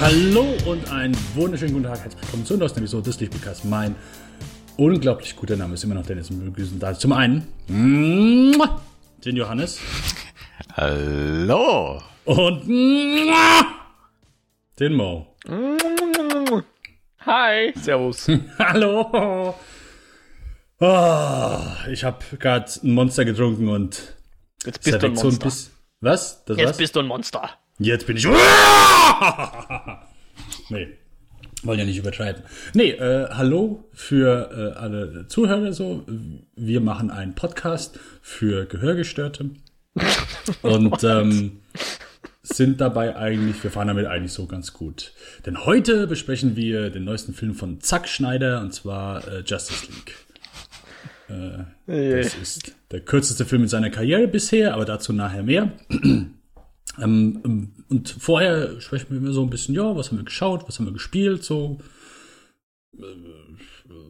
Hallo 0.00 0.46
und 0.66 0.90
einen 0.90 1.16
wunderschönen 1.34 1.74
guten 1.74 1.84
Tag. 1.86 2.00
Herzlich 2.00 2.22
willkommen 2.22 2.46
zu 2.46 2.56
neuesten 2.56 2.78
Episode 2.80 3.04
des 3.04 3.20
Lichtbekast. 3.20 3.64
Mein 3.66 3.94
unglaublich 4.76 5.36
guter 5.36 5.56
Name 5.56 5.74
ist 5.74 5.84
immer 5.84 5.94
noch 5.94 6.06
Dennis. 6.06 6.30
Wir 6.30 6.38
begrüßen 6.50 6.78
da 6.78 6.94
zum 6.94 7.12
einen 7.12 7.46
den 7.68 9.36
Johannes 9.36 9.78
Hallo. 10.76 12.00
und 12.24 12.66
den 14.78 14.94
Mo. 14.94 15.26
Hi. 17.26 17.72
Servus. 17.76 18.26
Hallo. 18.58 19.54
Ah, 20.80 21.76
ich 21.90 22.02
habe 22.04 22.18
gerade 22.38 22.70
ein 22.82 22.92
Monster 22.92 23.26
getrunken 23.26 23.68
und 23.68 24.16
Jetzt 24.64 24.82
bist 24.82 24.86
du 24.86 24.94
ein 24.94 25.00
direkt 25.00 25.18
so 25.18 25.24
Monster. 25.26 25.46
biss- 25.48 25.68
Was? 26.00 26.44
Das 26.46 26.56
Jetzt 26.56 26.68
was? 26.70 26.76
bist 26.78 26.96
du 26.96 27.00
ein 27.00 27.06
Monster. 27.06 27.50
Jetzt 27.82 28.06
bin 28.06 28.18
ich. 28.18 28.26
nee. 30.68 30.88
Wollen 31.62 31.78
ja 31.78 31.86
nicht 31.86 31.96
übertreiben. 31.96 32.42
Nee, 32.74 32.90
äh, 32.90 33.30
hallo 33.30 33.88
für 33.94 34.74
äh, 34.76 34.78
alle 34.78 35.26
Zuhörer 35.28 35.72
so. 35.72 36.04
Wir 36.56 36.82
machen 36.82 37.10
einen 37.10 37.34
Podcast 37.34 37.98
für 38.20 38.66
Gehörgestörte. 38.66 39.52
Und 40.60 41.02
ähm, 41.08 41.60
sind 42.42 42.82
dabei 42.82 43.16
eigentlich, 43.16 43.64
wir 43.64 43.70
fahren 43.70 43.88
damit 43.88 44.04
eigentlich 44.04 44.34
so 44.34 44.44
ganz 44.44 44.74
gut. 44.74 45.14
Denn 45.46 45.64
heute 45.64 46.06
besprechen 46.06 46.56
wir 46.56 46.90
den 46.90 47.04
neuesten 47.04 47.32
Film 47.32 47.54
von 47.54 47.80
Zack 47.80 48.08
Schneider 48.08 48.60
und 48.60 48.74
zwar 48.74 49.26
äh, 49.26 49.40
Justice 49.40 49.86
League. 49.86 50.16
Das 51.86 52.34
ist 52.34 52.74
der 52.90 53.02
kürzeste 53.02 53.44
Film 53.44 53.62
in 53.62 53.68
seiner 53.68 53.90
Karriere 53.90 54.26
bisher, 54.26 54.74
aber 54.74 54.84
dazu 54.84 55.12
nachher 55.12 55.44
mehr. 55.44 55.70
Ähm, 56.98 57.40
ähm, 57.44 57.84
und 57.88 58.08
vorher 58.08 58.80
sprechen 58.80 59.10
wir 59.10 59.18
immer 59.18 59.32
so 59.32 59.42
ein 59.42 59.50
bisschen, 59.50 59.74
ja, 59.74 59.94
was 59.96 60.10
haben 60.10 60.18
wir 60.18 60.24
geschaut, 60.24 60.66
was 60.66 60.78
haben 60.78 60.86
wir 60.86 60.92
gespielt, 60.92 61.44
so. 61.44 61.78
Äh, 62.98 63.02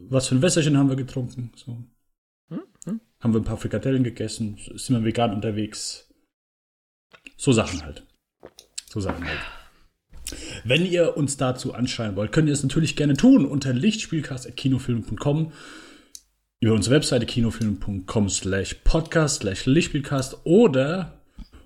Was 0.09 0.27
für 0.27 0.35
ein 0.35 0.41
Wässerchen 0.41 0.77
haben 0.77 0.89
wir 0.89 0.95
getrunken, 0.95 1.51
so. 1.55 1.83
Haben 3.21 3.33
wir 3.33 3.41
ein 3.41 3.45
paar 3.45 3.57
Frikadellen 3.57 4.03
gegessen, 4.03 4.57
sind 4.57 4.95
wir 4.95 5.03
vegan 5.03 5.33
unterwegs. 5.33 6.07
So 7.37 7.51
Sachen 7.51 7.83
halt. 7.83 8.03
So 8.89 8.99
Sachen 8.99 9.23
halt. 9.25 9.39
Wenn 10.63 10.85
ihr 10.85 11.17
uns 11.17 11.37
dazu 11.37 11.73
anschreiben 11.73 12.15
wollt, 12.15 12.31
könnt 12.31 12.47
ihr 12.47 12.53
es 12.53 12.63
natürlich 12.63 12.95
gerne 12.95 13.15
tun 13.15 13.45
unter 13.45 13.73
lichtspielcast.kinofilm.com 13.73 15.51
über 16.61 16.73
unsere 16.73 16.95
Webseite 16.95 17.25
kinofilm.com 17.25 18.29
slash 18.29 18.75
podcast 18.83 19.41
slash 19.41 19.65
Lichtspielcast 19.65 20.45
oder 20.45 21.20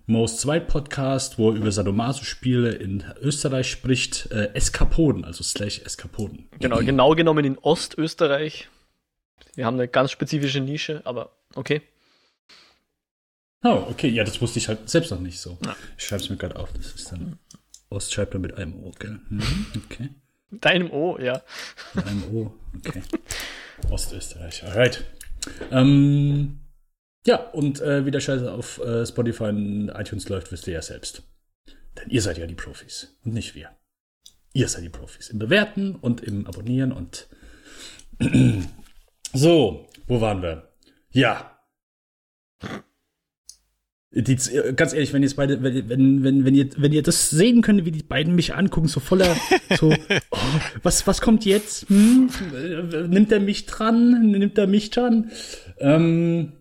Mo's 0.07 0.37
Zweit-Podcast, 0.37 1.39
wo 1.39 1.49
er 1.49 1.57
über 1.57 1.71
Sadomaso-Spiele 1.71 2.73
in 2.73 3.03
Österreich 3.21 3.71
spricht, 3.71 4.31
äh, 4.31 4.53
Eskapoden, 4.53 5.25
also 5.25 5.43
slash 5.43 5.79
Eskapoden. 5.79 6.47
Genau, 6.59 6.77
genau 6.79 7.15
genommen 7.15 7.43
in 7.43 7.57
Ostösterreich. 7.57 8.69
Wir 9.55 9.65
haben 9.65 9.75
eine 9.75 9.87
ganz 9.87 10.11
spezifische 10.11 10.59
Nische, 10.59 11.01
aber 11.05 11.31
okay. 11.55 11.81
Oh, 13.63 13.87
okay, 13.89 14.09
ja, 14.09 14.23
das 14.23 14.39
wusste 14.41 14.59
ich 14.59 14.67
halt 14.67 14.87
selbst 14.89 15.09
noch 15.09 15.19
nicht 15.19 15.39
so. 15.39 15.57
Ich 15.97 16.05
schreibe 16.05 16.21
es 16.21 16.29
mir 16.29 16.37
gerade 16.37 16.57
auf, 16.57 16.71
das 16.73 16.93
ist 16.93 17.11
dann 17.11 17.39
Ost 17.89 18.13
schreibt 18.13 18.35
mit 18.35 18.55
einem 18.57 18.83
O, 18.83 18.91
gell? 18.99 19.19
Mhm, 19.29 19.65
okay. 19.85 20.09
Deinem 20.51 20.91
O, 20.91 21.17
ja. 21.17 21.41
Mit 21.95 22.05
einem 22.05 22.23
O, 22.31 22.53
okay. 22.77 23.01
Ostösterreich, 23.89 24.63
alright. 24.63 25.03
Ähm, 25.71 26.59
ja, 27.25 27.37
und 27.37 27.81
äh, 27.81 28.05
wie 28.05 28.11
der 28.11 28.19
Scheiße 28.19 28.51
auf 28.51 28.79
äh, 28.79 29.05
Spotify 29.05 29.45
und 29.45 29.89
iTunes 29.89 30.29
läuft, 30.29 30.51
wisst 30.51 30.67
ihr 30.67 30.73
ja 30.73 30.81
selbst. 30.81 31.23
Denn 31.97 32.09
ihr 32.09 32.21
seid 32.21 32.37
ja 32.37 32.45
die 32.45 32.55
Profis 32.55 33.17
und 33.23 33.33
nicht 33.33 33.55
wir. 33.55 33.69
Ihr 34.53 34.67
seid 34.67 34.83
die 34.83 34.89
Profis 34.89 35.29
im 35.29 35.39
Bewerten 35.39 35.95
und 35.95 36.21
im 36.21 36.45
Abonnieren 36.45 36.91
und 36.91 37.27
so, 39.33 39.87
wo 40.07 40.21
waren 40.21 40.41
wir? 40.41 40.71
Ja. 41.11 41.59
Die, 44.11 44.33
äh, 44.33 44.73
ganz 44.73 44.93
ehrlich, 44.93 45.11
wenn 45.11 45.23
ihr 45.23 45.27
jetzt 45.27 45.35
beide, 45.35 45.61
wenn, 45.63 45.89
wenn, 45.89 46.23
wenn, 46.23 46.45
wenn 46.45 46.55
ihr, 46.55 46.69
wenn 46.77 46.93
ihr 46.93 47.03
das 47.03 47.31
sehen 47.31 47.61
könnt, 47.61 47.85
wie 47.85 47.91
die 47.91 48.03
beiden 48.03 48.35
mich 48.35 48.53
angucken, 48.53 48.87
so 48.87 48.99
voller, 48.99 49.35
so, 49.77 49.91
oh, 50.31 50.37
was, 50.83 51.05
was 51.07 51.21
kommt 51.21 51.43
jetzt? 51.43 51.89
Hm? 51.89 52.29
Nimmt 53.09 53.31
er 53.31 53.39
mich 53.39 53.65
dran? 53.65 54.31
Nimmt 54.31 54.57
er 54.57 54.67
mich 54.67 54.91
dran? 54.91 55.31
Ähm, 55.79 56.53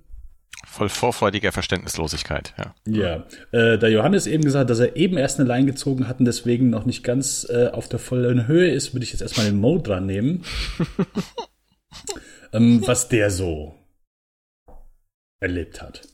Voll 0.74 0.88
vorfreudiger 0.88 1.52
Verständnislosigkeit, 1.52 2.52
ja. 2.58 2.74
ja, 2.84 3.26
äh, 3.52 3.78
der 3.78 3.90
Johannes 3.90 4.26
eben 4.26 4.42
gesagt, 4.42 4.70
dass 4.70 4.80
er 4.80 4.96
eben 4.96 5.16
erst 5.16 5.38
eine 5.38 5.48
Line 5.48 5.66
gezogen 5.66 6.08
hat 6.08 6.18
und 6.18 6.24
deswegen 6.24 6.68
noch 6.68 6.84
nicht 6.84 7.04
ganz 7.04 7.46
äh, 7.48 7.68
auf 7.68 7.88
der 7.88 8.00
vollen 8.00 8.48
Höhe 8.48 8.72
ist, 8.72 8.92
würde 8.92 9.04
ich 9.04 9.12
jetzt 9.12 9.20
erstmal 9.20 9.46
den 9.46 9.60
Mo 9.60 9.78
dran 9.78 10.04
nehmen. 10.04 10.44
ähm, 12.52 12.84
was 12.84 13.08
der 13.08 13.30
so 13.30 13.78
erlebt 15.38 15.80
hat. 15.80 16.08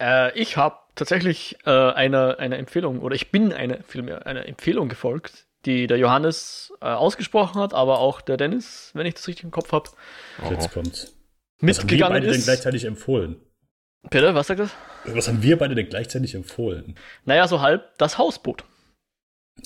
Äh, 0.00 0.36
ich 0.36 0.56
habe 0.56 0.78
tatsächlich 0.96 1.56
äh, 1.64 1.70
einer 1.70 2.40
eine 2.40 2.56
Empfehlung, 2.56 2.98
oder 2.98 3.14
ich 3.14 3.30
bin 3.30 3.52
eine, 3.52 3.84
vielmehr, 3.86 4.26
einer 4.26 4.46
Empfehlung 4.46 4.88
gefolgt, 4.88 5.46
die 5.64 5.86
der 5.86 5.98
Johannes 5.98 6.72
äh, 6.80 6.86
ausgesprochen 6.86 7.60
hat, 7.60 7.72
aber 7.72 8.00
auch 8.00 8.20
der 8.20 8.36
Dennis, 8.36 8.90
wenn 8.94 9.06
ich 9.06 9.14
das 9.14 9.28
richtig 9.28 9.44
im 9.44 9.52
Kopf 9.52 9.70
habe, 9.70 9.90
Jetzt 10.50 10.72
kommt's. 10.72 11.14
Mitgegangen 11.60 12.14
beide 12.14 12.26
denn 12.26 12.34
ist. 12.34 12.46
gleichzeitig 12.46 12.84
empfohlen? 12.84 13.36
Bitte, 14.10 14.34
was 14.34 14.46
sagt 14.46 14.60
das? 14.60 14.70
Was 15.04 15.28
haben 15.28 15.42
wir 15.42 15.58
beide 15.58 15.74
denn 15.74 15.88
gleichzeitig 15.88 16.34
empfohlen? 16.34 16.96
Naja, 17.24 17.46
so 17.48 17.60
halb 17.60 17.96
das 17.98 18.18
Hausboot. 18.18 18.64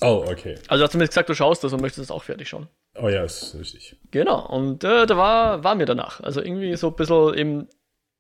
Oh, 0.01 0.25
okay. 0.29 0.57
Also 0.69 0.81
du 0.81 0.85
hast 0.85 0.93
zumindest 0.93 1.13
gesagt, 1.13 1.29
du 1.29 1.35
schaust 1.35 1.65
das 1.65 1.73
und 1.73 1.81
möchtest 1.81 2.05
es 2.05 2.11
auch 2.11 2.23
fertig 2.23 2.49
schauen. 2.49 2.69
Oh 2.97 3.09
ja, 3.09 3.25
ist 3.25 3.55
richtig. 3.59 3.97
Genau, 4.11 4.47
und 4.47 4.85
äh, 4.85 5.07
da 5.07 5.17
war, 5.17 5.65
war 5.65 5.75
mir 5.75 5.87
danach. 5.87 6.21
Also 6.21 6.41
irgendwie 6.43 6.75
so 6.77 6.89
ein 6.89 6.97
bisschen 6.97 7.35
eben, 7.35 7.69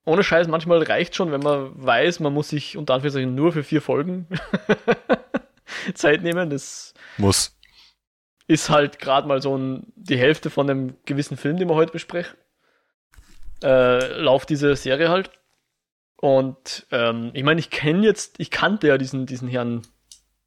ohne 0.04 0.22
Scheiß, 0.22 0.48
manchmal 0.48 0.82
reicht 0.82 1.14
schon, 1.14 1.32
wenn 1.32 1.40
man 1.40 1.72
weiß, 1.74 2.20
man 2.20 2.32
muss 2.32 2.48
sich 2.48 2.76
unter 2.76 2.94
Anführungszeichen 2.94 3.34
nur 3.34 3.52
für 3.52 3.62
vier 3.62 3.82
Folgen 3.82 4.26
Zeit 5.94 6.22
nehmen. 6.22 6.50
Das 6.50 6.94
Muss. 7.18 7.56
ist 8.46 8.70
halt 8.70 8.98
gerade 8.98 9.28
mal 9.28 9.40
so 9.40 9.56
ein, 9.56 9.92
die 9.96 10.18
Hälfte 10.18 10.50
von 10.50 10.68
einem 10.68 10.96
gewissen 11.04 11.36
Film, 11.36 11.56
den 11.56 11.68
wir 11.68 11.74
heute 11.76 11.92
besprechen. 11.92 12.36
Äh, 13.62 14.20
lauft 14.20 14.48
diese 14.48 14.74
Serie 14.74 15.10
halt. 15.10 15.30
Und 16.20 16.86
ähm, 16.90 17.30
ich 17.32 17.42
meine, 17.44 17.60
ich 17.60 17.70
kenne 17.70 18.04
jetzt, 18.04 18.38
ich 18.38 18.50
kannte 18.50 18.88
ja 18.88 18.98
diesen, 18.98 19.24
diesen 19.26 19.48
Herrn 19.48 19.82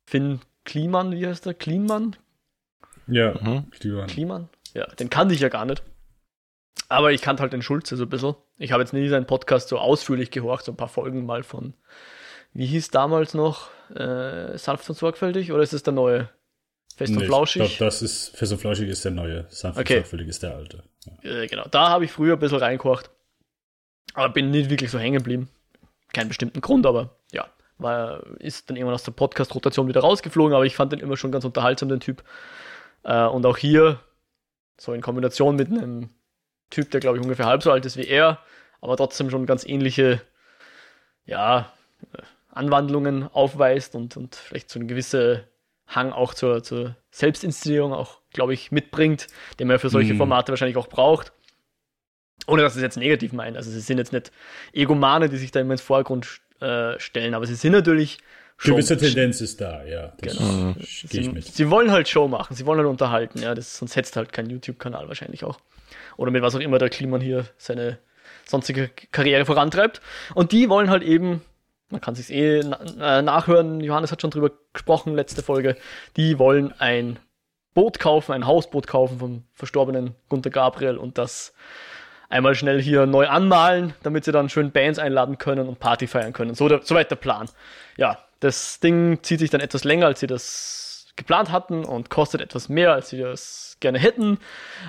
Finn 0.05 0.39
Kliman, 0.65 1.11
wie 1.13 1.25
heißt 1.25 1.45
der? 1.45 1.55
Kliman? 1.55 2.15
Ja, 3.07 3.33
Mhm. 3.41 3.69
Kliman. 3.71 4.07
Kliman? 4.07 4.49
Ja, 4.75 4.85
den 4.95 5.09
kannte 5.09 5.33
ich 5.33 5.41
ja 5.41 5.49
gar 5.49 5.65
nicht. 5.65 5.83
Aber 6.89 7.11
ich 7.11 7.21
kannte 7.21 7.41
halt 7.41 7.53
den 7.53 7.61
Schulze 7.63 7.97
so 7.97 8.03
ein 8.03 8.09
bisschen. 8.09 8.35
Ich 8.57 8.71
habe 8.71 8.83
jetzt 8.83 8.93
nie 8.93 9.07
seinen 9.07 9.25
Podcast 9.25 9.67
so 9.69 9.77
ausführlich 9.79 10.31
gehorcht, 10.31 10.65
so 10.65 10.71
ein 10.71 10.77
paar 10.77 10.87
Folgen 10.87 11.25
mal 11.25 11.43
von, 11.43 11.73
wie 12.53 12.65
hieß 12.67 12.89
damals 12.91 13.33
noch, 13.33 13.69
äh, 13.95 14.57
sanft 14.57 14.87
und 14.89 14.95
sorgfältig, 14.95 15.51
oder 15.51 15.63
ist 15.63 15.73
es 15.73 15.83
der 15.83 15.93
neue? 15.93 16.29
Fest 16.95 17.11
und 17.11 17.17
Nee, 17.17 17.23
Ich 17.23 17.27
flauschig? 17.29 17.77
glaube, 17.77 17.85
das 17.85 18.01
ist, 18.03 18.37
Fest 18.37 18.51
und 18.51 18.59
Flauschig 18.59 18.87
ist 18.89 19.03
der 19.03 19.11
neue. 19.11 19.47
Sanft 19.49 19.79
Okay. 19.79 19.93
und 19.95 19.99
sorgfältig 20.01 20.27
ist 20.27 20.43
der 20.43 20.55
alte. 20.55 20.83
Ja. 21.23 21.31
Äh, 21.41 21.47
genau, 21.47 21.65
da 21.71 21.89
habe 21.89 22.05
ich 22.05 22.11
früher 22.11 22.33
ein 22.33 22.39
bisschen 22.39 22.59
reingekocht. 22.59 23.09
Aber 24.13 24.29
bin 24.31 24.51
nicht 24.51 24.69
wirklich 24.69 24.91
so 24.91 24.99
hängen 24.99 25.17
geblieben. 25.17 25.49
Keinen 26.13 26.29
bestimmten 26.29 26.61
Grund, 26.61 26.85
aber 26.85 27.17
ja. 27.31 27.45
War, 27.79 28.23
ist 28.39 28.69
dann 28.69 28.77
irgendwann 28.77 28.95
aus 28.95 29.03
der 29.03 29.11
Podcast-Rotation 29.11 29.87
wieder 29.87 30.01
rausgeflogen, 30.01 30.53
aber 30.53 30.65
ich 30.65 30.75
fand 30.75 30.91
den 30.93 30.99
immer 30.99 31.17
schon 31.17 31.31
ganz 31.31 31.43
unterhaltsam, 31.43 31.89
den 31.89 31.99
Typ. 31.99 32.23
Äh, 33.03 33.25
und 33.25 33.45
auch 33.45 33.57
hier, 33.57 33.99
so 34.79 34.93
in 34.93 35.01
Kombination 35.01 35.55
mit 35.55 35.69
einem 35.69 36.09
Typ, 36.69 36.91
der 36.91 36.99
glaube 36.99 37.17
ich 37.17 37.23
ungefähr 37.23 37.45
halb 37.45 37.63
so 37.63 37.71
alt 37.71 37.85
ist 37.85 37.97
wie 37.97 38.07
er, 38.07 38.39
aber 38.79 38.95
trotzdem 38.95 39.29
schon 39.29 39.45
ganz 39.45 39.65
ähnliche, 39.65 40.21
ja, 41.25 41.71
äh, 42.13 42.21
Anwandlungen 42.51 43.27
aufweist 43.33 43.95
und, 43.95 44.15
und 44.15 44.35
vielleicht 44.35 44.69
so 44.69 44.79
eine 44.79 44.87
gewisse 44.87 45.47
Hang 45.87 46.11
auch 46.11 46.33
zur, 46.33 46.63
zur 46.63 46.95
Selbstinszenierung 47.11 47.93
auch, 47.93 48.19
glaube 48.31 48.53
ich, 48.53 48.71
mitbringt, 48.71 49.27
den 49.59 49.67
man 49.67 49.79
für 49.79 49.89
solche 49.89 50.13
Mhm. 50.13 50.17
Formate 50.17 50.51
wahrscheinlich 50.51 50.77
auch 50.77 50.87
braucht. 50.87 51.33
Ohne 52.47 52.61
dass 52.61 52.73
ich 52.73 52.77
es 52.77 52.83
jetzt 52.83 52.97
negativ 52.97 53.33
meine. 53.33 53.57
Also 53.57 53.71
sie 53.71 53.79
sind 53.79 53.97
jetzt 53.97 54.13
nicht 54.13 54.31
Egomane, 54.73 55.29
die 55.29 55.37
sich 55.37 55.51
da 55.51 55.59
immer 55.59 55.71
ins 55.73 55.81
Vordergrund 55.81 56.41
äh, 56.59 56.99
stellen, 56.99 57.33
aber 57.33 57.45
sie 57.45 57.55
sind 57.55 57.71
natürlich 57.71 58.19
schon. 58.57 58.73
Gewisse 58.73 58.97
Tendenz 58.97 59.41
ist 59.41 59.61
da, 59.61 59.83
ja. 59.85 60.13
Das 60.21 60.37
Genau. 60.37 60.73
gehe 60.73 60.83
ich 60.83 61.05
Sie, 61.09 61.29
mit. 61.29 61.45
sie 61.45 61.69
wollen 61.69 61.91
halt 61.91 62.07
Show 62.09 62.27
machen, 62.27 62.55
sie 62.55 62.65
wollen 62.65 62.79
halt 62.79 62.89
unterhalten, 62.89 63.41
ja. 63.41 63.55
Das, 63.55 63.77
sonst 63.77 63.95
hättest 63.95 64.15
halt 64.17 64.33
keinen 64.33 64.49
YouTube-Kanal 64.49 65.07
wahrscheinlich 65.07 65.43
auch. 65.43 65.59
Oder 66.17 66.31
mit 66.31 66.41
was 66.41 66.55
auch 66.55 66.59
immer 66.59 66.79
der 66.79 66.89
Kliman 66.89 67.21
hier 67.21 67.45
seine 67.57 67.97
sonstige 68.45 68.89
Karriere 69.11 69.45
vorantreibt. 69.45 70.01
Und 70.35 70.51
die 70.51 70.69
wollen 70.69 70.89
halt 70.89 71.03
eben, 71.03 71.41
man 71.89 72.01
kann 72.01 72.15
sich 72.15 72.29
eh 72.31 72.61
na 72.63 73.19
äh, 73.19 73.21
nachhören, 73.21 73.79
Johannes 73.81 74.11
hat 74.11 74.21
schon 74.21 74.31
drüber 74.31 74.51
gesprochen, 74.73 75.15
letzte 75.15 75.43
Folge, 75.43 75.77
die 76.17 76.39
wollen 76.39 76.73
ein 76.79 77.19
Boot 77.73 77.99
kaufen, 77.99 78.33
ein 78.33 78.45
Hausboot 78.45 78.85
kaufen 78.85 79.17
vom 79.19 79.43
verstorbenen 79.53 80.13
Gunter 80.29 80.49
Gabriel 80.51 80.97
und 80.97 81.17
das 81.17 81.53
einmal 82.33 82.55
schnell 82.55 82.81
hier 82.81 83.05
neu 83.05 83.27
anmalen, 83.27 83.93
damit 84.01 84.25
sie 84.25 84.31
dann 84.31 84.49
schön 84.49 84.71
Bands 84.71 84.99
einladen 84.99 85.37
können 85.37 85.67
und 85.67 85.79
Party 85.79 86.07
feiern 86.07 86.33
können. 86.33 86.55
So 86.55 86.67
der, 86.67 86.81
soweit 86.83 87.11
der 87.11 87.15
Plan. 87.15 87.47
Ja, 87.95 88.17
das 88.39 88.79
Ding 88.79 89.19
zieht 89.21 89.39
sich 89.39 89.51
dann 89.51 89.61
etwas 89.61 89.83
länger, 89.83 90.07
als 90.07 90.19
sie 90.19 90.27
das 90.27 91.13
geplant 91.15 91.51
hatten 91.51 91.85
und 91.85 92.09
kostet 92.09 92.41
etwas 92.41 92.69
mehr, 92.69 92.91
als 92.91 93.09
sie 93.09 93.19
das 93.19 93.77
gerne 93.79 93.99
hätten. 93.99 94.39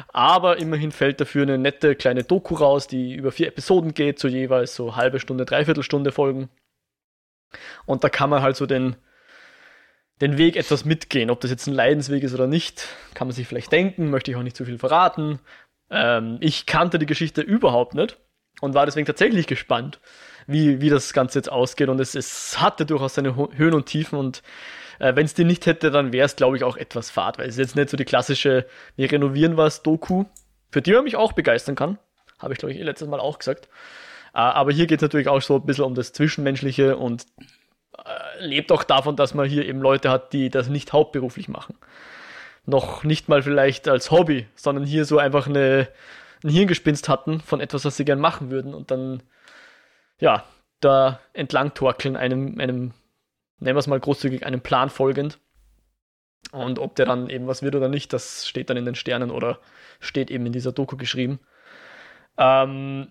Aber 0.09 0.57
immerhin 0.57 0.91
fällt 0.91 1.21
dafür 1.21 1.43
eine 1.43 1.59
nette 1.59 1.95
kleine 1.97 2.25
Doku 2.25 2.55
raus, 2.55 2.87
die 2.87 3.13
über 3.15 3.31
vier 3.31 3.49
Episoden 3.49 3.93
geht, 3.93 4.19
so 4.19 4.27
jeweils 4.27 4.75
so 4.75 4.97
halbe 4.97 5.21
Stunde, 5.21 5.45
dreiviertel 5.45 5.83
Stunde 5.83 6.13
Folgen. 6.13 6.49
Und 7.85 8.05
da 8.05 8.09
kann 8.09 8.31
man 8.31 8.41
halt 8.41 8.57
so 8.57 8.65
den, 8.65 8.97
den 10.23 10.39
Weg 10.39 10.57
etwas 10.57 10.87
mitgehen. 10.87 11.31
Ob 11.31 11.41
das 11.41 11.51
jetzt 11.51 11.67
ein 11.67 11.75
Leidensweg 11.75 12.23
ist 12.23 12.35
oder 12.35 12.47
nicht, 12.47 12.89
kann 13.13 13.29
man 13.29 13.35
sich 13.35 13.47
vielleicht 13.47 13.71
denken, 13.71 14.09
möchte 14.09 14.31
ich 14.31 14.37
auch 14.39 14.43
nicht 14.43 14.57
zu 14.57 14.65
viel 14.65 14.79
verraten. 14.79 15.41
Ähm, 15.91 16.39
ich 16.41 16.67
kannte 16.67 16.99
die 16.99 17.07
Geschichte 17.07 17.41
überhaupt 17.41 17.95
nicht 17.95 18.19
und 18.61 18.75
war 18.75 18.87
deswegen 18.87 19.07
tatsächlich 19.07 19.47
gespannt, 19.47 20.01
wie, 20.47 20.81
wie 20.81 20.91
das 20.91 21.13
Ganze 21.13 21.39
jetzt 21.39 21.51
ausgeht. 21.51 21.89
Und 21.89 22.01
es, 22.01 22.15
es 22.15 22.61
hatte 22.61 22.87
durchaus 22.87 23.15
seine 23.15 23.37
Höhen 23.37 23.75
und 23.75 23.87
Tiefen 23.87 24.19
und 24.19 24.43
äh, 24.99 25.15
wenn 25.17 25.27
es 25.27 25.35
die 25.35 25.45
nicht 25.45 25.67
hätte, 25.67 25.91
dann 25.91 26.13
wäre 26.13 26.27
es, 26.27 26.37
glaube 26.37 26.57
ich, 26.57 26.65
auch 26.65 26.77
etwas 26.77 27.11
fad, 27.11 27.39
weil 27.39 27.49
es 27.49 27.55
ist 27.55 27.59
jetzt 27.59 27.77
nicht 27.77 27.91
so 27.91 27.97
die 27.97 28.05
klassische, 28.05 28.67
wir 28.97 29.11
renovieren 29.11 29.57
was 29.57 29.83
Doku, 29.83 30.25
für 30.71 30.83
die 30.83 30.93
man 30.93 31.05
mich 31.05 31.17
auch 31.17 31.33
begeistern 31.33 31.75
kann. 31.75 31.99
Habe 32.39 32.53
ich, 32.53 32.59
glaube 32.59 32.73
ich, 32.73 32.81
eh 32.81 32.85
letztes 32.85 33.09
Mal 33.09 33.21
auch 33.21 33.39
gesagt. 33.39 33.69
Äh, 34.35 34.39
aber 34.39 34.73
hier 34.73 34.87
geht 34.87 34.99
es 34.99 35.03
natürlich 35.03 35.29
auch 35.29 35.43
so 35.43 35.57
ein 35.57 35.67
bisschen 35.67 35.85
um 35.85 35.95
das 35.95 36.13
Zwischenmenschliche 36.13 36.97
und 36.97 37.27
äh, 37.97 38.45
lebt 38.45 38.73
auch 38.73 38.85
davon, 38.85 39.17
dass 39.17 39.35
man 39.35 39.49
hier 39.49 39.67
eben 39.67 39.81
Leute 39.81 40.11
hat, 40.11 40.33
die 40.33 40.51
das 40.51 40.69
nicht 40.69 40.93
hauptberuflich 40.93 41.49
machen. 41.49 41.77
Noch 42.67 43.05
nicht 43.05 43.29
mal 43.29 43.43
vielleicht 43.43 43.89
als 43.89 44.11
Hobby, 44.11 44.47
sondern 44.55 44.85
hier 44.85 45.05
so 45.05 45.19
einfach 45.19 45.47
eine, 45.47 45.89
ein 46.43 46.51
Hirngespinst 46.51 47.09
hatten 47.09 47.41
von 47.41 47.61
etwas, 47.61 47.85
was 47.85 47.97
sie 47.97 48.05
gern 48.05 48.21
machen 48.21 48.51
würden 48.51 48.75
und 48.75 48.91
dann, 48.91 49.23
ja, 50.19 50.45
da 50.81 51.21
entlang 51.33 51.75
torkeln, 51.75 52.17
einem, 52.17 52.59
einem, 52.61 52.93
nennen 53.59 53.77
wir 53.77 53.81
es 53.81 53.87
mal 53.87 54.01
großzügig, 54.01 54.45
einem 54.45 54.61
Plan 54.61 54.91
folgend. 54.91 55.39
Und 56.53 56.79
ob 56.79 56.95
der 56.95 57.07
dann 57.07 57.31
eben 57.31 57.47
was 57.47 57.63
wird 57.63 57.75
oder 57.75 57.89
nicht, 57.89 58.13
das 58.13 58.47
steht 58.47 58.71
dann 58.71 58.77
in 58.77 58.85
den 58.85 58.95
Sternen 58.95 59.31
oder 59.31 59.59
steht 59.99 60.31
eben 60.31 60.47
in 60.47 60.53
dieser 60.53 60.73
Doku 60.73 60.97
geschrieben. 60.97 61.41
Ähm, 62.37 63.11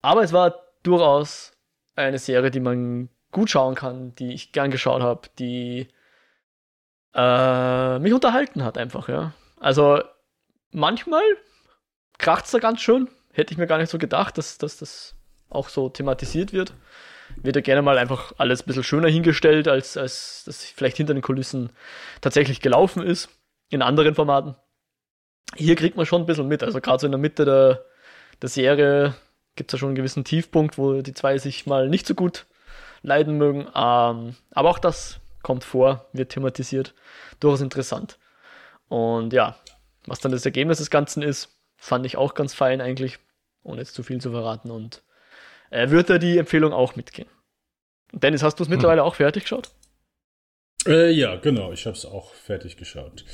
aber 0.00 0.22
es 0.22 0.32
war 0.32 0.62
durchaus 0.82 1.52
eine 1.96 2.18
Serie, 2.18 2.50
die 2.50 2.60
man 2.60 3.08
gut 3.32 3.50
schauen 3.50 3.74
kann, 3.74 4.14
die 4.14 4.32
ich 4.32 4.52
gern 4.52 4.70
geschaut 4.70 5.02
habe, 5.02 5.28
die 5.38 5.88
äh, 7.18 7.98
mich 7.98 8.12
unterhalten 8.12 8.62
hat 8.62 8.78
einfach, 8.78 9.08
ja. 9.08 9.32
Also 9.58 10.00
manchmal 10.70 11.22
kracht 12.16 12.44
es 12.44 12.52
da 12.52 12.58
ganz 12.58 12.80
schön. 12.80 13.08
Hätte 13.32 13.52
ich 13.52 13.58
mir 13.58 13.66
gar 13.66 13.78
nicht 13.78 13.90
so 13.90 13.98
gedacht, 13.98 14.38
dass, 14.38 14.58
dass 14.58 14.78
das 14.78 15.16
auch 15.50 15.68
so 15.68 15.88
thematisiert 15.88 16.52
wird. 16.52 16.74
Wird 17.36 17.56
ja 17.56 17.62
gerne 17.62 17.82
mal 17.82 17.98
einfach 17.98 18.32
alles 18.38 18.62
ein 18.62 18.66
bisschen 18.66 18.84
schöner 18.84 19.08
hingestellt, 19.08 19.66
als, 19.66 19.96
als 19.96 20.44
das 20.46 20.64
vielleicht 20.64 20.96
hinter 20.96 21.12
den 21.12 21.22
Kulissen 21.22 21.70
tatsächlich 22.20 22.60
gelaufen 22.60 23.02
ist. 23.02 23.28
In 23.70 23.82
anderen 23.82 24.14
Formaten. 24.14 24.54
Hier 25.56 25.74
kriegt 25.74 25.96
man 25.96 26.06
schon 26.06 26.22
ein 26.22 26.26
bisschen 26.26 26.48
mit. 26.48 26.62
Also 26.62 26.80
gerade 26.80 27.00
so 27.00 27.06
in 27.06 27.12
der 27.12 27.18
Mitte 27.18 27.44
der, 27.44 27.84
der 28.40 28.48
Serie 28.48 29.14
gibt 29.56 29.70
es 29.70 29.72
ja 29.72 29.78
schon 29.80 29.88
einen 29.88 29.96
gewissen 29.96 30.24
Tiefpunkt, 30.24 30.78
wo 30.78 31.02
die 31.02 31.14
zwei 31.14 31.36
sich 31.38 31.66
mal 31.66 31.88
nicht 31.88 32.06
so 32.06 32.14
gut 32.14 32.46
leiden 33.02 33.36
mögen. 33.36 33.66
Ähm, 33.74 34.36
aber 34.52 34.70
auch 34.70 34.78
das 34.78 35.20
kommt 35.42 35.64
vor, 35.64 36.08
wird 36.12 36.30
thematisiert. 36.30 36.94
Durchaus 37.40 37.60
interessant. 37.60 38.18
Und 38.88 39.32
ja, 39.32 39.56
was 40.06 40.20
dann 40.20 40.32
das 40.32 40.44
Ergebnis 40.44 40.78
des 40.78 40.90
Ganzen 40.90 41.22
ist, 41.22 41.56
fand 41.76 42.06
ich 42.06 42.16
auch 42.16 42.34
ganz 42.34 42.54
fein 42.54 42.80
eigentlich, 42.80 43.18
ohne 43.62 43.80
jetzt 43.80 43.94
zu 43.94 44.02
viel 44.02 44.20
zu 44.20 44.30
verraten. 44.30 44.70
Und 44.70 45.02
äh, 45.70 45.90
wird 45.90 46.10
da 46.10 46.18
die 46.18 46.38
Empfehlung 46.38 46.72
auch 46.72 46.96
mitgehen. 46.96 47.28
Dennis, 48.12 48.42
hast 48.42 48.58
du 48.58 48.64
es 48.64 48.68
hm. 48.68 48.76
mittlerweile 48.76 49.04
auch 49.04 49.14
fertig 49.14 49.44
geschaut? 49.44 49.70
Äh, 50.86 51.10
ja, 51.10 51.36
genau, 51.36 51.72
ich 51.72 51.86
habe 51.86 51.96
es 51.96 52.06
auch 52.06 52.32
fertig 52.32 52.76
geschaut. 52.76 53.24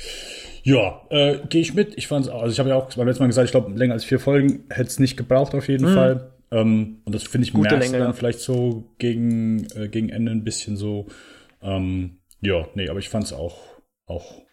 Ja, 0.63 1.01
äh, 1.09 1.39
gehe 1.47 1.61
ich 1.61 1.73
mit. 1.73 1.97
Ich 1.97 2.07
fand 2.07 2.27
also 2.27 2.51
ich 2.51 2.59
habe 2.59 2.69
ja 2.69 2.75
auch 2.75 2.93
beim 2.93 3.07
letzten 3.07 3.23
Mal 3.23 3.27
gesagt, 3.27 3.45
ich 3.45 3.51
glaube, 3.51 3.71
länger 3.77 3.93
als 3.93 4.03
vier 4.03 4.19
Folgen 4.19 4.65
hätte 4.69 4.89
es 4.89 4.99
nicht 4.99 5.15
gebraucht 5.15 5.53
auf 5.53 5.67
jeden 5.67 5.89
mhm. 5.89 5.93
Fall. 5.93 6.31
Ähm, 6.51 7.01
und 7.05 7.13
das 7.13 7.23
finde 7.23 7.47
ich 7.47 7.53
Gute 7.53 7.75
Länge, 7.75 7.99
dann 7.99 8.07
ja. 8.07 8.13
vielleicht 8.13 8.39
so 8.39 8.91
gegen, 8.97 9.67
äh, 9.75 9.87
gegen 9.87 10.09
Ende 10.09 10.31
ein 10.31 10.43
bisschen 10.43 10.75
so. 10.75 11.07
Ähm, 11.65 12.19
ja, 12.41 12.67
nee, 12.75 12.89
aber 12.89 12.99
ich 12.99 13.09
fand 13.09 13.25
es 13.25 13.33
auch, 13.33 13.57
auch 14.05 14.45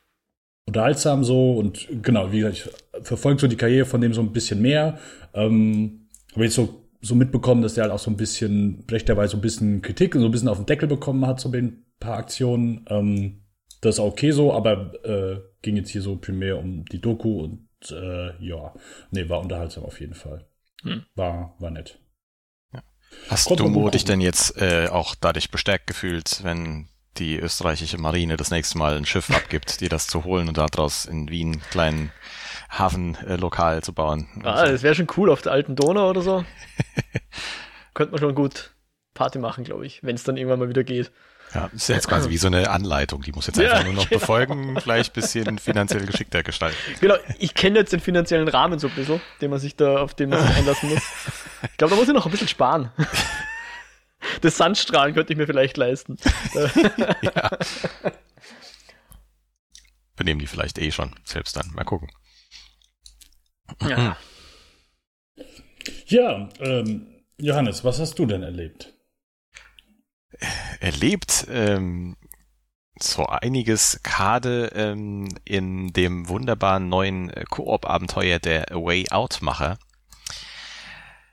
unterhaltsam 0.66 1.24
so 1.24 1.52
und 1.52 1.88
genau, 2.02 2.32
wie 2.32 2.40
gesagt, 2.40 2.56
ich 2.56 3.04
verfolge 3.06 3.40
so 3.40 3.46
die 3.48 3.56
Karriere 3.56 3.86
von 3.86 4.00
dem 4.00 4.14
so 4.14 4.20
ein 4.20 4.32
bisschen 4.32 4.62
mehr. 4.62 4.98
Ähm, 5.34 6.08
habe 6.32 6.44
jetzt 6.44 6.54
so, 6.54 6.88
so 7.00 7.14
mitbekommen, 7.14 7.62
dass 7.62 7.74
der 7.74 7.84
halt 7.84 7.92
auch 7.92 7.98
so 7.98 8.10
ein 8.10 8.16
bisschen, 8.16 8.84
rechterweise 8.90 9.32
so 9.32 9.38
ein 9.38 9.42
bisschen 9.42 9.82
Kritik 9.82 10.14
und 10.14 10.22
so 10.22 10.28
ein 10.28 10.30
bisschen 10.30 10.48
auf 10.48 10.58
den 10.58 10.66
Deckel 10.66 10.88
bekommen 10.88 11.26
hat, 11.26 11.40
so 11.40 11.50
ein 11.50 11.84
paar 12.00 12.16
Aktionen. 12.16 12.86
Ähm, 12.88 13.42
das 13.80 13.96
ist 13.96 14.00
auch 14.00 14.12
okay 14.12 14.30
so, 14.30 14.52
aber 14.52 14.94
äh, 15.04 15.40
ging 15.62 15.76
jetzt 15.76 15.90
hier 15.90 16.02
so 16.02 16.16
primär 16.16 16.58
um 16.58 16.84
die 16.86 17.00
Doku 17.00 17.42
und 17.42 17.68
äh, 17.90 18.36
ja, 18.44 18.72
nee, 19.10 19.28
war 19.28 19.40
unterhaltsam 19.40 19.84
auf 19.84 20.00
jeden 20.00 20.14
Fall. 20.14 20.46
Hm. 20.82 21.04
War, 21.16 21.56
war 21.58 21.70
nett. 21.70 21.98
Ja. 22.72 22.82
Hast 23.28 23.48
Kommt 23.48 23.60
du 23.60 23.90
dich 23.90 24.04
denn 24.04 24.20
jetzt 24.20 24.56
äh, 24.60 24.88
auch 24.88 25.16
dadurch 25.16 25.50
bestärkt 25.50 25.88
gefühlt, 25.88 26.44
wenn 26.44 26.88
die 27.18 27.38
österreichische 27.38 27.98
Marine 27.98 28.36
das 28.36 28.50
nächste 28.50 28.78
Mal 28.78 28.96
ein 28.96 29.04
Schiff 29.04 29.30
abgibt, 29.30 29.80
die 29.80 29.88
das 29.88 30.06
zu 30.06 30.24
holen 30.24 30.48
und 30.48 30.56
daraus 30.56 31.04
in 31.04 31.28
Wien 31.28 31.52
einen 31.52 31.62
kleinen 31.70 32.12
Hafenlokal 32.70 33.78
äh, 33.78 33.82
zu 33.82 33.92
bauen? 33.92 34.28
Ah, 34.42 34.66
das 34.66 34.82
wäre 34.82 34.94
schon 34.94 35.08
cool 35.16 35.30
auf 35.30 35.42
der 35.42 35.52
alten 35.52 35.76
Donau 35.76 36.10
oder 36.10 36.22
so. 36.22 36.44
Könnte 37.94 38.12
man 38.12 38.20
schon 38.20 38.34
gut 38.34 38.72
Party 39.14 39.38
machen, 39.38 39.64
glaube 39.64 39.86
ich, 39.86 40.02
wenn 40.02 40.14
es 40.14 40.24
dann 40.24 40.36
irgendwann 40.36 40.58
mal 40.58 40.68
wieder 40.68 40.84
geht. 40.84 41.12
Ja, 41.54 41.68
ist 41.74 41.88
ja 41.88 41.96
jetzt 41.96 42.08
quasi 42.08 42.30
wie 42.30 42.38
so 42.38 42.46
eine 42.46 42.70
Anleitung. 42.70 43.20
Die 43.20 43.32
muss 43.32 43.46
jetzt 43.46 43.60
einfach 43.60 43.80
ja, 43.80 43.84
nur 43.84 43.92
noch 43.92 44.08
genau. 44.08 44.20
befolgen, 44.20 44.80
vielleicht 44.80 45.10
ein 45.10 45.20
bisschen 45.20 45.58
finanziell 45.58 46.06
geschickter 46.06 46.42
gestalten. 46.42 46.76
Genau, 47.00 47.16
ich 47.38 47.54
kenne 47.54 47.78
jetzt 47.78 47.92
den 47.92 48.00
finanziellen 48.00 48.48
Rahmen 48.48 48.78
so 48.78 48.88
ein 48.88 48.94
bisschen, 48.94 49.20
den 49.42 49.50
man 49.50 49.58
sich 49.60 49.76
da, 49.76 49.98
auf 49.98 50.14
den 50.14 50.30
man 50.30 50.46
sich 50.46 50.56
einlassen 50.56 50.88
muss. 50.88 51.02
Ich 51.70 51.76
glaube, 51.76 51.90
da 51.90 51.96
muss 51.96 52.08
ich 52.08 52.14
noch 52.14 52.24
ein 52.24 52.32
bisschen 52.32 52.48
sparen. 52.48 52.90
Das 54.40 54.56
Sandstrahlen 54.56 55.14
könnte 55.14 55.32
ich 55.32 55.38
mir 55.38 55.46
vielleicht 55.46 55.76
leisten. 55.76 56.16
ja. 57.22 57.50
Benehmen 60.16 60.40
die 60.40 60.46
vielleicht 60.46 60.78
eh 60.78 60.90
schon, 60.90 61.14
selbst 61.24 61.56
dann. 61.56 61.70
Mal 61.74 61.84
gucken. 61.84 62.10
Ja. 63.80 64.16
Ja, 66.06 66.48
ähm, 66.60 67.24
Johannes, 67.38 67.82
was 67.82 67.98
hast 67.98 68.16
du 68.16 68.26
denn 68.26 68.44
erlebt? 68.44 68.92
erlebt 70.80 71.46
ähm, 71.50 72.16
so 72.98 73.26
einiges 73.26 74.00
gerade 74.02 74.66
ähm, 74.74 75.28
in 75.44 75.92
dem 75.92 76.28
wunderbaren 76.28 76.88
neuen 76.88 77.32
Koop-Abenteuer 77.50 78.38
der 78.38 78.66
Way 78.70 79.10
Out-Macher. 79.10 79.78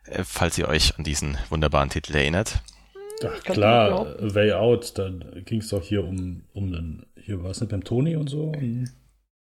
Äh, 0.05 0.23
falls 0.23 0.57
ihr 0.57 0.67
euch 0.67 0.97
an 0.97 1.03
diesen 1.03 1.37
wunderbaren 1.49 1.89
Titel 1.89 2.15
erinnert. 2.15 2.61
Ach 3.25 3.43
klar, 3.43 4.15
Way 4.19 4.53
Out, 4.53 4.97
da 4.97 5.09
ging 5.45 5.59
es 5.59 5.69
doch 5.69 5.83
hier 5.83 6.03
um, 6.03 6.43
um 6.53 6.71
den, 6.71 7.05
hier 7.21 7.43
war 7.43 7.51
es 7.51 7.59
nicht 7.61 7.69
beim 7.69 7.83
Toni 7.83 8.15
und 8.15 8.29
so? 8.29 8.45
Und 8.45 8.89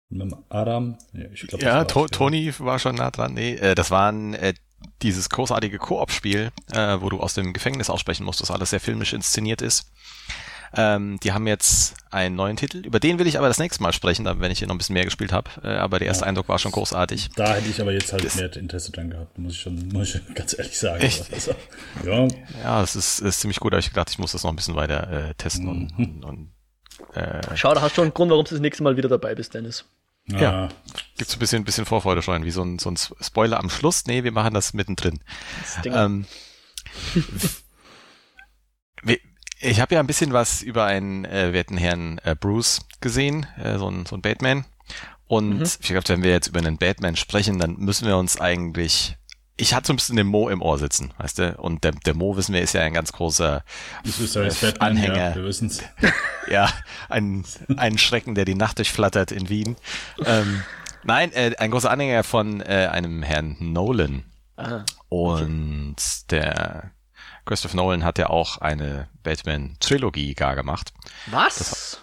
mit 0.10 0.22
dem 0.22 0.36
Adam? 0.50 0.98
Ja, 1.14 1.26
ich 1.32 1.48
glaub, 1.48 1.62
ja 1.62 1.84
to 1.86 2.08
Toni 2.08 2.54
war 2.60 2.80
schon 2.80 2.96
nah 2.96 3.12
dran. 3.12 3.34
Nee, 3.34 3.56
äh, 3.56 3.76
das 3.76 3.92
waren 3.92 4.34
äh, 4.34 4.54
dieses 5.02 5.30
großartige 5.30 5.78
Koop-Spiel, 5.78 6.52
äh, 6.72 6.98
wo 7.02 7.10
du 7.10 7.20
aus 7.20 7.34
dem 7.34 7.54
Gefängnis 7.54 7.90
aussprechen 7.90 8.24
musst, 8.24 8.42
das 8.42 8.52
alles 8.52 8.70
sehr 8.70 8.80
filmisch 8.80 9.14
inszeniert 9.14 9.62
ist. 9.62 9.92
Ähm, 10.76 11.20
die 11.24 11.34
haben 11.34 11.48
jetzt 11.48 11.96
einen 12.12 12.36
neuen 12.36 12.58
Titel, 12.58 12.80
über 12.80 13.00
den 13.00 13.20
will 13.20 13.28
ich 13.28 13.38
aber 13.38 13.48
das 13.48 13.60
nächste 13.60 13.82
Mal 13.84 13.94
sprechen, 13.94 14.26
wenn 14.26 14.52
ich 14.52 14.60
hier 14.60 14.68
noch 14.68 14.76
ein 14.76 14.78
bisschen 14.78 14.94
mehr 14.94 15.06
gespielt 15.06 15.32
habe. 15.32 15.50
Äh, 15.64 15.78
aber 15.78 16.00
der 16.00 16.08
erste 16.08 16.24
ja. 16.24 16.30
Eindruck 16.30 16.50
war 16.50 16.60
schon 16.60 16.72
großartig. 16.72 17.30
Da 17.36 17.56
hätte 17.56 17.70
ich 17.70 17.82
aber 17.82 17.92
jetzt 17.92 18.12
halt 18.12 18.26
das, 18.26 18.36
mehr 18.36 18.56
Interesse 18.56 18.92
dran 18.92 19.10
gehabt, 19.10 19.38
muss 19.38 19.54
ich 19.54 19.62
schon, 19.62 19.88
muss 19.90 20.16
ich 20.16 20.22
ganz 20.36 20.58
ehrlich 20.58 20.78
sagen. 20.78 21.02
Echt? 21.02 21.32
Also, 21.34 21.52
ja, 22.06 22.28
ja 22.64 22.82
das 22.82 22.96
ist, 22.96 23.20
ist 23.20 23.40
ziemlich 23.40 23.60
gut, 23.60 23.74
aber 23.74 23.80
ich 23.80 23.90
gedacht, 23.90 24.10
ich 24.10 24.20
muss 24.20 24.32
das 24.32 24.44
noch 24.44 24.52
ein 24.52 24.56
bisschen 24.56 24.76
weiter 24.76 25.30
äh, 25.30 25.34
testen 25.36 25.66
mhm. 25.66 25.72
und, 25.72 26.24
und, 26.24 26.26
und 26.26 26.52
äh, 27.16 27.56
Schau, 27.56 27.74
da 27.74 27.82
hast 27.82 27.92
du 27.92 27.96
schon 27.96 28.06
einen 28.06 28.14
Grund, 28.14 28.32
warum 28.32 28.46
du 28.46 28.52
das 28.52 28.60
nächste 28.60 28.84
Mal 28.84 28.98
wieder 28.98 29.10
dabei 29.10 29.36
bist, 29.36 29.54
Dennis. 29.54 29.86
Ja. 30.28 30.40
ja. 30.40 30.70
Gibt 31.18 31.34
ein 31.34 31.40
bisschen, 31.40 31.62
ein 31.62 31.66
bisschen 31.66 31.86
Vorfreude 31.86 32.22
schon, 32.22 32.44
wie 32.44 32.52
so 32.52 32.62
ein, 32.62 32.80
so 32.80 32.92
ein 32.92 32.98
Spoiler 32.98 33.60
am 33.60 33.70
Schluss. 33.70 34.06
Nee, 34.06 34.24
wir 34.24 34.32
machen 34.32 34.54
das 34.54 34.74
mittendrin. 34.74 35.20
Das 35.84 35.86
ähm, 35.86 36.26
ich 39.60 39.80
habe 39.80 39.96
ja 39.96 40.00
ein 40.00 40.08
bisschen 40.08 40.34
was 40.34 40.62
über 40.62 40.86
einen 40.86 41.26
äh, 41.26 41.54
werten 41.54 41.78
Herrn 41.78 42.20
äh, 42.24 42.36
Bruce 42.36 42.82
gesehen, 43.02 43.46
äh, 43.62 43.78
so 43.78 43.90
ein, 43.90 44.06
so 44.06 44.16
ein 44.16 44.22
Batman. 44.22 44.66
Und 45.28 45.60
mhm. 45.60 45.64
ich 45.64 45.88
glaube, 45.88 46.08
wenn 46.08 46.24
wir 46.24 46.32
jetzt 46.32 46.48
über 46.48 46.60
einen 46.60 46.78
Batman 46.78 47.16
sprechen, 47.16 47.60
dann 47.60 47.78
müssen 47.78 48.08
wir 48.08 48.18
uns 48.18 48.40
eigentlich 48.40 49.18
ich 49.58 49.74
hatte 49.74 49.88
so 49.88 49.94
ein 49.94 49.96
bisschen 49.96 50.16
den 50.16 50.28
Mo 50.28 50.50
im 50.50 50.62
Ohr 50.62 50.78
sitzen, 50.78 51.14
weißt 51.18 51.40
du? 51.40 51.56
Und 51.58 51.84
der, 51.84 51.92
der 51.92 52.14
Mo, 52.14 52.38
wissen 52.38 52.54
wir, 52.54 52.62
ist 52.62 52.74
ja 52.74 52.82
ein 52.82 52.94
ganz 52.94 53.12
großer 53.12 53.64
äh, 54.06 54.74
Anhänger. 54.80 55.30
Ja, 55.30 55.36
wir 55.36 55.46
wissen's. 55.46 55.82
ja, 56.48 56.70
ein, 57.10 57.44
ein 57.76 57.98
Schrecken, 57.98 58.36
der 58.36 58.46
die 58.46 58.56
Nacht 58.56 58.78
durchflattert 58.78 59.32
in 59.32 59.50
Wien. 59.50 59.76
Ähm, 60.24 60.64
nein, 61.04 61.34
äh, 61.34 61.56
ein 61.58 61.72
großer 61.72 61.90
Anhänger 61.90 62.24
von 62.24 62.62
äh, 62.62 62.88
einem 62.92 63.24
Herrn 63.24 63.58
Nolan. 63.60 64.26
Ah, 64.58 64.84
Und 65.10 65.96
der 66.30 66.92
Christopher 67.48 67.78
Nolan 67.78 68.04
hat 68.04 68.18
ja 68.20 68.30
auch 68.30 68.60
eine 68.60 69.08
Batman-Trilogie 69.24 70.36
gar 70.36 70.56
gemacht. 70.56 70.94
Was? 71.28 72.02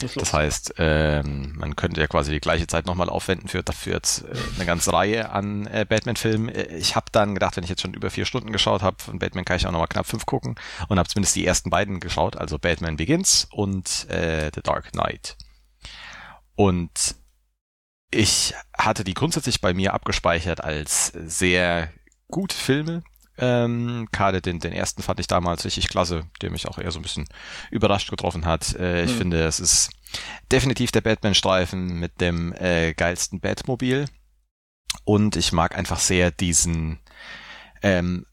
Das 0.00 0.32
heißt, 0.32 0.74
ähm, 0.78 1.54
man 1.56 1.76
könnte 1.76 2.00
ja 2.00 2.06
quasi 2.06 2.32
die 2.32 2.40
gleiche 2.40 2.66
Zeit 2.66 2.86
nochmal 2.86 3.08
aufwenden 3.08 3.48
für 3.48 3.62
dafür 3.62 3.94
jetzt 3.94 4.24
äh, 4.24 4.34
eine 4.56 4.66
ganze 4.66 4.92
Reihe 4.92 5.30
an 5.30 5.66
äh, 5.66 5.86
Batman-Filmen. 5.88 6.48
Äh, 6.48 6.76
ich 6.76 6.96
habe 6.96 7.06
dann 7.12 7.34
gedacht, 7.34 7.56
wenn 7.56 7.64
ich 7.64 7.70
jetzt 7.70 7.82
schon 7.82 7.94
über 7.94 8.10
vier 8.10 8.24
Stunden 8.24 8.52
geschaut 8.52 8.82
habe, 8.82 9.02
von 9.02 9.18
Batman 9.18 9.44
kann 9.44 9.56
ich 9.56 9.66
auch 9.66 9.70
nochmal 9.70 9.88
knapp 9.88 10.06
fünf 10.06 10.26
gucken 10.26 10.56
und 10.88 10.98
habe 10.98 11.08
zumindest 11.08 11.36
die 11.36 11.46
ersten 11.46 11.70
beiden 11.70 12.00
geschaut, 12.00 12.36
also 12.36 12.58
Batman 12.58 12.96
Begins 12.96 13.46
und 13.50 14.08
äh, 14.10 14.50
The 14.54 14.62
Dark 14.62 14.92
Knight. 14.92 15.36
Und 16.54 17.14
ich 18.10 18.54
hatte 18.76 19.04
die 19.04 19.14
grundsätzlich 19.14 19.60
bei 19.60 19.72
mir 19.72 19.94
abgespeichert 19.94 20.62
als 20.62 21.06
sehr 21.06 21.92
gute 22.28 22.56
Filme, 22.56 23.02
ähm, 23.38 24.08
gerade 24.12 24.42
den, 24.42 24.58
den 24.58 24.72
ersten 24.72 25.02
fand 25.02 25.20
ich 25.20 25.26
damals 25.26 25.64
richtig 25.64 25.88
klasse, 25.88 26.24
der 26.42 26.50
mich 26.50 26.68
auch 26.68 26.78
eher 26.78 26.90
so 26.90 26.98
ein 26.98 27.02
bisschen 27.02 27.26
überrascht 27.70 28.10
getroffen 28.10 28.44
hat. 28.44 28.74
Äh, 28.74 29.04
ich 29.04 29.12
mhm. 29.12 29.18
finde, 29.18 29.44
es 29.44 29.60
ist 29.60 29.90
definitiv 30.50 30.92
der 30.92 31.00
Batman-Streifen 31.00 31.98
mit 31.98 32.20
dem 32.20 32.52
äh, 32.54 32.92
geilsten 32.94 33.40
Batmobil. 33.40 34.06
Und 35.04 35.36
ich 35.36 35.52
mag 35.52 35.76
einfach 35.76 35.98
sehr 35.98 36.30
diesen 36.30 37.00
ähm, 37.82 38.26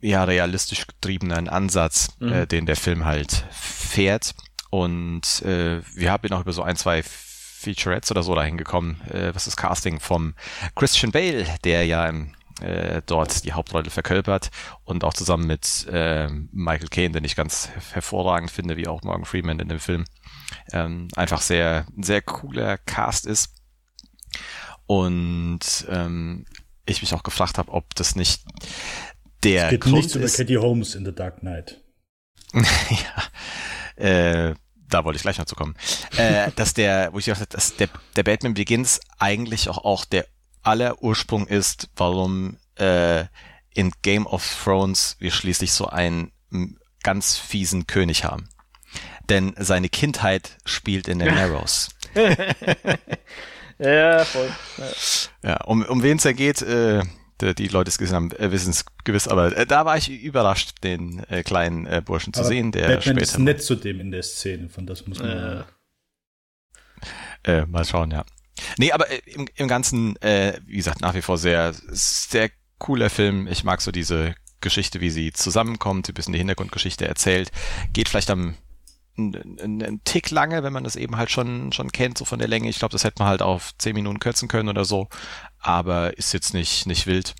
ja 0.00 0.24
realistisch 0.24 0.86
getriebenen 0.86 1.48
Ansatz, 1.48 2.16
mhm. 2.18 2.32
äh, 2.32 2.46
den 2.46 2.66
der 2.66 2.76
Film 2.76 3.04
halt 3.04 3.46
fährt. 3.50 4.34
Und 4.70 5.42
äh, 5.42 5.82
wir 5.94 6.10
haben 6.10 6.28
noch 6.30 6.40
über 6.40 6.52
so 6.52 6.62
ein, 6.62 6.76
zwei 6.76 7.02
Featurettes 7.02 8.10
oder 8.10 8.22
so 8.22 8.34
dahin 8.34 8.56
gekommen, 8.56 9.00
äh, 9.10 9.34
was 9.34 9.44
das 9.44 9.56
Casting 9.56 10.00
vom 10.00 10.34
Christian 10.74 11.12
Bale, 11.12 11.46
der 11.64 11.84
ja 11.84 12.08
im 12.08 12.34
äh, 12.62 13.02
dort 13.06 13.44
die 13.44 13.52
Hauptrolle 13.52 13.90
verkörpert 13.90 14.50
und 14.84 15.04
auch 15.04 15.14
zusammen 15.14 15.46
mit 15.46 15.86
äh, 15.90 16.28
Michael 16.52 16.88
Caine, 16.88 17.12
den 17.12 17.24
ich 17.24 17.36
ganz 17.36 17.68
hervorragend 17.92 18.50
finde, 18.50 18.76
wie 18.76 18.88
auch 18.88 19.02
Morgan 19.02 19.24
Freeman 19.24 19.60
in 19.60 19.68
dem 19.68 19.80
Film, 19.80 20.04
ähm, 20.72 21.08
einfach 21.16 21.40
sehr, 21.40 21.86
sehr 22.00 22.22
cooler 22.22 22.78
Cast 22.78 23.26
ist. 23.26 23.54
Und 24.86 25.60
ähm, 25.88 26.44
ich 26.86 27.02
mich 27.02 27.14
auch 27.14 27.22
gefragt 27.22 27.58
habe, 27.58 27.72
ob 27.72 27.94
das 27.94 28.16
nicht 28.16 28.42
der 29.42 29.64
es 29.64 29.70
geht 29.70 29.80
Grund 29.80 29.96
nichts 29.96 30.14
über 30.14 30.28
Katie 30.28 30.58
Holmes 30.58 30.94
in 30.94 31.04
The 31.04 31.14
Dark 31.14 31.40
Knight. 31.40 31.80
ja, 32.52 34.04
äh, 34.04 34.54
da 34.88 35.04
wollte 35.04 35.16
ich 35.16 35.22
gleich 35.22 35.38
noch 35.38 35.46
zu 35.46 35.54
kommen. 35.54 35.74
äh, 36.16 36.50
dass 36.56 36.74
der, 36.74 37.12
wo 37.12 37.18
ich 37.18 37.24
gesagt 37.24 37.40
habe, 37.40 37.50
dass 37.50 37.76
der, 37.76 37.88
der 38.16 38.22
Batman 38.22 38.54
Begins 38.54 39.00
eigentlich 39.18 39.68
auch, 39.68 39.78
auch 39.78 40.04
der 40.04 40.26
aller 40.62 41.02
Ursprung 41.02 41.46
ist, 41.46 41.90
warum 41.96 42.56
äh, 42.76 43.24
in 43.74 43.92
Game 44.02 44.26
of 44.26 44.44
Thrones 44.64 45.16
wir 45.18 45.30
schließlich 45.30 45.72
so 45.72 45.86
einen 45.86 46.32
ganz 47.02 47.36
fiesen 47.36 47.86
König 47.86 48.24
haben. 48.24 48.48
Denn 49.28 49.54
seine 49.58 49.88
Kindheit 49.88 50.58
spielt 50.64 51.08
in 51.08 51.18
den 51.18 51.34
Narrows. 51.34 51.90
ja, 53.78 54.24
voll. 54.24 54.50
Ja, 55.42 55.48
ja 55.50 55.56
um, 55.64 55.82
um 55.84 56.02
wen 56.02 56.16
es 56.16 56.24
da 56.24 56.32
geht, 56.32 56.60
äh, 56.62 57.02
die, 57.40 57.54
die 57.54 57.68
Leute 57.68 57.88
es 57.88 57.98
gesehen 57.98 58.16
haben, 58.16 58.32
äh, 58.32 58.52
wissen 58.52 58.70
es 58.70 58.84
gewiss, 59.04 59.28
aber 59.28 59.56
äh, 59.56 59.66
da 59.66 59.84
war 59.84 59.96
ich 59.96 60.10
überrascht, 60.10 60.84
den 60.84 61.24
äh, 61.28 61.42
kleinen 61.42 61.86
äh, 61.86 62.02
Burschen 62.04 62.32
zu 62.32 62.40
aber 62.40 62.48
sehen, 62.48 62.72
der 62.72 62.82
Batman 62.82 63.02
später. 63.02 63.20
ist 63.20 63.38
nett 63.38 63.62
zu 63.62 63.74
dem 63.74 64.00
in 64.00 64.10
der 64.10 64.22
Szene, 64.22 64.68
von 64.68 64.86
das 64.86 65.06
muss 65.06 65.18
man. 65.18 65.64
Äh, 67.44 67.60
äh, 67.60 67.66
mal 67.66 67.84
schauen, 67.84 68.10
ja. 68.10 68.24
Nee, 68.78 68.92
aber 68.92 69.10
äh, 69.10 69.20
im, 69.26 69.48
im 69.54 69.68
Ganzen, 69.68 70.16
äh, 70.22 70.60
wie 70.66 70.76
gesagt, 70.76 71.00
nach 71.00 71.14
wie 71.14 71.22
vor 71.22 71.38
sehr, 71.38 71.74
sehr 71.90 72.50
cooler 72.78 73.10
Film. 73.10 73.46
Ich 73.46 73.64
mag 73.64 73.80
so 73.80 73.92
diese 73.92 74.34
Geschichte, 74.60 75.00
wie 75.00 75.10
sie 75.10 75.32
zusammenkommt, 75.32 76.08
ein 76.08 76.14
bisschen 76.14 76.32
die 76.32 76.38
Hintergrundgeschichte 76.38 77.06
erzählt. 77.06 77.50
Geht 77.92 78.08
vielleicht 78.08 78.30
am 78.30 78.56
ein 79.18 80.00
Tick 80.04 80.30
lange, 80.30 80.62
wenn 80.62 80.72
man 80.72 80.84
das 80.84 80.96
eben 80.96 81.18
halt 81.18 81.30
schon, 81.30 81.70
schon 81.72 81.92
kennt, 81.92 82.16
so 82.16 82.24
von 82.24 82.38
der 82.38 82.48
Länge. 82.48 82.70
Ich 82.70 82.78
glaube, 82.78 82.92
das 82.92 83.04
hätte 83.04 83.22
man 83.22 83.28
halt 83.28 83.42
auf 83.42 83.76
zehn 83.76 83.94
Minuten 83.94 84.20
kürzen 84.20 84.48
können 84.48 84.70
oder 84.70 84.86
so, 84.86 85.08
aber 85.58 86.16
ist 86.16 86.32
jetzt 86.32 86.54
nicht, 86.54 86.86
nicht 86.86 87.06
wild. 87.06 87.34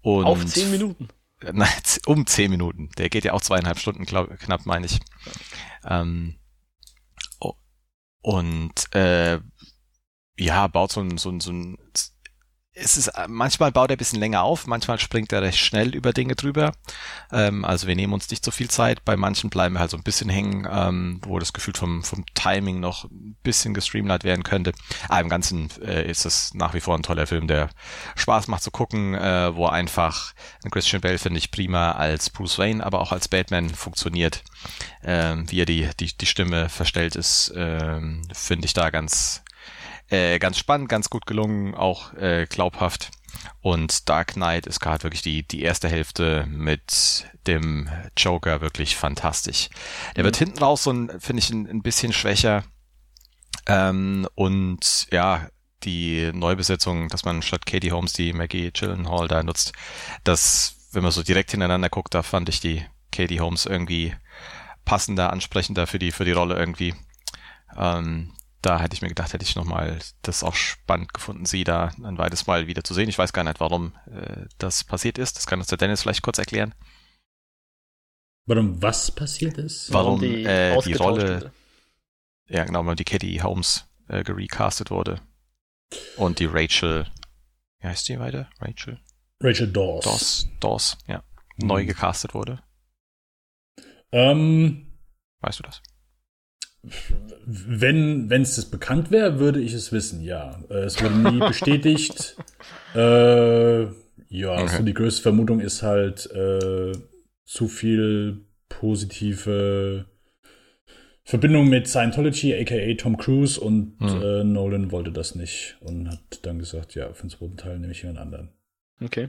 Und 0.00 0.26
auf 0.26 0.46
zehn 0.46 0.70
Minuten? 0.70 1.08
Nein, 1.52 1.68
um 2.06 2.24
zehn 2.24 2.50
Minuten. 2.50 2.90
Der 2.98 3.08
geht 3.08 3.24
ja 3.24 3.32
auch 3.32 3.40
zweieinhalb 3.40 3.80
Stunden, 3.80 4.04
glaub, 4.04 4.28
knapp, 4.38 4.64
meine 4.64 4.86
ich. 4.86 5.00
Ähm, 5.84 6.36
und 8.22 8.94
äh, 8.94 9.40
ja, 10.38 10.66
baut 10.68 10.92
so 10.92 11.00
ein, 11.00 11.18
so 11.18 11.30
ein, 11.30 11.40
so 11.40 11.52
ein 11.52 11.78
es 12.80 12.96
ist, 12.96 13.10
manchmal 13.28 13.72
baut 13.72 13.90
er 13.90 13.96
ein 13.96 13.98
bisschen 13.98 14.20
länger 14.20 14.42
auf, 14.42 14.66
manchmal 14.66 14.98
springt 14.98 15.32
er 15.32 15.42
recht 15.42 15.58
schnell 15.58 15.94
über 15.94 16.12
Dinge 16.12 16.34
drüber. 16.36 16.72
Ähm, 17.32 17.64
also 17.64 17.86
wir 17.86 17.96
nehmen 17.96 18.12
uns 18.12 18.30
nicht 18.30 18.44
so 18.44 18.50
viel 18.50 18.68
Zeit. 18.68 19.04
Bei 19.04 19.16
manchen 19.16 19.50
bleiben 19.50 19.74
wir 19.74 19.80
halt 19.80 19.90
so 19.90 19.96
ein 19.96 20.02
bisschen 20.02 20.30
hängen, 20.30 20.66
ähm, 20.70 21.20
wo 21.22 21.38
das 21.38 21.52
Gefühl 21.52 21.74
vom, 21.76 22.02
vom 22.04 22.24
Timing 22.34 22.80
noch 22.80 23.04
ein 23.04 23.36
bisschen 23.42 23.74
gestreamlined 23.74 24.24
werden 24.24 24.44
könnte. 24.44 24.72
Aber 25.08 25.20
im 25.20 25.28
Ganzen 25.28 25.70
äh, 25.82 26.08
ist 26.08 26.24
es 26.24 26.54
nach 26.54 26.74
wie 26.74 26.80
vor 26.80 26.94
ein 26.94 27.02
toller 27.02 27.26
Film, 27.26 27.48
der 27.48 27.70
Spaß 28.16 28.48
macht 28.48 28.62
zu 28.62 28.70
gucken, 28.70 29.14
äh, 29.14 29.54
wo 29.54 29.66
einfach 29.66 30.34
ein 30.64 30.70
Christian 30.70 31.00
Bale 31.00 31.18
finde 31.18 31.38
ich 31.38 31.50
prima 31.50 31.92
als 31.92 32.30
Bruce 32.30 32.58
Wayne, 32.58 32.84
aber 32.84 33.00
auch 33.00 33.12
als 33.12 33.28
Batman 33.28 33.70
funktioniert. 33.70 34.44
Ähm, 35.02 35.50
wie 35.50 35.60
er 35.60 35.66
die, 35.66 35.88
die, 35.98 36.16
die 36.16 36.26
Stimme 36.26 36.68
verstellt 36.68 37.16
ist, 37.16 37.52
ähm, 37.56 38.22
finde 38.32 38.66
ich 38.66 38.74
da 38.74 38.90
ganz, 38.90 39.42
äh, 40.10 40.38
ganz 40.38 40.58
spannend, 40.58 40.88
ganz 40.88 41.10
gut 41.10 41.26
gelungen, 41.26 41.74
auch 41.74 42.14
äh, 42.14 42.46
glaubhaft. 42.48 43.10
Und 43.60 44.08
Dark 44.08 44.34
Knight 44.34 44.66
ist 44.66 44.80
gerade 44.80 45.04
wirklich 45.04 45.22
die, 45.22 45.46
die 45.46 45.62
erste 45.62 45.88
Hälfte 45.88 46.46
mit 46.48 47.26
dem 47.46 47.88
Joker 48.16 48.60
wirklich 48.60 48.96
fantastisch. 48.96 49.68
Der 50.16 50.24
mhm. 50.24 50.26
wird 50.26 50.36
hinten 50.36 50.58
raus 50.58 50.84
so 50.84 50.92
ein, 50.92 51.20
finde 51.20 51.42
ich, 51.42 51.50
ein, 51.50 51.66
ein 51.68 51.82
bisschen 51.82 52.12
schwächer. 52.12 52.64
Ähm, 53.66 54.26
und 54.34 55.06
ja, 55.10 55.48
die 55.84 56.30
Neubesetzung, 56.32 57.08
dass 57.08 57.24
man 57.24 57.42
statt 57.42 57.66
Katie 57.66 57.92
Holmes 57.92 58.12
die 58.12 58.32
Maggie 58.32 58.70
Gyllenhaal 58.72 59.28
da 59.28 59.42
nutzt, 59.42 59.72
das, 60.24 60.88
wenn 60.92 61.02
man 61.02 61.12
so 61.12 61.22
direkt 61.22 61.50
hintereinander 61.50 61.88
guckt, 61.88 62.14
da 62.14 62.22
fand 62.22 62.48
ich 62.48 62.60
die 62.60 62.84
Katie 63.12 63.40
Holmes 63.40 63.66
irgendwie 63.66 64.14
passender, 64.84 65.32
ansprechender 65.32 65.86
für 65.86 65.98
die, 65.98 66.12
für 66.12 66.24
die 66.24 66.32
Rolle 66.32 66.56
irgendwie. 66.56 66.94
Ähm, 67.76 68.32
da 68.62 68.80
hätte 68.80 68.94
ich 68.94 69.02
mir 69.02 69.08
gedacht, 69.08 69.32
hätte 69.32 69.44
ich 69.44 69.56
nochmal 69.56 69.98
das 70.22 70.42
auch 70.42 70.54
spannend 70.54 71.14
gefunden, 71.14 71.46
sie 71.46 71.64
da 71.64 71.92
ein 72.02 72.16
zweites 72.16 72.46
Mal 72.46 72.66
wieder 72.66 72.82
zu 72.82 72.94
sehen. 72.94 73.08
Ich 73.08 73.18
weiß 73.18 73.32
gar 73.32 73.44
nicht, 73.44 73.60
warum 73.60 73.94
äh, 74.06 74.46
das 74.58 74.84
passiert 74.84 75.18
ist. 75.18 75.36
Das 75.36 75.46
kann 75.46 75.60
uns 75.60 75.68
der 75.68 75.78
Dennis 75.78 76.02
vielleicht 76.02 76.22
kurz 76.22 76.38
erklären. 76.38 76.74
Warum 78.46 78.82
was 78.82 79.10
passiert 79.10 79.58
ist? 79.58 79.92
Warum, 79.92 80.20
warum 80.20 80.20
die, 80.20 80.44
äh, 80.44 80.80
die 80.82 80.94
Rolle, 80.94 81.34
wurde. 81.34 81.52
ja 82.48 82.64
genau, 82.64 82.80
warum 82.84 82.96
die 82.96 83.04
Katie 83.04 83.42
Holmes 83.42 83.86
äh, 84.08 84.24
gerecastet 84.24 84.90
wurde. 84.90 85.20
Und 86.16 86.38
die 86.38 86.46
Rachel, 86.46 87.06
wie 87.80 87.88
heißt 87.88 88.08
die 88.08 88.18
weiter? 88.18 88.50
Rachel? 88.60 88.98
Rachel 89.40 89.70
Dawes. 89.70 90.04
Dawes, 90.04 90.48
Dawes 90.60 90.98
ja. 91.06 91.22
Mhm. 91.56 91.66
Neu 91.66 91.84
gecastet 91.84 92.34
wurde. 92.34 92.62
Ähm, 94.10 94.98
weißt 95.40 95.58
du 95.58 95.62
das? 95.62 95.82
Wenn 97.46 98.30
wenn 98.30 98.42
es 98.42 98.56
das 98.56 98.66
bekannt 98.66 99.10
wäre, 99.10 99.38
würde 99.38 99.60
ich 99.60 99.72
es 99.72 99.92
wissen, 99.92 100.22
ja. 100.22 100.62
Äh, 100.70 100.84
es 100.84 101.02
wurde 101.02 101.16
nie 101.16 101.38
bestätigt. 101.46 102.36
Äh, 102.94 103.82
ja, 104.30 104.52
okay. 104.52 104.76
so 104.76 104.82
die 104.82 104.94
größte 104.94 105.22
Vermutung 105.22 105.60
ist 105.60 105.82
halt 105.82 106.30
äh, 106.32 106.92
zu 107.44 107.68
viel 107.68 108.44
positive 108.68 110.06
Verbindung 111.24 111.68
mit 111.68 111.86
Scientology, 111.86 112.54
aka 112.54 112.94
Tom 112.94 113.18
Cruise, 113.18 113.60
und 113.60 113.98
hm. 114.00 114.22
äh, 114.22 114.44
Nolan 114.44 114.90
wollte 114.90 115.12
das 115.12 115.34
nicht 115.34 115.76
und 115.80 116.08
hat 116.08 116.46
dann 116.46 116.58
gesagt, 116.58 116.94
ja, 116.94 117.12
für 117.12 117.26
den 117.26 117.30
zweiten 117.30 117.56
Teil 117.58 117.78
nehme 117.78 117.92
ich 117.92 118.00
jemand 118.02 118.18
anderen. 118.18 118.48
Okay. 119.00 119.28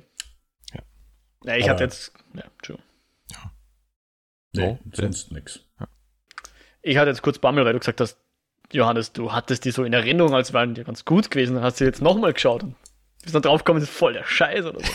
Ja. 0.73 0.81
Ja, 1.43 1.57
ich 1.57 1.69
hatte 1.69 1.83
jetzt. 1.83 2.13
Ja, 2.33 2.45
true. 2.61 2.79
Ja. 3.31 3.51
Nee, 4.53 4.79
oh, 4.81 4.91
sonst 4.93 5.31
nix. 5.31 5.65
Ja. 5.79 5.87
Ich 6.81 6.97
hatte 6.97 7.09
jetzt 7.09 7.21
kurz 7.21 7.39
Bammel, 7.39 7.65
weil 7.65 7.73
du 7.73 7.79
gesagt 7.79 8.01
hast, 8.01 8.17
Johannes, 8.71 9.13
du 9.13 9.33
hattest 9.33 9.65
die 9.65 9.71
so 9.71 9.83
in 9.83 9.93
Erinnerung, 9.93 10.33
als 10.33 10.53
wären 10.53 10.75
die 10.75 10.83
ganz 10.83 11.05
gut 11.05 11.31
gewesen. 11.31 11.55
Dann 11.55 11.63
hast 11.63 11.79
du 11.79 11.85
jetzt 11.85 12.01
nochmal 12.01 12.33
geschaut 12.33 12.63
und 12.63 12.75
bist 13.23 13.35
dann 13.35 13.41
draufgekommen, 13.41 13.81
ist 13.81 13.89
voll 13.89 14.13
der 14.13 14.25
Scheiß 14.25 14.65
oder 14.65 14.79
so. 14.79 14.93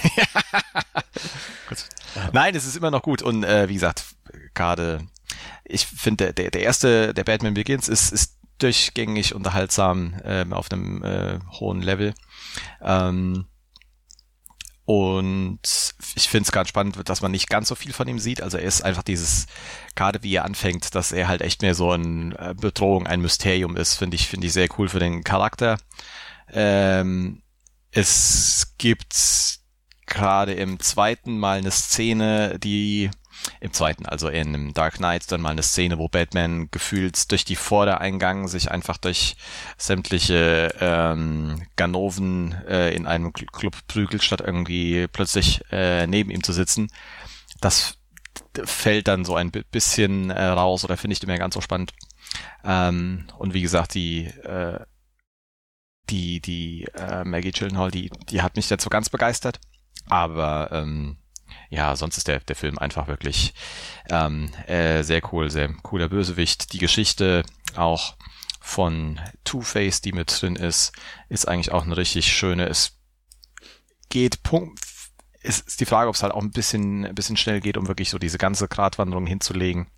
Nein, 2.32 2.54
es 2.54 2.66
ist 2.66 2.76
immer 2.76 2.90
noch 2.90 3.02
gut. 3.02 3.22
Und 3.22 3.44
äh, 3.44 3.68
wie 3.68 3.74
gesagt, 3.74 4.04
gerade, 4.54 5.00
ich 5.64 5.86
finde, 5.86 6.32
der, 6.32 6.50
der 6.50 6.62
erste, 6.62 7.12
der 7.12 7.24
Batman 7.24 7.54
Begins, 7.54 7.88
ist, 7.88 8.12
ist 8.12 8.38
durchgängig 8.58 9.34
unterhaltsam 9.34 10.14
äh, 10.24 10.46
auf 10.50 10.70
einem 10.70 11.02
äh, 11.02 11.38
hohen 11.58 11.82
Level. 11.82 12.14
Ähm, 12.80 13.46
und 14.86 15.60
ich 16.14 16.28
finde 16.28 16.46
es 16.46 16.52
ganz 16.52 16.68
spannend, 16.68 17.08
dass 17.08 17.22
man 17.22 17.30
nicht 17.30 17.48
ganz 17.48 17.68
so 17.68 17.74
viel 17.74 17.92
von 17.92 18.06
ihm 18.06 18.18
sieht. 18.18 18.42
Also 18.42 18.58
er 18.58 18.64
ist 18.64 18.82
einfach 18.82 19.02
dieses, 19.02 19.46
gerade 19.94 20.22
wie 20.22 20.34
er 20.34 20.44
anfängt, 20.44 20.94
dass 20.94 21.12
er 21.12 21.28
halt 21.28 21.40
echt 21.40 21.62
mehr 21.62 21.74
so 21.74 21.90
eine 21.90 22.38
äh, 22.38 22.54
Bedrohung, 22.54 23.06
ein 23.06 23.22
Mysterium 23.22 23.76
ist, 23.76 23.94
finde 23.94 24.16
ich, 24.16 24.28
finde 24.28 24.46
ich 24.46 24.52
sehr 24.52 24.68
cool 24.78 24.88
für 24.88 24.98
den 24.98 25.24
Charakter. 25.24 25.78
Ähm, 26.52 27.42
es 27.90 28.74
gibt 28.76 29.14
gerade 30.06 30.52
im 30.52 30.78
zweiten 30.80 31.38
Mal 31.38 31.58
eine 31.58 31.70
Szene, 31.70 32.58
die 32.58 33.10
im 33.60 33.72
zweiten, 33.72 34.06
also 34.06 34.28
in 34.28 34.72
Dark 34.74 34.94
Knight, 34.94 35.30
dann 35.30 35.40
mal 35.40 35.50
eine 35.50 35.62
Szene, 35.62 35.98
wo 35.98 36.08
Batman 36.08 36.68
gefühlt 36.70 37.30
durch 37.30 37.44
die 37.44 37.56
Vordereingang 37.56 38.48
sich 38.48 38.70
einfach 38.70 38.96
durch 38.98 39.36
sämtliche 39.76 40.74
ähm, 40.80 41.66
Ganoven 41.76 42.52
äh, 42.66 42.94
in 42.94 43.06
einem 43.06 43.32
Club 43.32 43.76
prügelt, 43.86 44.22
statt 44.22 44.40
irgendwie 44.40 45.06
plötzlich 45.08 45.62
äh, 45.70 46.06
neben 46.06 46.30
ihm 46.30 46.42
zu 46.42 46.52
sitzen. 46.52 46.88
Das 47.60 47.98
fällt 48.64 49.08
dann 49.08 49.24
so 49.24 49.36
ein 49.36 49.50
bisschen 49.50 50.30
äh, 50.30 50.44
raus 50.44 50.84
oder 50.84 50.96
finde 50.96 51.14
ich 51.14 51.26
mehr 51.26 51.38
ganz 51.38 51.54
so 51.54 51.60
spannend. 51.60 51.92
Ähm, 52.64 53.26
und 53.38 53.54
wie 53.54 53.62
gesagt, 53.62 53.94
die 53.94 54.24
äh, 54.26 54.80
die 56.10 56.40
die 56.40 56.86
äh, 56.94 57.24
Maggie 57.24 57.52
Gyllenhaal, 57.52 57.90
die 57.90 58.10
die 58.28 58.42
hat 58.42 58.56
mich 58.56 58.68
dazu 58.68 58.90
ganz 58.90 59.08
begeistert. 59.08 59.60
Aber 60.08 60.68
ähm, 60.72 61.16
ja, 61.70 61.96
sonst 61.96 62.16
ist 62.18 62.28
der, 62.28 62.40
der 62.40 62.56
Film 62.56 62.78
einfach 62.78 63.08
wirklich 63.08 63.54
ähm, 64.10 64.50
äh, 64.66 65.02
sehr 65.02 65.22
cool, 65.32 65.50
sehr 65.50 65.72
cooler 65.82 66.08
Bösewicht. 66.08 66.72
Die 66.72 66.78
Geschichte 66.78 67.44
auch 67.76 68.16
von 68.60 69.20
Two-Face, 69.44 70.00
die 70.00 70.12
mit 70.12 70.40
drin 70.40 70.56
ist, 70.56 70.92
ist 71.28 71.46
eigentlich 71.46 71.72
auch 71.72 71.84
eine 71.84 71.96
richtig 71.96 72.32
schöne. 72.32 72.66
Es 72.66 72.98
geht 74.08 74.42
Punkt. 74.42 74.80
Es 75.42 75.60
ist 75.60 75.80
die 75.80 75.86
Frage, 75.86 76.08
ob 76.08 76.14
es 76.14 76.22
halt 76.22 76.32
auch 76.32 76.40
ein 76.40 76.50
bisschen, 76.50 77.04
ein 77.04 77.14
bisschen 77.14 77.36
schnell 77.36 77.60
geht, 77.60 77.76
um 77.76 77.88
wirklich 77.88 78.08
so 78.08 78.18
diese 78.18 78.38
ganze 78.38 78.66
Gratwanderung 78.66 79.26
hinzulegen. 79.26 79.88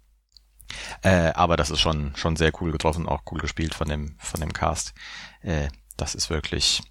Äh, 1.03 1.33
aber 1.35 1.57
das 1.57 1.71
ist 1.71 1.81
schon, 1.81 2.17
schon 2.17 2.37
sehr 2.37 2.53
cool 2.61 2.73
getroffen, 2.73 3.09
auch 3.09 3.23
cool 3.31 3.41
gespielt 3.41 3.75
von 3.75 3.89
dem, 3.89 4.17
von 4.19 4.41
dem 4.41 4.53
Cast. 4.53 4.95
Äh, 5.43 5.69
das 5.97 6.15
ist 6.15 6.31
wirklich, 6.31 6.83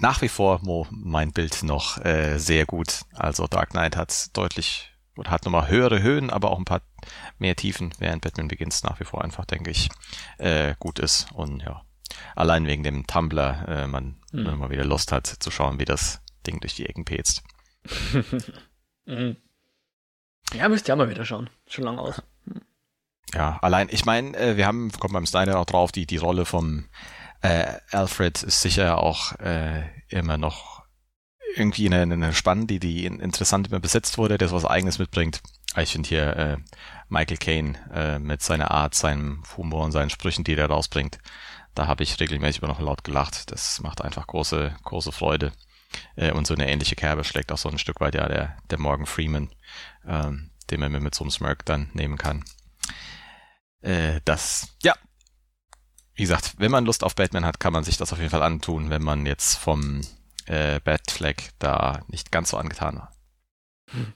nach 0.00 0.22
wie 0.22 0.28
vor 0.28 0.60
Mo, 0.62 0.86
mein 0.90 1.32
Bild 1.32 1.62
noch 1.62 1.98
äh, 2.04 2.38
sehr 2.38 2.66
gut. 2.66 3.02
Also 3.14 3.46
Dark 3.46 3.70
Knight 3.70 3.96
hat 3.96 4.36
deutlich 4.36 4.92
oder 5.16 5.30
hat 5.30 5.44
nochmal 5.44 5.68
höhere 5.68 6.02
Höhen, 6.02 6.30
aber 6.30 6.50
auch 6.50 6.58
ein 6.58 6.64
paar 6.64 6.82
mehr 7.38 7.56
Tiefen, 7.56 7.92
während 7.98 8.22
Batman 8.22 8.48
Begins 8.48 8.82
nach 8.82 8.98
wie 9.00 9.04
vor 9.04 9.22
einfach, 9.22 9.44
denke 9.44 9.70
ich, 9.70 9.88
äh, 10.38 10.74
gut 10.78 10.98
ist. 10.98 11.30
Und 11.32 11.60
ja, 11.60 11.82
allein 12.34 12.66
wegen 12.66 12.82
dem 12.82 13.06
Tumblr 13.06 13.68
äh, 13.68 13.86
man 13.86 14.16
mhm. 14.32 14.58
mal 14.58 14.70
wieder 14.70 14.84
Lust 14.84 15.12
hat 15.12 15.26
zu 15.26 15.50
schauen, 15.50 15.78
wie 15.78 15.84
das 15.84 16.20
Ding 16.46 16.60
durch 16.60 16.74
die 16.74 16.86
Ecken 16.86 17.04
petzt. 17.04 17.42
mhm. 19.06 19.36
Ja, 20.54 20.68
müsst 20.68 20.88
ihr 20.88 20.96
mal 20.96 21.10
wieder 21.10 21.24
schauen. 21.24 21.50
Schon 21.66 21.84
lange 21.84 22.00
aus. 22.00 22.22
Ja, 23.34 23.58
allein, 23.62 23.88
ich 23.90 24.04
meine, 24.04 24.36
äh, 24.36 24.56
wir 24.56 24.66
haben, 24.66 24.92
kommt 24.92 25.14
beim 25.14 25.26
Snyder 25.26 25.58
auch 25.58 25.64
drauf, 25.64 25.92
die, 25.92 26.06
die 26.06 26.18
Rolle 26.18 26.44
vom 26.44 26.86
äh, 27.42 27.74
Alfred 27.90 28.42
ist 28.42 28.60
sicher 28.60 28.98
auch 28.98 29.38
äh, 29.40 29.82
immer 30.08 30.38
noch 30.38 30.82
irgendwie 31.54 31.86
eine, 31.86 32.02
eine 32.02 32.32
Spann, 32.32 32.66
die, 32.66 32.80
die 32.80 33.04
interessant 33.04 33.68
immer 33.68 33.80
besetzt 33.80 34.16
wurde, 34.16 34.38
der 34.38 34.48
so 34.48 34.56
was 34.56 34.64
Eigenes 34.64 34.98
mitbringt. 34.98 35.42
Ich 35.76 35.92
finde 35.92 36.08
hier 36.08 36.36
äh, 36.36 36.56
Michael 37.08 37.36
Caine 37.36 37.78
äh, 37.92 38.18
mit 38.18 38.42
seiner 38.42 38.70
Art, 38.70 38.94
seinem 38.94 39.42
Humor 39.56 39.84
und 39.84 39.92
seinen 39.92 40.10
Sprüchen, 40.10 40.44
die 40.44 40.54
er 40.54 40.70
rausbringt, 40.70 41.18
da 41.74 41.86
habe 41.86 42.02
ich 42.02 42.20
regelmäßig 42.20 42.62
immer 42.62 42.72
noch 42.72 42.80
laut 42.80 43.04
gelacht. 43.04 43.50
Das 43.50 43.80
macht 43.80 44.02
einfach 44.02 44.26
große, 44.26 44.76
große 44.82 45.12
Freude. 45.12 45.52
Äh, 46.16 46.32
und 46.32 46.46
so 46.46 46.54
eine 46.54 46.70
ähnliche 46.70 46.96
Kerbe 46.96 47.24
schlägt 47.24 47.52
auch 47.52 47.58
so 47.58 47.68
ein 47.68 47.78
Stück 47.78 48.00
weit 48.00 48.14
ja 48.14 48.28
der, 48.28 48.56
der 48.70 48.78
Morgan 48.78 49.06
Freeman, 49.06 49.50
ähm, 50.06 50.50
den 50.70 50.80
man 50.80 50.92
mir 50.92 51.00
mit 51.00 51.14
so 51.14 51.24
einem 51.24 51.30
Smirk 51.30 51.64
dann 51.64 51.90
nehmen 51.94 52.18
kann. 52.18 52.44
Äh, 53.80 54.20
das, 54.24 54.76
ja, 54.82 54.94
wie 56.14 56.22
gesagt, 56.22 56.54
wenn 56.58 56.70
man 56.70 56.84
Lust 56.84 57.04
auf 57.04 57.14
Batman 57.14 57.44
hat, 57.44 57.60
kann 57.60 57.72
man 57.72 57.84
sich 57.84 57.96
das 57.96 58.12
auf 58.12 58.18
jeden 58.18 58.30
Fall 58.30 58.42
antun, 58.42 58.90
wenn 58.90 59.02
man 59.02 59.26
jetzt 59.26 59.56
vom 59.56 60.02
äh, 60.46 60.80
Batflag 60.80 61.36
da 61.58 62.02
nicht 62.08 62.30
ganz 62.32 62.50
so 62.50 62.56
angetan 62.58 62.96
war. 62.96 63.12
Hm. 63.90 64.12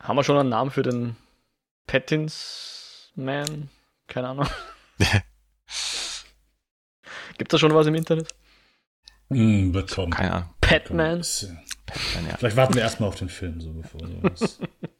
Haben 0.00 0.16
wir 0.16 0.24
schon 0.24 0.38
einen 0.38 0.48
Namen 0.48 0.70
für 0.70 0.82
den 0.82 1.16
Pattins 1.86 3.12
Man? 3.14 3.68
Keine 4.06 4.28
Ahnung. 4.28 4.48
Gibt 7.38 7.52
es 7.52 7.56
da 7.56 7.58
schon 7.58 7.74
was 7.74 7.86
im 7.86 7.94
Internet? 7.94 8.34
Mm, 9.28 9.72
wird 9.72 9.90
kommen. 9.90 10.12
Keine 10.12 10.32
Ahnung. 10.32 10.50
Patman? 10.60 11.22
Patman 11.86 12.26
ja. 12.28 12.36
Vielleicht 12.36 12.56
warten 12.56 12.74
wir 12.74 12.82
erstmal 12.82 13.08
auf 13.08 13.16
den 13.16 13.28
Film, 13.28 13.60
so 13.60 13.72
bevor 13.72 14.00
sowas. 14.06 14.58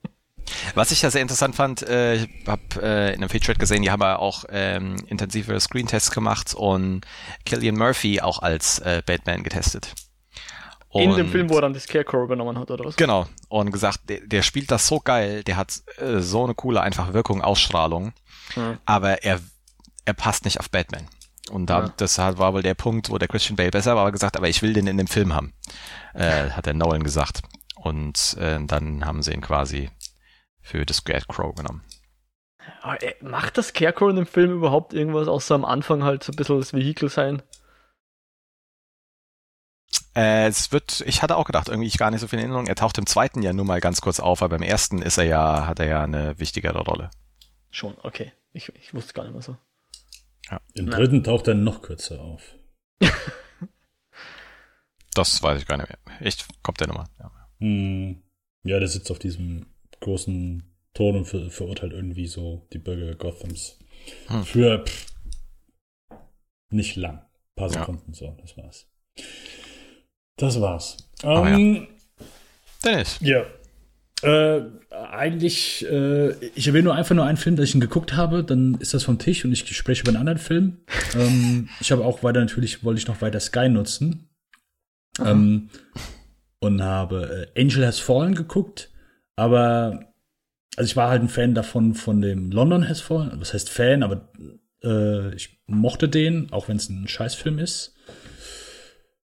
Was 0.75 0.91
ich 0.91 1.03
ja 1.03 1.11
sehr 1.11 1.23
interessant 1.23 1.55
fand, 1.55 1.83
äh, 1.83 2.15
ich 2.15 2.29
habe 2.47 2.63
äh, 2.83 3.09
in 3.15 3.21
einem 3.21 3.29
Feature 3.29 3.57
gesehen, 3.57 3.83
die 3.83 3.91
haben 3.91 4.03
ja 4.03 4.17
auch 4.17 4.45
ähm, 4.51 4.97
intensive 5.07 5.59
Screen-Tests 5.59 6.11
gemacht 6.11 6.55
und 6.55 7.03
Killian 7.45 7.77
Murphy 7.77 8.21
auch 8.21 8.41
als 8.41 8.79
äh, 8.81 9.03
Batman 9.05 9.43
getestet. 9.43 9.95
Und, 10.89 11.03
in 11.03 11.17
dem 11.17 11.31
Film, 11.31 11.49
wo 11.49 11.55
er 11.55 11.63
dann 11.63 11.73
das 11.73 11.85
Scarecrow 11.85 12.25
übernommen 12.25 12.59
hat, 12.59 12.71
oder 12.71 12.85
was? 12.85 12.97
Genau. 12.97 13.27
Und 13.49 13.71
gesagt, 13.71 14.09
der, 14.09 14.21
der 14.27 14.43
spielt 14.43 14.73
das 14.73 14.89
so 14.89 14.99
geil, 14.99 15.45
der 15.45 15.57
hat 15.57 15.81
äh, 15.99 16.19
so 16.19 16.43
eine 16.43 16.55
coole 16.55 16.81
einfach 16.81 17.13
Wirkung, 17.13 17.43
Ausstrahlung, 17.43 18.13
mhm. 18.57 18.79
aber 18.87 19.23
er, 19.23 19.41
er 20.05 20.15
passt 20.15 20.45
nicht 20.45 20.59
auf 20.59 20.69
Batman. 20.69 21.07
Und 21.51 21.67
da, 21.67 21.85
ja. 21.85 21.93
das 21.97 22.19
war 22.19 22.55
wohl 22.55 22.63
der 22.63 22.75
Punkt, 22.75 23.11
wo 23.11 23.19
der 23.19 23.29
Christian 23.29 23.57
Bale 23.57 23.71
besser 23.71 23.95
war, 23.95 24.03
aber 24.03 24.13
gesagt, 24.13 24.37
aber 24.37 24.49
ich 24.49 24.63
will 24.63 24.73
den 24.73 24.87
in 24.87 24.99
dem 24.99 25.07
Film 25.07 25.35
haben, 25.35 25.53
äh, 26.15 26.51
hat 26.51 26.67
der 26.67 26.75
Nolan 26.75 27.05
gesagt. 27.05 27.43
Und 27.77 28.37
äh, 28.39 28.59
dann 28.65 29.05
haben 29.07 29.23
sie 29.23 29.33
ihn 29.33 29.41
quasi 29.41 29.91
für 30.61 30.85
das 30.87 30.99
Scarecrow 30.99 31.55
genommen. 31.55 31.83
Äh, 32.83 33.15
macht 33.23 33.59
das 33.59 33.69
Scarecrow 33.69 34.11
in 34.11 34.17
dem 34.17 34.27
Film 34.27 34.53
überhaupt 34.53 34.93
irgendwas, 34.93 35.29
außer 35.29 35.55
am 35.55 35.65
Anfang 35.65 36.05
halt 36.05 36.25
so 36.25 36.33
ein 36.33 36.37
bisschen 36.37 36.59
das 36.59 36.73
Vehikel 36.73 37.09
sein? 37.09 37.43
Äh, 40.15 40.49
es 40.49 40.73
wird, 40.73 41.03
ich 41.07 41.23
hatte 41.23 41.37
auch 41.37 41.45
gedacht, 41.45 41.69
irgendwie 41.69 41.87
ich 41.87 41.99
gar 41.99 42.11
nicht 42.11 42.21
so 42.21 42.27
viel 42.27 42.39
in 42.39 42.45
Erinnerung. 42.45 42.67
Er 42.67 42.75
taucht 42.75 42.99
im 42.99 43.07
zweiten 43.07 43.43
ja 43.43 43.53
nur 43.53 43.65
mal 43.65 43.81
ganz 43.81 44.01
kurz 44.01 44.19
auf, 44.19 44.43
aber 44.43 44.59
beim 44.59 44.67
ersten 44.67 45.03
ist 45.03 45.19
er 45.19 45.25
ja, 45.25 45.67
hat 45.67 45.79
er 45.79 45.87
ja 45.87 46.03
eine 46.03 46.39
wichtigere 46.39 46.81
Rolle. 46.81 47.11
Schon, 47.71 47.97
okay. 48.03 48.33
Ich, 48.53 48.69
ich 48.75 48.93
wusste 48.93 49.13
gar 49.15 49.23
nicht 49.23 49.33
mehr 49.33 49.43
so. 49.43 49.57
Ja. 50.51 50.61
Im 50.75 50.87
Na. 50.87 50.97
dritten 50.97 51.23
taucht 51.23 51.47
er 51.47 51.55
noch 51.55 51.83
kürzer 51.83 52.21
auf. 52.21 52.57
das 55.15 55.43
weiß 55.43 55.61
ich 55.61 55.69
gar 55.69 55.77
nicht 55.77 55.89
mehr. 55.89 56.21
Echt, 56.21 56.47
kommt 56.63 56.81
der 56.81 56.89
nochmal. 56.89 57.07
Ja. 57.19 57.31
Hm. 57.61 58.23
ja, 58.65 58.79
der 58.79 58.89
sitzt 58.89 59.11
auf 59.11 59.19
diesem 59.19 59.67
großen 60.01 60.63
Ton 60.95 61.17
und 61.17 61.25
ver 61.27 61.51
verurteilt 61.51 61.93
irgendwie 61.93 62.27
so 62.27 62.67
die 62.73 62.79
Bürger 62.79 63.15
Gothams. 63.15 63.79
Hm. 64.27 64.45
Für 64.45 64.85
pff, 64.85 65.07
nicht 66.71 66.97
lang. 66.97 67.19
Ein 67.19 67.55
paar 67.57 67.71
Sekunden 67.71 68.13
ja. 68.13 68.15
so, 68.15 68.37
das 68.41 68.57
war's. 68.57 68.87
Das 70.37 70.61
war's. 70.61 70.97
Oh, 71.23 71.45
ähm, 71.45 71.75
ja. 71.75 72.27
Dennis. 72.85 73.19
Ja. 73.21 73.45
Äh, 74.23 74.63
eigentlich, 74.91 75.87
äh, 75.87 76.33
ich 76.55 76.67
erwähne 76.67 76.85
nur 76.85 76.95
einfach 76.95 77.15
nur 77.15 77.25
einen 77.25 77.39
Film, 77.39 77.57
dass 77.57 77.69
ich 77.69 77.75
ihn 77.75 77.81
geguckt 77.81 78.15
habe, 78.15 78.45
dann 78.45 78.75
ist 78.81 78.93
das 78.93 79.05
vom 79.05 79.19
Tisch 79.19 79.45
und 79.45 79.53
ich 79.53 79.67
spreche 79.75 80.03
über 80.03 80.11
einen 80.11 80.19
anderen 80.19 80.39
Film. 80.39 80.79
ähm, 81.15 81.69
ich 81.81 81.91
habe 81.91 82.05
auch 82.05 82.23
weiter, 82.23 82.41
natürlich 82.41 82.85
wollte 82.85 83.01
ich 83.01 83.07
noch 83.07 83.23
weiter 83.23 83.41
Sky 83.41 83.69
nutzen. 83.69 84.29
Ähm, 85.25 85.71
und 86.61 86.83
habe 86.83 87.49
äh, 87.55 87.61
Angel 87.61 87.87
Has 87.87 87.99
Fallen 87.99 88.35
geguckt. 88.35 88.90
Aber 89.41 90.01
also 90.77 90.87
ich 90.87 90.97
war 90.97 91.09
halt 91.09 91.23
ein 91.23 91.31
Fan 91.31 91.55
davon 91.55 91.95
von 91.95 92.21
dem 92.21 92.51
London 92.51 92.87
Has 92.87 93.01
Fallen. 93.01 93.33
Was 93.41 93.55
heißt 93.55 93.71
Fan, 93.71 94.03
aber 94.03 94.29
äh, 94.85 95.35
ich 95.35 95.63
mochte 95.67 96.11
den, 96.11 96.53
auch 96.53 96.69
wenn 96.69 96.77
es 96.77 96.91
ein 96.91 97.09
Scheißfilm 97.09 97.59
ist. 97.59 97.95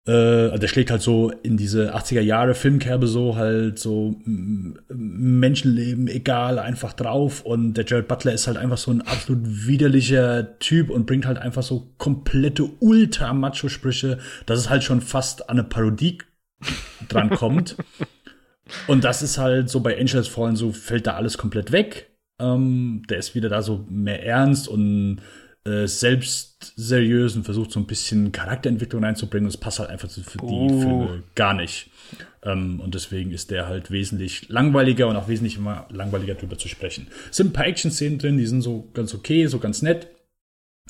Äh, 0.05 0.11
also 0.11 0.57
der 0.57 0.67
schlägt 0.67 0.91
halt 0.91 1.01
so 1.01 1.31
in 1.31 1.55
diese 1.55 1.95
80er 1.95 2.19
Jahre 2.19 2.55
Filmkerbe 2.55 3.07
so 3.07 3.37
halt 3.37 3.79
so 3.79 4.19
Menschenleben 4.25 6.09
egal 6.09 6.59
einfach 6.59 6.91
drauf 6.91 7.45
und 7.45 7.75
der 7.75 7.85
Jared 7.85 8.09
Butler 8.09 8.33
ist 8.33 8.47
halt 8.47 8.57
einfach 8.57 8.79
so 8.79 8.91
ein 8.91 9.01
absolut 9.01 9.45
widerlicher 9.45 10.59
Typ 10.59 10.89
und 10.89 11.05
bringt 11.05 11.25
halt 11.25 11.37
einfach 11.37 11.63
so 11.63 11.93
komplette 11.97 12.69
ultra 12.81 13.31
macho 13.33 13.69
Sprüche, 13.69 14.17
dass 14.45 14.59
es 14.59 14.69
halt 14.69 14.83
schon 14.83 14.99
fast 14.99 15.49
an 15.49 15.57
eine 15.57 15.69
Parodie 15.69 16.17
dran 17.07 17.29
kommt. 17.29 17.77
Und 18.87 19.03
das 19.03 19.21
ist 19.21 19.37
halt 19.37 19.69
so 19.69 19.79
bei 19.79 19.99
Angels 19.99 20.27
Fallen 20.27 20.55
so, 20.55 20.71
fällt 20.71 21.07
da 21.07 21.15
alles 21.15 21.37
komplett 21.37 21.71
weg. 21.71 22.09
Ähm, 22.39 23.03
der 23.09 23.17
ist 23.17 23.35
wieder 23.35 23.49
da 23.49 23.61
so 23.61 23.85
mehr 23.89 24.25
ernst 24.25 24.67
und 24.67 25.21
äh, 25.65 25.85
selbst 25.87 26.73
seriös 26.75 27.35
und 27.35 27.43
versucht 27.43 27.71
so 27.71 27.79
ein 27.79 27.85
bisschen 27.85 28.31
Charakterentwicklung 28.31 29.03
reinzubringen. 29.03 29.45
Und 29.45 29.53
es 29.53 29.57
passt 29.57 29.79
halt 29.79 29.89
einfach 29.89 30.09
so 30.09 30.21
für 30.21 30.39
die 30.39 30.43
oh. 30.43 30.67
Filme 30.67 31.23
gar 31.35 31.53
nicht. 31.53 31.91
Ähm, 32.43 32.79
und 32.79 32.95
deswegen 32.95 33.31
ist 33.31 33.51
der 33.51 33.67
halt 33.67 33.91
wesentlich 33.91 34.49
langweiliger 34.49 35.07
und 35.07 35.15
auch 35.15 35.27
wesentlich 35.27 35.57
immer 35.57 35.85
langweiliger 35.91 36.33
drüber 36.33 36.57
zu 36.57 36.67
sprechen. 36.67 37.07
Es 37.29 37.37
sind 37.37 37.47
ein 37.47 37.53
paar 37.53 37.67
Action-Szenen 37.67 38.17
drin, 38.17 38.37
die 38.37 38.47
sind 38.47 38.61
so 38.61 38.89
ganz 38.93 39.13
okay, 39.13 39.45
so 39.47 39.59
ganz 39.59 39.81
nett. 39.81 40.07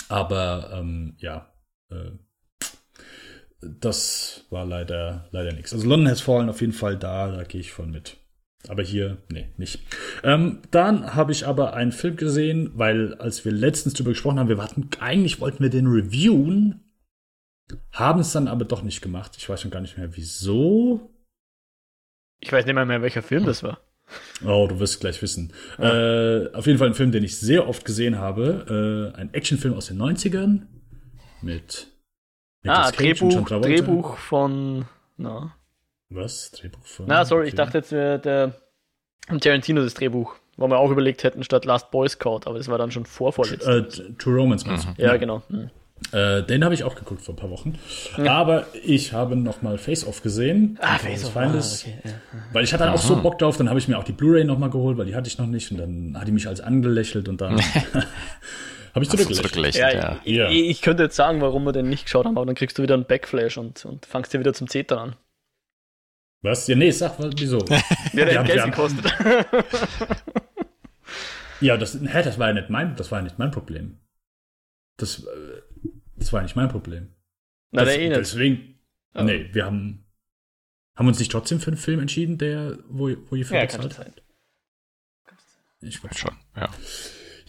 Aber 0.08 0.72
ähm, 0.74 1.16
ja, 1.20 1.52
äh, 1.90 2.12
das 3.62 4.46
war 4.50 4.66
leider, 4.66 5.28
leider 5.32 5.54
nichts. 5.54 5.74
Also 5.74 5.88
London 5.88 6.10
Has 6.10 6.22
Fallen 6.22 6.50
auf 6.50 6.62
jeden 6.62 6.74
Fall 6.74 6.98
da, 6.98 7.32
da 7.32 7.44
gehe 7.44 7.62
ich 7.62 7.72
voll 7.72 7.88
mit. 7.88 8.18
Aber 8.68 8.84
hier, 8.84 9.18
nee, 9.30 9.48
nicht. 9.58 9.80
Ähm, 10.24 10.60
dann 10.70 11.16
habe 11.16 11.32
ich 11.32 11.48
aber 11.48 11.74
einen 11.74 11.92
Film 11.92 12.16
gesehen, 12.16 12.72
weil 12.76 13.16
als 13.16 13.44
wir 13.44 13.52
letztens 13.52 13.96
drüber 13.96 14.12
gesprochen 14.12 14.40
haben, 14.40 14.50
wir 14.50 14.58
warten, 14.58 14.90
eigentlich 15.00 15.40
wollten 15.42 15.64
wir 15.64 15.70
den 15.70 15.88
reviewen. 15.88 16.82
haben 17.92 18.20
es 18.20 18.34
dann 18.34 18.48
aber 18.48 18.66
doch 18.66 18.84
nicht 18.84 19.02
gemacht. 19.02 19.34
Ich 19.38 19.50
weiß 19.50 19.62
schon 19.62 19.72
gar 19.72 19.82
nicht 19.82 19.98
mehr, 19.98 20.16
wieso. 20.16 21.10
Ich 22.40 22.52
weiß 22.52 22.66
nicht 22.66 22.76
mehr, 22.76 22.86
mehr 22.86 23.02
welcher 23.02 23.24
Film 23.24 23.46
das 23.46 23.64
war. 23.64 23.80
Oh, 24.46 24.68
du 24.68 24.80
wirst 24.80 25.00
gleich 25.00 25.22
wissen. 25.22 25.54
Ja. 25.78 26.44
Äh, 26.44 26.54
auf 26.54 26.68
jeden 26.68 26.78
Fall 26.78 26.88
ein 26.88 26.96
Film, 26.96 27.12
den 27.12 27.24
ich 27.24 27.38
sehr 27.38 27.68
oft 27.68 27.86
gesehen 27.86 28.20
habe. 28.20 29.14
Äh, 29.16 29.20
ein 29.20 29.34
Actionfilm 29.34 29.74
aus 29.74 29.88
den 29.88 30.02
90ern 30.02 30.64
mit. 31.42 31.91
Ah, 32.68 32.92
Drehbuch, 32.92 33.48
Drehbuch 33.48 34.18
von. 34.18 34.86
Na. 35.18 35.54
Was? 36.10 36.52
Drehbuch 36.52 36.84
von. 36.84 37.06
Na, 37.08 37.26
sorry, 37.26 37.48
ich 37.48 37.56
dachte 37.56 37.80
jetzt, 37.80 37.92
äh, 37.92 38.20
der 38.20 38.54
Tarantino 39.40 39.82
das 39.82 39.94
Drehbuch, 39.94 40.36
wo 40.58 40.68
wir 40.68 40.78
auch 40.78 40.92
überlegt 40.92 41.24
hätten, 41.24 41.44
statt 41.44 41.66
Last 41.66 41.92
Boy 41.92 42.08
Scout, 42.10 42.42
aber 42.46 42.58
das 42.58 42.68
war 42.68 42.78
dann 42.78 42.92
schon 42.92 43.06
vorvorletzt. 43.06 43.66
Äh, 43.68 43.84
True 44.18 44.36
Romance 44.36 44.66
meinst 44.68 44.88
du? 44.88 45.02
Ja, 45.02 45.18
genau. 45.18 45.42
Mhm. 45.50 45.70
Äh, 46.12 46.44
den 46.44 46.64
habe 46.64 46.74
ich 46.74 46.84
auch 46.84 46.96
geguckt 46.96 47.22
vor 47.22 47.36
ein 47.36 47.38
paar 47.38 47.52
Wochen. 47.52 47.78
Ja. 48.18 48.34
Aber 48.34 48.66
ich 48.84 49.14
habe 49.14 49.36
noch 49.36 49.62
mal 49.62 49.78
Face 49.78 50.06
Off 50.06 50.22
gesehen. 50.24 50.78
Ah, 50.82 50.98
Face 50.98 51.26
Off. 51.26 51.34
Feindes, 51.34 51.86
ah, 51.86 51.90
okay. 51.90 52.10
ja. 52.10 52.40
Weil 52.52 52.64
ich 52.64 52.74
hatte 52.74 52.84
dann 52.84 52.94
auch 52.94 53.02
so 53.02 53.22
Bock 53.22 53.38
drauf, 53.38 53.58
dann 53.58 53.70
habe 53.70 53.80
ich 53.80 53.88
mir 53.88 53.98
auch 53.98 54.04
die 54.04 54.12
Blu-ray 54.12 54.44
noch 54.44 54.58
mal 54.58 54.70
geholt, 54.70 54.98
weil 54.98 55.06
die 55.06 55.16
hatte 55.16 55.28
ich 55.28 55.38
noch 55.38 55.46
nicht. 55.46 55.72
Und 55.72 55.78
dann 55.78 56.20
hat 56.20 56.28
die 56.28 56.32
mich 56.32 56.48
als 56.48 56.60
angelächelt 56.60 57.30
und 57.30 57.40
dann 57.40 57.62
habe 58.94 59.06
ich 59.06 59.10
zurückgelächelt. 59.10 59.94
Ja, 59.94 60.20
ja. 60.24 60.50
Ich, 60.50 60.70
ich, 60.70 60.82
könnte 60.82 61.04
jetzt 61.04 61.16
sagen, 61.16 61.42
warum 61.42 61.64
wir 61.64 61.72
den 61.72 61.90
nicht 61.90 62.06
geschaut 62.06 62.26
haben, 62.26 62.38
aber 62.38 62.46
dann 62.46 62.56
kriegst 62.56 62.78
du 62.78 62.84
wieder 62.84 62.96
einen 62.96 63.06
Backflash 63.06 63.58
und, 63.58 63.86
und 63.86 64.06
fangst 64.06 64.34
dir 64.34 64.40
wieder 64.40 64.54
zum 64.54 64.68
Zetern 64.68 65.00
an. 65.00 65.16
Was? 66.42 66.68
Ja, 66.68 66.76
nee, 66.76 66.92
sag, 66.92 67.18
wieso? 67.38 67.60
ja, 68.14 68.26
der 68.26 68.40
hat 68.40 68.48
Geld 68.48 68.66
gekostet. 68.66 69.06
ja, 71.62 71.78
das, 71.78 72.00
hä, 72.02 72.24
das 72.24 72.40
war 72.40 72.48
ja 72.48 72.54
nicht 72.54 72.70
mein, 72.70 72.96
das 72.96 73.12
war 73.12 73.20
ja 73.20 73.24
nicht 73.24 73.38
mein 73.38 73.52
Problem. 73.52 74.00
Das, 74.98 75.24
äh, 75.24 75.62
das 76.18 76.34
war 76.34 76.42
nicht 76.42 76.56
mein 76.56 76.70
Problem. 76.70 77.14
Na, 77.72 77.86
das, 77.86 77.94
der 77.94 78.02
eh 78.02 78.10
nicht. 78.10 78.20
Deswegen, 78.20 78.80
oh. 79.14 79.24
nee, 79.24 79.50
wir 79.54 79.66
haben, 79.66 80.06
haben 80.96 81.08
uns 81.08 81.20
nicht 81.20 81.32
trotzdem 81.32 81.60
für 81.60 81.68
einen 81.68 81.78
Film 81.78 82.00
entschieden, 82.00 82.38
der, 82.38 82.80
wo, 82.88 83.10
wo 83.30 83.36
ihr 83.36 83.46
für 83.46 83.56
ja, 83.56 83.62
bezahlt 83.62 84.00
habt? 84.00 84.24
Ich 85.82 86.04
weiß 86.04 86.18
schon, 86.18 86.36
ja. 86.56 86.70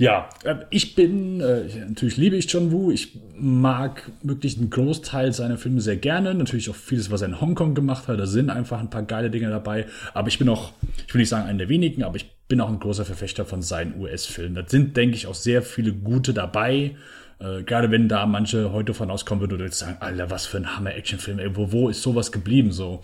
Ja, 0.02 0.28
äh, 0.42 0.56
ich 0.70 0.96
bin, 0.96 1.40
äh, 1.40 1.62
natürlich 1.86 2.16
liebe 2.16 2.34
ich 2.34 2.52
John 2.52 2.72
Woo. 2.72 2.90
Ich 2.90 3.20
mag 3.38 4.10
wirklich 4.24 4.58
einen 4.58 4.68
Großteil 4.68 5.32
seiner 5.32 5.58
Filme 5.58 5.80
sehr 5.80 5.94
gerne. 5.94 6.34
Natürlich 6.34 6.68
auch 6.70 6.74
vieles, 6.74 7.12
was 7.12 7.22
er 7.22 7.28
in 7.28 7.40
Hongkong 7.40 7.76
gemacht 7.76 8.08
hat. 8.08 8.18
Da 8.18 8.26
sind 8.26 8.50
einfach 8.50 8.80
ein 8.80 8.90
paar 8.90 9.04
geile 9.04 9.30
Dinge 9.30 9.48
dabei. 9.48 9.86
Aber 10.12 10.26
ich 10.26 10.40
bin 10.40 10.48
auch, 10.48 10.72
ich 11.06 11.14
will 11.14 11.20
nicht 11.20 11.28
sagen 11.28 11.48
einer 11.48 11.58
der 11.58 11.68
wenigen, 11.68 12.02
aber 12.02 12.16
ich 12.16 12.28
bin 12.48 12.60
auch 12.60 12.68
ein 12.68 12.80
großer 12.80 13.04
Verfechter 13.04 13.44
von 13.44 13.62
seinen 13.62 14.00
US-Filmen. 14.00 14.56
Da 14.56 14.64
sind, 14.66 14.96
denke 14.96 15.14
ich, 15.14 15.28
auch 15.28 15.36
sehr 15.36 15.62
viele 15.62 15.92
gute 15.92 16.34
dabei. 16.34 16.96
Äh, 17.38 17.62
gerade 17.62 17.92
wenn 17.92 18.08
da 18.08 18.26
manche 18.26 18.72
heute 18.72 18.94
von 18.94 19.08
auskommen 19.08 19.42
würden 19.42 19.62
und 19.62 19.72
sagen, 19.72 19.98
Alter, 20.00 20.30
was 20.30 20.46
für 20.46 20.56
ein 20.56 20.74
Hammer-Action-Film, 20.74 21.38
ey, 21.38 21.54
wo, 21.54 21.70
wo 21.70 21.88
ist 21.88 22.02
sowas 22.02 22.32
geblieben 22.32 22.72
so? 22.72 23.02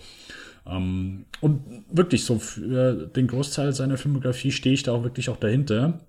Ähm, 0.67 1.27
und 1.39 1.61
wirklich 1.89 2.25
so 2.25 2.39
für 2.39 3.07
den 3.07 3.27
Großteil 3.27 3.71
seiner 3.71 3.95
Filmografie 3.95 4.51
stehe 4.51 4.73
ich 4.73 4.83
da 4.83 4.91
auch 4.91 5.03
wirklich 5.03 5.29
auch 5.29 5.37
dahinter. 5.37 6.01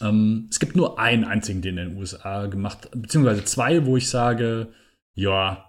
Ähm, 0.00 0.48
es 0.50 0.60
gibt 0.60 0.76
nur 0.76 0.98
einen 0.98 1.24
einzigen, 1.24 1.62
den 1.62 1.78
in 1.78 1.88
den 1.90 1.98
USA 1.98 2.46
gemacht, 2.46 2.88
beziehungsweise 2.94 3.44
zwei, 3.44 3.86
wo 3.86 3.96
ich 3.96 4.08
sage, 4.08 4.68
ja, 5.14 5.66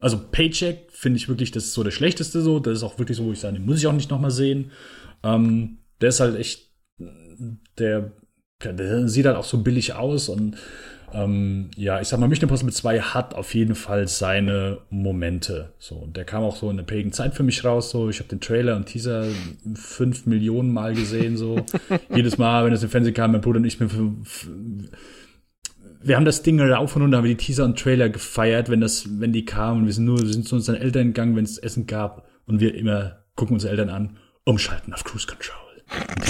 also 0.00 0.18
Paycheck 0.18 0.90
finde 0.90 1.18
ich 1.18 1.28
wirklich, 1.28 1.50
das 1.50 1.64
ist 1.64 1.74
so 1.74 1.84
der 1.84 1.90
schlechteste 1.90 2.40
so. 2.40 2.58
Das 2.58 2.78
ist 2.78 2.82
auch 2.82 2.98
wirklich 2.98 3.18
so, 3.18 3.24
wo 3.26 3.32
ich 3.32 3.40
sage, 3.40 3.54
den 3.54 3.66
muss 3.66 3.78
ich 3.78 3.86
auch 3.86 3.92
nicht 3.92 4.10
nochmal 4.10 4.30
sehen. 4.30 4.72
Ähm, 5.22 5.78
der 6.00 6.08
ist 6.08 6.20
halt 6.20 6.36
echt, 6.36 6.70
der, 7.78 8.12
der 8.62 9.08
sieht 9.08 9.26
halt 9.26 9.36
auch 9.36 9.44
so 9.44 9.62
billig 9.62 9.92
aus 9.92 10.30
und 10.30 10.56
ähm, 11.14 11.70
ja, 11.76 12.00
ich 12.00 12.08
sag 12.08 12.20
mal, 12.20 12.28
Mission 12.28 12.44
Impossible 12.48 12.72
2 12.72 13.00
hat 13.00 13.34
auf 13.34 13.54
jeden 13.54 13.74
Fall 13.74 14.08
seine 14.08 14.78
Momente. 14.90 15.72
So, 15.78 15.96
und 15.96 16.16
der 16.16 16.24
kam 16.24 16.42
auch 16.42 16.56
so 16.56 16.70
in 16.70 16.76
der 16.76 16.84
prägen 16.84 17.12
Zeit 17.12 17.34
für 17.34 17.42
mich 17.42 17.64
raus. 17.64 17.90
So, 17.90 18.08
ich 18.08 18.18
habe 18.18 18.28
den 18.28 18.40
Trailer 18.40 18.76
und 18.76 18.86
Teaser 18.86 19.26
fünf 19.74 20.26
Millionen 20.26 20.72
Mal 20.72 20.94
gesehen. 20.94 21.36
So, 21.36 21.64
jedes 22.14 22.38
Mal, 22.38 22.64
wenn 22.64 22.72
es 22.72 22.82
im 22.82 22.90
Fernsehen 22.90 23.14
kam, 23.14 23.32
mein 23.32 23.40
Bruder 23.40 23.58
und 23.58 23.64
ich, 23.64 23.78
wir 26.02 26.16
haben 26.16 26.24
das 26.24 26.42
Ding 26.42 26.60
rauf 26.60 26.96
und 26.96 27.02
runter, 27.02 27.18
haben 27.18 27.24
wir 27.24 27.34
die 27.34 27.44
Teaser 27.44 27.64
und 27.64 27.78
Trailer 27.78 28.08
gefeiert, 28.08 28.70
wenn 28.70 28.80
das, 28.80 29.20
wenn 29.20 29.32
die 29.32 29.44
kamen. 29.44 29.86
Wir 29.86 29.92
sind 29.92 30.06
nur, 30.06 30.18
wir 30.18 30.32
sind 30.32 30.48
zu 30.48 30.56
unseren 30.56 30.76
Eltern 30.76 31.08
gegangen, 31.08 31.36
wenn 31.36 31.44
es 31.44 31.58
Essen 31.58 31.86
gab, 31.86 32.26
und 32.46 32.60
wir 32.60 32.74
immer 32.74 33.20
gucken 33.36 33.54
unsere 33.54 33.70
Eltern 33.70 33.90
an, 33.90 34.16
umschalten 34.44 34.92
auf 34.92 35.04
Cruise 35.04 35.26
Control. 35.26 35.69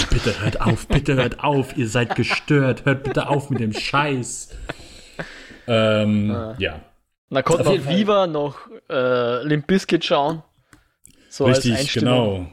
Bitte 0.09 0.41
hört 0.41 0.61
auf, 0.61 0.87
bitte 0.87 1.15
hört 1.15 1.43
auf, 1.43 1.77
ihr 1.77 1.87
seid 1.87 2.15
gestört, 2.15 2.85
hört 2.85 3.03
bitte 3.03 3.27
auf 3.27 3.49
mit 3.49 3.59
dem 3.59 3.73
Scheiß. 3.73 4.49
Ähm, 5.67 6.31
ah. 6.31 6.55
Ja. 6.57 6.81
Da 7.29 7.41
konnte 7.41 7.63
noch 7.63 7.87
Viva 7.87 8.27
noch 8.27 8.67
äh, 8.89 9.43
Limp 9.43 9.67
Bizkit 9.67 10.03
schauen. 10.03 10.43
So 11.29 11.45
Richtig, 11.45 11.93
genau. 11.93 12.47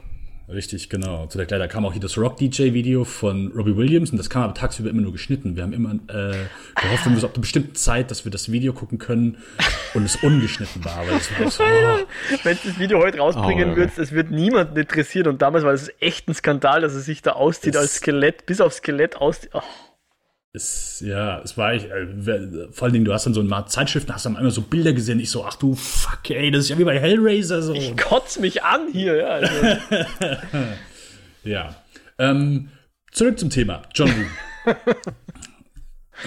Richtig, 0.51 0.89
genau. 0.89 1.27
Zu 1.27 1.37
der 1.37 1.47
Kleider 1.47 1.69
kam 1.69 1.85
auch 1.85 1.93
hier 1.93 2.01
das 2.01 2.17
Rock-DJ-Video 2.17 3.05
von 3.05 3.53
Robbie 3.55 3.77
Williams 3.77 4.11
und 4.11 4.17
das 4.17 4.31
kam 4.31 4.45
aber 4.45 4.55
tagsüber 4.55 4.89
immer 4.89 5.03
nur 5.03 5.13
geschnitten. 5.13 5.57
Wir 5.57 5.63
haben 5.63 5.75
immer 5.75 5.93
äh, 6.09 6.33
gehofft, 6.81 7.05
wir 7.05 7.13
müssen 7.13 7.27
ab 7.27 7.33
einer 7.35 7.43
bestimmten 7.43 7.75
Zeit, 7.75 8.11
dass 8.11 8.25
wir 8.25 8.33
das 8.33 8.51
Video 8.51 8.73
gucken 8.73 8.99
können 8.99 9.37
und 9.93 10.05
es 10.05 10.17
ungeschnitten 10.17 10.83
war. 10.87 10.97
Aber 10.97 11.11
das 11.11 11.31
war 11.39 11.51
so, 11.51 11.63
oh. 11.63 12.37
Wenn 12.45 12.55
es 12.55 12.63
das 12.63 12.79
Video 12.79 12.99
heute 12.99 13.19
rausbringen 13.19 13.73
oh, 13.73 13.77
wird, 13.77 13.99
es 13.99 14.13
wird 14.13 14.31
niemanden 14.31 14.77
interessieren 14.79 15.29
und 15.29 15.43
damals 15.43 15.65
war 15.65 15.73
es 15.75 15.93
echt 16.01 16.29
ein 16.29 16.35
Skandal, 16.35 16.81
dass 16.81 16.95
er 16.95 17.01
sich 17.01 17.21
da 17.21 17.33
auszieht 17.33 17.77
als 17.77 17.97
Skelett, 17.97 18.47
bis 18.47 18.63
auf 18.63 18.73
Skelett 18.73 19.17
auszieht. 19.17 19.51
Oh. 19.53 19.61
Es, 20.59 21.01
ja, 21.07 21.41
es 21.41 21.57
war 21.57 21.73
ich, 21.75 21.85
äh, 21.85 22.69
vor 22.73 22.87
allen 22.87 22.93
Dingen, 22.93 23.05
du 23.05 23.13
hast 23.13 23.27
dann 23.27 23.35
so 23.35 23.41
ein 23.41 23.67
Zeitschriften, 23.69 24.13
hast 24.13 24.27
dann 24.27 24.37
einmal 24.37 24.51
so 24.51 24.63
Bilder 24.63 24.93
gesehen. 24.93 25.21
Ich 25.21 25.31
so, 25.31 25.45
ach 25.45 25.55
du 25.55 25.77
fuck, 25.77 26.29
ey, 26.31 26.51
das 26.51 26.65
ist 26.65 26.71
ja 26.71 26.79
wie 26.79 26.85
bei 26.85 26.99
Hellraiser 26.99 27.63
so. 27.63 27.75
Ich 27.75 27.97
kotz 27.97 28.41
mich 28.41 28.65
an 28.65 28.89
hier, 28.93 29.15
ja. 29.15 29.29
Also. 29.29 29.55
ja. 31.45 31.77
Ähm, 32.19 32.71
zurück 33.13 33.39
zum 33.39 33.51
Thema. 33.51 33.83
John 33.95 34.11
Woo. 34.11 34.75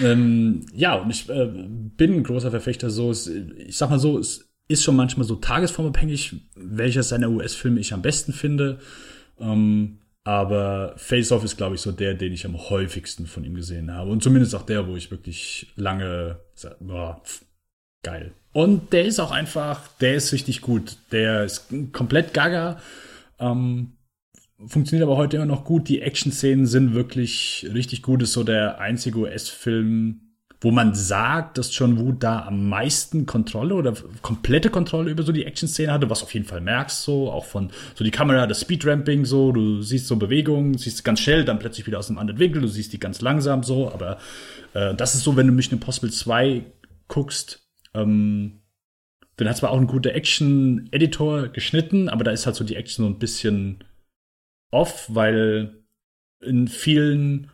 ähm, 0.00 0.64
ja, 0.72 0.94
und 0.94 1.10
ich 1.10 1.28
äh, 1.28 1.46
bin 1.46 2.14
ein 2.14 2.24
großer 2.24 2.50
Verfechter 2.50 2.88
so, 2.88 3.10
es, 3.10 3.26
ich 3.26 3.76
sag 3.76 3.90
mal 3.90 3.98
so, 3.98 4.18
es 4.18 4.48
ist 4.66 4.82
schon 4.82 4.96
manchmal 4.96 5.26
so 5.26 5.36
tagesformabhängig, 5.36 6.36
welcher 6.54 7.02
seiner 7.02 7.28
US-Filme 7.28 7.80
ich 7.80 7.92
am 7.92 8.00
besten 8.00 8.32
finde. 8.32 8.78
Ähm, 9.38 9.98
aber 10.24 10.94
Face 10.96 11.32
Off 11.32 11.42
ist, 11.42 11.56
glaube 11.56 11.74
ich, 11.74 11.80
so 11.80 11.90
der, 11.90 12.14
den 12.14 12.32
ich 12.32 12.46
am 12.46 12.56
häufigsten 12.70 13.26
von 13.26 13.44
ihm 13.44 13.54
gesehen 13.54 13.92
habe. 13.92 14.10
Und 14.10 14.22
zumindest 14.22 14.54
auch 14.54 14.62
der, 14.62 14.86
wo 14.86 14.96
ich 14.96 15.10
wirklich 15.10 15.72
lange, 15.74 16.38
boah, 16.80 17.20
geil. 18.02 18.32
Und 18.52 18.92
der 18.92 19.04
ist 19.04 19.18
auch 19.18 19.32
einfach, 19.32 19.88
der 19.98 20.14
ist 20.14 20.32
richtig 20.32 20.60
gut. 20.60 20.96
Der 21.10 21.44
ist 21.44 21.68
komplett 21.92 22.34
gaga. 22.34 22.80
Ähm, 23.40 23.94
funktioniert 24.66 25.08
aber 25.08 25.16
heute 25.16 25.36
immer 25.36 25.46
noch 25.46 25.64
gut. 25.64 25.88
Die 25.88 26.02
Action-Szenen 26.02 26.66
sind 26.66 26.94
wirklich 26.94 27.68
richtig 27.72 28.02
gut. 28.02 28.22
Ist 28.22 28.34
so 28.34 28.44
der 28.44 28.78
einzige 28.78 29.18
US-Film, 29.18 30.21
wo 30.62 30.70
man 30.70 30.94
sagt, 30.94 31.58
dass 31.58 31.76
John 31.76 31.98
Woo 31.98 32.12
da 32.12 32.46
am 32.46 32.68
meisten 32.68 33.26
Kontrolle 33.26 33.74
oder 33.74 33.94
komplette 34.22 34.70
Kontrolle 34.70 35.10
über 35.10 35.24
so 35.24 35.32
die 35.32 35.44
Action-Szene 35.44 35.92
hatte, 35.92 36.08
was 36.08 36.22
auf 36.22 36.32
jeden 36.32 36.46
Fall 36.46 36.60
merkst, 36.60 37.02
so 37.02 37.32
auch 37.32 37.44
von 37.44 37.70
so 37.94 38.04
die 38.04 38.12
Kamera, 38.12 38.46
das 38.46 38.60
Speedramping, 38.60 39.24
so, 39.24 39.50
du 39.50 39.82
siehst 39.82 40.06
so 40.06 40.16
Bewegungen, 40.16 40.78
siehst 40.78 41.04
ganz 41.04 41.20
schnell, 41.20 41.44
dann 41.44 41.58
plötzlich 41.58 41.86
wieder 41.88 41.98
aus 41.98 42.08
einem 42.08 42.18
anderen 42.18 42.38
Winkel, 42.38 42.62
du 42.62 42.68
siehst 42.68 42.92
die 42.92 43.00
ganz 43.00 43.20
langsam 43.20 43.64
so, 43.64 43.90
aber 43.92 44.18
äh, 44.74 44.94
das 44.94 45.16
ist 45.16 45.24
so, 45.24 45.36
wenn 45.36 45.48
du 45.48 45.52
Mission 45.52 45.78
Impossible 45.78 46.12
2 46.12 46.64
guckst, 47.08 47.66
ähm, 47.94 48.60
dann 49.36 49.48
hat 49.48 49.56
zwar 49.56 49.70
auch 49.70 49.78
ein 49.78 49.88
guter 49.88 50.14
Action-Editor 50.14 51.48
geschnitten, 51.48 52.08
aber 52.08 52.22
da 52.22 52.30
ist 52.30 52.46
halt 52.46 52.54
so 52.54 52.64
die 52.64 52.76
Action 52.76 53.04
so 53.04 53.10
ein 53.10 53.18
bisschen 53.18 53.82
off, 54.70 55.06
weil 55.08 55.82
in 56.40 56.68
vielen 56.68 57.50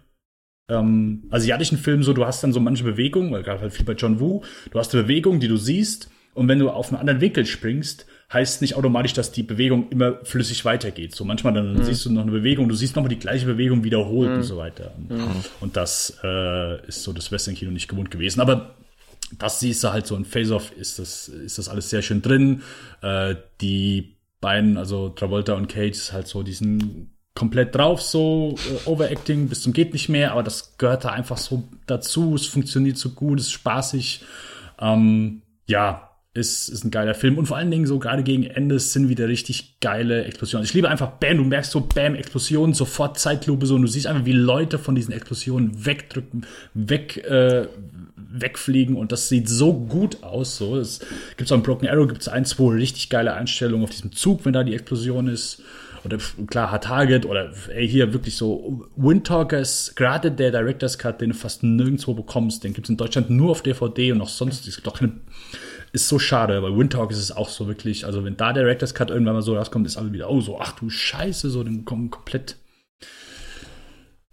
ähm, 0.68 1.24
asiatischen 1.30 1.78
Filmen 1.78 2.02
so, 2.02 2.12
du 2.12 2.26
hast 2.26 2.42
dann 2.42 2.52
so 2.52 2.60
manche 2.60 2.84
Bewegungen, 2.84 3.32
weil 3.32 3.42
gerade 3.42 3.60
halt 3.60 3.72
viel 3.72 3.86
bei 3.86 3.94
John 3.94 4.20
Woo, 4.20 4.42
du 4.70 4.78
hast 4.78 4.94
eine 4.94 5.04
Bewegung, 5.04 5.40
die 5.40 5.48
du 5.48 5.56
siehst, 5.56 6.10
und 6.34 6.46
wenn 6.46 6.60
du 6.60 6.70
auf 6.70 6.90
einen 6.90 7.00
anderen 7.00 7.20
Winkel 7.20 7.46
springst, 7.46 8.06
heißt 8.32 8.62
nicht 8.62 8.76
automatisch, 8.76 9.12
dass 9.12 9.32
die 9.32 9.42
Bewegung 9.42 9.88
immer 9.90 10.24
flüssig 10.24 10.64
weitergeht. 10.64 11.14
So 11.14 11.24
manchmal 11.24 11.54
dann 11.54 11.74
mhm. 11.74 11.82
siehst 11.82 12.04
du 12.04 12.12
noch 12.12 12.22
eine 12.22 12.30
Bewegung, 12.30 12.68
du 12.68 12.76
siehst 12.76 12.94
nochmal 12.94 13.08
die 13.08 13.18
gleiche 13.18 13.46
Bewegung 13.46 13.82
wiederholt 13.82 14.30
mhm. 14.30 14.36
und 14.36 14.42
so 14.44 14.56
weiter. 14.56 14.92
Mhm. 15.08 15.44
Und 15.60 15.76
das 15.76 16.16
äh, 16.22 16.86
ist 16.86 17.02
so 17.02 17.12
das 17.12 17.32
Western-Kino 17.32 17.72
nicht 17.72 17.88
gewohnt 17.88 18.12
gewesen. 18.12 18.40
Aber 18.40 18.76
das 19.36 19.58
siehst 19.58 19.82
du 19.82 19.92
halt 19.92 20.06
so 20.06 20.14
in 20.14 20.24
Face-Off 20.24 20.72
ist 20.76 20.98
das, 21.00 21.28
ist 21.28 21.58
das 21.58 21.68
alles 21.68 21.90
sehr 21.90 22.02
schön 22.02 22.22
drin. 22.22 22.62
Äh, 23.02 23.34
die 23.60 24.16
beiden, 24.40 24.76
also 24.76 25.08
Travolta 25.08 25.54
und 25.54 25.68
Cage, 25.68 25.96
ist 25.96 26.12
halt 26.12 26.28
so 26.28 26.44
diesen 26.44 27.17
komplett 27.38 27.76
drauf, 27.76 28.02
so 28.02 28.56
äh, 28.56 28.88
Overacting 28.88 29.48
bis 29.48 29.62
zum 29.62 29.72
geht 29.72 29.92
nicht 29.92 30.08
mehr, 30.08 30.32
aber 30.32 30.42
das 30.42 30.76
gehört 30.76 31.04
da 31.04 31.10
einfach 31.10 31.36
so 31.36 31.68
dazu. 31.86 32.34
Es 32.34 32.46
funktioniert 32.46 32.98
so 32.98 33.10
gut, 33.10 33.38
es 33.38 33.46
ist 33.46 33.52
spaßig. 33.52 34.22
Ähm, 34.80 35.42
ja, 35.68 36.10
ist, 36.34 36.68
ist 36.68 36.84
ein 36.84 36.90
geiler 36.90 37.14
Film 37.14 37.38
und 37.38 37.46
vor 37.46 37.56
allen 37.56 37.70
Dingen 37.70 37.86
so 37.86 38.00
gerade 38.00 38.24
gegen 38.24 38.42
Ende 38.42 38.80
sind 38.80 39.08
wieder 39.08 39.28
richtig 39.28 39.78
geile 39.80 40.24
Explosionen. 40.24 40.64
Ich 40.64 40.74
liebe 40.74 40.88
einfach 40.88 41.12
Bam, 41.12 41.36
du 41.36 41.44
merkst 41.44 41.70
so 41.70 41.80
Bam, 41.80 42.16
Explosionen, 42.16 42.74
sofort 42.74 43.20
Zeitlupe 43.20 43.66
so 43.66 43.76
und 43.76 43.82
du 43.82 43.88
siehst 43.88 44.08
einfach, 44.08 44.24
wie 44.24 44.32
Leute 44.32 44.78
von 44.80 44.96
diesen 44.96 45.12
Explosionen 45.12 45.86
wegdrücken, 45.86 46.44
weg, 46.74 47.18
äh, 47.18 47.68
wegfliegen 48.16 48.96
und 48.96 49.12
das 49.12 49.28
sieht 49.28 49.48
so 49.48 49.72
gut 49.72 50.24
aus. 50.24 50.56
So, 50.56 50.76
es 50.76 51.00
gibt 51.36 51.52
auch 51.52 51.56
in 51.56 51.62
Broken 51.62 51.88
Arrow 51.88 52.08
gibt 52.08 52.20
es 52.20 52.28
ein, 52.28 52.44
zwei 52.44 52.74
richtig 52.74 53.10
geile 53.10 53.34
Einstellungen 53.34 53.84
auf 53.84 53.90
diesem 53.90 54.10
Zug, 54.10 54.44
wenn 54.44 54.52
da 54.52 54.64
die 54.64 54.74
Explosion 54.74 55.28
ist. 55.28 55.62
Oder 56.04 56.18
klar, 56.46 56.70
Hard 56.70 56.84
Target 56.84 57.26
oder 57.26 57.52
ey, 57.68 57.88
hier 57.88 58.12
wirklich 58.12 58.36
so 58.36 58.86
Windtalkers, 58.96 59.94
gerade 59.94 60.30
der 60.30 60.50
Director's 60.50 60.98
Cut, 60.98 61.20
den 61.20 61.30
du 61.30 61.36
fast 61.36 61.62
nirgendwo 61.62 62.14
bekommst, 62.14 62.64
den 62.64 62.72
gibt 62.72 62.86
es 62.86 62.90
in 62.90 62.96
Deutschland 62.96 63.30
nur 63.30 63.50
auf 63.50 63.62
DVD 63.62 64.12
und 64.12 64.20
auch 64.20 64.28
sonst. 64.28 64.66
Es 64.66 64.76
gibt 64.76 64.88
auch 64.88 64.98
keine 64.98 65.12
ist 65.92 66.08
so 66.08 66.18
schade, 66.18 66.62
weil 66.62 66.76
Windtalk 66.76 67.10
ist 67.10 67.32
auch 67.32 67.48
so 67.48 67.66
wirklich, 67.66 68.04
also 68.04 68.22
wenn 68.24 68.36
da 68.36 68.52
der 68.52 68.64
Director's 68.64 68.94
Cut 68.94 69.10
irgendwann 69.10 69.34
mal 69.34 69.42
so 69.42 69.56
rauskommt, 69.56 69.86
ist 69.86 69.96
alle 69.96 70.12
wieder, 70.12 70.30
oh 70.30 70.40
so, 70.40 70.60
ach 70.60 70.72
du 70.72 70.90
Scheiße, 70.90 71.48
so, 71.48 71.64
den 71.64 71.86
kommen 71.86 72.10
komplett 72.10 72.56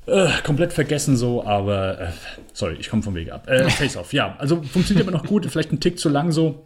äh, 0.08 0.30
komplett 0.44 0.72
vergessen 0.72 1.18
so, 1.18 1.44
aber 1.44 2.00
äh, 2.00 2.12
sorry, 2.54 2.76
ich 2.80 2.90
komme 2.90 3.02
vom 3.02 3.16
Weg 3.16 3.32
ab. 3.32 3.48
Äh, 3.50 3.70
Face 3.70 3.98
Off, 3.98 4.14
ja, 4.14 4.36
also 4.38 4.62
funktioniert 4.62 5.08
immer 5.08 5.18
noch 5.18 5.26
gut, 5.26 5.46
vielleicht 5.48 5.72
ein 5.72 5.80
Tick 5.80 5.98
zu 5.98 6.10
lang 6.10 6.32
so. 6.32 6.66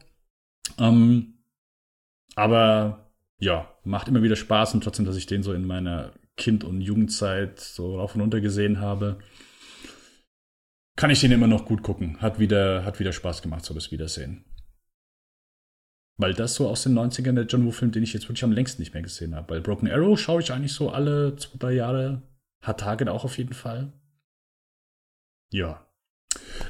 Ähm, 0.78 1.36
aber 2.36 3.09
ja, 3.39 3.73
macht 3.84 4.08
immer 4.08 4.21
wieder 4.21 4.36
Spaß 4.36 4.73
und 4.73 4.84
trotzdem, 4.84 5.06
dass 5.06 5.15
ich 5.15 5.25
den 5.25 5.43
so 5.43 5.54
in 5.54 5.65
meiner 5.65 6.13
Kind- 6.38 6.63
und 6.63 6.82
Jugendzeit 6.82 7.60
so 7.60 7.97
rauf 7.97 8.15
und 8.15 8.21
runter 8.21 8.41
gesehen 8.41 8.80
habe, 8.80 9.19
kann 10.95 11.10
ich 11.10 11.21
den 11.21 11.32
immer 11.32 11.47
noch 11.47 11.65
gut 11.65 11.82
gucken. 11.82 12.21
Hat 12.21 12.39
wieder, 12.39 12.84
hat 12.84 12.99
wieder 12.99 13.13
Spaß 13.13 13.41
gemacht, 13.41 13.63
so 13.63 13.73
das 13.73 13.91
Wiedersehen. 13.91 14.43
Weil 16.17 16.34
das 16.34 16.56
so 16.56 16.67
aus 16.67 16.84
den 16.84 16.93
90ern 16.99 17.36
der 17.36 17.45
John 17.45 17.65
Woo-Film, 17.65 17.93
den 17.93 18.04
ich 18.04 18.12
jetzt 18.12 18.28
wirklich 18.28 18.43
am 18.43 18.52
längsten 18.52 18.82
nicht 18.82 18.93
mehr 18.93 19.04
gesehen 19.04 19.34
habe. 19.34 19.52
Weil 19.52 19.62
Broken 19.62 19.89
Arrow 19.89 20.19
schaue 20.19 20.41
ich 20.41 20.52
eigentlich 20.52 20.73
so 20.73 20.89
alle 20.89 21.38
zwei, 21.38 21.58
drei 21.58 21.71
Jahre. 21.71 22.21
Hat 22.62 22.82
Target 22.82 23.08
auch 23.08 23.23
auf 23.23 23.38
jeden 23.38 23.54
Fall. 23.54 23.93
Ja. 25.52 25.88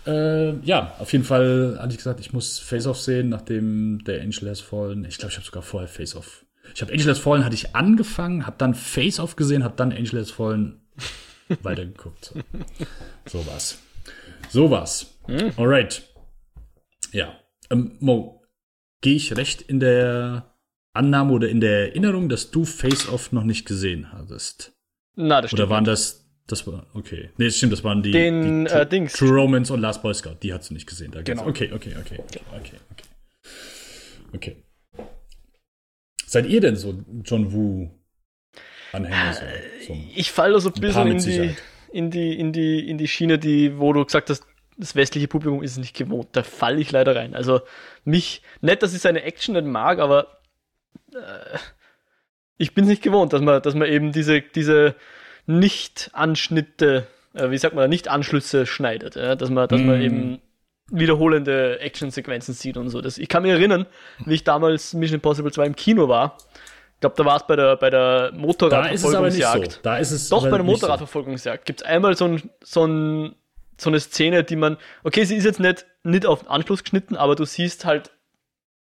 Äh, 0.06 0.60
ja, 0.60 0.96
auf 1.00 1.12
jeden 1.12 1.26
Fall 1.26 1.78
hatte 1.80 1.92
ich 1.92 1.98
gesagt, 1.98 2.20
ich 2.20 2.32
muss 2.32 2.60
Face-Off 2.60 3.00
sehen, 3.00 3.30
nachdem 3.30 4.04
der 4.04 4.22
Angel 4.22 4.50
Has 4.50 4.62
Fallen. 4.62 5.04
Ich 5.06 5.18
glaube, 5.18 5.32
ich 5.32 5.38
habe 5.38 5.46
sogar 5.46 5.64
vorher 5.64 5.90
Face-Off. 5.90 6.46
Ich 6.74 6.82
habe 6.82 6.92
Angel 6.92 7.08
Has 7.08 7.20
Fallen 7.20 7.46
hatte 7.46 7.56
ich 7.56 7.76
angefangen, 7.76 8.46
habe 8.46 8.56
dann 8.58 8.74
Face-Off 8.74 9.36
gesehen, 9.36 9.64
habe 9.64 9.76
dann 9.76 9.92
Angel 9.92 10.20
Has 10.20 10.32
Fallen 10.32 10.82
weitergeguckt. 11.64 12.34
So. 13.26 13.46
was. 13.48 13.80
So 14.50 14.72
was. 14.72 15.20
Hm. 15.28 15.52
Alright. 15.58 16.04
Ja. 17.12 17.40
Ähm, 17.70 17.98
Mo, 18.00 18.44
gehe 19.02 19.16
ich 19.16 19.36
recht 19.36 19.62
in 19.62 19.80
der 19.80 20.56
Annahme 20.94 21.34
oder 21.34 21.50
in 21.50 21.62
der 21.62 21.90
Erinnerung, 21.90 22.30
dass 22.30 22.52
du 22.52 22.66
Face-Off 22.66 23.32
noch 23.32 23.44
nicht 23.44 23.66
gesehen 23.66 24.12
hattest? 24.12 24.74
Na, 25.16 25.42
das 25.42 25.52
stimmt. 25.52 25.62
Oder 25.62 25.70
waren 25.70 25.86
das, 25.86 26.30
das 26.48 26.66
war, 26.66 26.88
okay. 26.94 27.30
Nee, 27.38 27.46
das 27.46 27.58
stimmt, 27.58 27.74
das 27.74 27.84
waren 27.84 28.02
die, 28.04 28.12
Den, 28.12 28.66
die 28.66 28.72
äh, 28.72 28.86
Dings. 28.86 29.14
True 29.14 29.32
Romance 29.42 29.72
und 29.72 29.82
Last 29.82 30.02
Boy 30.02 30.14
Scout. 30.14 30.38
Die 30.42 30.54
hast 30.54 30.70
du 30.70 30.74
nicht 30.74 30.88
gesehen. 30.88 31.12
Da 31.12 31.22
genau. 31.22 31.48
Okay, 31.48 31.72
okay, 31.74 31.96
okay, 32.00 32.20
okay, 32.20 32.42
okay, 32.56 32.78
okay. 32.92 33.04
Okay. 34.34 34.64
Seid 36.30 36.46
ihr 36.46 36.62
denn 36.62 36.76
so 36.76 36.94
John 37.24 37.52
Woo 37.52 37.90
Anhänger? 38.92 39.34
So, 39.34 39.94
so 39.94 40.00
ich 40.16 40.32
falle 40.32 40.60
so 40.60 40.70
ein 40.70 40.80
bisschen 40.80 41.08
in 41.08 41.18
die, 41.18 41.56
in 41.92 42.12
die, 42.12 42.40
in 42.40 42.54
die, 42.54 42.88
in 42.88 43.00
die 43.00 43.08
Schiene, 43.08 43.40
die, 43.40 43.80
wo 43.80 43.94
du 43.94 44.06
gesagt 44.06 44.30
hast, 44.30 44.46
das 44.78 44.96
westliche 44.96 45.28
Publikum 45.28 45.64
ist 45.64 45.78
nicht 45.80 45.96
gewohnt. 45.96 46.28
Da 46.34 46.44
falle 46.44 46.80
ich 46.80 46.92
leider 46.92 47.16
rein. 47.16 47.34
Also 47.34 47.62
mich, 48.06 48.44
nicht, 48.62 48.84
dass 48.84 48.94
ich 48.94 49.02
seine 49.02 49.24
Action 49.24 49.56
nicht 49.56 49.66
mag, 49.66 49.98
aber 49.98 50.40
äh, 51.16 51.58
ich 52.58 52.76
bin 52.76 52.84
es 52.84 52.92
nicht 52.92 53.02
gewohnt, 53.02 53.34
dass 53.34 53.42
man, 53.42 53.64
dass 53.64 53.74
man 53.74 53.90
eben 53.90 54.12
diese, 54.12 54.42
diese 54.42 54.96
Nicht-Anschnitte, 55.48 57.08
äh, 57.34 57.50
wie 57.50 57.58
sagt 57.58 57.74
man, 57.74 57.90
Nicht-Anschlüsse 57.90 58.68
schneidet. 58.68 59.16
Ja? 59.16 59.36
Dass 59.36 59.50
man, 59.50 59.68
dass 59.68 59.82
mm. 59.82 59.86
man 59.86 60.02
eben 60.02 60.42
wiederholende 60.92 61.80
Action-Sequenzen 61.80 62.54
sieht 62.54 62.78
und 62.78 62.90
so. 62.90 63.02
Das, 63.02 63.18
ich 63.18 63.30
kann 63.30 63.44
mich 63.44 63.52
erinnern, 63.52 63.86
wie 64.26 64.36
ich 64.36 64.44
damals 64.44 64.94
Mission 64.94 65.16
Impossible 65.16 65.52
2 65.52 65.66
im 65.66 65.76
Kino 65.76 66.08
war. 66.08 66.38
Ich 66.96 67.02
glaube, 67.02 67.16
da 67.16 67.26
war 67.26 67.38
es 67.38 67.48
bei 67.48 67.56
der, 67.56 67.78
bei 67.78 67.90
der 67.90 68.34
Motorradverfolgungsjagd. 68.36 68.86
Da 68.86 68.94
ist 68.94 69.04
es 69.04 69.16
aber 69.16 69.60
nicht 69.62 69.72
so. 69.72 69.80
Da 69.84 69.98
ist 69.98 70.12
es 70.12 70.30
Doch, 70.30 70.44
bei 70.44 70.58
der 70.58 70.64
Motorradverfolgungsjagd 70.64 71.62
so. 71.62 71.66
gibt 71.66 71.82
es 71.82 71.88
einmal 71.88 72.16
so 72.16 72.26
ein, 72.26 72.50
so 72.62 72.86
ein 72.86 73.36
so 73.82 73.90
eine 73.90 74.00
Szene, 74.00 74.44
die 74.44 74.56
man, 74.56 74.78
okay, 75.04 75.24
sie 75.26 75.36
ist 75.36 75.46
jetzt 75.46 75.60
nicht, 75.60 75.86
nicht 76.04 76.26
auf 76.26 76.50
Anschluss 76.50 76.84
geschnitten, 76.84 77.16
aber 77.16 77.36
du 77.36 77.46
siehst 77.46 77.86
halt, 77.86 78.12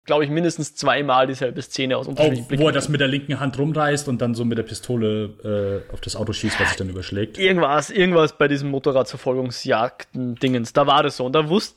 glaube 0.05 0.25
ich, 0.25 0.31
mindestens 0.31 0.75
zweimal 0.75 1.27
dieselbe 1.27 1.61
Szene 1.63 1.97
aus 1.97 2.07
unterschiedlichen 2.07 2.47
Blicken. 2.47 2.63
Wo 2.63 2.69
er 2.69 2.73
das 2.73 2.89
mit 2.89 3.01
der 3.01 3.09
linken 3.09 3.41
Hand 3.41 3.59
rumreißt 3.59 4.09
und 4.09 4.23
dann 4.23 4.35
so 4.35 4.45
mit 4.45 4.59
der 4.59 4.63
Pistole 4.63 5.83
äh, 5.91 5.93
auf 5.93 6.01
das 6.01 6.17
Auto 6.17 6.33
schießt, 6.33 6.61
was 6.61 6.69
sich 6.69 6.77
dann 6.77 6.89
überschlägt. 6.89 7.39
Irgendwas, 7.39 7.91
irgendwas 7.91 8.39
bei 8.39 8.49
diesem 8.49 8.71
Motorradverfolgungsjagden-Dingens, 8.71 10.73
da 10.73 10.87
war 10.87 11.03
das 11.03 11.17
so. 11.17 11.27
Und 11.27 11.33
da 11.33 11.49
wusste, 11.49 11.77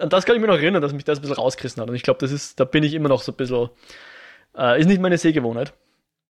an 0.00 0.08
das 0.08 0.24
kann 0.24 0.36
ich 0.36 0.40
mir 0.40 0.48
noch 0.48 0.54
erinnern, 0.54 0.82
dass 0.82 0.92
mich 0.92 1.04
das 1.04 1.18
ein 1.18 1.22
bisschen 1.22 1.36
rausgerissen 1.36 1.80
hat. 1.82 1.88
Und 1.88 1.94
ich 1.94 2.02
glaube, 2.02 2.20
das 2.20 2.32
ist, 2.32 2.58
da 2.60 2.64
bin 2.64 2.84
ich 2.84 2.94
immer 2.94 3.08
noch 3.08 3.22
so 3.22 3.32
ein 3.32 3.36
bisschen, 3.36 3.70
äh, 4.56 4.80
ist 4.80 4.86
nicht 4.86 5.00
meine 5.00 5.18
Sehgewohnheit. 5.18 5.72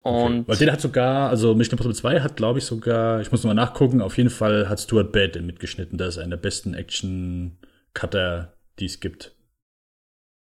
Und 0.02 0.42
okay. 0.42 0.44
Weil 0.48 0.58
den 0.58 0.72
hat 0.72 0.82
sogar, 0.82 1.30
also 1.30 1.56
Mission 1.56 1.74
Impossible 1.74 1.96
2 1.96 2.22
hat, 2.22 2.36
glaube 2.36 2.60
ich, 2.60 2.66
sogar, 2.66 3.22
ich 3.22 3.32
muss 3.32 3.44
nochmal 3.44 3.56
nachgucken, 3.56 4.02
auf 4.02 4.18
jeden 4.18 4.30
Fall 4.30 4.70
hat 4.70 4.80
Stuart 4.80 5.16
den 5.16 5.48
mitgeschnitten. 5.48 5.98
Das 5.98 6.10
ist 6.10 6.18
einer 6.20 6.38
der 6.38 6.42
besten 6.44 6.76
Action-Cutter, 6.76 8.54
die 8.78 8.86
es 8.86 9.00
gibt. 9.00 9.36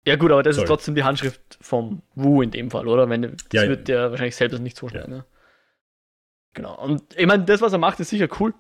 Ja 0.08 0.16
gut, 0.16 0.32
aber 0.32 0.44
das 0.44 0.56
Sorry. 0.56 0.66
ist 0.66 0.70
trotzdem 0.70 0.96
die 0.96 1.04
Handschrift 1.04 1.60
vom 1.62 2.02
Wu 2.16 2.42
in 2.42 2.52
dem 2.52 2.72
Fall, 2.72 2.88
oder? 2.88 3.10
Wenn, 3.10 3.22
das 3.22 3.64
ja, 3.64 3.70
wird 3.70 3.88
der 3.88 4.12
wahrscheinlich 4.12 4.36
selbst 4.36 4.60
nicht 4.60 4.76
so 4.76 4.90
schnell, 4.90 5.04
ja. 5.04 5.08
ne? 5.08 5.26
Genau. 6.54 6.76
Und 6.84 7.04
ich 7.16 7.26
meine, 7.26 7.46
das, 7.46 7.62
was 7.62 7.74
er 7.74 7.80
macht, 7.80 8.00
ist 8.00 8.10
sicher 8.10 8.28
cool. 8.40 8.54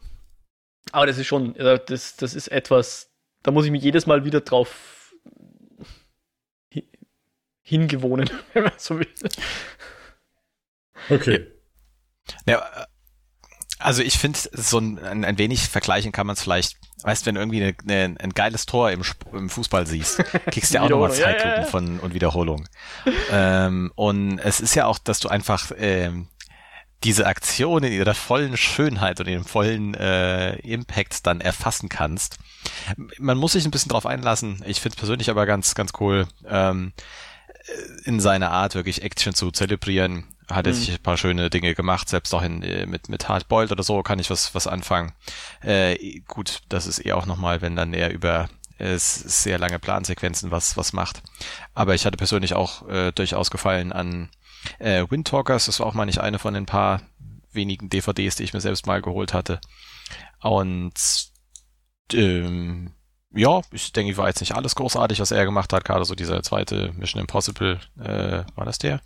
Aber 0.91 1.05
das 1.05 1.17
ist 1.17 1.27
schon, 1.27 1.53
das, 1.55 2.17
das 2.17 2.33
ist 2.35 2.49
etwas, 2.49 3.12
da 3.43 3.51
muss 3.51 3.65
ich 3.65 3.71
mich 3.71 3.83
jedes 3.83 4.05
Mal 4.05 4.25
wieder 4.25 4.41
drauf 4.41 5.13
hingewohnen, 7.61 8.29
wenn 8.53 8.63
man 8.63 8.73
so 8.77 8.99
will. 8.99 9.07
Okay. 11.09 11.47
Ja, 12.45 12.63
also 13.79 14.01
ich 14.01 14.17
finde, 14.17 14.39
so 14.53 14.79
ein, 14.79 15.25
ein, 15.25 15.37
wenig 15.37 15.67
vergleichen 15.67 16.11
kann 16.11 16.25
man 16.25 16.35
es 16.35 16.41
vielleicht, 16.41 16.77
weißt 17.03 17.25
wenn 17.25 17.35
du 17.35 17.41
irgendwie 17.41 17.63
eine, 17.63 17.75
eine, 17.83 18.19
ein 18.19 18.29
geiles 18.29 18.65
Tor 18.65 18.91
im, 18.91 19.01
im 19.33 19.49
Fußball 19.49 19.85
siehst, 19.85 20.17
kriegst 20.51 20.71
du 20.71 20.75
ja 20.75 20.83
auch 20.83 20.89
nochmal 20.89 21.11
Zeitlupen 21.11 21.49
ja, 21.49 21.55
ja, 21.55 21.61
ja. 21.63 21.67
von 21.67 21.99
und 21.99 22.13
Wiederholung. 22.13 22.67
ähm, 23.31 23.91
und 23.95 24.39
es 24.39 24.61
ist 24.61 24.75
ja 24.75 24.85
auch, 24.85 24.99
dass 24.99 25.19
du 25.19 25.27
einfach 25.27 25.71
ähm, 25.77 26.29
diese 27.03 27.27
Aktion 27.27 27.83
in 27.83 27.93
ihrer 27.93 28.13
vollen 28.13 28.57
Schönheit 28.57 29.19
und 29.19 29.27
ihrem 29.27 29.45
vollen 29.45 29.93
äh, 29.93 30.55
Impact 30.59 31.25
dann 31.25 31.41
erfassen 31.41 31.89
kannst. 31.89 32.37
Man 33.17 33.37
muss 33.37 33.53
sich 33.53 33.65
ein 33.65 33.71
bisschen 33.71 33.89
drauf 33.89 34.05
einlassen. 34.05 34.63
Ich 34.65 34.79
finde 34.79 34.95
es 34.95 34.99
persönlich 34.99 35.29
aber 35.29 35.45
ganz, 35.45 35.75
ganz 35.75 35.91
cool, 35.99 36.27
ähm, 36.47 36.93
in 38.03 38.19
seiner 38.19 38.51
Art 38.51 38.75
wirklich 38.75 39.03
Action 39.03 39.33
zu 39.33 39.51
zelebrieren 39.51 40.25
hat 40.49 40.67
er 40.67 40.73
mhm. 40.73 40.77
sich 40.77 40.91
ein 40.91 41.01
paar 41.01 41.17
schöne 41.17 41.49
Dinge 41.49 41.73
gemacht, 41.73 42.09
selbst 42.09 42.33
auch 42.33 42.41
in, 42.41 42.61
äh, 42.63 42.85
mit, 42.85 43.09
mit 43.09 43.27
Hardboiled 43.29 43.71
oder 43.71 43.83
so 43.83 44.03
kann 44.03 44.19
ich 44.19 44.29
was, 44.29 44.53
was 44.53 44.67
anfangen. 44.67 45.13
Äh, 45.61 46.19
gut, 46.27 46.61
das 46.69 46.85
ist 46.85 46.99
eher 46.99 47.17
auch 47.17 47.25
nochmal, 47.25 47.61
wenn 47.61 47.75
dann 47.75 47.93
er 47.93 48.11
über 48.11 48.49
äh, 48.77 48.97
sehr 48.97 49.57
lange 49.57 49.79
Plansequenzen 49.79 50.51
was, 50.51 50.77
was 50.77 50.93
macht. 50.93 51.21
Aber 51.73 51.95
ich 51.95 52.05
hatte 52.05 52.17
persönlich 52.17 52.53
auch 52.53 52.87
äh, 52.89 53.11
durchaus 53.11 53.51
gefallen 53.51 53.91
an 53.93 54.29
äh, 54.79 55.05
Windtalkers, 55.09 55.65
das 55.65 55.79
war 55.79 55.87
auch 55.87 55.93
mal 55.93 56.05
nicht 56.05 56.19
eine 56.19 56.39
von 56.39 56.53
den 56.53 56.65
paar 56.65 57.01
wenigen 57.51 57.89
DVDs, 57.89 58.35
die 58.35 58.43
ich 58.43 58.53
mir 58.53 58.61
selbst 58.61 58.87
mal 58.87 59.01
geholt 59.01 59.33
hatte. 59.33 59.59
Und 60.41 60.93
ähm, 62.13 62.93
ja, 63.31 63.61
ich 63.71 63.93
denke, 63.93 64.11
ich 64.11 64.17
war 64.17 64.27
jetzt 64.27 64.41
nicht 64.41 64.55
alles 64.55 64.75
großartig, 64.75 65.19
was 65.19 65.31
er 65.31 65.45
gemacht 65.45 65.73
hat. 65.73 65.85
Gerade 65.85 66.05
so 66.05 66.15
dieser 66.15 66.43
zweite 66.43 66.93
Mission 66.93 67.21
Impossible, 67.21 67.79
äh, 67.99 68.43
war 68.55 68.65
das 68.65 68.77
der? 68.77 69.01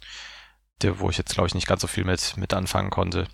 der, 0.82 1.00
wo 1.00 1.10
ich 1.10 1.18
jetzt 1.18 1.34
glaube 1.34 1.48
ich 1.48 1.56
nicht 1.56 1.68
ganz 1.68 1.82
so 1.82 1.88
viel 1.88 2.04
mit, 2.04 2.38
mit 2.38 2.54
anfangen 2.54 2.90
konnte. 2.90 3.28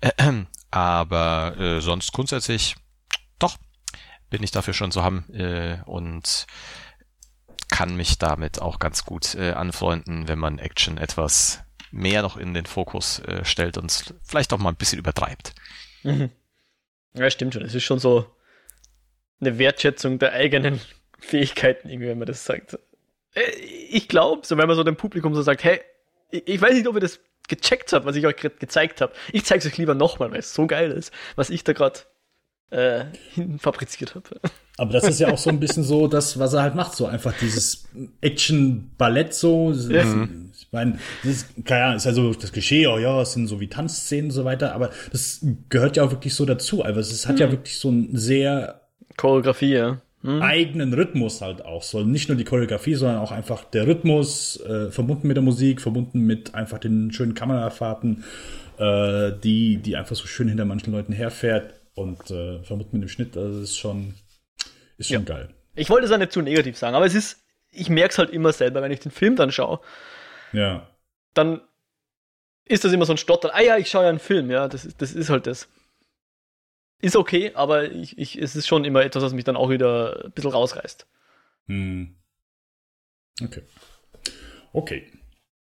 aber 0.70 1.56
äh, 1.58 1.80
sonst 1.80 2.12
grundsätzlich 2.12 2.76
doch 3.38 3.56
bin 4.30 4.42
ich 4.42 4.50
dafür 4.50 4.74
schon 4.74 4.92
zu 4.92 5.02
haben 5.02 5.28
äh, 5.32 5.78
und 5.86 6.46
kann 7.70 7.96
mich 7.96 8.18
damit 8.18 8.60
auch 8.60 8.78
ganz 8.78 9.04
gut 9.04 9.34
äh, 9.34 9.52
anfreunden, 9.52 10.28
wenn 10.28 10.38
man 10.38 10.58
Action 10.58 10.98
etwas 10.98 11.60
mehr 11.90 12.22
noch 12.22 12.36
in 12.36 12.54
den 12.54 12.66
Fokus 12.66 13.20
äh, 13.20 13.44
stellt 13.44 13.78
und 13.78 14.14
vielleicht 14.22 14.52
auch 14.52 14.58
mal 14.58 14.70
ein 14.70 14.76
bisschen 14.76 14.98
übertreibt. 14.98 15.54
Mhm. 16.02 16.30
Ja, 17.14 17.30
stimmt 17.30 17.54
schon. 17.54 17.64
Es 17.64 17.74
ist 17.74 17.82
schon 17.82 17.98
so 17.98 18.26
eine 19.40 19.58
Wertschätzung 19.58 20.18
der 20.18 20.32
eigenen 20.32 20.80
Fähigkeiten, 21.18 21.88
irgendwie, 21.88 22.08
wenn 22.08 22.18
man 22.18 22.26
das 22.26 22.44
sagt. 22.44 22.78
Äh, 23.34 23.50
ich 23.50 24.08
glaube, 24.08 24.46
so 24.46 24.56
wenn 24.56 24.68
man 24.68 24.76
so 24.76 24.84
dem 24.84 24.96
Publikum 24.96 25.34
so 25.34 25.42
sagt, 25.42 25.64
hey, 25.64 25.80
ich 26.30 26.60
weiß 26.60 26.74
nicht, 26.74 26.86
ob 26.86 26.94
ihr 26.94 27.00
das 27.00 27.20
gecheckt 27.48 27.92
habt, 27.92 28.06
was 28.06 28.14
ich 28.14 28.26
euch 28.26 28.36
gerade 28.36 28.56
gezeigt 28.56 29.00
habe. 29.00 29.12
Ich 29.32 29.44
zeige 29.44 29.58
es 29.58 29.66
euch 29.66 29.76
lieber 29.76 29.94
nochmal, 29.94 30.30
weil 30.30 30.38
es 30.38 30.54
so 30.54 30.66
geil 30.66 30.92
ist, 30.92 31.12
was 31.34 31.50
ich 31.50 31.64
da 31.64 31.72
gerade 31.72 32.00
äh, 32.70 33.04
fabriziert 33.58 34.14
habe. 34.14 34.40
Aber 34.76 34.92
das 34.92 35.04
ist 35.04 35.20
ja 35.20 35.30
auch 35.30 35.38
so 35.38 35.50
ein 35.50 35.60
bisschen 35.60 35.82
so 35.82 36.08
das, 36.08 36.38
was 36.38 36.54
er 36.54 36.62
halt 36.62 36.74
macht, 36.74 36.94
so 36.94 37.06
einfach 37.06 37.34
dieses 37.38 37.86
Action-Ballett 38.22 39.34
so. 39.34 39.72
Ja. 39.72 40.28
Ich 40.58 40.68
meine, 40.72 40.98
das 41.22 41.32
ist, 41.32 41.66
keine 41.66 41.84
Ahnung, 41.84 41.96
ist 41.96 42.06
ja 42.06 42.12
so 42.12 42.32
das 42.32 42.52
Klischee, 42.52 42.86
oh 42.86 42.96
ja, 42.96 43.20
es 43.20 43.32
sind 43.32 43.46
so 43.46 43.60
wie 43.60 43.66
Tanzszenen 43.66 44.26
und 44.26 44.30
so 44.30 44.44
weiter, 44.44 44.74
aber 44.74 44.90
das 45.12 45.44
gehört 45.68 45.96
ja 45.96 46.04
auch 46.04 46.12
wirklich 46.12 46.34
so 46.34 46.46
dazu. 46.46 46.82
Also 46.82 47.00
es 47.00 47.26
hat 47.26 47.36
mhm. 47.36 47.40
ja 47.40 47.50
wirklich 47.50 47.78
so 47.78 47.90
ein 47.90 48.16
sehr 48.16 48.80
Choreografie, 49.16 49.74
ja. 49.74 50.00
hm. 50.22 50.40
eigenen 50.40 50.94
Rhythmus 50.94 51.42
halt 51.42 51.62
auch. 51.64 51.82
Soll 51.82 52.06
nicht 52.06 52.28
nur 52.28 52.38
die 52.38 52.44
Choreografie, 52.44 52.94
sondern 52.94 53.18
auch 53.18 53.32
einfach 53.32 53.64
der 53.64 53.86
Rhythmus, 53.86 54.60
äh, 54.60 54.90
verbunden 54.90 55.28
mit 55.28 55.36
der 55.36 55.44
Musik, 55.44 55.82
verbunden 55.82 56.20
mit 56.20 56.54
einfach 56.54 56.78
den 56.78 57.12
schönen 57.12 57.34
Kamerafahrten, 57.34 58.24
äh, 58.78 59.32
die, 59.44 59.76
die 59.76 59.96
einfach 59.96 60.16
so 60.16 60.26
schön 60.26 60.48
hinter 60.48 60.64
manchen 60.64 60.92
Leuten 60.92 61.12
herfährt 61.12 61.79
und 61.94 62.30
äh, 62.30 62.62
verbunden 62.62 62.98
mit 62.98 63.02
dem 63.02 63.08
Schnitt. 63.08 63.36
Also 63.36 63.60
das 63.60 63.70
ist 63.70 63.78
schon, 63.78 64.14
ist 64.98 65.08
schon 65.08 65.24
ja. 65.26 65.34
geil. 65.34 65.54
Ich 65.74 65.90
wollte 65.90 66.04
es 66.04 66.10
ja 66.10 66.18
nicht 66.18 66.32
zu 66.32 66.42
negativ 66.42 66.76
sagen, 66.76 66.96
aber 66.96 67.06
es 67.06 67.14
ist, 67.14 67.42
ich 67.70 67.88
merke 67.88 68.12
es 68.12 68.18
halt 68.18 68.30
immer 68.30 68.52
selber, 68.52 68.82
wenn 68.82 68.92
ich 68.92 69.00
den 69.00 69.12
Film 69.12 69.36
dann 69.36 69.52
schaue. 69.52 69.80
Ja. 70.52 70.88
Dann 71.34 71.60
ist 72.64 72.84
das 72.84 72.92
immer 72.92 73.06
so 73.06 73.12
ein 73.12 73.18
Stotter. 73.18 73.54
Ah 73.54 73.60
ja, 73.60 73.76
ich 73.76 73.90
schaue 73.90 74.04
ja 74.04 74.08
einen 74.08 74.18
Film, 74.18 74.50
ja, 74.50 74.68
das, 74.68 74.88
das 74.96 75.12
ist 75.12 75.30
halt 75.30 75.46
das. 75.46 75.68
Ist 77.02 77.16
okay, 77.16 77.52
aber 77.54 77.90
ich, 77.90 78.18
ich, 78.18 78.36
es 78.36 78.56
ist 78.56 78.66
schon 78.66 78.84
immer 78.84 79.02
etwas, 79.02 79.22
was 79.22 79.32
mich 79.32 79.44
dann 79.44 79.56
auch 79.56 79.70
wieder 79.70 80.24
ein 80.24 80.32
bisschen 80.32 80.50
rausreißt. 80.50 81.06
Hm. 81.66 82.16
Okay. 83.42 83.62
Okay. 84.72 85.12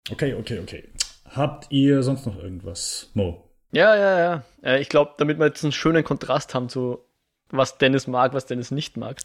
Okay, 0.10 0.34
okay, 0.34 0.60
okay. 0.60 0.90
Habt 1.26 1.72
ihr 1.72 2.02
sonst 2.02 2.26
noch 2.26 2.38
irgendwas, 2.42 3.12
Mo? 3.14 3.47
Ja, 3.72 3.96
ja, 3.96 4.20
ja. 4.20 4.44
Äh, 4.64 4.82
ich 4.82 4.90
glaube, 4.90 5.14
damit 5.18 5.40
wir 5.40 5.48
jetzt 5.48 5.64
einen 5.64 5.72
schönen 5.72 6.04
Kontrast 6.04 6.54
haben 6.54 6.70
zu 6.70 7.04
was 7.50 7.78
Dennis 7.78 8.08
mag, 8.08 8.34
was 8.34 8.46
Dennis 8.46 8.72
nicht 8.72 8.98
mag. 8.98 9.20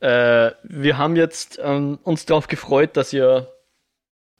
Äh, 0.00 0.52
wir 0.62 0.98
haben 0.98 1.16
jetzt 1.16 1.60
ähm, 1.62 1.98
uns 2.02 2.24
darauf 2.26 2.48
gefreut, 2.48 2.96
dass 2.96 3.12
ihr, 3.12 3.52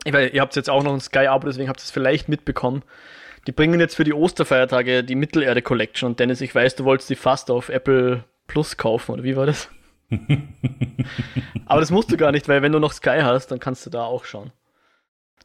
ich 0.05 0.13
weiß, 0.13 0.33
ihr 0.33 0.41
habt 0.41 0.57
jetzt 0.57 0.71
auch 0.71 0.83
noch 0.83 0.95
ein 0.95 1.01
Sky-Abo, 1.01 1.47
deswegen 1.47 1.69
habt 1.69 1.81
ihr 1.81 1.85
es 1.85 1.91
vielleicht 1.91 2.29
mitbekommen, 2.29 2.83
die 3.47 3.53
bringen 3.53 3.81
jetzt 3.81 3.97
für 3.97 4.05
die 4.05 4.15
Osterfeiertage 4.15 5.05
die 5.05 5.15
Mittelerde 5.15 5.63
Collection. 5.63 6.11
Und 6.11 6.21
Dennis, 6.21 6.41
ich 6.41 6.55
weiß, 6.55 6.77
du 6.77 6.85
wolltest 6.85 7.11
die 7.11 7.17
fast 7.17 7.51
auf 7.51 7.69
Apple 7.69 8.25
Plus 8.47 8.77
kaufen, 8.77 9.13
oder 9.13 9.23
wie 9.23 9.37
war 9.37 9.47
das? 9.47 9.69
Aber 11.67 11.81
das 11.81 11.91
musst 11.91 12.11
du 12.11 12.17
gar 12.17 12.33
nicht, 12.33 12.49
weil 12.49 12.63
wenn 12.63 12.73
du 12.73 12.79
noch 12.79 12.93
Sky 12.93 13.21
hast, 13.23 13.49
dann 13.49 13.61
kannst 13.61 13.87
du 13.87 13.91
da 13.91 14.05
auch 14.05 14.25
schauen. 14.25 14.53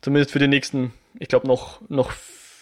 Zumindest 0.02 0.32
für 0.32 0.40
die 0.40 0.48
nächsten, 0.48 0.94
ich 1.20 1.28
glaube, 1.28 1.48
noch, 1.48 1.82
noch 1.90 2.12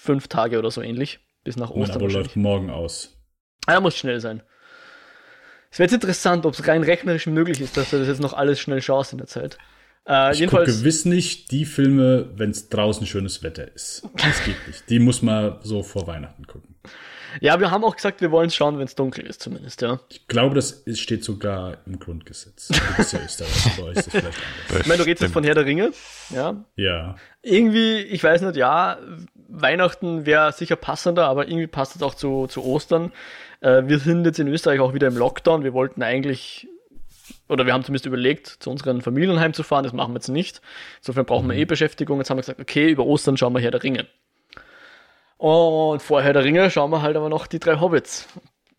fünf 0.04 0.28
Tage 0.28 0.60
oder 0.60 0.70
so 0.70 0.82
ähnlich. 0.82 1.20
Bis 1.44 1.56
nach 1.56 1.72
Ostern. 1.72 2.02
Aber 2.02 2.12
läuft 2.12 2.36
morgen 2.36 2.70
aus. 2.70 3.18
Ah, 3.66 3.80
muss 3.80 3.98
schnell 3.98 4.20
sein. 4.20 4.44
Es 5.72 5.80
wäre 5.80 5.88
jetzt 5.88 5.94
interessant, 5.94 6.46
ob 6.46 6.54
es 6.54 6.68
rein 6.68 6.84
rechnerisch 6.84 7.26
möglich 7.26 7.60
ist, 7.60 7.78
dass 7.78 7.90
du 7.90 7.98
das 7.98 8.08
jetzt 8.08 8.22
noch 8.22 8.34
alles 8.34 8.60
schnell 8.60 8.82
schaust 8.82 9.14
in 9.14 9.18
der 9.18 9.28
Zeit. 9.28 9.58
Äh, 10.08 10.34
ich 10.34 10.48
gucke 10.48 10.66
gewiss 10.66 11.06
nicht 11.06 11.52
die 11.52 11.66
Filme, 11.66 12.30
wenn 12.36 12.52
es 12.52 12.70
draußen 12.70 13.08
schönes 13.08 13.42
Wetter 13.42 13.74
ist. 13.74 14.08
Das 14.18 14.44
geht 14.44 14.68
nicht. 14.68 14.90
Die 14.90 15.00
muss 15.00 15.22
man 15.22 15.58
so 15.64 15.82
vor 15.82 16.06
Weihnachten 16.06 16.46
gucken. 16.46 16.76
Ja, 17.42 17.60
wir 17.60 17.72
haben 17.72 17.84
auch 17.84 17.96
gesagt, 17.96 18.22
wir 18.22 18.32
wollen 18.32 18.48
es 18.48 18.56
schauen, 18.56 18.78
wenn 18.78 18.86
es 18.86 18.96
dunkel 18.96 19.26
ist, 19.26 19.42
zumindest, 19.42 19.82
ja. 19.82 20.00
Ich 20.10 20.28
glaube, 20.28 20.56
das 20.56 20.84
steht 20.94 21.24
sogar 21.24 21.78
im 21.86 22.00
Grundgesetz. 22.00 22.70
Du 22.74 22.98
bist 22.98 23.14
ja 23.14 23.20
Österreich, 23.24 23.78
bei 23.78 23.84
euch 23.84 23.98
ist 23.98 24.08
das 24.08 24.14
vielleicht 24.14 24.38
anders. 24.70 24.82
Ich 24.82 24.88
meine, 24.88 24.98
du 24.98 25.06
redest 25.06 25.22
jetzt 25.24 25.34
von 25.34 25.44
Herr 25.44 25.56
der 25.56 25.66
Ringe, 25.66 25.92
ja. 26.30 26.64
Ja. 26.76 27.16
Irgendwie, 27.42 27.98
ich 27.98 28.24
weiß 28.24 28.42
nicht, 28.42 28.56
ja, 28.56 28.98
Weihnachten 29.48 30.26
wäre 30.26 30.52
sicher 30.52 30.76
passender, 30.76 31.28
aber 31.28 31.48
irgendwie 31.48 31.68
passt 31.68 31.96
es 31.96 32.02
auch 32.02 32.16
zu, 32.16 32.48
zu 32.48 32.64
Ostern. 32.64 33.12
Äh, 33.62 33.84
wir 33.86 34.00
sind 34.00 34.26
jetzt 34.26 34.40
in 34.40 34.48
Österreich 34.48 34.80
auch 34.80 34.94
wieder 34.94 35.08
im 35.08 35.18
Lockdown. 35.18 35.64
Wir 35.64 35.74
wollten 35.74 36.04
eigentlich 36.04 36.68
oder 37.50 37.66
wir 37.66 37.74
haben 37.74 37.84
zumindest 37.84 38.06
überlegt, 38.06 38.48
zu 38.48 38.70
unserem 38.70 39.02
Familienheim 39.02 39.54
zu 39.54 39.64
fahren. 39.64 39.84
Das 39.84 39.94
machen 39.94 40.14
wir 40.14 40.18
jetzt 40.18 40.30
nicht. 40.30 40.62
Insofern 40.98 41.26
brauchen 41.26 41.48
wir 41.48 41.56
mhm. 41.56 41.62
eh 41.62 41.66
Beschäftigung. 41.66 42.18
Jetzt 42.20 42.30
haben 42.30 42.38
wir 42.38 42.42
gesagt, 42.42 42.60
okay, 42.60 42.90
über 42.90 43.06
Ostern 43.06 43.38
schauen 43.38 43.54
wir 43.54 43.62
Herr 43.62 43.72
der 43.72 43.84
Ringe. 43.84 44.08
Und 45.44 46.02
vor 46.02 46.22
Herr 46.22 46.32
der 46.32 46.46
Ringe 46.46 46.72
schauen 46.72 46.90
wir 46.90 47.02
halt 47.02 47.18
aber 47.18 47.28
noch 47.28 47.48
die 47.48 47.60
drei 47.60 47.82
Hobbits. 47.82 48.30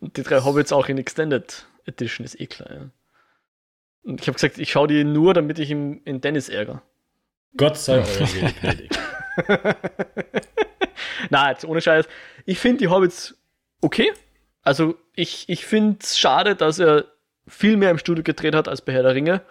Und 0.00 0.16
die 0.16 0.22
drei 0.22 0.40
Hobbits 0.40 0.72
auch 0.72 0.88
in 0.88 0.96
Extended 0.96 1.66
Edition 1.84 2.24
ist 2.24 2.40
eh 2.40 2.46
klar. 2.46 2.72
Ja. 2.72 2.80
Und 4.02 4.22
ich 4.22 4.28
habe 4.28 4.36
gesagt, 4.36 4.56
ich 4.56 4.72
schaue 4.72 4.88
die 4.88 5.04
nur, 5.04 5.34
damit 5.34 5.58
ich 5.58 5.68
ihn 5.68 6.00
in 6.06 6.22
Dennis 6.22 6.48
ärgere. 6.48 6.80
Gott 7.54 7.76
sei 7.76 7.96
Dank. 7.98 8.60
gnädig. 8.60 8.90
Na, 11.28 11.50
jetzt 11.50 11.66
ohne 11.66 11.82
Scheiß. 11.82 12.08
Ich 12.46 12.58
finde 12.58 12.78
die 12.78 12.88
Hobbits 12.88 13.36
okay. 13.82 14.10
Also 14.62 14.94
ich, 15.14 15.50
ich 15.50 15.66
finde 15.66 15.98
es 16.00 16.18
schade, 16.18 16.56
dass 16.56 16.78
er 16.78 17.04
viel 17.46 17.76
mehr 17.76 17.90
im 17.90 17.98
Studio 17.98 18.24
gedreht 18.24 18.54
hat 18.54 18.68
als 18.68 18.80
bei 18.80 18.94
Herr 18.94 19.02
der 19.02 19.14
Ringe, 19.14 19.42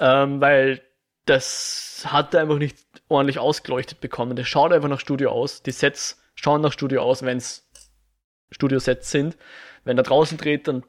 ähm, 0.00 0.40
weil 0.40 0.82
das 1.24 2.04
hat 2.08 2.34
er 2.34 2.40
einfach 2.40 2.58
nicht 2.58 2.78
ordentlich 3.06 3.38
ausgeleuchtet 3.38 4.00
bekommen. 4.00 4.34
Der 4.34 4.44
schaut 4.44 4.72
einfach 4.72 4.88
nach 4.88 4.98
Studio 4.98 5.30
aus. 5.30 5.62
Die 5.62 5.70
Sets 5.70 6.18
schauen 6.42 6.60
nach 6.60 6.72
Studio 6.72 7.02
aus, 7.02 7.22
wenn 7.22 7.38
es 7.38 7.68
Studiosets 8.50 9.10
sind. 9.10 9.36
Wenn 9.84 9.96
er 9.96 10.04
draußen 10.04 10.38
dreht, 10.38 10.68
dann 10.68 10.84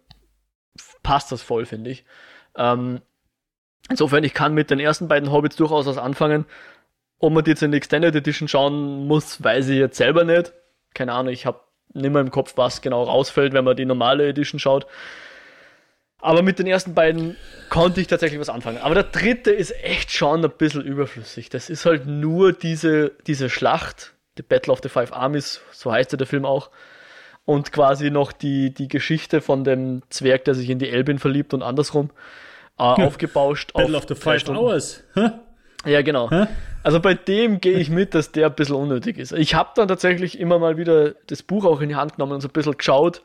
passt 1.04 1.32
das 1.32 1.42
voll, 1.42 1.66
finde 1.66 1.92
ich. 1.92 2.06
Ähm, 2.58 3.02
insofern, 3.90 4.24
ich 4.24 4.34
kann 4.34 4.54
mit 4.54 4.70
den 4.72 4.80
ersten 4.80 5.08
beiden 5.08 5.32
Hobbits 5.32 5.56
durchaus 5.56 5.86
was 5.86 5.98
anfangen. 5.98 6.46
Ob 7.20 7.34
man 7.34 7.44
die 7.44 7.52
jetzt 7.52 7.64
in 7.64 7.72
die 7.72 7.78
Extended 7.78 8.16
Edition 8.16 8.48
schauen 8.48 9.08
muss, 9.08 9.44
weiß 9.44 9.70
ich 9.70 9.78
jetzt 9.78 9.98
selber 9.98 10.24
nicht. 10.24 10.54
Keine 10.94 11.14
Ahnung, 11.14 11.32
ich 11.32 11.46
habe 11.46 11.62
nicht 11.94 12.12
mehr 12.12 12.22
im 12.22 12.32
Kopf, 12.32 12.54
was 12.56 12.82
genau 12.82 13.04
rausfällt, 13.04 13.54
wenn 13.54 13.64
man 13.64 13.78
die 13.78 13.86
normale 13.86 14.28
Edition 14.28 14.60
schaut. 14.60 14.88
Aber 16.20 16.42
mit 16.42 16.58
den 16.58 16.68
ersten 16.68 16.96
beiden 16.96 17.36
konnte 17.70 18.02
ich 18.02 18.08
tatsächlich 18.08 18.40
was 18.40 18.50
anfangen. 18.50 18.80
Aber 18.80 18.96
der 18.96 19.04
dritte 19.04 19.52
ist 19.52 19.72
echt 19.84 20.12
schon 20.12 20.44
ein 20.44 20.52
bisschen 20.52 20.84
überflüssig. 20.84 21.50
Das 21.50 21.70
ist 21.70 21.86
halt 21.86 22.08
nur 22.08 22.54
diese, 22.54 23.12
diese 23.28 23.50
Schlacht, 23.50 24.14
The 24.38 24.44
Battle 24.44 24.74
of 24.74 24.80
the 24.82 24.90
Five 24.90 25.14
Armies, 25.14 25.62
so 25.72 25.92
heißt 25.92 26.12
ja 26.12 26.18
der 26.18 26.28
Film 26.28 26.46
auch. 26.46 26.70
Und 27.46 27.72
quasi 27.72 28.10
noch 28.10 28.32
die, 28.32 28.74
die 28.74 28.88
Geschichte 28.88 29.42
von 29.42 29.64
dem 29.64 30.02
Zwerg, 30.10 30.46
der 30.46 30.56
sich 30.56 30.70
in 30.70 30.80
die 30.80 30.90
Elbin 30.90 31.20
verliebt 31.20 31.54
und 31.54 31.62
andersrum 31.62 32.10
äh, 32.78 32.84
aufgebauscht. 32.84 33.74
Battle 33.74 33.98
auf 33.98 34.04
of 34.04 34.10
the 34.10 34.16
Five 34.16 34.48
Hours. 34.50 35.04
Huh? 35.16 35.32
Ja, 35.86 36.02
genau. 36.02 36.30
Huh? 36.30 36.48
Also 36.84 37.00
bei 37.00 37.14
dem 37.14 37.62
gehe 37.62 37.78
ich 37.78 37.90
mit, 37.90 38.14
dass 38.14 38.32
der 38.32 38.48
ein 38.48 38.56
bisschen 38.56 38.76
unnötig 38.76 39.18
ist. 39.18 39.34
Ich 39.34 39.56
habe 39.56 39.72
dann 39.76 39.88
tatsächlich 39.88 40.40
immer 40.40 40.60
mal 40.60 40.78
wieder 40.78 41.16
das 41.28 41.44
Buch 41.44 41.66
auch 41.66 41.82
in 41.82 41.90
die 41.90 41.96
Hand 41.96 42.16
genommen 42.16 42.34
und 42.34 42.42
so 42.42 42.48
ein 42.48 42.54
bisschen 42.54 42.78
geschaut, 42.78 43.22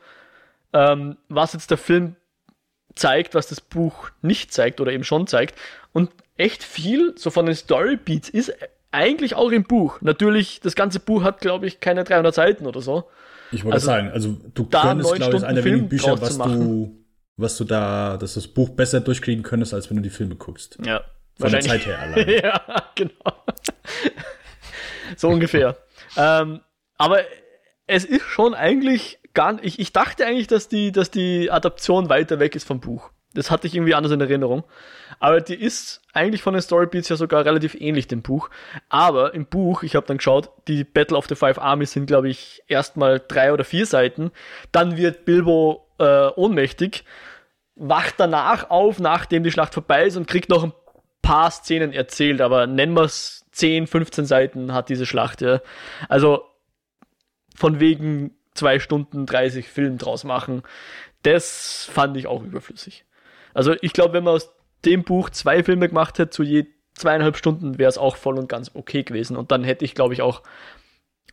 ähm, 0.72 1.16
was 1.28 1.52
jetzt 1.52 1.70
der 1.70 1.78
Film 1.78 2.16
zeigt, 2.94 3.34
was 3.34 3.48
das 3.48 3.60
Buch 3.60 4.10
nicht 4.22 4.52
zeigt 4.52 4.80
oder 4.80 4.92
eben 4.92 5.04
schon 5.04 5.26
zeigt. 5.26 5.58
Und 5.92 6.10
echt 6.36 6.62
viel 6.62 7.14
so 7.16 7.30
von 7.30 7.46
den 7.46 7.54
Storybeats 7.54 8.28
ist 8.28 8.52
eigentlich 8.92 9.34
auch 9.34 9.50
im 9.50 9.64
Buch. 9.64 10.00
Natürlich, 10.00 10.60
das 10.60 10.74
ganze 10.74 11.00
Buch 11.00 11.22
hat, 11.22 11.40
glaube 11.40 11.66
ich, 11.66 11.80
keine 11.80 12.04
300 12.04 12.34
Seiten 12.34 12.66
oder 12.66 12.80
so. 12.80 13.08
Ich 13.50 13.64
wollte 13.64 13.74
also, 13.74 13.86
sagen, 13.86 14.10
also 14.10 14.36
du 14.54 14.64
könntest, 14.66 15.14
glaube 15.14 15.36
ich, 15.36 15.44
einer 15.44 15.64
wenigen 15.64 15.88
Bücher, 15.88 16.20
was 16.20 16.38
du, 16.38 17.04
was 17.36 17.56
du 17.56 17.64
da, 17.64 18.16
dass 18.16 18.34
das 18.34 18.48
Buch 18.48 18.70
besser 18.70 19.00
durchkriegen 19.00 19.42
könntest, 19.42 19.74
als 19.74 19.88
wenn 19.90 19.96
du 19.96 20.02
die 20.02 20.10
Filme 20.10 20.36
guckst. 20.36 20.78
Ja. 20.84 21.02
Von 21.38 21.52
der 21.52 21.60
Zeit 21.60 21.86
her 21.86 21.98
allein. 21.98 22.28
ja, 22.42 22.60
genau. 22.94 23.44
so 25.16 25.28
ungefähr. 25.28 25.76
ähm, 26.16 26.60
aber 26.96 27.20
es 27.86 28.04
ist 28.04 28.22
schon 28.22 28.54
eigentlich 28.54 29.18
gar 29.34 29.62
ich, 29.62 29.78
ich 29.78 29.92
dachte 29.92 30.26
eigentlich, 30.26 30.48
dass 30.48 30.68
die, 30.68 30.90
dass 30.90 31.10
die 31.10 31.50
Adaption 31.50 32.08
weiter 32.08 32.40
weg 32.40 32.56
ist 32.56 32.66
vom 32.66 32.80
Buch. 32.80 33.10
Das 33.34 33.50
hatte 33.50 33.66
ich 33.66 33.74
irgendwie 33.74 33.94
anders 33.94 34.12
in 34.12 34.20
Erinnerung. 34.20 34.64
Aber 35.20 35.40
die 35.40 35.54
ist 35.54 36.00
eigentlich 36.12 36.42
von 36.42 36.54
den 36.54 36.62
Storybeats 36.62 37.08
ja 37.08 37.16
sogar 37.16 37.44
relativ 37.44 37.74
ähnlich 37.74 38.08
dem 38.08 38.22
Buch. 38.22 38.48
Aber 38.88 39.34
im 39.34 39.46
Buch, 39.46 39.82
ich 39.82 39.96
habe 39.96 40.06
dann 40.06 40.16
geschaut, 40.16 40.50
die 40.66 40.84
Battle 40.84 41.16
of 41.16 41.26
the 41.28 41.34
Five 41.34 41.58
Armies 41.58 41.92
sind, 41.92 42.06
glaube 42.06 42.28
ich, 42.28 42.62
erstmal 42.68 43.20
drei 43.26 43.52
oder 43.52 43.64
vier 43.64 43.86
Seiten. 43.86 44.30
Dann 44.72 44.96
wird 44.96 45.24
Bilbo 45.24 45.86
äh, 45.98 46.28
ohnmächtig, 46.36 47.04
wacht 47.74 48.14
danach 48.18 48.70
auf, 48.70 48.98
nachdem 48.98 49.44
die 49.44 49.52
Schlacht 49.52 49.74
vorbei 49.74 50.06
ist 50.06 50.16
und 50.16 50.26
kriegt 50.26 50.48
noch 50.48 50.64
ein 50.64 50.72
paar 51.20 51.50
Szenen 51.50 51.92
erzählt. 51.92 52.40
Aber 52.40 52.66
nennen 52.66 52.94
wir 52.94 53.04
es 53.04 53.44
10, 53.52 53.86
15 53.86 54.24
Seiten 54.24 54.72
hat 54.72 54.88
diese 54.88 55.04
Schlacht. 55.04 55.42
Ja. 55.42 55.60
Also 56.08 56.44
von 57.54 57.80
wegen 57.80 58.36
zwei 58.54 58.78
Stunden 58.78 59.26
30 59.26 59.68
Film 59.68 59.98
draus 59.98 60.24
machen. 60.24 60.62
Das 61.22 61.88
fand 61.92 62.16
ich 62.16 62.26
auch 62.26 62.42
überflüssig. 62.42 63.04
Also 63.58 63.74
ich 63.80 63.92
glaube, 63.92 64.12
wenn 64.12 64.22
man 64.22 64.36
aus 64.36 64.52
dem 64.84 65.02
Buch 65.02 65.30
zwei 65.30 65.64
Filme 65.64 65.88
gemacht 65.88 66.20
hätte, 66.20 66.30
zu 66.30 66.44
je 66.44 66.66
zweieinhalb 66.94 67.36
Stunden, 67.36 67.76
wäre 67.76 67.88
es 67.88 67.98
auch 67.98 68.14
voll 68.14 68.38
und 68.38 68.48
ganz 68.48 68.70
okay 68.72 69.02
gewesen. 69.02 69.36
Und 69.36 69.50
dann 69.50 69.64
hätte 69.64 69.84
ich, 69.84 69.96
glaube 69.96 70.14
ich, 70.14 70.22
auch, 70.22 70.44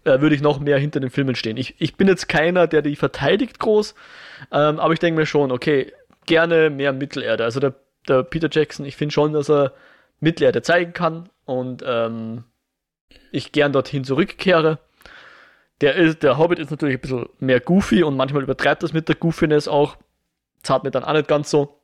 äh, 0.06 0.20
würde 0.22 0.34
ich 0.34 0.42
noch 0.42 0.60
mehr 0.60 0.80
hinter 0.80 1.00
den 1.00 1.12
Filmen 1.12 1.36
stehen. 1.36 1.56
Ich, 1.56 1.76
ich 1.78 1.98
bin 1.98 2.08
jetzt 2.08 2.28
keiner, 2.28 2.66
der 2.66 2.82
die 2.82 2.96
verteidigt 2.96 3.60
groß, 3.60 3.94
ähm, 4.52 4.80
aber 4.80 4.92
ich 4.92 4.98
denke 4.98 5.20
mir 5.20 5.28
schon, 5.28 5.52
okay, 5.52 5.94
gerne 6.26 6.72
mehr 6.72 6.94
Mittelerde. 6.94 7.44
Also 7.44 7.60
der, 7.60 7.76
der 8.08 8.24
Peter 8.24 8.50
Jackson, 8.52 8.88
ich 8.88 8.96
finde 8.96 9.14
schon, 9.14 9.32
dass 9.34 9.48
er 9.48 9.74
Mittelerde 10.20 10.64
zeigen 10.64 10.94
kann 10.94 11.30
und 11.46 11.84
ähm, 11.86 12.44
ich 13.32 13.52
gern 13.52 13.72
dorthin 13.72 14.04
zurückkehre. 14.04 14.80
Der, 15.80 15.94
ist, 15.94 16.24
der 16.24 16.40
Hobbit 16.40 16.58
ist 16.58 16.72
natürlich 16.72 16.96
ein 16.96 17.02
bisschen 17.02 17.30
mehr 17.38 17.60
goofy 17.60 18.02
und 18.02 18.18
manchmal 18.18 18.42
übertreibt 18.42 18.82
das 18.82 18.94
mit 18.94 19.10
der 19.10 19.16
Goofiness 19.16 19.68
auch. 19.68 19.98
Zahlt 20.64 20.84
mir 20.84 20.90
dann 20.90 21.04
auch 21.04 21.14
nicht 21.14 21.28
ganz 21.28 21.52
so. 21.52 21.82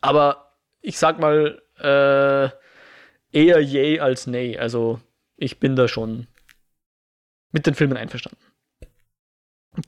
Aber 0.00 0.52
ich 0.80 0.98
sag 0.98 1.18
mal, 1.18 1.62
äh, 1.78 2.50
eher 3.36 3.60
yay 3.60 4.00
als 4.00 4.26
nay. 4.26 4.58
Also 4.58 5.00
ich 5.36 5.58
bin 5.60 5.76
da 5.76 5.88
schon 5.88 6.26
mit 7.52 7.66
den 7.66 7.74
Filmen 7.74 7.96
einverstanden. 7.96 8.38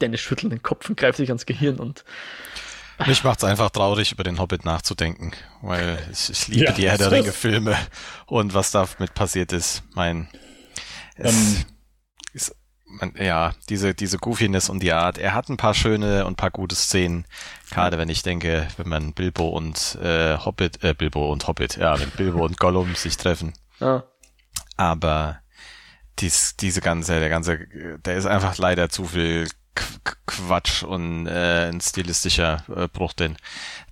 Dennis 0.00 0.20
schüttelt 0.20 0.52
den 0.52 0.62
Kopf 0.62 0.88
und 0.88 0.96
greift 0.96 1.16
sich 1.18 1.28
ans 1.30 1.46
Gehirn 1.46 1.78
und 1.78 2.04
Mich 3.07 3.22
macht's 3.22 3.44
einfach 3.44 3.70
traurig, 3.70 4.11
über 4.11 4.24
den 4.24 4.38
Hobbit 4.40 4.64
nachzudenken, 4.64 5.32
weil 5.62 5.98
ich, 6.11 6.30
ich 6.30 6.48
liebe 6.48 6.64
Ja, 6.64 6.72
die 6.72 6.88
Herr 6.88 6.98
der 6.98 7.11
das- 7.11 7.18
Ringe-Filme 7.20 7.76
und 8.26 8.54
was 8.54 8.70
damit 8.72 9.14
passiert 9.14 9.52
ist. 9.52 9.84
Mein, 9.94 10.28
es 11.16 11.32
Ähm. 11.34 11.64
ist, 12.32 12.57
man, 12.87 13.12
ja, 13.18 13.53
diese, 13.68 13.95
diese 13.95 14.18
Goofiness 14.18 14.68
und 14.68 14.80
die 14.82 14.93
Art. 14.93 15.18
Er 15.18 15.34
hat 15.34 15.49
ein 15.49 15.57
paar 15.57 15.74
schöne 15.74 16.24
und 16.24 16.32
ein 16.32 16.37
paar 16.37 16.51
gute 16.51 16.74
Szenen. 16.76 17.24
Gerade 17.70 17.99
wenn 17.99 18.09
ich 18.09 18.22
denke, 18.22 18.68
wenn 18.76 18.89
man 18.89 19.12
Bilbo 19.12 19.49
und 19.49 19.97
äh, 20.03 20.37
Hobbit, 20.39 20.82
äh, 20.84 20.95
Bilbo 20.95 21.30
und 21.32 21.47
Hobbit, 21.47 21.76
ja, 21.76 21.99
wenn 21.99 22.11
Bilbo 22.11 22.45
und 22.45 22.59
Gollum 22.59 22.95
sich 22.95 23.16
treffen. 23.16 23.53
Ja. 23.80 24.05
Aber 24.76 25.41
dies, 26.18 26.57
diese 26.57 26.80
ganze, 26.80 27.18
der 27.20 27.28
ganze, 27.28 27.59
der 28.05 28.16
ist 28.16 28.26
einfach 28.26 28.57
leider 28.59 28.89
zu 28.89 29.05
viel 29.07 29.49
Qu- 29.74 30.01
Qu- 30.05 30.16
Quatsch 30.26 30.82
und 30.82 31.26
äh, 31.26 31.68
ein 31.68 31.80
stilistischer 31.82 32.64
äh, 32.74 32.89
Bruch, 32.89 33.12
denn 33.12 33.37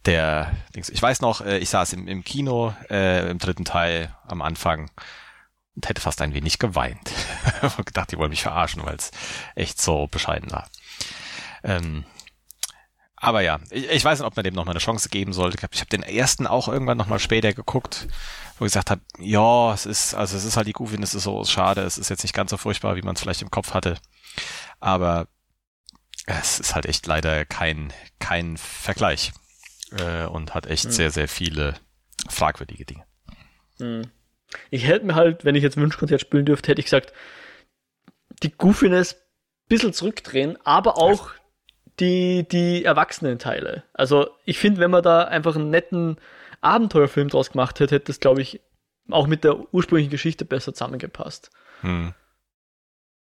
der, 0.07 0.53
Dings- 0.74 0.88
ich 0.90 1.03
weiß 1.03 1.20
noch, 1.20 1.42
äh, 1.42 1.59
ich 1.59 1.68
saß 1.68 1.92
im, 1.92 2.09
im 2.09 2.24
Kino 2.24 2.74
äh, 2.88 3.28
im 3.30 3.38
dritten 3.38 3.66
Teil 3.66 4.14
am 4.26 4.40
Anfang 4.40 4.90
und 5.74 5.88
hätte 5.88 6.00
fast 6.00 6.20
ein 6.22 6.34
wenig 6.34 6.58
geweint. 6.58 7.12
und 7.62 7.86
gedacht, 7.86 8.12
die 8.12 8.18
wollen 8.18 8.30
mich 8.30 8.42
verarschen, 8.42 8.84
weil 8.84 8.96
es 8.96 9.10
echt 9.54 9.80
so 9.80 10.06
bescheiden 10.06 10.50
war. 10.50 10.68
Ähm, 11.62 12.04
aber 13.16 13.40
ja, 13.40 13.58
ich, 13.70 13.88
ich 13.88 14.04
weiß 14.04 14.18
nicht, 14.18 14.26
ob 14.26 14.36
man 14.36 14.44
dem 14.44 14.54
noch 14.54 14.66
mal 14.66 14.72
eine 14.72 14.80
Chance 14.80 15.08
geben 15.08 15.32
sollte. 15.32 15.56
Ich 15.56 15.62
habe 15.62 15.76
hab 15.76 15.88
den 15.88 16.02
ersten 16.02 16.46
auch 16.46 16.68
irgendwann 16.68 16.98
noch 16.98 17.06
mal 17.06 17.18
später 17.18 17.52
geguckt, 17.54 18.06
wo 18.58 18.66
ich 18.66 18.72
gesagt 18.72 18.90
habe, 18.90 19.00
ja, 19.18 19.72
es 19.72 19.86
ist, 19.86 20.14
also 20.14 20.36
es 20.36 20.44
ist 20.44 20.56
halt 20.56 20.66
die 20.66 20.72
Goofiness 20.72 21.14
ist 21.14 21.22
so 21.24 21.42
schade, 21.44 21.80
es 21.82 21.96
ist 21.96 22.10
jetzt 22.10 22.22
nicht 22.22 22.34
ganz 22.34 22.50
so 22.50 22.56
furchtbar, 22.58 22.96
wie 22.96 23.02
man 23.02 23.14
es 23.14 23.22
vielleicht 23.22 23.42
im 23.42 23.50
Kopf 23.50 23.72
hatte. 23.72 23.96
Aber 24.78 25.26
es 26.26 26.60
ist 26.60 26.74
halt 26.74 26.86
echt 26.86 27.06
leider 27.06 27.44
kein, 27.44 27.92
kein 28.18 28.56
Vergleich. 28.56 29.32
Äh, 29.98 30.26
und 30.26 30.54
hat 30.54 30.66
echt 30.66 30.84
Hm. 30.84 30.90
sehr, 30.92 31.10
sehr 31.10 31.28
viele 31.28 31.74
fragwürdige 32.28 32.84
Dinge. 32.84 33.04
Hm. 33.78 34.10
Ich 34.70 34.86
hätte 34.86 35.07
mir 35.07 35.14
halt, 35.14 35.44
wenn 35.44 35.55
ich 35.55 35.62
jetzt 35.62 35.76
Wunschkonzert 35.76 36.20
spielen 36.20 36.44
dürfte, 36.44 36.70
hätte 36.70 36.80
ich 36.80 36.86
gesagt, 36.86 37.12
die 38.42 38.50
Goofiness 38.50 39.14
ein 39.14 39.68
bisschen 39.68 39.92
zurückdrehen, 39.92 40.59
aber 40.64 40.98
auch 40.98 41.30
die, 42.00 42.46
die 42.48 42.84
Erwachsenen-Teile. 42.84 43.84
Also 43.92 44.28
ich 44.44 44.59
finde, 44.59 44.80
wenn 44.80 44.90
man 44.90 45.02
da 45.02 45.22
einfach 45.22 45.57
einen 45.57 45.70
netten 45.70 46.16
Abenteuerfilm 46.61 47.28
draus 47.28 47.52
gemacht 47.52 47.78
hätte, 47.80 47.94
hätte 47.94 48.07
das, 48.07 48.20
glaube 48.20 48.42
ich, 48.42 48.61
auch 49.11 49.26
mit 49.26 49.44
der 49.44 49.72
ursprünglichen 49.72 50.11
Geschichte 50.11 50.44
besser 50.44 50.72
zusammengepasst. 50.72 51.50
Hm. 51.82 52.14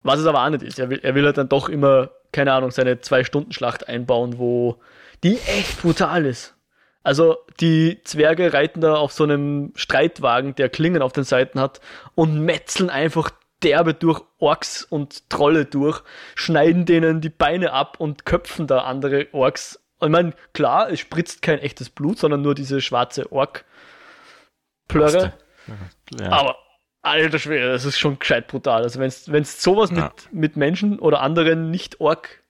Was 0.02 0.20
es 0.20 0.26
aber 0.26 0.44
auch 0.44 0.50
nicht 0.50 0.64
ist. 0.64 0.80
Er 0.80 0.90
will, 0.90 1.00
er 1.02 1.16
will 1.16 1.26
halt 1.26 1.38
dann 1.38 1.50
doch 1.50 1.70
immer, 1.70 2.12
keine 2.32 2.54
Ahnung, 2.54 2.72
seine 2.72 3.00
Zwei-Stunden-Schlacht 3.00 3.88
einbauen, 3.88 4.38
wo 4.38 4.82
die 5.24 5.38
echt 5.40 5.82
brutal 5.82 6.26
ist. 6.26 6.56
Also 7.04 7.38
die 7.60 8.02
Zwerge 8.04 8.54
reiten 8.54 8.82
da 8.82 8.96
auf 8.96 9.12
so 9.12 9.26
einem 9.26 9.74
Streitwagen, 9.76 10.56
der 10.56 10.70
Klingen 10.70 11.02
auf 11.02 11.12
den 11.12 11.26
Seiten 11.26 11.60
hat 11.60 11.82
und 12.16 12.40
metzeln 12.40 12.90
einfach 12.90 13.30
derbe 13.62 13.94
durch 13.94 14.22
Orks 14.40 14.84
und 14.84 15.30
Trolle 15.30 15.66
durch, 15.66 16.02
schneiden 16.36 16.86
denen 16.86 17.22
die 17.22 17.30
Beine 17.30 17.72
ab 17.74 18.00
und 18.00 18.26
köpfen 18.26 18.68
da 18.68 18.80
andere 18.80 19.28
Orks. 19.32 19.80
Und 20.00 20.10
ich 20.10 20.12
meine, 20.12 20.34
klar, 20.54 20.92
es 20.92 21.00
spritzt 21.00 21.42
kein 21.42 21.60
echtes 21.60 21.90
Blut, 21.90 22.20
sondern 22.20 22.42
nur 22.42 22.56
diese 22.56 22.82
schwarze 22.82 23.32
Ork-Plörre. 23.32 25.32
Ja. 26.20 26.30
Aber 26.30 26.58
alter 27.02 27.40
Schwede, 27.40 27.72
das 27.72 27.86
ist 27.86 27.98
schon 28.00 28.20
gescheit 28.20 28.48
brutal. 28.48 28.84
Also 28.84 29.00
wenn 29.00 29.08
es 29.08 29.64
sowas 29.64 29.92
Ja. 29.92 30.06
mit, 30.06 30.34
mit 30.34 30.58
Menschen 30.58 31.00
oder 31.00 31.22
anderen 31.22 31.72
nicht-Ork 31.72 32.43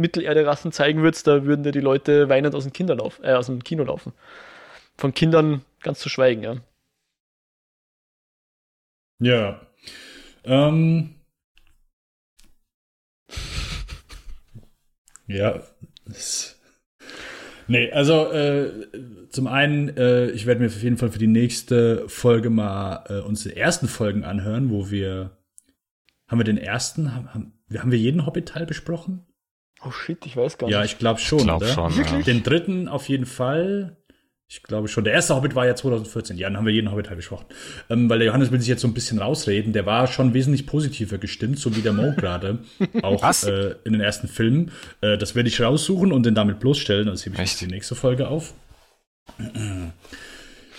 Mittelerde-Rassen 0.00 0.72
zeigen 0.72 1.02
würdest, 1.02 1.26
da 1.26 1.44
würden 1.44 1.62
dir 1.62 1.72
die 1.72 1.80
Leute 1.80 2.28
weinend 2.28 2.54
aus 2.54 2.64
dem, 2.64 2.72
Kinderlauf, 2.72 3.20
äh, 3.22 3.34
aus 3.34 3.46
dem 3.46 3.62
Kino 3.64 3.84
laufen. 3.84 4.12
Von 4.96 5.14
Kindern 5.14 5.62
ganz 5.82 6.00
zu 6.00 6.08
schweigen, 6.08 6.42
ja. 6.42 6.56
Ja. 9.20 9.60
Ähm. 10.44 11.14
Ja. 15.26 15.62
Nee, 17.68 17.92
also 17.92 18.32
äh, 18.32 18.88
zum 19.28 19.46
einen, 19.46 19.96
äh, 19.96 20.30
ich 20.30 20.44
werde 20.46 20.60
mir 20.60 20.66
auf 20.66 20.82
jeden 20.82 20.96
Fall 20.96 21.12
für 21.12 21.20
die 21.20 21.28
nächste 21.28 22.08
Folge 22.08 22.50
mal 22.50 23.04
äh, 23.08 23.20
uns 23.20 23.46
ersten 23.46 23.86
Folgen 23.86 24.24
anhören, 24.24 24.70
wo 24.70 24.90
wir 24.90 25.38
haben 26.30 26.38
wir 26.38 26.44
den 26.44 26.58
ersten, 26.58 27.12
haben, 27.14 27.52
haben 27.76 27.90
wir 27.90 27.98
jeden 27.98 28.24
Hobbit-Teil 28.24 28.64
besprochen? 28.64 29.26
Oh 29.84 29.90
shit, 29.90 30.24
ich 30.26 30.36
weiß 30.36 30.58
gar 30.58 30.68
Ja, 30.68 30.82
nicht. 30.82 30.92
ich 30.92 30.98
glaube 30.98 31.20
schon. 31.20 31.38
Ich 31.38 31.44
glaub 31.44 31.62
oder? 31.62 31.72
schon, 31.72 31.92
ja. 31.96 32.22
Den 32.22 32.42
dritten 32.42 32.88
auf 32.88 33.08
jeden 33.08 33.26
Fall. 33.26 33.96
Ich 34.52 34.62
glaube 34.64 34.88
schon. 34.88 35.04
Der 35.04 35.12
erste 35.12 35.36
Hobbit 35.36 35.54
war 35.54 35.64
ja 35.64 35.76
2014. 35.76 36.36
Ja, 36.36 36.48
dann 36.48 36.56
haben 36.56 36.66
wir 36.66 36.72
jeden 36.72 36.90
Hobbit-Teil 36.90 37.14
besprochen. 37.16 37.46
Ähm, 37.88 38.10
weil 38.10 38.18
der 38.18 38.26
Johannes 38.26 38.50
will 38.50 38.58
sich 38.58 38.68
jetzt 38.68 38.82
so 38.82 38.88
ein 38.88 38.94
bisschen 38.94 39.20
rausreden. 39.20 39.72
Der 39.72 39.86
war 39.86 40.08
schon 40.08 40.34
wesentlich 40.34 40.66
positiver 40.66 41.18
gestimmt, 41.18 41.60
so 41.60 41.76
wie 41.76 41.82
der 41.82 41.92
Mo 41.92 42.12
gerade. 42.16 42.58
Auch 43.02 43.22
Was? 43.22 43.44
äh, 43.44 43.76
in 43.84 43.92
den 43.92 44.00
ersten 44.00 44.26
Filmen. 44.26 44.72
Äh, 45.02 45.16
das 45.18 45.36
werde 45.36 45.48
ich 45.48 45.60
raussuchen 45.60 46.10
und 46.12 46.26
den 46.26 46.34
damit 46.34 46.58
bloßstellen. 46.58 47.06
Das 47.06 47.24
hebe 47.24 47.36
ich 47.36 47.40
Echt? 47.42 47.50
jetzt 47.52 47.60
die 47.60 47.72
nächste 47.72 47.94
Folge 47.94 48.28
auf. 48.28 48.52
Äh, 49.38 49.90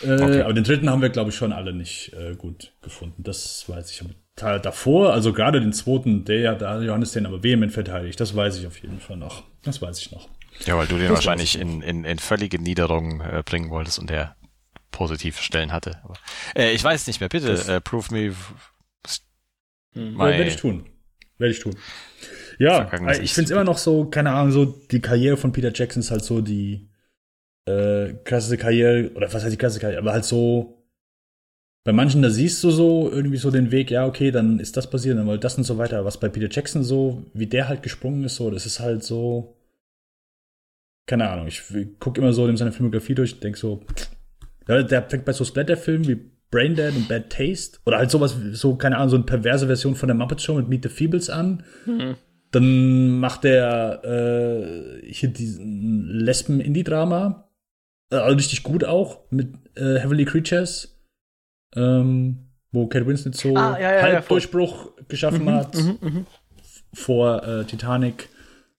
Okay. 0.03 0.41
Aber 0.41 0.53
den 0.53 0.63
dritten 0.63 0.89
haben 0.89 1.03
wir, 1.03 1.09
glaube 1.09 1.29
ich, 1.29 1.35
schon 1.35 1.53
alle 1.53 1.73
nicht 1.73 2.11
äh, 2.13 2.33
gut 2.35 2.71
gefunden. 2.81 3.21
Das 3.21 3.65
weiß 3.69 3.91
ich. 3.91 4.01
Teil 4.41 4.59
davor, 4.59 5.13
also 5.13 5.33
gerade 5.33 5.59
den 5.61 5.73
zweiten, 5.73 6.25
der 6.25 6.39
ja 6.39 6.55
da 6.55 6.81
Johannes 6.81 7.11
den 7.13 7.25
aber 7.25 7.43
vehement 7.43 7.71
verteidigt, 7.71 8.19
das 8.19 8.35
weiß 8.35 8.57
ich 8.59 8.67
auf 8.67 8.77
jeden 8.81 8.99
Fall 8.99 9.17
noch. 9.17 9.43
Das 9.63 9.81
weiß 9.81 9.99
ich 9.99 10.11
noch. 10.11 10.29
Ja, 10.65 10.77
weil 10.77 10.87
du 10.87 10.97
den 10.97 11.07
Das 11.07 11.15
wahrscheinlich 11.15 11.59
in, 11.59 11.81
in, 11.81 12.03
in 12.03 12.19
völlige 12.19 12.59
Niederung 12.59 13.21
äh, 13.21 13.41
bringen 13.45 13.69
wolltest 13.69 13.99
und 13.99 14.09
der 14.09 14.35
positive 14.91 15.41
Stellen 15.41 15.71
hatte. 15.71 15.99
Aber, 16.03 16.15
äh, 16.55 16.71
ich 16.71 16.83
weiß 16.83 17.07
nicht 17.07 17.19
mehr, 17.19 17.29
bitte, 17.29 17.47
Das- 17.47 17.67
äh, 17.67 17.79
prove 17.81 18.13
me. 18.13 18.35
Hm. 19.93 20.17
Werde 20.17 20.43
ich 20.45 20.55
tun. 20.57 20.85
Werde 21.37 21.53
ich 21.53 21.59
tun. 21.59 21.75
Ja, 22.59 22.85
Vergangenes 22.87 23.19
ich 23.19 23.33
finde 23.33 23.45
es 23.45 23.51
immer 23.51 23.63
noch 23.63 23.77
so, 23.77 24.05
keine 24.05 24.31
Ahnung, 24.31 24.51
so 24.51 24.65
die 24.65 25.01
Karriere 25.01 25.37
von 25.37 25.51
Peter 25.51 25.71
Jackson 25.73 26.01
ist 26.01 26.11
halt 26.11 26.23
so 26.23 26.41
die 26.41 26.89
äh, 27.65 28.13
krasseste 28.23 28.57
Karriere, 28.57 29.11
oder 29.15 29.31
was 29.33 29.43
heißt 29.43 29.53
die 29.53 29.57
krasseste 29.57 29.81
Karriere, 29.81 30.01
aber 30.01 30.13
halt 30.13 30.25
so, 30.25 30.80
bei 31.83 31.93
manchen, 31.93 32.21
da 32.21 32.29
siehst 32.29 32.63
du 32.63 32.69
so 32.69 33.09
irgendwie 33.11 33.37
so 33.37 33.49
den 33.49 33.71
Weg, 33.71 33.89
ja, 33.89 34.05
okay, 34.05 34.31
dann 34.31 34.59
ist 34.59 34.77
das 34.77 34.89
passiert, 34.89 35.17
dann 35.17 35.27
war 35.27 35.37
das 35.37 35.57
und 35.57 35.63
so 35.63 35.77
weiter. 35.77 36.05
Was 36.05 36.19
bei 36.19 36.29
Peter 36.29 36.49
Jackson 36.49 36.83
so, 36.83 37.25
wie 37.33 37.47
der 37.47 37.67
halt 37.67 37.81
gesprungen 37.81 38.23
ist, 38.23 38.35
so, 38.35 38.51
das 38.51 38.65
ist 38.65 38.79
halt 38.79 39.03
so, 39.03 39.57
keine 41.07 41.29
Ahnung, 41.29 41.47
ich 41.47 41.63
gucke 41.99 42.21
immer 42.21 42.33
so 42.33 42.47
in 42.47 42.57
seine 42.57 42.71
Filmografie 42.71 43.15
durch 43.15 43.33
und 43.33 43.43
denke 43.43 43.57
so, 43.57 43.81
ja, 44.67 44.83
der 44.83 45.03
fängt 45.09 45.25
bei 45.25 45.33
so 45.33 45.43
Splatter-Filmen 45.43 46.07
wie 46.07 46.31
Braindead 46.51 46.95
und 46.95 47.07
Bad 47.07 47.29
Taste 47.31 47.79
oder 47.85 47.97
halt 47.97 48.11
sowas, 48.11 48.35
so, 48.51 48.75
keine 48.75 48.97
Ahnung, 48.97 49.09
so 49.09 49.15
eine 49.15 49.25
perverse 49.25 49.65
Version 49.65 49.95
von 49.95 50.07
der 50.07 50.15
Muppet 50.15 50.41
Show 50.41 50.53
mit 50.53 50.67
Meet 50.67 50.83
the 50.83 50.89
Feebles 50.89 51.29
an. 51.29 51.63
Hm. 51.85 52.15
Dann 52.51 53.19
macht 53.19 53.45
er 53.45 54.03
äh, 54.03 55.01
hier 55.09 55.29
diesen 55.29 56.09
Lesben-Indie-Drama. 56.09 57.49
Äh, 58.11 58.17
also 58.17 58.35
richtig 58.35 58.63
gut 58.63 58.83
auch 58.83 59.21
mit 59.31 59.53
äh, 59.75 59.99
Heavenly 59.99 60.25
Creatures. 60.25 60.90
Ähm, 61.75 62.49
wo 62.71 62.87
Kate 62.87 63.05
Winslet 63.05 63.35
so 63.35 63.55
Ah, 63.55 63.77
ja, 63.79 63.91
ja, 63.91 63.95
ja, 63.95 64.01
Halbdurchbruch 64.01 64.91
geschaffen 65.07 65.49
hat 65.51 65.75
Mhm, 65.75 65.97
mhm. 66.01 66.25
vor 66.93 67.43
äh, 67.43 67.65
Titanic. 67.65 68.29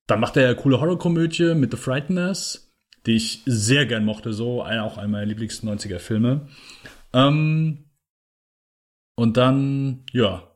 Dann 0.06 0.20
macht 0.20 0.36
er 0.36 0.46
eine 0.46 0.56
coole 0.56 0.80
Horrorkomödie 0.80 1.54
mit 1.54 1.70
The 1.70 1.76
Frighteners, 1.76 2.72
die 3.06 3.16
ich 3.16 3.42
sehr 3.46 3.86
gern 3.86 4.04
mochte, 4.04 4.32
so 4.32 4.62
ein, 4.62 4.78
auch 4.80 4.98
einer 4.98 5.08
meiner 5.08 5.26
Lieblings 5.26 5.62
90er 5.62 5.98
Filme. 5.98 6.48
Ähm, 7.12 7.84
und 9.16 9.36
dann, 9.36 10.04
ja, 10.12 10.48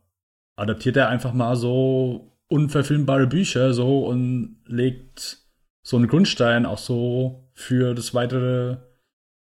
adaptiert 0.56 0.96
er 0.96 1.08
einfach 1.08 1.32
mal 1.32 1.56
so 1.56 2.32
unverfilmbare 2.48 3.26
Bücher 3.26 3.72
so 3.74 4.06
und 4.06 4.58
legt 4.66 5.38
so 5.82 5.96
einen 5.96 6.08
Grundstein 6.08 6.64
auch 6.66 6.78
so 6.78 7.50
für 7.54 7.94
das 7.94 8.14
weitere 8.14 8.78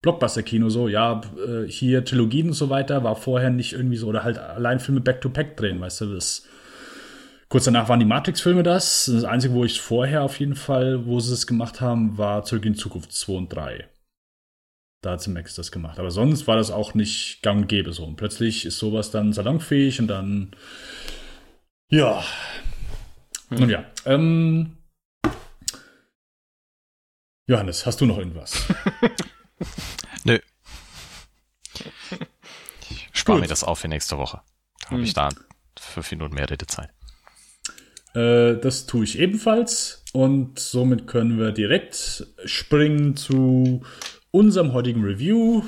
Blockbuster-Kino 0.04 0.70
so, 0.70 0.88
ja, 0.88 1.22
äh, 1.48 1.68
hier 1.68 2.06
Trilogien 2.06 2.50
und 2.50 2.54
so 2.54 2.70
weiter, 2.70 3.04
war 3.04 3.16
vorher 3.16 3.50
nicht 3.50 3.74
irgendwie 3.74 3.98
so, 3.98 4.08
oder 4.08 4.24
halt 4.24 4.38
allein 4.38 4.80
Filme 4.80 5.02
Back-to-Back 5.02 5.58
drehen, 5.58 5.82
weißt 5.82 6.02
du, 6.02 6.14
das 6.14 6.48
Kurz 7.54 7.66
danach 7.66 7.88
waren 7.88 8.00
die 8.00 8.06
Matrix-Filme 8.08 8.64
das. 8.64 9.06
Das 9.06 9.26
Einzige, 9.26 9.54
wo 9.54 9.64
ich 9.64 9.80
vorher 9.80 10.24
auf 10.24 10.40
jeden 10.40 10.56
Fall, 10.56 11.06
wo 11.06 11.20
sie 11.20 11.34
es 11.34 11.46
gemacht 11.46 11.82
haben, 11.82 12.18
war 12.18 12.44
Zurück 12.44 12.66
in 12.66 12.74
Zukunft 12.74 13.14
2 13.14 13.34
und 13.34 13.50
3. 13.50 13.88
Da 15.04 15.12
hat 15.12 15.28
Max 15.28 15.54
das 15.54 15.72
gemacht. 15.72 16.00
Aber 16.00 16.10
sonst 16.10 16.48
war 16.48 16.56
das 16.56 16.72
auch 16.72 16.96
nicht 16.96 17.44
gang 17.44 17.62
und 17.62 17.68
gäbe 17.68 17.94
so. 17.94 18.06
Und 18.06 18.16
plötzlich 18.16 18.66
ist 18.66 18.80
sowas 18.80 19.12
dann 19.12 19.34
salonfähig 19.34 20.00
und 20.00 20.08
dann. 20.08 20.56
Ja. 21.92 22.24
Nun 23.52 23.70
ja. 23.70 23.86
Ähm, 24.08 24.78
Johannes, 27.48 27.86
hast 27.86 28.02
du 28.02 28.08
noch 28.08 28.18
irgendwas? 28.18 28.66
Nö. 30.24 30.40
Ich 32.90 33.13
spare 33.24 33.40
mir 33.40 33.48
das 33.48 33.64
auf 33.64 33.80
für 33.80 33.88
nächste 33.88 34.18
Woche. 34.18 34.42
Da 34.82 34.88
habe 34.88 34.98
Hm. 34.98 35.04
ich 35.04 35.14
da 35.14 35.30
fünf 35.80 36.12
Minuten 36.12 36.36
mehr 36.36 36.50
Redezeit. 36.50 36.90
Äh, 38.14 38.56
das 38.60 38.86
tue 38.86 39.04
ich 39.06 39.18
ebenfalls. 39.18 40.04
Und 40.14 40.60
somit 40.60 41.08
können 41.08 41.40
wir 41.40 41.52
direkt 41.52 42.28
springen 42.46 43.16
zu 43.18 43.84
unserem 44.32 44.74
heutigen 44.74 45.04
Review. 45.04 45.64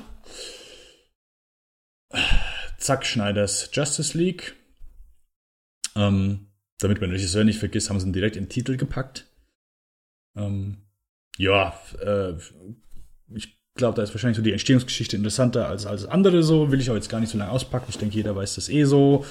Zack 2.77 3.05
Schneiders 3.05 3.69
Justice 3.73 4.15
League. 4.17 4.55
Ähm, 5.95 6.51
damit 6.79 6.99
man 7.01 7.09
den 7.09 7.15
Regisseur 7.15 7.43
nicht 7.43 7.57
vergisst, 7.59 7.89
haben 7.89 7.99
sie 7.99 8.05
ihn 8.07 8.13
direkt 8.13 8.35
in 8.35 8.43
den 8.45 8.49
Titel 8.49 8.77
gepackt. 8.77 9.27
Ähm, 10.35 10.85
ja, 11.37 11.79
äh, 12.01 12.33
ich 13.33 13.57
glaube, 13.75 13.95
da 13.95 14.03
ist 14.03 14.13
wahrscheinlich 14.13 14.37
so 14.37 14.43
die 14.43 14.53
Entstehungsgeschichte 14.53 15.17
interessanter 15.17 15.67
als 15.67 15.85
alles 15.85 16.05
andere 16.05 16.43
so. 16.43 16.71
Will 16.71 16.79
ich 16.79 16.89
auch 16.89 16.95
jetzt 16.95 17.09
gar 17.09 17.19
nicht 17.19 17.29
so 17.29 17.37
lange 17.37 17.51
auspacken. 17.51 17.85
Ich 17.89 17.97
denke, 17.97 18.15
jeder 18.15 18.35
weiß 18.35 18.55
das 18.55 18.69
eh 18.69 18.85
so. 18.85 19.25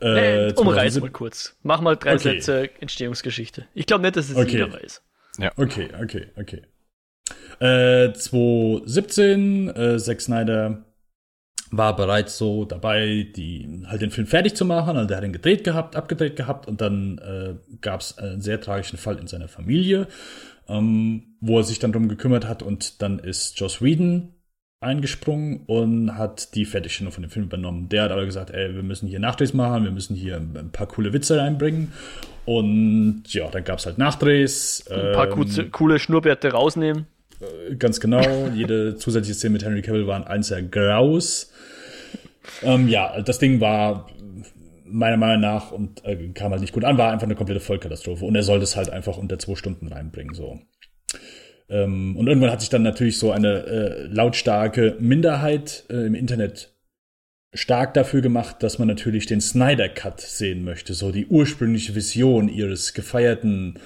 Äh, 0.00 0.46
nee, 0.46 0.52
umreiß 0.54 1.00
mal 1.00 1.10
kurz. 1.10 1.56
Mach 1.62 1.80
mal 1.80 1.96
drei 1.96 2.14
okay. 2.14 2.40
Sätze 2.40 2.70
Entstehungsgeschichte. 2.80 3.66
Ich 3.74 3.86
glaube 3.86 4.02
nicht, 4.02 4.16
dass 4.16 4.30
es 4.30 4.36
okay. 4.36 4.52
jeder 4.52 4.72
weiß. 4.72 5.02
Ja. 5.38 5.50
Okay, 5.56 5.88
okay, 6.00 6.26
okay. 6.36 6.62
Äh, 7.58 8.12
2017, 8.12 9.68
äh, 9.68 9.98
Zack 9.98 10.20
Snyder 10.20 10.84
war 11.70 11.96
bereits 11.96 12.36
so 12.36 12.64
dabei, 12.66 13.26
die 13.34 13.82
halt 13.86 14.02
den 14.02 14.10
Film 14.10 14.26
fertig 14.26 14.54
zu 14.54 14.64
machen. 14.64 14.96
Also 14.96 15.08
der 15.08 15.16
hat 15.16 15.24
ihn 15.24 15.32
gedreht 15.32 15.64
gehabt, 15.64 15.96
abgedreht 15.96 16.36
gehabt 16.36 16.68
und 16.68 16.80
dann 16.80 17.18
äh, 17.18 17.54
gab 17.80 18.02
es 18.02 18.18
einen 18.18 18.42
sehr 18.42 18.60
tragischen 18.60 18.98
Fall 18.98 19.18
in 19.18 19.26
seiner 19.26 19.48
Familie 19.48 20.06
ähm, 20.72 21.36
wo 21.40 21.58
er 21.58 21.64
sich 21.64 21.78
dann 21.78 21.92
drum 21.92 22.08
gekümmert 22.08 22.48
hat 22.48 22.62
und 22.62 23.02
dann 23.02 23.18
ist 23.18 23.58
Joss 23.60 23.82
Whedon 23.82 24.32
eingesprungen 24.80 25.60
und 25.66 26.16
hat 26.18 26.54
die 26.54 26.64
Fertigstellung 26.64 27.12
von 27.12 27.22
dem 27.22 27.30
Film 27.30 27.46
übernommen. 27.46 27.88
Der 27.88 28.04
hat 28.04 28.10
aber 28.10 28.24
gesagt, 28.24 28.50
ey, 28.50 28.74
wir 28.74 28.82
müssen 28.82 29.06
hier 29.06 29.20
Nachdrehs 29.20 29.54
machen, 29.54 29.84
wir 29.84 29.92
müssen 29.92 30.16
hier 30.16 30.36
ein 30.38 30.70
paar 30.72 30.88
coole 30.88 31.12
Witze 31.12 31.38
reinbringen. 31.38 31.92
Und 32.44 33.22
ja, 33.28 33.48
dann 33.48 33.62
gab 33.62 33.78
es 33.78 33.86
halt 33.86 33.98
Nachdrehs. 33.98 34.84
Ein 34.90 35.12
paar 35.12 35.30
ähm, 35.30 35.70
coole 35.70 35.98
Schnurrbärte 36.00 36.50
rausnehmen. 36.50 37.06
Äh, 37.40 37.76
ganz 37.76 38.00
genau. 38.00 38.48
Jede 38.52 38.96
zusätzliche 38.98 39.38
Szene 39.38 39.52
mit 39.52 39.64
Henry 39.64 39.82
Cavill 39.82 40.08
war 40.08 40.16
ein 40.16 40.24
einziger 40.24 40.62
Graus. 40.62 41.52
Ähm, 42.62 42.88
ja, 42.88 43.20
das 43.20 43.38
Ding 43.38 43.60
war 43.60 44.08
meiner 44.92 45.16
Meinung 45.16 45.40
nach 45.40 45.72
und 45.72 46.04
äh, 46.04 46.28
kam 46.28 46.52
halt 46.52 46.60
nicht 46.60 46.72
gut 46.72 46.84
an, 46.84 46.98
war 46.98 47.12
einfach 47.12 47.26
eine 47.26 47.34
komplette 47.34 47.60
Vollkatastrophe. 47.60 48.24
Und 48.24 48.36
er 48.36 48.42
soll 48.42 48.60
das 48.60 48.76
halt 48.76 48.90
einfach 48.90 49.16
unter 49.16 49.38
zwei 49.38 49.54
Stunden 49.54 49.88
reinbringen, 49.88 50.34
so. 50.34 50.60
Ähm, 51.68 52.16
und 52.16 52.26
irgendwann 52.26 52.50
hat 52.50 52.60
sich 52.60 52.70
dann 52.70 52.82
natürlich 52.82 53.18
so 53.18 53.32
eine 53.32 53.64
äh, 53.64 54.02
lautstarke 54.06 54.96
Minderheit 55.00 55.84
äh, 55.90 56.06
im 56.06 56.14
Internet 56.14 56.74
stark 57.54 57.94
dafür 57.94 58.20
gemacht, 58.20 58.62
dass 58.62 58.78
man 58.78 58.88
natürlich 58.88 59.26
den 59.26 59.40
Snyder 59.40 59.88
Cut 59.88 60.20
sehen 60.20 60.64
möchte, 60.64 60.94
so 60.94 61.12
die 61.12 61.26
ursprüngliche 61.26 61.94
Vision 61.94 62.48
ihres 62.48 62.94
gefeierten 62.94 63.78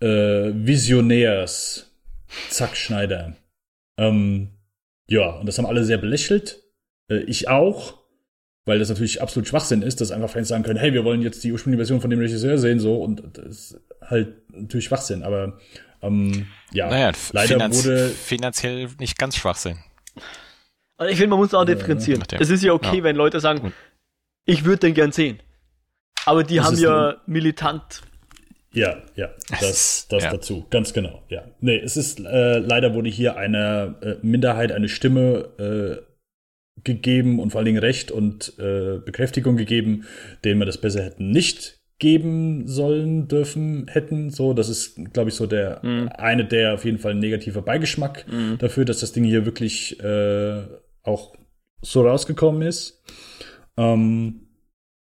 äh, 0.00 0.06
Visionärs 0.54 1.92
Zack 2.48 2.76
Schneider. 2.76 3.36
Ähm, 3.98 4.50
ja, 5.08 5.30
und 5.30 5.46
das 5.46 5.58
haben 5.58 5.66
alle 5.66 5.84
sehr 5.84 5.98
belächelt. 5.98 6.62
Äh, 7.10 7.18
ich 7.24 7.48
auch 7.48 7.99
weil 8.66 8.78
das 8.78 8.88
natürlich 8.88 9.22
absolut 9.22 9.48
Schwachsinn 9.48 9.82
ist, 9.82 10.00
dass 10.00 10.10
einfach 10.10 10.30
Fans 10.30 10.48
sagen 10.48 10.62
können, 10.62 10.78
hey, 10.78 10.92
wir 10.92 11.04
wollen 11.04 11.22
jetzt 11.22 11.42
die 11.44 11.52
ursprüngliche 11.52 11.80
Version 11.80 12.00
von 12.00 12.10
dem 12.10 12.20
Regisseur 12.20 12.58
sehen, 12.58 12.78
so, 12.78 13.02
und 13.02 13.22
das 13.34 13.46
ist 13.46 13.80
halt 14.02 14.34
natürlich 14.52 14.86
Schwachsinn, 14.86 15.22
aber 15.22 15.58
ähm, 16.02 16.46
ja, 16.72 16.88
naja, 16.88 17.12
leider 17.32 17.54
finanz 17.54 17.84
wurde 17.84 18.08
finanziell 18.08 18.88
nicht 18.98 19.18
ganz 19.18 19.36
Schwachsinn. 19.36 19.78
Also 20.96 21.12
ich 21.12 21.18
finde, 21.18 21.30
man 21.30 21.38
muss 21.38 21.54
auch 21.54 21.64
differenzieren. 21.64 22.22
Äh, 22.32 22.38
es 22.40 22.50
ist 22.50 22.62
ja 22.62 22.72
okay, 22.72 22.98
ja. 22.98 23.04
wenn 23.04 23.16
Leute 23.16 23.40
sagen, 23.40 23.72
ich 24.44 24.64
würde 24.64 24.80
den 24.80 24.94
gern 24.94 25.12
sehen. 25.12 25.40
Aber 26.26 26.44
die 26.44 26.56
das 26.56 26.66
haben 26.66 26.78
ja 26.78 27.16
militant 27.26 28.02
ja, 28.72 29.02
ja, 29.16 29.30
das, 29.60 30.06
das 30.08 30.22
ja. 30.22 30.30
dazu, 30.30 30.64
ganz 30.70 30.92
genau, 30.92 31.24
ja. 31.28 31.42
Nee, 31.60 31.78
es 31.78 31.96
ist, 31.96 32.20
äh, 32.20 32.58
leider 32.58 32.94
wurde 32.94 33.10
hier 33.10 33.36
einer 33.36 33.96
äh, 34.00 34.14
Minderheit 34.22 34.70
eine 34.70 34.88
Stimme 34.88 35.48
äh, 35.58 36.09
gegeben 36.84 37.38
und 37.38 37.50
vor 37.50 37.58
allen 37.58 37.66
Dingen 37.66 37.78
Recht 37.78 38.10
und 38.10 38.54
äh, 38.58 38.98
Bekräftigung 39.04 39.56
gegeben, 39.56 40.04
denen 40.44 40.60
wir 40.60 40.66
das 40.66 40.78
besser 40.78 41.02
hätten 41.02 41.30
nicht 41.30 41.80
geben 41.98 42.66
sollen, 42.66 43.28
dürfen, 43.28 43.86
hätten. 43.88 44.30
So, 44.30 44.54
das 44.54 44.68
ist, 44.68 44.98
glaube 45.12 45.28
ich, 45.28 45.36
so 45.36 45.46
der 45.46 45.80
mhm. 45.84 46.08
eine 46.08 46.44
der 46.44 46.74
auf 46.74 46.84
jeden 46.84 46.98
Fall 46.98 47.14
negativer 47.14 47.62
Beigeschmack 47.62 48.26
mhm. 48.26 48.58
dafür, 48.58 48.84
dass 48.84 49.00
das 49.00 49.12
Ding 49.12 49.24
hier 49.24 49.44
wirklich 49.44 50.02
äh, 50.02 50.62
auch 51.02 51.36
so 51.82 52.06
rausgekommen 52.06 52.62
ist. 52.62 53.02
Ähm, 53.76 54.48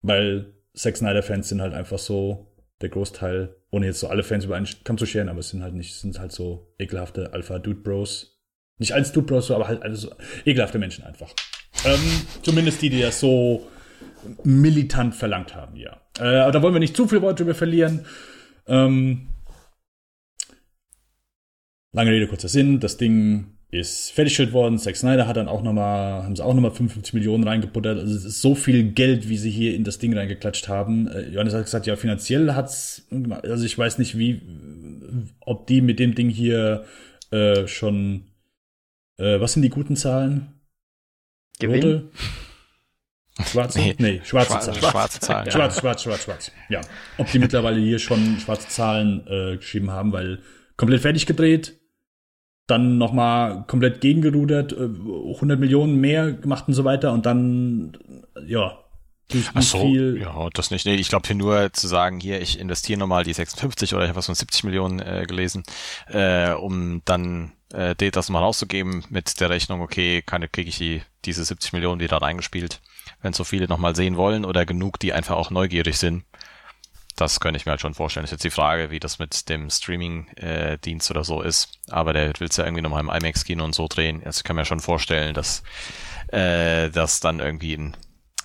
weil 0.02 0.54
Zack 0.74 0.98
Snyder-Fans 0.98 1.50
sind 1.50 1.62
halt 1.62 1.74
einfach 1.74 2.00
so 2.00 2.54
der 2.82 2.90
Großteil, 2.90 3.56
ohne 3.72 3.86
jetzt 3.86 4.02
so 4.02 4.08
alle 4.08 4.24
Fans 4.24 4.44
über 4.44 4.56
einen 4.56 4.68
Kamm 4.84 4.98
zu 4.98 5.06
scheren, 5.06 5.30
aber 5.30 5.40
es 5.40 5.50
sind 5.50 5.64
halt 5.64 5.74
nicht, 5.74 5.96
sind 5.96 6.20
halt 6.20 6.34
so 6.34 6.76
ekelhafte 6.78 7.32
Alpha-Dude-Bros, 7.32 8.34
nicht 8.78 8.94
als 8.94 9.12
Dude 9.12 9.28
Bros, 9.28 9.52
aber 9.52 9.68
halt 9.68 9.84
also 9.84 10.12
ekelhafte 10.46 10.80
Menschen 10.80 11.04
einfach. 11.04 11.34
Ähm, 11.86 12.00
zumindest 12.42 12.82
die, 12.82 12.90
die 12.90 13.02
das 13.02 13.20
so 13.20 13.68
militant 14.44 15.16
verlangt 15.16 15.56
haben, 15.56 15.76
ja. 15.76 16.02
Äh, 16.20 16.40
aber 16.40 16.52
da 16.52 16.62
wollen 16.62 16.74
wir 16.74 16.80
nicht 16.80 16.96
zu 16.96 17.08
viel 17.08 17.22
Worte 17.22 17.44
drüber 17.44 17.56
verlieren. 17.56 18.06
Ähm, 18.68 19.28
lange 21.92 22.12
Rede, 22.12 22.28
kurzer 22.28 22.48
Sinn. 22.48 22.80
Das 22.80 22.98
Ding 22.98 23.58
ist 23.72 24.12
fertiggestellt 24.12 24.54
worden. 24.54 24.78
Zack 24.78 24.96
Snyder 24.96 25.28
hat 25.28 25.36
dann 25.36 25.48
auch 25.48 25.62
noch 25.62 25.74
mal, 25.74 26.24
haben 26.24 26.36
sie 26.36 26.46
auch 26.46 26.54
nochmal 26.54 26.72
55 26.72 27.14
Millionen 27.14 27.44
reingebuttert. 27.46 28.00
Also 28.00 28.16
es 28.16 28.24
ist 28.24 28.42
so 28.42 28.56
viel 28.56 28.92
Geld, 28.92 29.28
wie 29.28 29.38
sie 29.38 29.52
hier 29.52 29.76
in 29.76 29.84
das 29.84 30.00
Ding 30.00 30.16
reingeklatscht 30.16 30.68
haben. 30.68 31.08
Äh, 31.08 31.30
Johannes 31.30 31.54
hat 31.54 31.66
gesagt, 31.66 31.88
ja, 31.88 31.96
finanziell 31.96 32.54
hat's, 32.54 33.08
also 33.42 33.66
ich 33.66 33.78
weiß 33.78 33.98
nicht, 33.98 34.18
wie, 34.18 34.42
ob 35.42 35.68
die 35.68 35.82
mit 35.82 36.00
dem 36.00 36.16
Ding 36.16 36.30
hier 36.30 36.86
äh, 37.32 37.68
schon 37.68 38.26
äh, 39.18 39.40
was 39.40 39.54
sind 39.54 39.62
die 39.62 39.70
guten 39.70 39.96
Zahlen? 39.96 40.53
Gewinn? 41.60 42.10
Schwarze? 43.42 43.80
Nee, 43.80 43.96
nee 43.98 44.22
schwarze, 44.24 44.74
schwarze 44.74 44.80
Zahlen. 44.80 44.92
Schwarze 44.92 45.20
Zahlen. 45.20 45.46
Ja. 45.46 45.52
Schwarz, 45.52 45.80
schwarz, 45.80 46.04
schwarz, 46.04 46.24
schwarz. 46.24 46.52
Ja. 46.70 46.82
Ob 47.18 47.32
die 47.32 47.40
mittlerweile 47.40 47.80
hier 47.80 48.00
schon 48.00 48.40
schwarze 48.40 48.68
Zahlen 48.68 49.26
äh, 49.28 49.58
geschrieben 49.58 49.92
haben, 49.92 50.12
weil 50.14 50.40
komplett 50.78 51.02
fertig 51.02 51.26
gedreht, 51.26 51.80
dann 52.68 52.98
nochmal 52.98 53.66
komplett 53.68 54.02
gegengerudert, 54.02 54.74
äh, 54.74 54.76
100 54.76 55.60
Millionen 55.60 56.00
mehr 56.00 56.32
gemacht 56.32 56.68
und 56.68 56.76
so 56.76 56.84
weiter 56.84 57.12
und 57.12 57.26
dann, 57.26 57.98
ja, 58.46 58.80
Ach 59.54 59.62
so, 59.62 59.80
viel 59.82 60.20
ja, 60.22 60.50
das 60.54 60.70
nicht. 60.70 60.86
Nee, 60.86 60.96
ich 60.96 61.08
glaube 61.08 61.26
hier 61.26 61.36
nur 61.36 61.72
zu 61.74 61.88
sagen, 61.88 62.20
hier, 62.20 62.42
ich 62.42 62.60
investiere 62.60 63.00
nochmal 63.00 63.24
die 63.24 63.34
56 63.34 63.94
oder 63.94 64.04
ich 64.04 64.10
habe 64.10 64.18
was 64.18 64.28
von 64.28 64.36
70 64.36 64.64
Millionen 64.66 65.00
äh, 65.00 65.26
gelesen, 65.28 65.64
äh, 66.08 66.52
um 66.52 67.02
dann 67.06 67.54
äh, 67.74 67.96
das 68.12 68.30
mal 68.30 68.44
auszugeben 68.44 69.04
mit 69.10 69.40
der 69.40 69.50
Rechnung, 69.50 69.82
okay, 69.82 70.22
kann, 70.22 70.50
kriege 70.52 70.70
ich 70.70 70.78
die, 70.78 71.02
diese 71.26 71.44
70 71.44 71.74
Millionen 71.74 72.00
wieder 72.00 72.18
reingespielt, 72.18 72.82
wenn 73.22 73.34
so 73.34 73.44
viele 73.44 73.68
nochmal 73.68 73.96
sehen 73.96 74.16
wollen 74.16 74.46
oder 74.46 74.66
genug, 74.66 75.00
die 75.00 75.14
einfach 75.14 75.36
auch 75.36 75.50
neugierig 75.50 75.98
sind. 75.98 76.24
Das 77.16 77.40
könnte 77.40 77.58
ich 77.58 77.66
mir 77.66 77.72
halt 77.72 77.82
schon 77.82 77.94
vorstellen. 77.94 78.24
Ist 78.24 78.32
jetzt 78.32 78.44
die 78.44 78.50
Frage, 78.50 78.90
wie 78.90 79.00
das 79.00 79.20
mit 79.20 79.48
dem 79.48 79.70
Streaming-Dienst 79.70 81.10
äh, 81.10 81.14
oder 81.14 81.24
so 81.24 81.42
ist. 81.42 81.80
Aber 81.90 82.12
der 82.12 82.40
will 82.40 82.48
es 82.48 82.58
ja 82.58 82.66
irgendwie 82.66 82.82
nochmal 82.82 83.02
im 83.02 83.10
IMAX-Kino 83.10 83.64
und 83.64 83.76
so 83.76 83.88
drehen. 83.88 84.24
Also 84.26 84.40
ich 84.40 84.44
kann 84.44 84.56
mir 84.56 84.66
schon 84.66 84.80
vorstellen, 84.80 85.36
dass 85.36 85.62
äh, 86.30 86.90
das 86.90 87.20
dann 87.20 87.40
irgendwie 87.40 87.76
ein, 87.76 87.96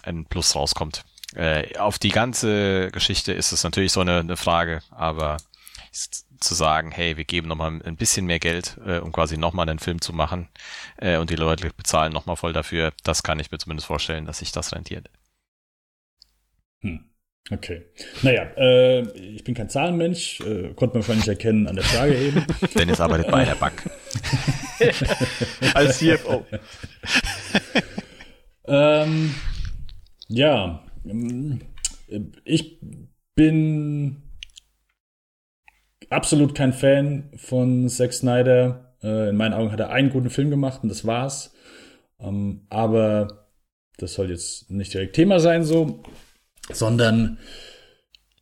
ein 0.03 0.27
Plus 0.27 0.55
rauskommt. 0.55 1.05
Äh, 1.35 1.79
auf 1.79 1.99
die 1.99 2.11
ganze 2.11 2.91
Geschichte 2.91 3.33
ist 3.33 3.53
es 3.53 3.65
natürlich 3.65 3.93
so 3.93 4.01
eine, 4.01 4.19
eine 4.19 4.37
Frage, 4.37 4.83
aber 4.91 5.39
zu 6.41 6.55
sagen, 6.55 6.91
hey, 6.91 7.17
wir 7.17 7.25
geben 7.25 7.49
nochmal 7.49 7.81
ein 7.85 7.97
bisschen 7.97 8.27
mehr 8.27 8.39
Geld, 8.39 8.79
äh, 8.87 8.99
um 8.99 9.13
quasi 9.13 9.37
nochmal 9.37 9.69
einen 9.69 9.79
Film 9.79 10.01
zu 10.01 10.13
machen 10.13 10.49
äh, 10.97 11.17
und 11.19 11.31
die 11.31 11.37
Leute 11.37 11.71
bezahlen 11.77 12.13
nochmal 12.13 12.37
voll 12.37 12.53
dafür, 12.53 12.93
das 13.05 13.23
kann 13.23 13.41
ich 13.41 13.51
mir 13.51 13.59
zumindest 13.59 13.87
vorstellen, 13.87 14.27
dass 14.27 14.39
sich 14.39 14.53
das 14.53 14.73
rentiert. 14.73 15.11
Hm. 16.83 17.05
Okay. 17.51 17.87
Naja, 18.23 18.43
äh, 18.57 19.01
ich 19.19 19.43
bin 19.43 19.55
kein 19.55 19.71
Zahlenmensch, 19.71 20.41
äh, 20.41 20.75
konnte 20.75 20.99
man 20.99 21.07
wahrscheinlich 21.07 21.29
erkennen 21.29 21.67
an 21.67 21.77
der 21.77 21.85
Frage 21.85 22.15
eben. 22.15 22.45
Dennis 22.75 23.01
arbeitet 23.01 23.31
bei 23.31 23.45
der 23.45 23.55
Bank. 23.55 23.89
Als 25.73 25.99
CFO. 25.99 26.45
ähm, 28.67 29.35
ja, 30.29 30.85
ich 32.45 32.81
bin 33.35 34.28
absolut 36.11 36.55
kein 36.55 36.73
Fan 36.73 37.31
von 37.37 37.89
Zack 37.89 38.13
Snyder. 38.13 38.95
Äh, 39.03 39.31
in 39.31 39.37
meinen 39.37 39.55
Augen 39.55 39.73
hat 39.73 39.81
er 39.81 39.91
einen 39.91 40.11
guten 40.11 40.31
Film 40.31 40.51
gemacht 40.51 40.81
und 40.83 40.89
das 40.89 41.07
war's. 41.07 41.55
Ähm, 42.21 42.63
aber 42.69 43.47
das 43.97 44.15
soll 44.15 44.31
jetzt 44.31 44.71
nicht 44.71 44.95
direkt 44.95 45.17
Thema 45.17 45.41
sein, 45.41 45.65
so, 45.65 46.03
sondern 46.73 47.39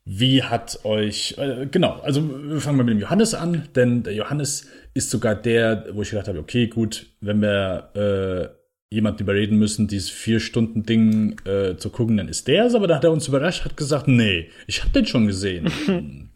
wie 0.05 0.43
hat 0.43 0.85
euch, 0.85 1.35
äh, 1.37 1.67
genau, 1.69 1.99
also 1.99 2.21
wir 2.49 2.61
fangen 2.61 2.77
mal 2.77 2.83
mit 2.83 2.93
dem 2.93 3.01
Johannes 3.01 3.33
an, 3.33 3.67
denn 3.75 4.03
der 4.03 4.13
Johannes 4.13 4.67
ist 4.93 5.09
sogar 5.09 5.35
der, 5.35 5.87
wo 5.91 6.01
ich 6.01 6.11
gedacht 6.11 6.27
habe, 6.27 6.39
okay, 6.39 6.67
gut, 6.67 7.07
wenn 7.21 7.41
wir 7.41 8.57
jemanden 8.89 9.21
überreden 9.21 9.57
müssen, 9.57 9.87
dieses 9.87 10.09
vier 10.09 10.39
Stunden 10.39 10.83
Ding 10.83 11.39
äh, 11.45 11.75
zu 11.77 11.89
gucken, 11.89 12.17
dann 12.17 12.29
ist 12.29 12.47
der 12.47 12.65
es, 12.65 12.75
aber 12.75 12.87
da 12.87 12.95
hat 12.95 13.03
er 13.03 13.11
uns 13.11 13.27
überrascht, 13.27 13.65
hat 13.65 13.75
gesagt, 13.75 14.07
nee, 14.07 14.49
ich 14.65 14.83
hab 14.83 14.93
den 14.93 15.05
schon 15.05 15.27
gesehen. 15.27 15.69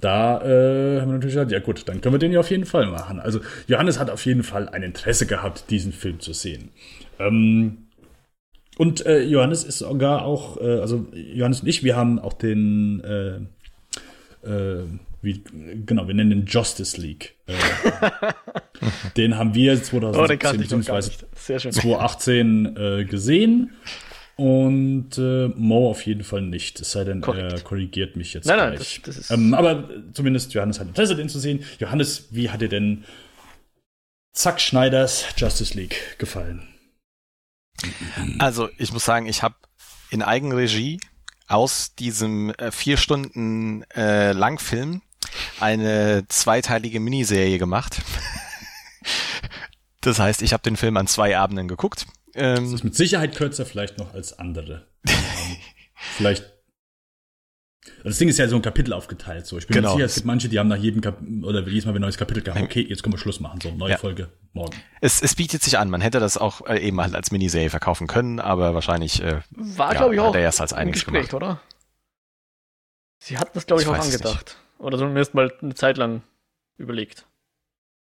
da 0.00 0.40
äh, 0.42 1.00
haben 1.00 1.08
wir 1.08 1.14
natürlich 1.14 1.34
gesagt, 1.34 1.52
ja 1.52 1.58
gut, 1.58 1.88
dann 1.88 2.00
können 2.00 2.14
wir 2.14 2.18
den 2.18 2.32
ja 2.32 2.40
auf 2.40 2.50
jeden 2.50 2.66
Fall 2.66 2.86
machen. 2.86 3.18
Also 3.18 3.40
Johannes 3.66 3.98
hat 3.98 4.10
auf 4.10 4.24
jeden 4.26 4.42
Fall 4.42 4.68
ein 4.68 4.82
Interesse 4.82 5.26
gehabt, 5.26 5.70
diesen 5.70 5.92
Film 5.92 6.20
zu 6.20 6.32
sehen. 6.32 6.70
Ähm, 7.18 7.86
und 8.78 9.06
äh, 9.06 9.22
Johannes 9.22 9.64
ist 9.64 9.78
sogar 9.78 10.24
auch, 10.24 10.60
äh, 10.60 10.80
also 10.80 11.06
Johannes 11.12 11.60
und 11.60 11.68
ich, 11.68 11.82
wir 11.82 11.96
haben 11.96 12.18
auch 12.18 12.34
den, 12.34 13.02
äh, 13.04 13.36
äh, 14.46 14.84
wie, 15.22 15.42
genau, 15.86 16.06
wir 16.06 16.14
nennen 16.14 16.30
den 16.30 16.46
Justice 16.46 17.00
League. 17.00 17.36
Äh, 17.46 17.54
den 19.16 19.38
haben 19.38 19.54
wir 19.54 19.82
2017 19.82 20.50
oh, 20.50 20.78
bzw. 20.78 21.10
2018 21.34 22.76
äh, 22.76 23.04
gesehen. 23.06 23.70
Und 24.36 25.16
äh, 25.16 25.48
Mo 25.48 25.90
auf 25.90 26.04
jeden 26.04 26.22
Fall 26.22 26.42
nicht. 26.42 26.78
Es 26.80 26.92
sei 26.92 27.04
denn, 27.04 27.22
Korrekt. 27.22 27.52
er 27.52 27.60
korrigiert 27.60 28.16
mich 28.16 28.34
jetzt 28.34 28.44
nein, 28.44 28.58
gleich. 28.58 28.68
Nein, 28.68 29.02
das, 29.06 29.16
das 29.16 29.16
ist 29.16 29.30
ähm, 29.30 29.54
aber 29.54 29.88
zumindest 30.12 30.52
Johannes 30.52 30.78
hat 30.78 30.88
Interesse, 30.88 31.16
den 31.16 31.30
zu 31.30 31.38
sehen. 31.38 31.64
Johannes, 31.78 32.28
wie 32.30 32.50
hat 32.50 32.60
dir 32.60 32.68
denn 32.68 33.04
Zack 34.34 34.60
Schneiders 34.60 35.24
Justice 35.38 35.74
League 35.74 36.18
gefallen? 36.18 36.68
Also, 38.38 38.68
ich 38.76 38.92
muss 38.92 39.06
sagen, 39.06 39.26
ich 39.26 39.42
habe 39.42 39.54
in 40.10 40.22
Eigenregie 40.22 41.00
aus 41.48 41.94
diesem 41.94 42.50
äh, 42.50 42.70
vier 42.70 42.98
Stunden 42.98 43.84
äh, 43.94 44.32
Langfilm 44.32 45.00
eine 45.60 46.24
zweiteilige 46.28 47.00
Miniserie 47.00 47.58
gemacht. 47.58 48.02
das 50.02 50.18
heißt, 50.18 50.42
ich 50.42 50.52
habe 50.52 50.62
den 50.62 50.76
Film 50.76 50.98
an 50.98 51.06
zwei 51.06 51.38
Abenden 51.38 51.68
geguckt. 51.68 52.06
Ähm, 52.36 52.64
das 52.64 52.72
ist 52.72 52.84
mit 52.84 52.94
Sicherheit 52.94 53.34
kürzer 53.34 53.66
vielleicht 53.66 53.98
noch 53.98 54.14
als 54.14 54.38
andere. 54.38 54.86
vielleicht 56.16 56.56
das 58.04 58.18
Ding 58.18 58.28
ist 58.28 58.38
ja 58.38 58.48
so 58.48 58.56
ein 58.56 58.62
Kapitel 58.62 58.92
aufgeteilt. 58.92 59.46
So, 59.46 59.58
ich 59.58 59.66
bin 59.66 59.76
genau. 59.76 59.94
sicher, 59.94 60.04
es 60.04 60.14
gibt 60.14 60.26
manche, 60.26 60.48
die 60.48 60.58
haben 60.58 60.68
nach 60.68 60.76
jedem 60.76 61.00
Kapitel 61.00 61.44
oder 61.44 61.66
jedes 61.66 61.86
Mal, 61.86 61.94
ein 61.94 62.00
neues 62.00 62.16
Kapitel 62.16 62.42
kam, 62.42 62.62
okay, 62.62 62.86
jetzt 62.88 63.02
können 63.02 63.14
wir 63.14 63.18
Schluss 63.18 63.40
machen, 63.40 63.60
so 63.60 63.70
neue 63.72 63.92
ja. 63.92 63.98
Folge 63.98 64.28
morgen. 64.52 64.76
Es, 65.00 65.22
es 65.22 65.34
bietet 65.34 65.62
sich 65.62 65.78
an. 65.78 65.90
Man 65.90 66.00
hätte 66.00 66.20
das 66.20 66.36
auch 66.36 66.66
äh, 66.66 66.78
eben 66.78 67.00
halt 67.00 67.14
als 67.14 67.30
Miniserie 67.30 67.70
verkaufen 67.70 68.06
können, 68.06 68.40
aber 68.40 68.74
wahrscheinlich 68.74 69.22
äh, 69.22 69.40
war, 69.50 69.92
ja, 69.92 69.98
glaube 69.98 70.14
ich, 70.14 70.20
auch 70.20 70.34
er 70.34 70.42
erst 70.42 70.60
als 70.60 70.72
einiges 70.72 71.04
Gespräch, 71.04 71.28
gemacht. 71.28 71.34
oder? 71.34 71.60
Sie 73.18 73.38
hatten 73.38 73.52
das, 73.54 73.66
glaube 73.66 73.82
ich, 73.82 73.88
ich, 73.88 73.94
auch 73.94 73.98
angedacht. 73.98 74.56
Oder 74.78 74.98
zumindest 74.98 75.34
mal 75.34 75.52
eine 75.60 75.74
Zeit 75.74 75.96
lang 75.96 76.22
überlegt. 76.76 77.26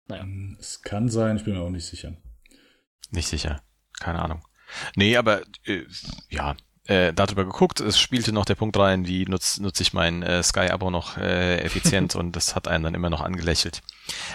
Naja. 0.07 0.23
Hm, 0.23 0.57
es 0.59 0.81
kann 0.81 1.09
sein, 1.09 1.37
ich 1.37 1.43
bin 1.43 1.53
mir 1.53 1.61
auch 1.61 1.69
nicht 1.69 1.85
sicher. 1.85 2.13
Nicht 3.11 3.27
sicher. 3.27 3.61
Keine 3.99 4.21
Ahnung. 4.21 4.43
Nee, 4.95 5.17
aber 5.17 5.41
äh, 5.65 5.83
ja, 6.29 6.55
äh, 6.85 7.13
darüber 7.13 7.45
geguckt. 7.45 7.79
Es 7.79 7.99
spielte 7.99 8.33
noch 8.33 8.45
der 8.45 8.55
Punkt 8.55 8.77
rein, 8.77 9.07
wie 9.07 9.25
nutze 9.25 9.61
nutz 9.61 9.79
ich 9.79 9.93
mein 9.93 10.23
äh, 10.23 10.43
Sky-Abo 10.43 10.89
noch 10.89 11.17
äh, 11.17 11.59
effizient 11.59 12.15
und 12.17 12.35
das 12.35 12.55
hat 12.55 12.67
einen 12.67 12.83
dann 12.83 12.95
immer 12.95 13.09
noch 13.09 13.21
angelächelt. 13.21 13.81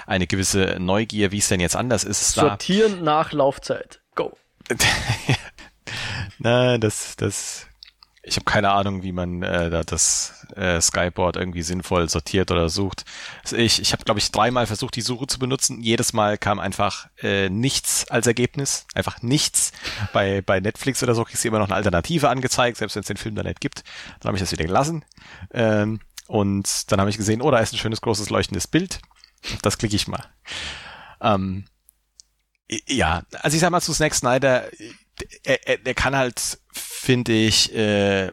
Eine 0.07 0.27
gewisse 0.27 0.77
Neugier, 0.79 1.31
wie 1.33 1.39
es 1.39 1.49
denn 1.49 1.61
jetzt 1.61 1.77
anders 1.77 2.05
ist. 2.05 2.33
Sortieren 2.33 2.99
da. 2.99 3.03
nach 3.03 3.33
Laufzeit. 3.33 4.01
Go. 4.15 4.37
Na, 6.39 6.79
das, 6.79 7.17
das 7.17 7.67
ich 8.29 8.37
habe 8.37 8.45
keine 8.45 8.71
Ahnung, 8.71 9.03
wie 9.03 9.13
man 9.13 9.43
äh, 9.43 9.71
da 9.71 9.83
das 9.83 10.47
äh, 10.55 10.81
Skyboard 10.81 11.37
irgendwie 11.37 11.63
sinnvoll 11.63 12.09
sortiert 12.09 12.51
oder 12.51 12.69
sucht. 12.69 13.05
Also 13.43 13.57
ich 13.57 13.81
ich 13.81 13.93
habe, 13.93 14.05
glaube 14.05 14.21
ich, 14.21 14.31
dreimal 14.31 14.67
versucht, 14.67 14.97
die 14.97 15.01
Suche 15.01 15.27
zu 15.27 15.39
benutzen. 15.39 15.81
Jedes 15.81 16.13
Mal 16.13 16.39
kam 16.39 16.61
einfach 16.61 17.09
äh, 17.23 17.49
nichts 17.49 18.09
als 18.11 18.27
Ergebnis. 18.27 18.87
Einfach 18.95 19.23
nichts. 19.23 19.73
Bei, 20.13 20.43
bei 20.43 20.61
Netflix 20.61 21.03
oder 21.03 21.15
so 21.15 21.25
kriegst 21.25 21.45
du 21.45 21.49
immer 21.49 21.59
noch 21.59 21.69
eine 21.69 21.77
Alternative 21.77 22.29
angezeigt, 22.29 22.77
selbst 22.77 22.97
wenn 22.97 23.01
es 23.01 23.07
den 23.07 23.17
Film 23.17 23.35
da 23.35 23.43
nicht 23.43 23.61
gibt. 23.61 23.83
Dann 24.21 24.29
habe 24.29 24.37
ich 24.37 24.43
das 24.43 24.53
wieder 24.53 24.65
gelassen. 24.65 25.05
Ähm, 25.53 26.01
und 26.27 26.93
dann 26.93 27.01
habe 27.01 27.11
ich 27.11 27.17
gesehen, 27.17 27.41
oh, 27.41 27.51
da 27.51 27.59
ist 27.59 27.73
ein 27.73 27.79
schönes 27.79 28.03
großes 28.03 28.29
leuchtendes 28.31 28.67
Bild. 28.67 29.01
Das 29.63 29.79
klicke 29.79 29.97
ich 29.97 30.09
mal. 30.09 30.25
Ähm, 31.21 31.65
ja, 32.87 33.23
also 33.41 33.55
ich 33.55 33.61
sag 33.61 33.71
mal 33.71 33.81
zu 33.81 33.95
Snack 33.95 34.15
Snyder, 34.15 34.65
er, 35.45 35.67
er, 35.67 35.87
er 35.87 35.95
kann 35.95 36.17
halt, 36.17 36.59
finde 36.73 37.33
ich, 37.33 37.75
äh, 37.75 38.33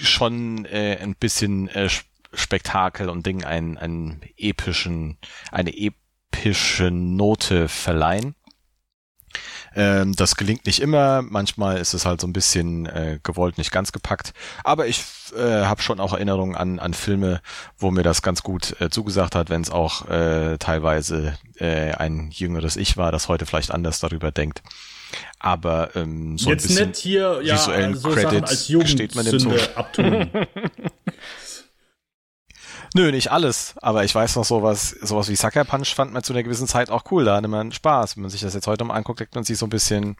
schon 0.00 0.64
äh, 0.66 0.98
ein 1.00 1.14
bisschen 1.14 1.68
äh, 1.68 1.88
Spektakel 2.32 3.08
und 3.08 3.26
Ding 3.26 3.44
einen, 3.44 3.78
einen 3.78 4.20
epischen, 4.36 5.18
eine 5.50 5.72
epische 5.76 6.90
Note 6.90 7.68
verleihen. 7.68 8.34
Ähm, 9.74 10.14
das 10.14 10.36
gelingt 10.36 10.66
nicht 10.66 10.80
immer, 10.80 11.22
manchmal 11.22 11.78
ist 11.78 11.94
es 11.94 12.04
halt 12.04 12.20
so 12.20 12.26
ein 12.26 12.32
bisschen 12.32 12.86
äh, 12.86 13.18
gewollt, 13.22 13.56
nicht 13.56 13.70
ganz 13.70 13.92
gepackt. 13.92 14.34
Aber 14.64 14.86
ich 14.86 15.02
äh, 15.34 15.64
habe 15.64 15.80
schon 15.80 16.00
auch 16.00 16.12
Erinnerungen 16.12 16.56
an, 16.56 16.78
an 16.78 16.92
Filme, 16.92 17.40
wo 17.78 17.90
mir 17.90 18.02
das 18.02 18.22
ganz 18.22 18.42
gut 18.42 18.78
äh, 18.80 18.90
zugesagt 18.90 19.34
hat, 19.34 19.48
wenn 19.48 19.62
es 19.62 19.70
auch 19.70 20.08
äh, 20.08 20.58
teilweise 20.58 21.38
äh, 21.56 21.92
ein 21.92 22.30
jüngeres 22.30 22.76
Ich 22.76 22.96
war, 22.96 23.12
das 23.12 23.28
heute 23.28 23.46
vielleicht 23.46 23.70
anders 23.70 24.00
darüber 24.00 24.30
denkt. 24.30 24.62
Aber 25.38 25.94
ähm, 25.96 26.38
so 26.38 26.50
Jetzt 26.50 26.64
ein 26.64 26.68
bisschen 26.68 26.88
nicht 26.88 26.98
hier 26.98 27.40
ja, 27.42 27.54
visuellen 27.54 27.94
so 27.94 28.10
Credits 28.10 28.70
als 28.70 28.90
steht 28.90 29.14
man 29.14 29.24
dem 29.24 29.38
zu. 29.38 29.50
abtun. 29.74 30.30
Nö, 32.94 33.10
nicht 33.10 33.30
alles, 33.32 33.74
aber 33.80 34.04
ich 34.04 34.14
weiß 34.14 34.36
noch 34.36 34.44
sowas, 34.44 34.90
sowas 34.90 35.28
wie 35.30 35.36
Sucker 35.36 35.64
Punch 35.64 35.94
fand 35.94 36.12
man 36.12 36.22
zu 36.22 36.34
einer 36.34 36.42
gewissen 36.42 36.66
Zeit 36.66 36.90
auch 36.90 37.04
cool, 37.10 37.24
da 37.24 37.36
hatte 37.36 37.48
man 37.48 37.72
Spaß. 37.72 38.16
Wenn 38.16 38.22
man 38.22 38.30
sich 38.30 38.42
das 38.42 38.52
jetzt 38.52 38.66
heute 38.66 38.84
mal 38.84 38.94
anguckt, 38.94 39.20
denkt 39.20 39.34
man 39.34 39.44
sich 39.44 39.56
so 39.56 39.66
ein 39.66 39.70
bisschen, 39.70 40.16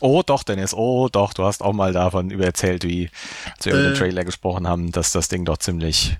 oh 0.00 0.22
doch, 0.24 0.42
Dennis, 0.42 0.74
oh 0.74 1.08
doch, 1.08 1.32
du 1.32 1.44
hast 1.44 1.62
auch 1.62 1.72
mal 1.72 1.94
davon 1.94 2.30
erzählt, 2.30 2.84
wie, 2.84 3.08
als 3.56 3.64
wir 3.64 3.72
äh, 3.72 3.76
über 3.76 3.88
den 3.88 3.94
äh. 3.94 3.98
Trailer 3.98 4.24
gesprochen 4.24 4.68
haben, 4.68 4.92
dass 4.92 5.12
das 5.12 5.28
Ding 5.28 5.46
doch 5.46 5.56
ziemlich, 5.56 6.18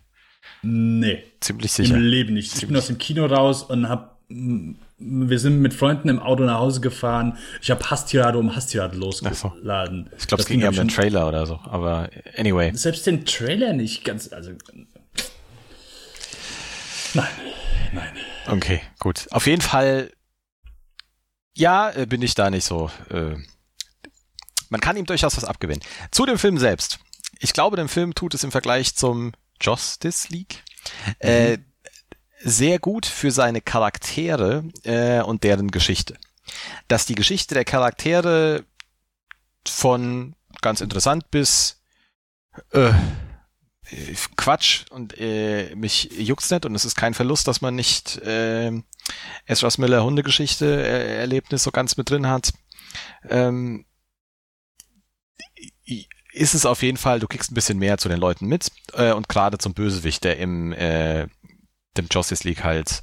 nee, 0.62 1.22
ziemlich 1.40 1.72
sicher. 1.72 1.96
Im 1.96 2.02
Leben 2.02 2.34
nicht. 2.34 2.56
Ich 2.56 2.66
bin 2.66 2.76
aus 2.76 2.86
dem 2.86 2.96
Kino 2.96 3.26
raus 3.26 3.62
und 3.62 3.90
hab 3.90 4.18
wir 4.98 5.38
sind 5.38 5.60
mit 5.60 5.74
Freunden 5.74 6.08
im 6.08 6.18
Auto 6.18 6.42
nach 6.42 6.58
Hause 6.58 6.80
gefahren. 6.80 7.38
Ich 7.62 7.70
habe 7.70 7.88
Hastirade 7.88 8.38
um 8.38 8.54
Hastirade 8.56 8.96
losgeladen. 8.96 10.08
So. 10.10 10.16
Ich 10.18 10.26
glaube, 10.26 10.42
es 10.42 10.48
ging 10.48 10.60
ja 10.60 10.70
um 10.70 10.74
den 10.74 10.88
Trailer 10.88 11.28
oder 11.28 11.46
so, 11.46 11.60
aber 11.64 12.10
anyway. 12.36 12.72
Selbst 12.74 13.06
den 13.06 13.24
Trailer 13.24 13.72
nicht 13.72 14.04
ganz, 14.04 14.32
also. 14.32 14.50
Nein, 17.14 17.28
nein. 17.92 18.12
Okay, 18.48 18.80
gut. 18.98 19.26
Auf 19.30 19.46
jeden 19.46 19.62
Fall, 19.62 20.10
ja, 21.56 21.90
äh, 21.90 22.06
bin 22.06 22.22
ich 22.22 22.34
da 22.34 22.50
nicht 22.50 22.64
so. 22.64 22.90
Äh, 23.10 23.36
man 24.68 24.80
kann 24.80 24.96
ihm 24.96 25.06
durchaus 25.06 25.36
was 25.36 25.44
abgewinnen. 25.44 25.82
Zu 26.10 26.26
dem 26.26 26.38
Film 26.38 26.58
selbst. 26.58 26.98
Ich 27.38 27.52
glaube, 27.52 27.76
dem 27.76 27.88
Film 27.88 28.14
tut 28.14 28.34
es 28.34 28.42
im 28.42 28.50
Vergleich 28.50 28.96
zum 28.96 29.32
Justice 29.60 30.28
League. 30.30 30.64
Äh, 31.20 31.56
mhm. 31.56 31.64
Sehr 32.40 32.78
gut 32.78 33.06
für 33.06 33.30
seine 33.30 33.60
Charaktere 33.60 34.64
äh, 34.84 35.20
und 35.22 35.44
deren 35.44 35.70
Geschichte. 35.70 36.16
Dass 36.86 37.06
die 37.06 37.14
Geschichte 37.14 37.54
der 37.54 37.64
Charaktere 37.64 38.64
von 39.66 40.34
ganz 40.60 40.80
interessant 40.80 41.30
bis 41.30 41.82
äh, 42.72 42.92
Quatsch 44.36 44.84
und 44.90 45.18
äh, 45.18 45.74
mich 45.74 46.10
juckt's 46.18 46.50
nicht 46.50 46.66
und 46.66 46.74
es 46.74 46.84
ist 46.84 46.94
kein 46.94 47.14
Verlust, 47.14 47.48
dass 47.48 47.60
man 47.60 47.74
nicht 47.74 48.18
äh, 48.18 48.72
Ezra's 49.46 49.78
Miller 49.78 50.04
Hundegeschichte 50.04 50.66
äh, 50.66 51.18
Erlebnis 51.20 51.62
so 51.62 51.70
ganz 51.70 51.96
mit 51.96 52.10
drin 52.10 52.26
hat. 52.26 52.52
Ähm, 53.28 53.86
ist 56.32 56.54
es 56.54 56.66
auf 56.66 56.82
jeden 56.82 56.98
Fall, 56.98 57.20
du 57.20 57.26
kriegst 57.26 57.50
ein 57.50 57.54
bisschen 57.54 57.78
mehr 57.78 57.98
zu 57.98 58.08
den 58.08 58.18
Leuten 58.18 58.46
mit 58.46 58.70
äh, 58.92 59.12
und 59.12 59.28
gerade 59.28 59.58
zum 59.58 59.74
Bösewicht, 59.74 60.24
der 60.24 60.38
im 60.38 60.72
äh, 60.72 61.26
dem 61.98 62.08
Justice 62.10 62.46
League 62.46 62.64
halt 62.64 63.02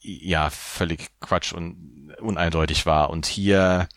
ja 0.00 0.50
völlig 0.50 1.08
Quatsch 1.20 1.52
und 1.52 2.12
uneindeutig 2.20 2.86
war. 2.86 3.10
Und 3.10 3.26
hier 3.26 3.88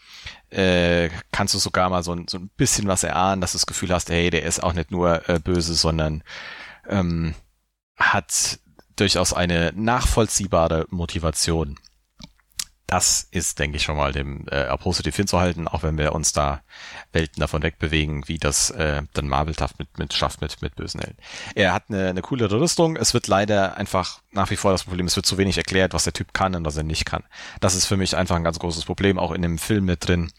äh, 0.50 1.10
kannst 1.32 1.54
du 1.54 1.60
sogar 1.60 1.90
mal 1.90 2.04
so, 2.04 2.16
so 2.28 2.38
ein 2.38 2.50
bisschen 2.58 2.88
was 2.88 3.04
erahnen, 3.04 3.42
dass 3.42 3.52
du 3.52 3.58
das 3.58 3.66
Gefühl 3.66 3.94
hast, 3.94 4.10
hey, 4.10 4.30
der 4.30 4.44
ist 4.44 4.64
auch 4.64 4.74
nicht 4.74 4.92
nur 4.92 5.28
äh, 5.30 5.40
böse, 5.40 5.74
sondern 5.74 6.24
ähm, 6.88 7.36
hat 7.98 8.60
durchaus 8.96 9.34
eine 9.34 9.74
nachvollziehbare 9.76 10.86
Motivation 10.90 11.78
das 12.88 13.28
ist, 13.32 13.58
denke 13.58 13.78
ich, 13.78 13.84
schon 13.84 13.98
mal 13.98 14.12
dem 14.12 14.48
äh, 14.48 14.66
positiv 14.78 15.16
hinzuhalten, 15.16 15.68
auch 15.68 15.82
wenn 15.82 15.98
wir 15.98 16.14
uns 16.14 16.34
da 16.34 16.62
Welten 17.12 17.42
davon 17.42 17.64
wegbewegen, 17.64 18.28
wie 18.28 18.38
das 18.38 18.70
äh, 18.70 19.02
dann 19.14 19.28
Marvel 19.28 19.56
mit, 19.80 19.98
mit 19.98 20.14
schafft 20.14 20.42
mit, 20.42 20.62
mit 20.62 20.76
bösen 20.76 21.00
Helden. 21.00 21.18
Er 21.56 21.74
hat 21.74 21.86
eine, 21.90 22.10
eine 22.10 22.22
coolere 22.22 22.60
Rüstung. 22.60 22.96
Es 22.96 23.16
wird 23.16 23.28
leider 23.28 23.78
einfach 23.78 24.22
nach 24.32 24.52
wie 24.52 24.56
vor 24.56 24.72
das 24.72 24.84
Problem, 24.84 25.08
es 25.08 25.16
wird 25.16 25.26
zu 25.26 25.38
wenig 25.40 25.58
erklärt, 25.58 25.94
was 25.94 26.04
der 26.04 26.14
Typ 26.14 26.34
kann 26.34 26.54
und 26.54 26.64
was 26.66 26.78
er 26.78 26.84
nicht 26.84 27.06
kann. 27.06 27.24
Das 27.60 27.74
ist 27.74 27.86
für 27.86 27.98
mich 27.98 28.16
einfach 28.16 28.36
ein 28.36 28.44
ganz 28.44 28.60
großes 28.60 28.86
Problem, 28.86 29.18
auch 29.18 29.32
in 29.32 29.42
dem 29.42 29.58
Film 29.58 29.86
mit 29.86 30.08
drin, 30.08 30.32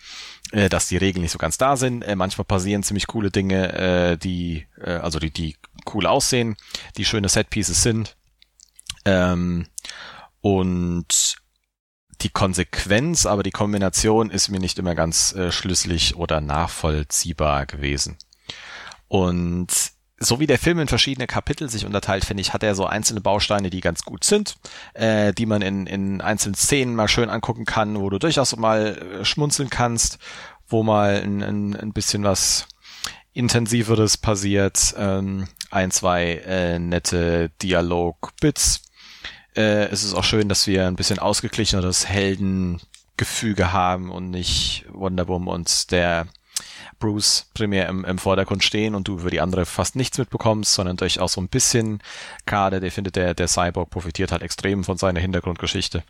äh, 0.53 0.69
dass 0.69 0.87
die 0.87 0.99
Regeln 0.99 1.23
nicht 1.23 1.33
so 1.33 1.39
ganz 1.39 1.59
da 1.59 1.77
sind. 1.77 2.03
Äh, 2.03 2.15
manchmal 2.15 2.45
passieren 2.45 2.85
ziemlich 2.85 3.09
coole 3.09 3.33
Dinge, 3.33 3.73
äh, 3.73 4.17
die, 4.19 4.67
äh, 4.81 4.91
also 4.91 5.19
die, 5.19 5.33
die 5.33 5.57
cool 5.93 6.07
aussehen, 6.07 6.57
die 6.97 7.05
schöne 7.05 7.29
Setpieces 7.29 7.83
sind. 7.83 8.17
Ähm, 9.05 9.67
und 10.43 11.39
die 12.23 12.31
Konsequenz, 12.31 13.27
aber 13.27 13.43
die 13.43 13.51
Kombination 13.51 14.31
ist 14.31 14.49
mir 14.49 14.61
nicht 14.61 14.79
immer 14.79 14.95
ganz 14.95 15.35
äh, 15.35 15.53
schlüssig 15.53 16.17
oder 16.17 16.41
nachvollziehbar 16.41 17.67
gewesen. 17.67 18.17
Und 19.09 19.73
so 20.19 20.41
wie 20.41 20.47
der 20.47 20.59
Film 20.59 20.79
in 20.79 20.89
verschiedene 20.89 21.27
Kapitel 21.27 21.69
sich 21.69 21.85
unterteilt, 21.85 22.25
finde 22.25 22.41
ich, 22.41 22.55
hat 22.55 22.63
er 22.63 22.75
so 22.75 22.87
einzelne 22.87 23.21
Bausteine, 23.21 23.69
die 23.69 23.81
ganz 23.81 24.03
gut 24.03 24.25
sind, 24.25 24.57
äh, 24.95 25.33
die 25.35 25.47
man 25.47 25.61
in, 25.63 25.87
in 25.87 26.21
einzelnen 26.21 26.55
Szenen 26.55 26.95
mal 26.95 27.09
schön 27.09 27.29
angucken 27.29 27.67
kann, 27.67 28.01
wo 28.01 28.09
du 28.09 28.19
durchaus 28.19 28.57
mal 28.57 28.97
äh, 28.97 29.25
schmunzeln 29.25 29.69
kannst, 29.69 30.19
wo 30.67 30.83
mal 30.83 31.21
ein, 31.23 31.43
ein, 31.43 31.77
ein 31.77 31.93
bisschen 31.93 32.25
was 32.25 32.67
intensiveres 33.35 34.17
passiert, 34.17 34.95
ähm, 34.97 35.49
ein, 35.71 35.91
zwei 35.91 36.43
äh, 36.47 36.79
nette 36.79 37.51
Dialog-Bits. 37.61 38.86
Äh, 39.57 39.87
es 39.87 40.05
ist 40.05 40.15
auch 40.15 40.25
schön, 40.25 40.49
dass 40.49 40.67
wir 40.67 40.87
ein 40.87 40.97
bisschen 40.97 41.19
ausgeglicheneres 41.19 42.07
Heldengefüge 42.09 43.73
haben 43.73 44.11
und 44.11 44.31
nicht 44.31 44.85
Wonder 44.93 45.29
Woman 45.29 45.55
und 45.55 45.91
der 45.91 46.27
Bruce 46.99 47.47
primär 47.55 47.89
im, 47.89 48.05
im 48.05 48.19
Vordergrund 48.19 48.65
stehen 48.65 48.95
und 48.95 49.09
du 49.09 49.19
über 49.19 49.31
die 49.31 49.41
andere 49.41 49.67
fast 49.67 49.97
nichts 49.97 50.19
mitbekommst, 50.19 50.73
sondern 50.73 50.97
durchaus 50.97 51.35
so 51.35 51.41
ein 51.41 51.49
bisschen 51.49 52.03
gerade, 52.47 52.81
der 52.81 52.93
findet, 52.93 53.17
der, 53.17 53.35
der 53.35 53.49
Cyborg 53.49 53.91
profitiert 53.91 54.33
halt 54.33 54.43
extrem 54.43 54.85
von 54.85 54.97
seiner 54.97 55.21
Hintergrundgeschichte. 55.21 56.05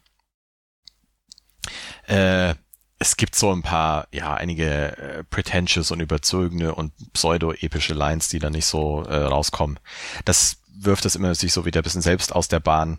Äh, 2.07 2.55
es 2.99 3.17
gibt 3.17 3.35
so 3.35 3.53
ein 3.53 3.63
paar, 3.63 4.09
ja, 4.13 4.35
einige 4.35 4.97
äh, 4.97 5.25
pretentious 5.25 5.91
und 5.91 6.01
überzogene 6.01 6.75
und 6.75 6.93
pseudo-epische 7.13 7.95
Lines, 7.95 8.29
die 8.29 8.39
da 8.39 8.49
nicht 8.49 8.67
so 8.67 9.03
äh, 9.03 9.17
rauskommen. 9.17 9.79
Das 10.25 10.59
wirft 10.79 11.05
das 11.05 11.17
immer 11.17 11.35
sich 11.35 11.53
so 11.53 11.65
wieder 11.65 11.81
ein 11.81 11.85
bisschen 11.85 12.03
selbst 12.03 12.35
aus 12.35 12.49
der 12.49 12.61
Bahn. 12.61 12.99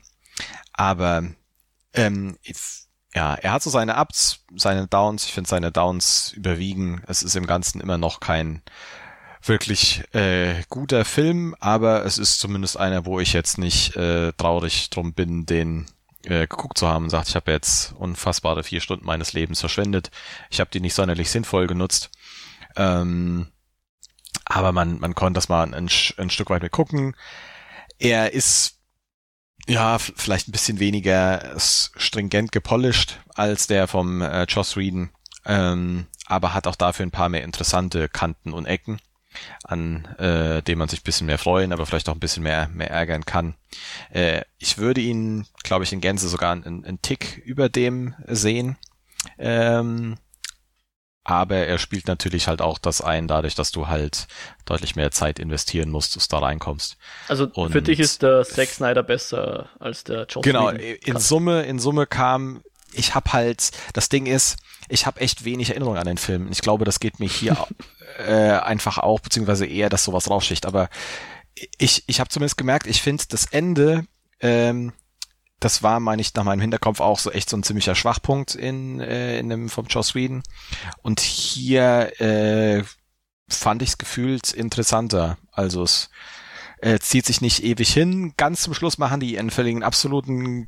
Aber 0.77 1.23
ähm, 1.93 2.37
ja, 3.13 3.35
er 3.35 3.51
hat 3.51 3.63
so 3.63 3.69
seine 3.69 3.97
Ups, 3.97 4.45
seine 4.55 4.87
Downs. 4.87 5.25
Ich 5.25 5.33
finde 5.33 5.49
seine 5.49 5.71
Downs 5.71 6.31
überwiegen. 6.33 7.03
Es 7.07 7.23
ist 7.23 7.35
im 7.35 7.47
Ganzen 7.47 7.81
immer 7.81 7.97
noch 7.97 8.19
kein 8.19 8.61
wirklich 9.41 10.03
äh, 10.13 10.63
guter 10.69 11.05
Film, 11.05 11.55
aber 11.59 12.05
es 12.05 12.17
ist 12.17 12.39
zumindest 12.39 12.77
einer, 12.77 13.05
wo 13.05 13.19
ich 13.19 13.33
jetzt 13.33 13.57
nicht 13.57 13.95
äh, 13.95 14.33
traurig 14.33 14.89
drum 14.89 15.13
bin, 15.13 15.45
den 15.45 15.85
äh, 16.23 16.47
geguckt 16.47 16.77
zu 16.77 16.87
haben 16.87 17.05
und 17.05 17.09
sagt, 17.09 17.29
ich 17.29 17.35
habe 17.35 17.51
jetzt 17.51 17.93
unfassbare 17.93 18.63
vier 18.63 18.81
Stunden 18.81 19.05
meines 19.05 19.33
Lebens 19.33 19.59
verschwendet. 19.59 20.11
Ich 20.49 20.59
habe 20.59 20.69
die 20.71 20.79
nicht 20.79 20.93
sonderlich 20.93 21.31
sinnvoll 21.31 21.67
genutzt. 21.67 22.11
Ähm, 22.75 23.47
aber 24.45 24.71
man, 24.71 24.99
man 24.99 25.15
konnte 25.15 25.37
das 25.37 25.49
mal 25.49 25.63
ein, 25.63 25.73
ein 25.73 26.29
Stück 26.29 26.49
weit 26.49 26.61
mit 26.61 26.71
gucken. 26.71 27.15
Er 27.99 28.33
ist 28.33 28.76
ja, 29.67 29.99
vielleicht 29.99 30.47
ein 30.47 30.51
bisschen 30.51 30.79
weniger 30.79 31.53
stringent 31.57 32.51
gepolished 32.51 33.19
als 33.35 33.67
der 33.67 33.87
vom 33.87 34.21
äh, 34.21 34.45
Joss 34.45 34.77
Whedon, 34.77 35.09
ähm, 35.45 36.07
aber 36.25 36.53
hat 36.53 36.67
auch 36.67 36.75
dafür 36.75 37.05
ein 37.05 37.11
paar 37.11 37.29
mehr 37.29 37.43
interessante 37.43 38.09
Kanten 38.09 38.53
und 38.53 38.65
Ecken, 38.65 38.99
an 39.63 40.05
äh, 40.17 40.61
denen 40.63 40.79
man 40.79 40.89
sich 40.89 41.01
ein 41.01 41.03
bisschen 41.03 41.27
mehr 41.27 41.37
freuen, 41.37 41.73
aber 41.73 41.85
vielleicht 41.85 42.09
auch 42.09 42.15
ein 42.15 42.19
bisschen 42.19 42.43
mehr, 42.43 42.69
mehr 42.69 42.89
ärgern 42.89 43.25
kann. 43.25 43.55
Äh, 44.09 44.41
ich 44.57 44.77
würde 44.77 45.01
ihn, 45.01 45.45
glaube 45.63 45.83
ich, 45.83 45.93
in 45.93 46.01
Gänze 46.01 46.29
sogar 46.29 46.53
einen, 46.53 46.85
einen 46.85 47.01
Tick 47.01 47.41
über 47.45 47.69
dem 47.69 48.15
sehen. 48.25 48.77
Ähm, 49.37 50.15
aber 51.27 51.57
er 51.57 51.77
spielt 51.77 52.07
natürlich 52.07 52.47
halt 52.47 52.61
auch 52.61 52.77
das 52.77 53.01
ein, 53.01 53.27
dadurch, 53.27 53.53
dass 53.53 53.71
du 53.71 53.87
halt 53.87 54.27
deutlich 54.63 54.95
mehr 54.95 55.11
Zeit 55.11 55.39
investieren 55.39 55.89
musst, 55.89 56.15
dass 56.15 56.29
du 56.29 56.37
da 56.37 56.41
reinkommst. 56.41 56.95
Also 57.27 57.49
und 57.53 57.73
für 57.73 57.81
dich 57.81 57.99
ist 57.99 58.23
der 58.23 58.45
Zack 58.45 58.69
Snyder 58.69 59.03
besser 59.03 59.69
als 59.77 60.05
der 60.05 60.25
Joss 60.25 60.41
Genau, 60.43 60.69
in 60.69 61.19
Summe, 61.19 61.63
in 61.63 61.79
Summe 61.79 62.07
kam, 62.07 62.61
ich 62.93 63.13
habe 63.13 63.33
halt, 63.33 63.71
das 63.91 64.07
Ding 64.07 64.25
ist, 64.25 64.55
ich 64.87 65.05
habe 65.05 65.19
echt 65.19 65.43
wenig 65.43 65.71
Erinnerung 65.71 65.97
an 65.97 66.05
den 66.05 66.17
Film. 66.17 66.47
Ich 66.49 66.61
glaube, 66.61 66.85
das 66.85 67.01
geht 67.01 67.19
mir 67.19 67.27
hier 67.27 67.57
äh, 68.25 68.53
einfach 68.59 68.97
auch, 68.97 69.19
beziehungsweise 69.19 69.65
eher, 69.65 69.89
dass 69.89 70.05
sowas 70.05 70.29
rausschicht. 70.29 70.65
Aber 70.65 70.89
ich, 71.77 72.05
ich 72.07 72.21
habe 72.21 72.29
zumindest 72.29 72.55
gemerkt, 72.55 72.87
ich 72.87 73.01
finde 73.01 73.25
das 73.27 73.47
Ende 73.47 74.05
ähm, 74.39 74.93
das 75.59 75.81
war, 75.81 75.99
meine 75.99 76.21
ich, 76.21 76.33
nach 76.35 76.43
meinem 76.43 76.61
Hinterkopf 76.61 76.99
auch 76.99 77.19
so 77.19 77.31
echt 77.31 77.49
so 77.49 77.57
ein 77.57 77.63
ziemlicher 77.63 77.95
Schwachpunkt 77.95 78.53
in, 78.55 78.99
äh, 78.99 79.39
in 79.39 79.49
dem 79.49 79.69
vom 79.69 79.87
Joss 79.87 80.13
Whedon. 80.13 80.43
Und 81.01 81.19
hier 81.19 82.21
äh, 82.21 82.83
fand 83.49 83.81
ich 83.81 83.89
es 83.89 83.97
gefühlt 83.97 84.53
interessanter. 84.53 85.37
Also 85.51 85.83
es 85.83 86.09
äh, 86.79 86.99
zieht 86.99 87.25
sich 87.25 87.41
nicht 87.41 87.63
ewig 87.63 87.91
hin. 87.91 88.33
Ganz 88.37 88.61
zum 88.61 88.75
Schluss 88.75 88.99
machen 88.99 89.19
die 89.19 89.39
einen 89.39 89.49
völligen 89.49 89.83
absoluten 89.83 90.67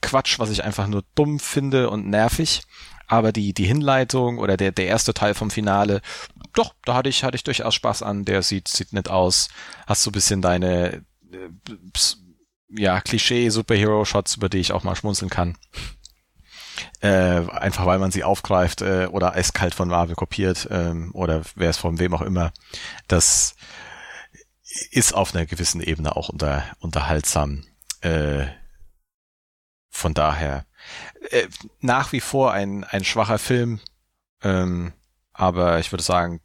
Quatsch, 0.00 0.38
was 0.38 0.50
ich 0.50 0.62
einfach 0.62 0.86
nur 0.86 1.02
dumm 1.14 1.40
finde 1.40 1.90
und 1.90 2.08
nervig. 2.08 2.62
Aber 3.08 3.32
die, 3.32 3.52
die 3.52 3.66
Hinleitung 3.66 4.38
oder 4.38 4.56
der, 4.56 4.70
der 4.70 4.86
erste 4.86 5.12
Teil 5.12 5.34
vom 5.34 5.50
Finale, 5.50 6.00
doch, 6.52 6.74
da 6.84 6.94
hatte 6.94 7.08
ich, 7.08 7.24
hatte 7.24 7.34
ich 7.34 7.42
durchaus 7.42 7.74
Spaß 7.74 8.04
an. 8.04 8.24
Der 8.24 8.42
sieht, 8.42 8.68
sieht 8.68 8.92
nett 8.92 9.08
aus. 9.08 9.48
Hast 9.88 10.04
so 10.04 10.10
ein 10.10 10.12
bisschen 10.12 10.40
deine 10.40 11.04
äh, 11.32 11.48
ja, 12.70 13.00
Klischee-Superhero-Shots, 13.00 14.36
über 14.36 14.48
die 14.48 14.58
ich 14.58 14.72
auch 14.72 14.84
mal 14.84 14.96
schmunzeln 14.96 15.30
kann. 15.30 15.56
Äh, 17.00 17.48
einfach 17.50 17.86
weil 17.86 17.98
man 17.98 18.10
sie 18.10 18.24
aufgreift 18.24 18.80
äh, 18.82 19.06
oder 19.06 19.34
eiskalt 19.34 19.74
von 19.74 19.88
Marvel 19.88 20.14
kopiert 20.14 20.68
ähm, 20.70 21.10
oder 21.14 21.42
wer 21.54 21.70
es 21.70 21.76
von 21.76 21.98
wem 21.98 22.14
auch 22.14 22.22
immer. 22.22 22.52
Das 23.08 23.54
ist 24.90 25.14
auf 25.14 25.34
einer 25.34 25.46
gewissen 25.46 25.82
Ebene 25.82 26.16
auch 26.16 26.28
unter, 26.28 26.64
unterhaltsam. 26.78 27.64
Äh, 28.00 28.46
von 29.90 30.14
daher 30.14 30.64
äh, 31.30 31.48
nach 31.80 32.12
wie 32.12 32.20
vor 32.20 32.52
ein, 32.52 32.84
ein 32.84 33.04
schwacher 33.04 33.38
Film, 33.38 33.80
ähm, 34.42 34.92
aber 35.32 35.78
ich 35.78 35.92
würde 35.92 36.04
sagen, 36.04 36.40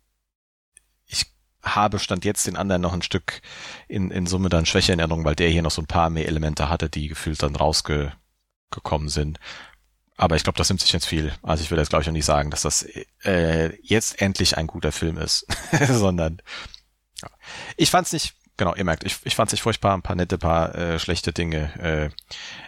habe 1.65 1.99
Stand 1.99 2.25
jetzt 2.25 2.47
den 2.47 2.55
anderen 2.55 2.81
noch 2.81 2.93
ein 2.93 3.01
Stück 3.01 3.41
in, 3.87 4.11
in 4.11 4.27
Summe 4.27 4.49
dann 4.49 4.65
schwächer 4.65 4.93
in 4.93 4.99
Erinnerung, 4.99 5.25
weil 5.25 5.35
der 5.35 5.49
hier 5.49 5.61
noch 5.61 5.71
so 5.71 5.81
ein 5.81 5.87
paar 5.87 6.09
mehr 6.09 6.27
Elemente 6.27 6.69
hatte, 6.69 6.89
die 6.89 7.07
gefühlt 7.07 7.41
dann 7.41 7.55
rausgekommen 7.55 9.09
sind. 9.09 9.39
Aber 10.17 10.35
ich 10.35 10.43
glaube, 10.43 10.57
das 10.57 10.69
nimmt 10.69 10.81
sich 10.81 10.93
jetzt 10.93 11.07
viel. 11.07 11.33
Also 11.41 11.63
ich 11.63 11.71
würde 11.71 11.81
jetzt, 11.81 11.89
glaube 11.89 12.03
ich, 12.03 12.09
auch 12.09 12.13
nicht 12.13 12.25
sagen, 12.25 12.49
dass 12.49 12.61
das 12.61 12.85
äh, 13.23 13.75
jetzt 13.81 14.21
endlich 14.21 14.57
ein 14.57 14.67
guter 14.67 14.91
Film 14.91 15.17
ist, 15.17 15.45
sondern 15.89 16.41
ja. 17.21 17.29
ich 17.75 17.89
fand's 17.89 18.13
nicht, 18.13 18.35
genau, 18.55 18.73
ihr 18.75 18.85
merkt, 18.85 19.03
ich, 19.03 19.17
ich 19.23 19.35
fand's 19.35 19.51
nicht 19.51 19.61
furchtbar, 19.61 19.93
ein 19.93 20.03
paar 20.03 20.15
nette, 20.15 20.37
paar 20.37 20.73
äh, 20.75 20.99
schlechte 20.99 21.33
Dinge, 21.33 21.73
äh, 21.79 22.09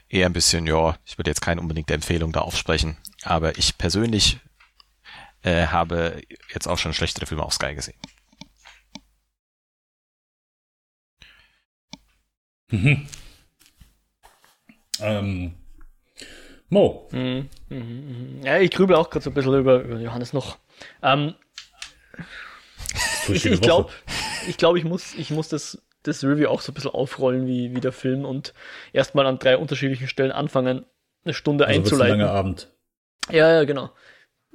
eher 0.10 0.26
ein 0.26 0.34
bisschen, 0.34 0.68
ja, 0.68 0.98
ich 1.06 1.18
würde 1.18 1.32
jetzt 1.32 1.42
keine 1.42 1.62
unbedingte 1.62 1.94
Empfehlung 1.94 2.34
da 2.34 2.42
aufsprechen, 2.42 2.98
aber 3.24 3.58
ich 3.58 3.78
persönlich 3.78 4.40
äh, 5.44 5.68
habe 5.68 6.22
jetzt 6.54 6.68
auch 6.68 6.78
schon 6.78 6.94
schlechtere 6.94 7.26
Filme 7.26 7.44
auf 7.44 7.54
Sky 7.54 7.76
gesehen. 7.76 7.98
Mhm. 12.70 13.08
Ähm, 15.00 15.54
Mo. 16.70 17.08
Mhm, 17.12 17.50
mh, 17.70 17.78
mh. 17.78 18.46
Ja, 18.46 18.60
ich 18.60 18.72
grübel 18.72 18.96
auch 18.96 19.10
gerade 19.10 19.24
so 19.24 19.30
ein 19.30 19.34
bisschen 19.34 19.54
über, 19.54 19.82
über 19.82 20.00
Johannes 20.00 20.34
noch. 20.34 20.58
Ähm, 21.02 21.36
ich 23.30 23.46
ich 23.46 23.62
glaube, 23.62 23.92
ich, 24.48 24.58
glaub, 24.58 24.76
ich, 24.76 24.84
muss, 24.84 25.16
ich 25.16 25.32
muss 25.32 25.48
das, 25.48 25.82
das 26.04 26.24
Review 26.24 26.50
auch 26.50 26.62
so 26.62 26.72
ein 26.72 26.76
bisschen 26.76 26.92
aufrollen 26.92 27.48
wie, 27.48 27.74
wie 27.74 27.80
der 27.80 27.94
Film 27.94 28.26
und 28.26 28.54
erstmal 28.92 29.26
an 29.28 29.40
drei 29.40 29.58
unterschiedlichen 29.58 30.08
Stellen 30.08 30.32
anfangen, 30.32 30.86
eine 31.24 31.34
Stunde 31.34 31.68
also 31.68 31.80
einzuleiten. 31.80 32.14
Ein 32.16 32.20
langer 32.20 32.32
Abend. 32.32 32.72
Ja, 33.30 33.52
ja, 33.54 33.64
genau. 33.64 33.92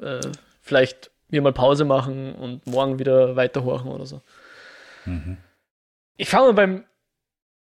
Äh, 0.00 0.20
vielleicht 0.60 1.10
mir 1.28 1.40
mal 1.40 1.52
Pause 1.52 1.86
machen 1.86 2.34
und 2.34 2.66
morgen 2.66 2.98
wieder 2.98 3.36
weiterhorchen 3.36 3.90
oder 3.90 4.04
so. 4.04 4.20
Mhm. 5.06 5.38
Ich 6.18 6.28
fange 6.28 6.48
mal 6.48 6.54
beim 6.54 6.84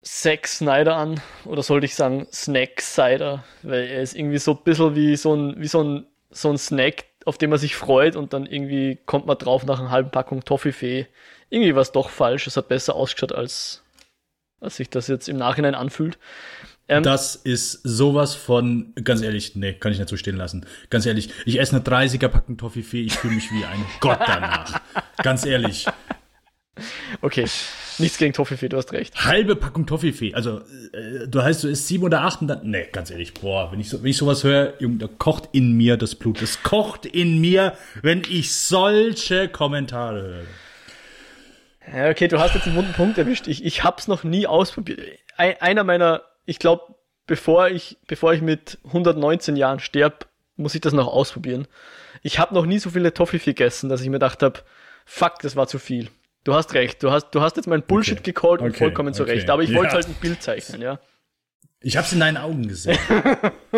Zack 0.08 0.48
Snyder 0.48 0.96
an, 0.96 1.20
oder 1.46 1.62
sollte 1.62 1.86
ich 1.86 1.94
sagen 1.94 2.28
Snack 2.32 2.80
Cider, 2.82 3.44
weil 3.62 3.84
er 3.88 4.02
ist 4.02 4.16
irgendwie 4.16 4.38
so 4.38 4.52
ein 4.52 4.64
bisschen 4.64 4.96
wie 4.96 5.16
so 5.18 5.36
ein, 5.36 5.56
wie 5.60 5.68
so 5.68 5.84
ein, 5.84 6.06
so 6.32 6.50
ein 6.50 6.58
Snack, 6.58 7.06
auf 7.26 7.38
den 7.38 7.50
man 7.50 7.60
sich 7.60 7.76
freut 7.76 8.16
und 8.16 8.32
dann 8.32 8.46
irgendwie 8.46 9.00
kommt 9.06 9.26
man 9.26 9.38
drauf 9.38 9.66
nach 9.66 9.80
einer 9.80 9.92
halben 9.92 10.10
Packung 10.10 10.46
Toffifee. 10.46 11.08
Irgendwie 11.50 11.76
war 11.76 11.82
es 11.82 11.92
doch 11.92 12.10
falsch, 12.10 12.48
es 12.48 12.56
hat 12.56 12.70
besser 12.70 12.96
ausgeschaut, 12.96 13.34
als, 13.34 13.84
als 14.62 14.78
sich 14.78 14.90
das 14.90 15.08
jetzt 15.08 15.28
im 15.28 15.36
Nachhinein 15.36 15.76
anfühlt. 15.76 16.18
Ähm, 16.88 17.04
das 17.04 17.36
ist 17.36 17.82
sowas 17.84 18.34
von, 18.34 18.94
ganz 19.04 19.22
ehrlich, 19.22 19.58
nee, 19.58 19.74
kann 19.74 19.92
ich 19.92 20.00
nicht 20.00 20.10
so 20.10 20.16
stehen 20.16 20.38
lassen. 20.38 20.66
Ganz 20.90 21.06
ehrlich, 21.06 21.32
ich 21.46 21.60
esse 21.60 21.76
eine 21.76 21.84
30er 21.84 22.30
Packung 22.30 22.58
Toffifee, 22.58 23.02
ich 23.02 23.14
fühle 23.14 23.36
mich 23.36 23.52
wie 23.52 23.66
ein 23.66 23.86
Gott 24.00 24.20
danach. 24.26 24.82
ganz 25.18 25.46
ehrlich. 25.46 25.86
Okay, 27.22 27.46
nichts 28.00 28.18
gegen 28.18 28.34
Toffifee, 28.34 28.70
du 28.70 28.78
hast 28.78 28.94
recht. 28.94 29.26
Halbe 29.26 29.56
Packung 29.56 29.86
Toffifee. 29.86 30.34
Also, 30.34 30.62
äh, 30.94 31.28
du 31.28 31.42
heißt, 31.42 31.64
du 31.64 31.68
isst 31.68 31.88
sieben 31.88 32.04
oder 32.04 32.22
acht 32.22 32.42
und 32.42 32.48
dann. 32.48 32.70
Nee, 32.70 32.88
ganz 32.92 33.12
ehrlich, 33.12 33.34
boah, 33.34 33.72
wenn 33.72 33.80
ich, 33.80 33.90
so, 33.90 34.02
wenn 34.02 34.10
ich 34.10 34.18
sowas 34.18 34.44
höre, 34.44 34.74
Junge, 34.80 34.98
da 34.98 35.08
kocht 35.08 35.50
in 35.52 35.74
mir 35.74 35.98
das 35.98 36.16
Blut. 36.16 36.42
Das 36.42 36.64
kocht 36.64 37.06
in 37.06 37.40
mir, 37.40 37.74
wenn 38.02 38.24
ich 38.30 38.56
solche 38.56 39.50
Kommentare 39.50 40.22
höre. 40.22 40.46
Ja, 41.96 42.10
okay, 42.10 42.28
du 42.28 42.40
hast 42.40 42.54
jetzt 42.54 42.68
einen 42.68 42.76
wunden 42.76 42.94
Punkt 42.94 43.18
erwischt. 43.18 43.48
Ich, 43.48 43.64
ich 43.64 43.84
hab's 43.84 44.08
noch 44.08 44.24
nie 44.24 44.46
ausprobiert. 44.46 45.00
Ein, 45.38 45.56
einer 45.62 45.84
meiner, 45.84 46.22
ich 46.46 46.60
glaube, 46.60 46.96
bevor 47.28 47.70
ich, 47.70 47.98
bevor 48.08 48.34
ich 48.34 48.42
mit 48.42 48.78
119 48.86 49.56
Jahren 49.56 49.80
sterb, 49.80 50.28
muss 50.58 50.76
ich 50.76 50.82
das 50.82 50.94
noch 50.94 51.08
ausprobieren. 51.08 51.68
Ich 52.24 52.40
habe 52.40 52.54
noch 52.56 52.66
nie 52.66 52.80
so 52.80 52.90
viele 52.90 53.14
Toffee 53.14 53.38
gegessen, 53.38 53.90
dass 53.90 54.02
ich 54.02 54.08
mir 54.08 54.14
gedacht 54.14 54.44
habe, 54.44 54.60
fuck, 55.06 55.40
das 55.42 55.56
war 55.56 55.68
zu 55.68 55.80
viel. 55.80 56.10
Du 56.48 56.54
hast 56.54 56.74
recht, 56.76 57.04
du 57.04 57.12
hast, 57.12 57.32
du 57.32 57.42
hast 57.42 57.58
jetzt 57.58 57.68
meinen 57.68 57.84
Bullshit 57.84 58.20
Okay. 58.20 58.32
gecallt 58.32 58.62
und 58.62 58.70
Okay, 58.70 58.78
vollkommen 58.78 59.14
zu 59.14 59.24
okay. 59.24 59.34
Recht. 59.34 59.50
Aber 59.50 59.64
ich 59.64 59.74
wollte 59.74 59.90
Ja. 59.90 59.96
halt 59.96 60.08
ein 60.08 60.14
Bild 60.14 60.42
zeichnen, 60.42 60.82
ja. 60.82 60.98
Ich 61.82 61.98
hab's 61.98 62.14
in 62.14 62.22
deinen 62.22 62.38
Augen 62.38 62.70
gesehen. 62.70 62.98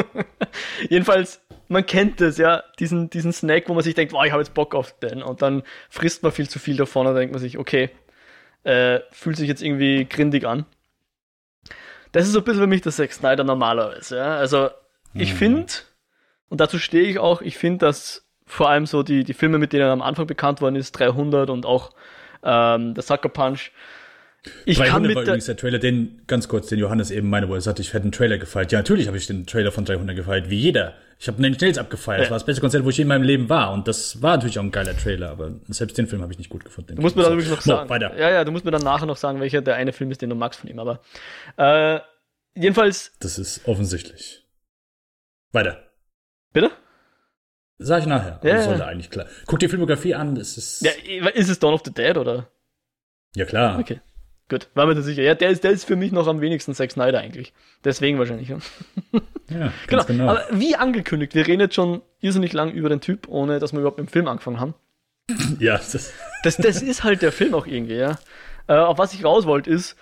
Jedenfalls, 0.90 1.42
man 1.68 1.84
kennt 1.88 2.22
es, 2.22 2.38
ja, 2.38 2.64
diesen, 2.78 3.10
diesen 3.10 3.34
Snack, 3.34 3.70
wo 3.70 3.74
man 3.74 3.82
sich 3.84 3.96
denkt, 3.96 4.14
wow, 4.14 4.24
ich 4.24 4.32
habe 4.32 4.44
jetzt 4.44 4.54
Bock 4.54 4.76
auf 4.76 5.00
den. 5.00 5.24
Und 5.24 5.42
dann 5.42 5.64
frisst 5.90 6.22
man 6.22 6.32
viel 6.32 6.48
zu 6.48 6.60
viel 6.60 6.78
davon 6.78 7.08
und 7.08 7.14
dann 7.14 7.22
denkt 7.22 7.34
man 7.34 7.42
sich, 7.42 7.58
okay, 7.58 7.90
äh, 8.66 9.00
fühlt 9.10 9.38
sich 9.38 9.48
jetzt 9.48 9.64
irgendwie 9.64 10.06
grindig 10.06 10.46
an. 10.46 10.68
Das 12.12 12.28
ist 12.28 12.34
so 12.34 12.40
ein 12.40 12.44
bisschen 12.46 12.62
für 12.62 12.68
mich 12.68 12.82
der 12.82 12.92
Zack 12.92 13.14
Snyder 13.14 13.44
normalerweise, 13.44 14.18
ja. 14.18 14.36
Also, 14.38 14.70
ich 15.16 15.34
Mhm. 15.34 15.38
finde, 15.38 15.74
und 16.50 16.62
dazu 16.62 16.78
stehe 16.78 17.06
ich 17.06 17.18
auch, 17.18 17.42
ich 17.42 17.58
finde, 17.58 17.80
dass 17.88 18.28
vor 18.46 18.70
allem 18.70 18.86
so 18.86 19.02
die, 19.02 19.24
die 19.24 19.34
Filme, 19.34 19.58
mit 19.58 19.74
denen 19.74 19.86
er 19.86 19.92
am 19.92 20.04
Anfang 20.04 20.28
bekannt 20.28 20.62
worden 20.62 20.76
ist, 20.76 20.92
300 20.92 21.50
und 21.50 21.66
auch 21.66 21.96
ähm, 22.44 22.94
der 22.94 23.04
Sucker 23.04 23.30
Punch, 23.30 23.72
ich 24.66 24.78
300 24.78 24.94
kann 24.94 25.02
mit 25.02 25.16
war 25.16 25.24
übrigens 25.24 25.46
der 25.48 25.58
Trailer, 25.58 25.80
den, 25.80 26.22
ganz 26.26 26.48
kurz, 26.48 26.68
den 26.68 26.80
Johannes 26.80 27.12
eben 27.12 27.30
meine, 27.30 27.50
wo 27.50 27.56
er 27.56 27.62
sagte, 27.62 27.82
ich 27.82 27.94
hätte 27.94 28.04
einen 28.04 28.14
Trailer 28.14 28.38
gefeiert. 28.38 28.72
Ja, 28.72 28.80
natürlich 28.80 29.08
habe 29.08 29.18
ich 29.18 29.28
den 29.28 29.46
Trailer 29.46 29.72
von 29.74 29.84
300 29.84 30.16
gefeiert, 30.16 30.50
wie 30.50 30.58
jeder. 30.58 30.94
Ich 31.20 31.28
habe 31.28 31.42
Nine 31.42 31.58
Nails 31.60 31.78
abgefeiert. 31.78 32.22
Das 32.22 32.28
Ja. 32.28 32.32
war 32.32 32.38
das 32.38 32.46
beste 32.46 32.62
Konzert, 32.62 32.86
wo 32.86 32.90
ich 32.90 32.96
je 32.98 33.02
in 33.02 33.10
meinem 33.10 33.24
Leben 33.24 33.50
war. 33.50 33.74
Und 33.74 33.90
das 33.90 34.22
war 34.22 34.38
natürlich 34.38 34.58
auch 34.58 34.64
ein 34.64 34.72
geiler 34.72 34.96
Trailer, 34.98 35.30
aber 35.32 35.52
selbst 35.68 35.98
den 35.98 36.08
Film 36.08 36.22
habe 36.22 36.32
ich 36.32 36.38
nicht 36.38 36.50
gut 36.50 36.64
gefunden. 36.64 36.96
Du 36.96 37.02
musst 37.02 37.18
mir 37.18 37.24
dann 37.24 37.34
übrigens 37.34 37.52
noch 37.52 37.62
sagen. 37.62 37.90
weiter. 37.90 38.18
Ja, 38.18 38.30
ja, 38.32 38.46
du 38.46 38.52
musst 38.54 38.64
mir 38.64 38.72
dann 38.72 38.82
nachher 38.84 39.06
noch 39.06 39.18
sagen, 39.18 39.42
welcher 39.42 39.62
der 39.62 39.76
eine 39.76 39.92
Film 39.92 40.10
ist, 40.12 40.22
den 40.22 40.30
du 40.30 40.36
magst 40.38 40.62
von 40.62 40.70
ihm. 40.70 40.80
Aber 40.80 41.02
äh, 41.58 42.00
jedenfalls, 42.56 43.12
Das 43.20 43.38
ist 43.38 43.68
offensichtlich. 43.68 44.46
Weiter. 45.52 45.84
bitte? 46.54 46.72
Sag 47.80 48.02
ich 48.02 48.08
nachher. 48.08 48.40
Ja, 48.44 48.62
sollte 48.62 48.86
eigentlich 48.86 49.10
klar. 49.10 49.26
Guck 49.46 49.60
die 49.60 49.70
Filmografie 49.70 50.14
an, 50.14 50.36
das 50.36 50.58
ist. 50.58 50.82
Ja, 50.82 50.92
ist 51.30 51.50
es 51.50 51.60
Dawn 51.60 51.74
of 51.74 51.82
the 51.86 51.94
Dead 51.94 52.18
oder? 52.18 52.48
ja 53.36 53.46
klar. 53.46 53.80
Okay. 53.80 54.02
Gut, 54.50 54.68
war 54.74 54.88
mir 54.88 54.96
da 54.96 55.02
sicher. 55.02 55.22
Ja, 55.22 55.36
der 55.36 55.50
ist, 55.52 55.64
der 55.64 55.72
ist 55.72 55.86
für 55.86 55.96
mich 55.96 56.12
noch 56.12 56.28
am 56.28 56.42
wenigsten 56.42 56.74
Zack 56.74 56.92
Snyder 56.92 57.20
eigentlich. 57.20 57.54
Deswegen 57.84 58.20
wahrscheinlich. 58.20 58.50
Ja. 58.50 58.58
Ja, 59.50 59.74
Genau. 59.88 60.04
genau. 60.04 60.28
Aber 60.30 60.46
wie 60.52 60.76
angekündigt, 60.76 61.34
wir 61.34 61.48
reden 61.48 61.62
jetzt 61.62 61.74
schon 61.74 62.04
irrsinnig 62.22 62.54
lang 62.54 62.72
über 62.72 62.88
den 62.88 63.02
Typ, 63.02 63.28
ohne 63.28 63.58
dass 63.58 63.72
wir 63.74 63.80
überhaupt 63.80 63.98
mit 63.98 64.08
dem 64.08 64.12
Film 64.12 64.28
angefangen 64.28 64.60
haben. 64.60 64.76
ja, 65.60 65.74
das, 65.78 66.14
Das, 66.44 66.58
das 66.58 66.84
ist 66.84 67.04
halt 67.04 67.24
der 67.24 67.32
Film 67.32 67.56
auch 67.56 67.66
irgendwie, 67.66 67.96
ja. 67.96 68.20
Äh, 68.68 68.74
auf 68.74 69.00
was 69.00 69.14
ich 69.14 69.24
raus 69.26 69.48
wollte, 69.48 69.72
ist, 69.72 69.96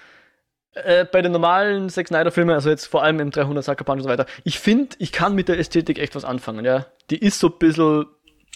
äh, 0.83 1.05
bei 1.05 1.21
den 1.21 1.31
normalen 1.31 1.89
Zack 1.89 2.07
Snyder-Filmen, 2.07 2.53
also 2.53 2.69
jetzt 2.69 2.85
vor 2.85 3.03
allem 3.03 3.19
im 3.19 3.31
300 3.31 3.63
Sucker 3.63 3.83
Punch 3.83 3.97
und 3.97 4.03
so 4.03 4.09
weiter, 4.09 4.25
ich 4.43 4.59
finde, 4.59 4.95
ich 4.99 5.11
kann 5.11 5.35
mit 5.35 5.47
der 5.47 5.59
Ästhetik 5.59 5.99
echt 5.99 6.15
was 6.15 6.25
anfangen, 6.25 6.65
ja. 6.65 6.85
Die 7.09 7.17
ist 7.17 7.39
so 7.39 7.47
ein 7.47 7.57
bisschen 7.59 8.05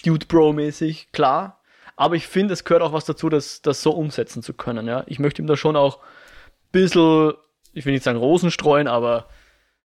Dude 0.05 0.26
Bro-mäßig, 0.26 1.11
klar. 1.11 1.61
Aber 1.95 2.15
ich 2.15 2.28
finde, 2.28 2.53
es 2.53 2.63
gehört 2.63 2.84
auch 2.84 2.93
was 2.93 3.05
dazu, 3.05 3.30
das, 3.30 3.61
das 3.61 3.82
so 3.82 3.91
umsetzen 3.91 4.41
zu 4.41 4.53
können, 4.53 4.88
ja. 4.88 5.03
Ich 5.07 5.19
möchte 5.19 5.41
ihm 5.41 5.47
da 5.47 5.55
schon 5.55 5.76
auch 5.76 5.97
ein 5.97 6.72
bisschen, 6.72 7.34
ich 7.74 7.86
will 7.86 7.93
nicht 7.93 8.03
sagen 8.03 8.17
Rosen 8.17 8.51
streuen, 8.51 8.88
aber 8.88 9.28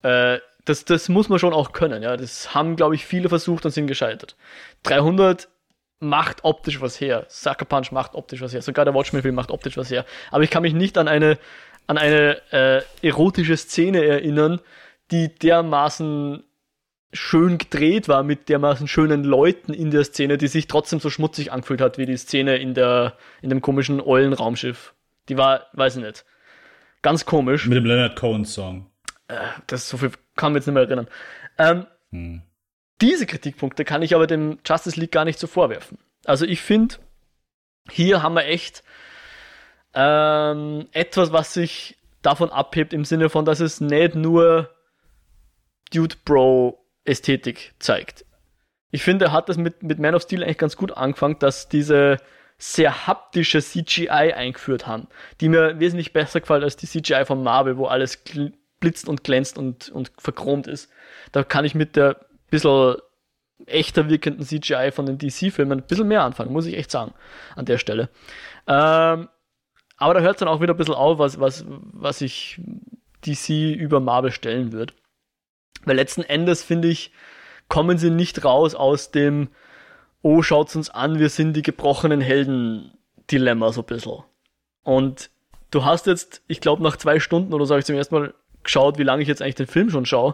äh, 0.04 0.40
das, 0.66 0.86
das 0.86 1.10
muss 1.10 1.30
man 1.30 1.40
schon 1.40 1.54
auch 1.54 1.72
können, 1.72 2.04
ja. 2.04 2.18
Das 2.18 2.54
haben, 2.54 2.76
glaube 2.76 2.96
ich, 2.96 3.06
viele 3.06 3.30
versucht 3.30 3.66
und 3.66 3.72
sind 3.72 3.88
gescheitert. 3.88 4.36
300 4.84 5.48
macht 6.02 6.44
optisch 6.44 6.82
was 6.82 7.00
her. 7.00 7.26
Sucker 7.30 7.66
Punch 7.66 7.92
macht 7.92 8.16
optisch 8.16 8.42
was 8.42 8.54
her. 8.54 8.62
Sogar 8.62 8.86
der 8.86 8.94
Watchmen-Film 8.94 9.36
macht 9.36 9.52
optisch 9.52 9.78
was 9.78 9.92
her. 9.92 10.06
Aber 10.32 10.44
ich 10.44 10.50
kann 10.50 10.64
mich 10.64 10.74
nicht 10.74 10.98
an 10.98 11.08
eine, 11.08 11.38
an 11.88 11.98
eine 11.98 12.42
äh, 12.52 12.82
erotische 13.02 13.58
Szene 13.58 14.04
erinnern, 14.06 14.60
die 15.12 15.34
dermaßen 15.36 16.44
schön 17.14 17.58
gedreht 17.58 18.08
war 18.08 18.24
mit 18.24 18.48
dermaßen 18.48 18.88
schönen 18.88 19.24
Leuten 19.26 19.74
in 19.74 19.92
der 19.92 20.06
Szene, 20.06 20.38
die 20.38 20.48
sich 20.48 20.68
trotzdem 20.68 21.00
so 21.02 21.10
schmutzig 21.10 21.52
angefühlt 21.52 21.82
hat 21.82 21.98
wie 21.98 22.06
die 22.06 22.16
Szene 22.16 22.56
in 22.58 22.74
der 22.74 23.18
in 23.42 23.50
dem 23.50 23.62
komischen 23.62 24.00
ollen 24.00 24.32
Raumschiff. 24.32 24.94
Die 25.28 25.38
war, 25.38 25.68
weiß 25.74 25.98
ich 25.98 26.04
nicht, 26.04 26.24
ganz 27.02 27.26
komisch. 27.26 27.66
mit 27.68 27.76
dem 27.76 27.86
Leonard 27.86 28.16
Cohen 28.18 28.46
Song. 28.46 28.88
Das 29.68 29.90
so 29.90 29.98
viel 29.98 30.12
kann 30.36 30.54
mich 30.54 30.60
jetzt 30.62 30.68
nicht 30.68 30.74
mehr 30.74 30.84
erinnern. 30.84 31.08
Ähm, 31.58 31.86
Hm. 32.12 32.42
diese 33.02 33.26
Kritikpunkte 33.26 33.86
kann 33.86 34.02
ich 34.02 34.16
aber 34.16 34.28
dem 34.28 34.60
Justice 34.66 35.00
League 35.00 35.12
gar 35.14 35.24
nicht 35.26 35.40
so 35.40 35.48
vorwerfen. 35.48 35.98
Also 36.26 36.46
ich 36.46 36.62
finde, 36.62 36.96
hier 37.90 38.22
haben 38.24 38.36
wir 38.36 38.46
echt 38.46 38.84
ähm, 39.94 40.88
etwas, 40.92 41.32
was 41.32 41.54
sich 41.54 41.98
davon 42.22 42.50
abhebt 42.50 42.94
im 42.94 43.06
Sinne 43.06 43.30
von, 43.30 43.46
dass 43.46 43.60
es 43.60 43.82
nicht 43.82 44.16
nur 44.16 44.70
Dude 45.94 46.16
Bro 46.24 46.86
Ästhetik 47.04 47.74
zeigt. 47.80 48.26
Ich 48.92 49.04
finde, 49.04 49.26
er 49.26 49.32
hat 49.32 49.50
das 49.50 49.58
mit, 49.58 49.84
mit 49.84 50.00
Man 50.00 50.16
of 50.16 50.22
Steel 50.24 50.44
eigentlich 50.44 50.58
ganz 50.58 50.76
gut 50.76 50.92
angefangen, 50.92 51.40
dass 51.40 51.70
diese 51.70 52.18
sehr 52.58 53.08
haptische 53.08 53.62
CGI 53.62 54.34
eingeführt 54.34 54.86
haben, 54.86 55.08
die 55.40 55.50
mir 55.50 55.80
wesentlich 55.80 56.14
besser 56.14 56.42
gefällt 56.42 56.64
als 56.64 56.78
die 56.78 56.86
CGI 56.86 57.26
von 57.26 57.42
Marvel, 57.42 57.78
wo 57.78 57.88
alles 57.88 58.24
blitzt 58.80 59.10
und 59.10 59.24
glänzt 59.24 59.58
und, 59.58 59.90
und 59.90 60.12
verchromt 60.18 60.68
ist. 60.68 60.92
Da 61.32 61.44
kann 61.44 61.66
ich 61.66 61.74
mit 61.74 61.96
der 61.96 62.18
bisschen 62.52 62.98
echter 63.66 64.10
wirkenden 64.10 64.46
CGI 64.46 64.92
von 64.92 65.06
den 65.06 65.18
DC-Filmen 65.18 65.80
ein 65.80 65.88
bisschen 65.88 66.08
mehr 66.08 66.24
anfangen, 66.24 66.52
muss 66.52 66.66
ich 66.66 66.78
echt 66.78 66.92
sagen, 66.92 67.14
an 67.56 67.66
der 67.66 67.78
Stelle. 67.78 68.10
Ähm, 68.68 69.30
aber 70.02 70.16
da 70.16 70.22
hört 70.22 70.38
es 70.38 70.40
dann 70.40 70.48
auch 70.48 70.62
wieder 70.62 70.74
ein 70.74 70.78
bisschen 70.78 70.96
auf, 70.96 71.20
was, 71.20 71.40
was, 71.40 71.64
was 71.68 72.22
ich 72.22 72.60
DC 73.24 73.76
über 73.76 74.00
Marvel 74.00 74.32
stellen 74.32 74.72
wird. 74.72 74.96
Weil 75.86 75.96
letzten 75.96 76.24
Endes, 76.24 76.64
finde 76.64 76.88
ich, 76.88 77.12
kommen 77.68 78.00
sie 78.00 78.10
nicht 78.10 78.44
raus 78.44 78.74
aus 78.74 79.12
dem, 79.12 79.50
oh, 80.24 80.42
schaut's 80.42 80.76
uns 80.76 80.90
an, 80.90 81.20
wir 81.20 81.30
sind 81.30 81.54
die 81.54 81.62
gebrochenen 81.62 82.20
Helden-Dilemma 82.20 83.72
so 83.72 83.82
ein 83.82 83.86
bisschen. 83.86 84.24
Und 84.82 85.30
du 85.70 85.86
hast 85.86 86.08
jetzt, 86.08 86.42
ich 86.48 86.62
glaube, 86.62 86.82
nach 86.82 86.98
zwei 86.98 87.20
Stunden 87.20 87.54
oder 87.54 87.68
so 87.68 87.76
habe 87.76 87.80
ich 87.82 87.86
zum 87.86 87.96
ersten 87.96 88.16
Mal 88.16 88.34
geschaut, 88.64 88.98
wie 88.98 89.04
lange 89.04 89.22
ich 89.22 89.28
jetzt 89.28 89.44
eigentlich 89.44 89.54
den 89.54 89.68
Film 89.68 89.92
schon 89.92 90.08
schaue. 90.08 90.34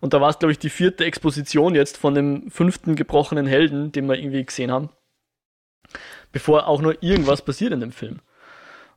Und 0.00 0.12
da 0.12 0.20
war 0.20 0.28
es, 0.28 0.38
glaube 0.38 0.52
ich, 0.52 0.58
die 0.58 0.68
vierte 0.68 1.06
Exposition 1.06 1.74
jetzt 1.74 1.96
von 1.96 2.14
dem 2.14 2.50
fünften 2.50 2.96
gebrochenen 2.96 3.46
Helden, 3.46 3.92
den 3.92 4.06
wir 4.10 4.18
irgendwie 4.18 4.44
gesehen 4.44 4.70
haben. 4.70 4.90
Bevor 6.32 6.68
auch 6.68 6.82
nur 6.82 7.02
irgendwas 7.02 7.40
passiert 7.40 7.72
in 7.72 7.80
dem 7.80 7.92
Film. 7.92 8.20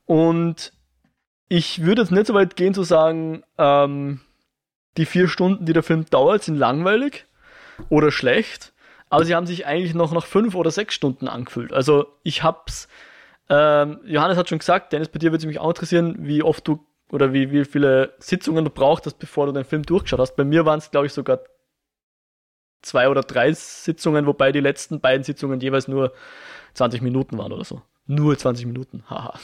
Und 0.10 0.74
ich 1.50 1.86
würde 1.86 2.02
jetzt 2.02 2.10
nicht 2.10 2.26
so 2.26 2.34
weit 2.34 2.56
gehen 2.56 2.74
zu 2.74 2.82
sagen, 2.82 3.44
ähm, 3.60 4.22
die 4.98 5.06
vier 5.06 5.28
Stunden, 5.28 5.68
die 5.68 5.74
der 5.74 5.84
Film 5.84 6.08
dauert, 6.10 6.42
sind 6.42 6.56
langweilig 6.56 7.28
oder 7.90 8.10
schlecht. 8.10 8.74
Aber 9.12 9.24
sie 9.24 9.36
haben 9.36 9.46
sich 9.46 9.68
eigentlich 9.68 9.94
noch 9.94 10.12
nach 10.12 10.26
fünf 10.26 10.56
oder 10.56 10.72
sechs 10.72 10.96
Stunden 10.96 11.28
angefühlt. 11.28 11.72
Also 11.72 12.08
ich 12.24 12.42
hab's, 12.42 12.88
ähm, 13.50 14.00
Johannes 14.04 14.36
hat 14.36 14.50
schon 14.50 14.58
gesagt, 14.58 14.94
Dennis, 14.94 15.10
bei 15.10 15.20
dir 15.20 15.30
würde 15.30 15.44
es 15.44 15.46
mich 15.46 15.60
auch 15.60 15.70
interessieren, 15.70 16.16
wie 16.22 16.42
oft 16.42 16.68
du 16.68 16.84
oder 17.12 17.32
wie, 17.32 17.52
wie 17.52 17.64
viele 17.64 18.16
Sitzungen 18.18 18.66
du 18.66 18.72
brauchtest, 18.72 19.20
bevor 19.20 19.46
du 19.46 19.52
den 19.52 19.64
Film 19.64 19.84
durchgeschaut 19.84 20.20
hast. 20.20 20.36
Bei 20.36 20.44
mir 20.44 20.66
waren 20.66 20.80
es, 20.80 20.90
glaube 20.90 21.06
ich, 21.06 21.14
sogar 21.14 21.42
zwei 22.82 23.10
oder 23.10 23.22
drei 23.22 23.54
Sitzungen, 23.54 24.26
wobei 24.26 24.52
die 24.52 24.60
letzten 24.60 25.02
beiden 25.02 25.24
Sitzungen 25.24 25.60
jeweils 25.60 25.88
nur 25.88 26.14
20 26.74 27.04
Minuten 27.04 27.38
waren 27.38 27.54
oder 27.54 27.64
so. 27.64 27.84
Nur 28.10 28.36
20 28.36 28.66
Minuten, 28.66 29.04
haha. 29.10 29.40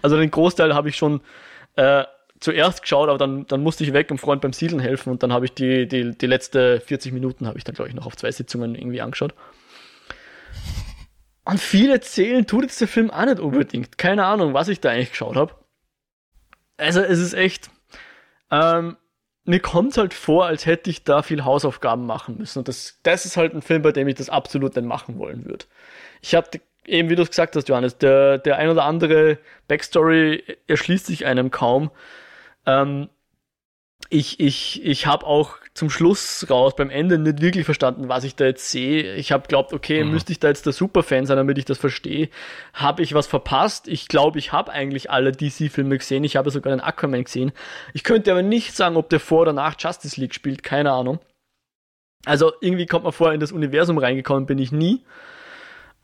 also 0.00 0.16
den 0.16 0.30
Großteil 0.30 0.72
habe 0.72 0.88
ich 0.88 0.96
schon 0.96 1.20
äh, 1.74 2.04
zuerst 2.38 2.82
geschaut, 2.82 3.08
aber 3.08 3.18
dann, 3.18 3.44
dann 3.48 3.60
musste 3.60 3.82
ich 3.82 3.92
weg, 3.92 4.08
um 4.12 4.18
Freund 4.18 4.40
beim 4.40 4.52
Siedeln 4.52 4.80
helfen 4.80 5.10
und 5.10 5.24
dann 5.24 5.32
habe 5.32 5.46
ich 5.46 5.52
die, 5.52 5.88
die, 5.88 6.16
die 6.16 6.26
letzte 6.26 6.78
40 6.78 7.12
Minuten 7.12 7.48
habe 7.48 7.58
ich 7.58 7.64
dann, 7.64 7.74
glaube 7.74 7.88
ich, 7.88 7.96
noch 7.96 8.06
auf 8.06 8.16
zwei 8.16 8.30
Sitzungen 8.30 8.76
irgendwie 8.76 9.00
angeschaut. 9.00 9.34
Und 11.44 11.58
viel 11.58 11.90
erzählen 11.90 12.46
tut 12.46 12.62
jetzt 12.62 12.80
der 12.80 12.86
Film 12.86 13.10
auch 13.10 13.24
nicht 13.24 13.40
unbedingt. 13.40 13.98
Keine 13.98 14.24
Ahnung, 14.24 14.54
was 14.54 14.68
ich 14.68 14.80
da 14.80 14.90
eigentlich 14.90 15.10
geschaut 15.10 15.34
habe. 15.34 15.54
Also 16.76 17.00
es 17.00 17.18
ist 17.18 17.34
echt, 17.34 17.68
ähm, 18.52 18.96
mir 19.44 19.58
kommt 19.58 19.98
halt 19.98 20.14
vor, 20.14 20.46
als 20.46 20.66
hätte 20.66 20.88
ich 20.88 21.02
da 21.02 21.22
viel 21.22 21.44
Hausaufgaben 21.44 22.06
machen 22.06 22.38
müssen. 22.38 22.60
Und 22.60 22.68
das, 22.68 23.00
das 23.02 23.26
ist 23.26 23.36
halt 23.36 23.54
ein 23.54 23.62
Film, 23.62 23.82
bei 23.82 23.90
dem 23.90 24.06
ich 24.06 24.14
das 24.14 24.30
absolut 24.30 24.76
nicht 24.76 24.86
machen 24.86 25.18
wollen 25.18 25.44
würde. 25.46 25.64
Ich 26.22 26.36
hatte 26.36 26.60
eben, 26.88 27.08
wie 27.10 27.16
du 27.16 27.22
es 27.22 27.30
gesagt 27.30 27.56
hast, 27.56 27.68
Johannes, 27.68 27.98
der, 27.98 28.38
der 28.38 28.56
ein 28.58 28.68
oder 28.68 28.84
andere 28.84 29.38
Backstory 29.68 30.42
erschließt 30.66 31.06
sich 31.06 31.26
einem 31.26 31.50
kaum. 31.50 31.90
Ähm, 32.66 33.08
ich 34.08 34.38
ich, 34.38 34.84
ich 34.84 35.06
habe 35.06 35.26
auch 35.26 35.56
zum 35.74 35.90
Schluss 35.90 36.46
raus 36.48 36.76
beim 36.76 36.90
Ende 36.90 37.18
nicht 37.18 37.40
wirklich 37.40 37.64
verstanden, 37.64 38.08
was 38.08 38.24
ich 38.24 38.36
da 38.36 38.44
jetzt 38.44 38.70
sehe. 38.70 39.14
Ich 39.16 39.32
habe 39.32 39.48
glaubt, 39.48 39.72
okay, 39.72 40.04
Mhm. 40.04 40.12
müsste 40.12 40.32
ich 40.32 40.38
da 40.38 40.48
jetzt 40.48 40.64
der 40.64 40.72
Superfan 40.72 41.26
sein, 41.26 41.36
damit 41.36 41.58
ich 41.58 41.64
das 41.64 41.78
verstehe. 41.78 42.28
Habe 42.72 43.02
ich 43.02 43.14
was 43.14 43.26
verpasst? 43.26 43.88
Ich 43.88 44.06
glaube, 44.08 44.38
ich 44.38 44.52
habe 44.52 44.70
eigentlich 44.70 45.10
alle 45.10 45.32
DC-Filme 45.32 45.98
gesehen. 45.98 46.24
Ich 46.24 46.36
habe 46.36 46.50
sogar 46.50 46.74
den 46.74 46.80
Aquaman 46.80 47.24
gesehen. 47.24 47.52
Ich 47.94 48.04
könnte 48.04 48.30
aber 48.30 48.42
nicht 48.42 48.76
sagen, 48.76 48.96
ob 48.96 49.08
der 49.10 49.20
vor 49.20 49.42
oder 49.42 49.52
nach 49.52 49.74
Justice 49.78 50.20
League 50.20 50.34
spielt. 50.34 50.62
Keine 50.62 50.92
Ahnung. 50.92 51.18
Also 52.24 52.52
irgendwie 52.60 52.86
kommt 52.86 53.04
man 53.04 53.12
vor, 53.12 53.32
in 53.32 53.40
das 53.40 53.52
Universum 53.52 53.98
reingekommen 53.98 54.46
bin 54.46 54.58
ich 54.58 54.72
nie. 54.72 55.04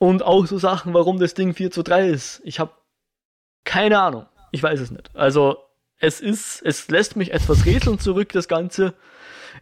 Und 0.02 0.24
auch 0.24 0.48
so 0.48 0.58
Sachen, 0.58 0.94
warum 0.94 1.20
das 1.20 1.34
Ding 1.34 1.54
4 1.54 1.70
zu 1.70 1.84
3 1.84 2.08
ist. 2.08 2.42
Ich 2.42 2.58
habe 2.58 2.72
keine 3.62 4.00
Ahnung. 4.00 4.26
Ich 4.50 4.60
weiß 4.60 4.80
es 4.80 4.90
nicht. 4.90 5.14
Also 5.14 5.58
es 5.96 6.20
ist, 6.20 6.60
es 6.62 6.88
lässt 6.88 7.14
mich 7.14 7.30
etwas 7.30 7.64
rätseln 7.66 8.00
zurück, 8.00 8.32
das 8.32 8.48
Ganze. 8.48 8.94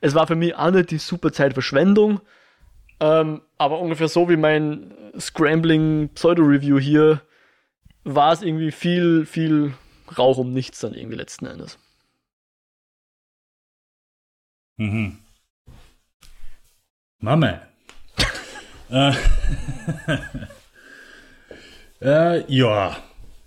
Es 0.00 0.14
war 0.14 0.26
für 0.26 0.36
mich 0.36 0.54
auch 0.54 0.70
nicht 0.70 0.92
die 0.92 0.96
super 0.96 1.30
Zeitverschwendung, 1.30 2.22
ähm, 3.00 3.42
aber 3.58 3.80
ungefähr 3.80 4.08
so 4.08 4.30
wie 4.30 4.38
mein 4.38 4.94
Scrambling 5.20 6.08
Pseudo-Review 6.14 6.78
hier, 6.78 7.20
war 8.04 8.32
es 8.32 8.40
irgendwie 8.40 8.72
viel, 8.72 9.26
viel 9.26 9.74
Rauch 10.16 10.38
um 10.38 10.54
nichts 10.54 10.80
dann 10.80 10.94
irgendwie 10.94 11.18
letzten 11.18 11.44
Endes. 11.44 11.78
Mhm. 14.78 15.18
Mama. 17.18 17.69
Äh, 18.90 19.12
äh, 22.00 22.54
ja, 22.54 22.96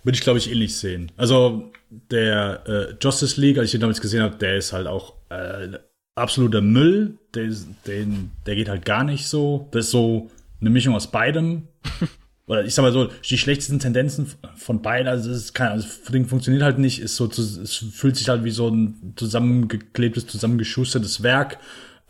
würde 0.02 0.16
ich 0.16 0.22
glaube 0.22 0.38
ich 0.38 0.50
ähnlich 0.50 0.76
sehen. 0.76 1.12
Also 1.16 1.72
der 2.10 2.62
äh, 2.66 2.94
Justice 3.00 3.40
League, 3.40 3.58
als 3.58 3.66
ich 3.66 3.72
den 3.72 3.80
damals 3.80 4.00
gesehen 4.00 4.22
habe, 4.22 4.36
der 4.36 4.56
ist 4.56 4.72
halt 4.72 4.86
auch 4.86 5.14
äh, 5.30 5.78
absoluter 6.14 6.60
Müll. 6.60 7.18
Der, 7.34 7.50
den, 7.86 8.30
der 8.46 8.56
geht 8.56 8.68
halt 8.68 8.84
gar 8.84 9.04
nicht 9.04 9.26
so. 9.26 9.68
Das 9.70 9.86
ist 9.86 9.90
so 9.90 10.30
eine 10.60 10.70
Mischung 10.70 10.94
aus 10.94 11.10
beidem. 11.10 11.68
Oder 12.46 12.64
ich 12.64 12.74
sag 12.74 12.82
mal 12.82 12.92
so, 12.92 13.06
die 13.06 13.38
schlechtesten 13.38 13.78
Tendenzen 13.78 14.30
von 14.56 14.82
beiden, 14.82 15.08
also 15.08 15.30
es 15.30 15.38
ist 15.38 15.54
kein, 15.54 15.68
also 15.68 15.88
das 15.88 16.12
Ding 16.12 16.26
funktioniert 16.26 16.62
halt 16.62 16.78
nicht, 16.78 17.00
ist 17.00 17.16
so, 17.16 17.26
es 17.26 17.76
fühlt 17.92 18.16
sich 18.16 18.28
halt 18.28 18.44
wie 18.44 18.50
so 18.50 18.68
ein 18.68 19.14
zusammengeklebtes, 19.16 20.26
zusammengeschustertes 20.26 21.22
Werk. 21.22 21.58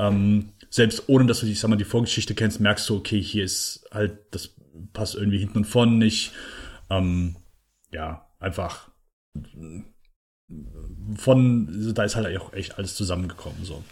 Ähm, 0.00 0.48
selbst 0.74 1.08
ohne, 1.08 1.26
dass 1.26 1.38
du, 1.38 1.46
ich 1.46 1.60
sag 1.60 1.68
mal, 1.68 1.76
die 1.76 1.84
Vorgeschichte 1.84 2.34
kennst, 2.34 2.58
merkst 2.58 2.88
du, 2.88 2.96
okay, 2.96 3.22
hier 3.22 3.44
ist 3.44 3.86
halt, 3.92 4.18
das 4.32 4.56
passt 4.92 5.14
irgendwie 5.14 5.38
hinten 5.38 5.58
und 5.58 5.66
vorne 5.66 5.92
nicht. 5.92 6.32
Ähm, 6.90 7.36
ja, 7.92 8.28
einfach 8.40 8.90
von, 11.16 11.94
da 11.94 12.02
ist 12.02 12.16
halt 12.16 12.36
auch 12.36 12.52
echt 12.54 12.76
alles 12.76 12.96
zusammengekommen, 12.96 13.64
so. 13.64 13.84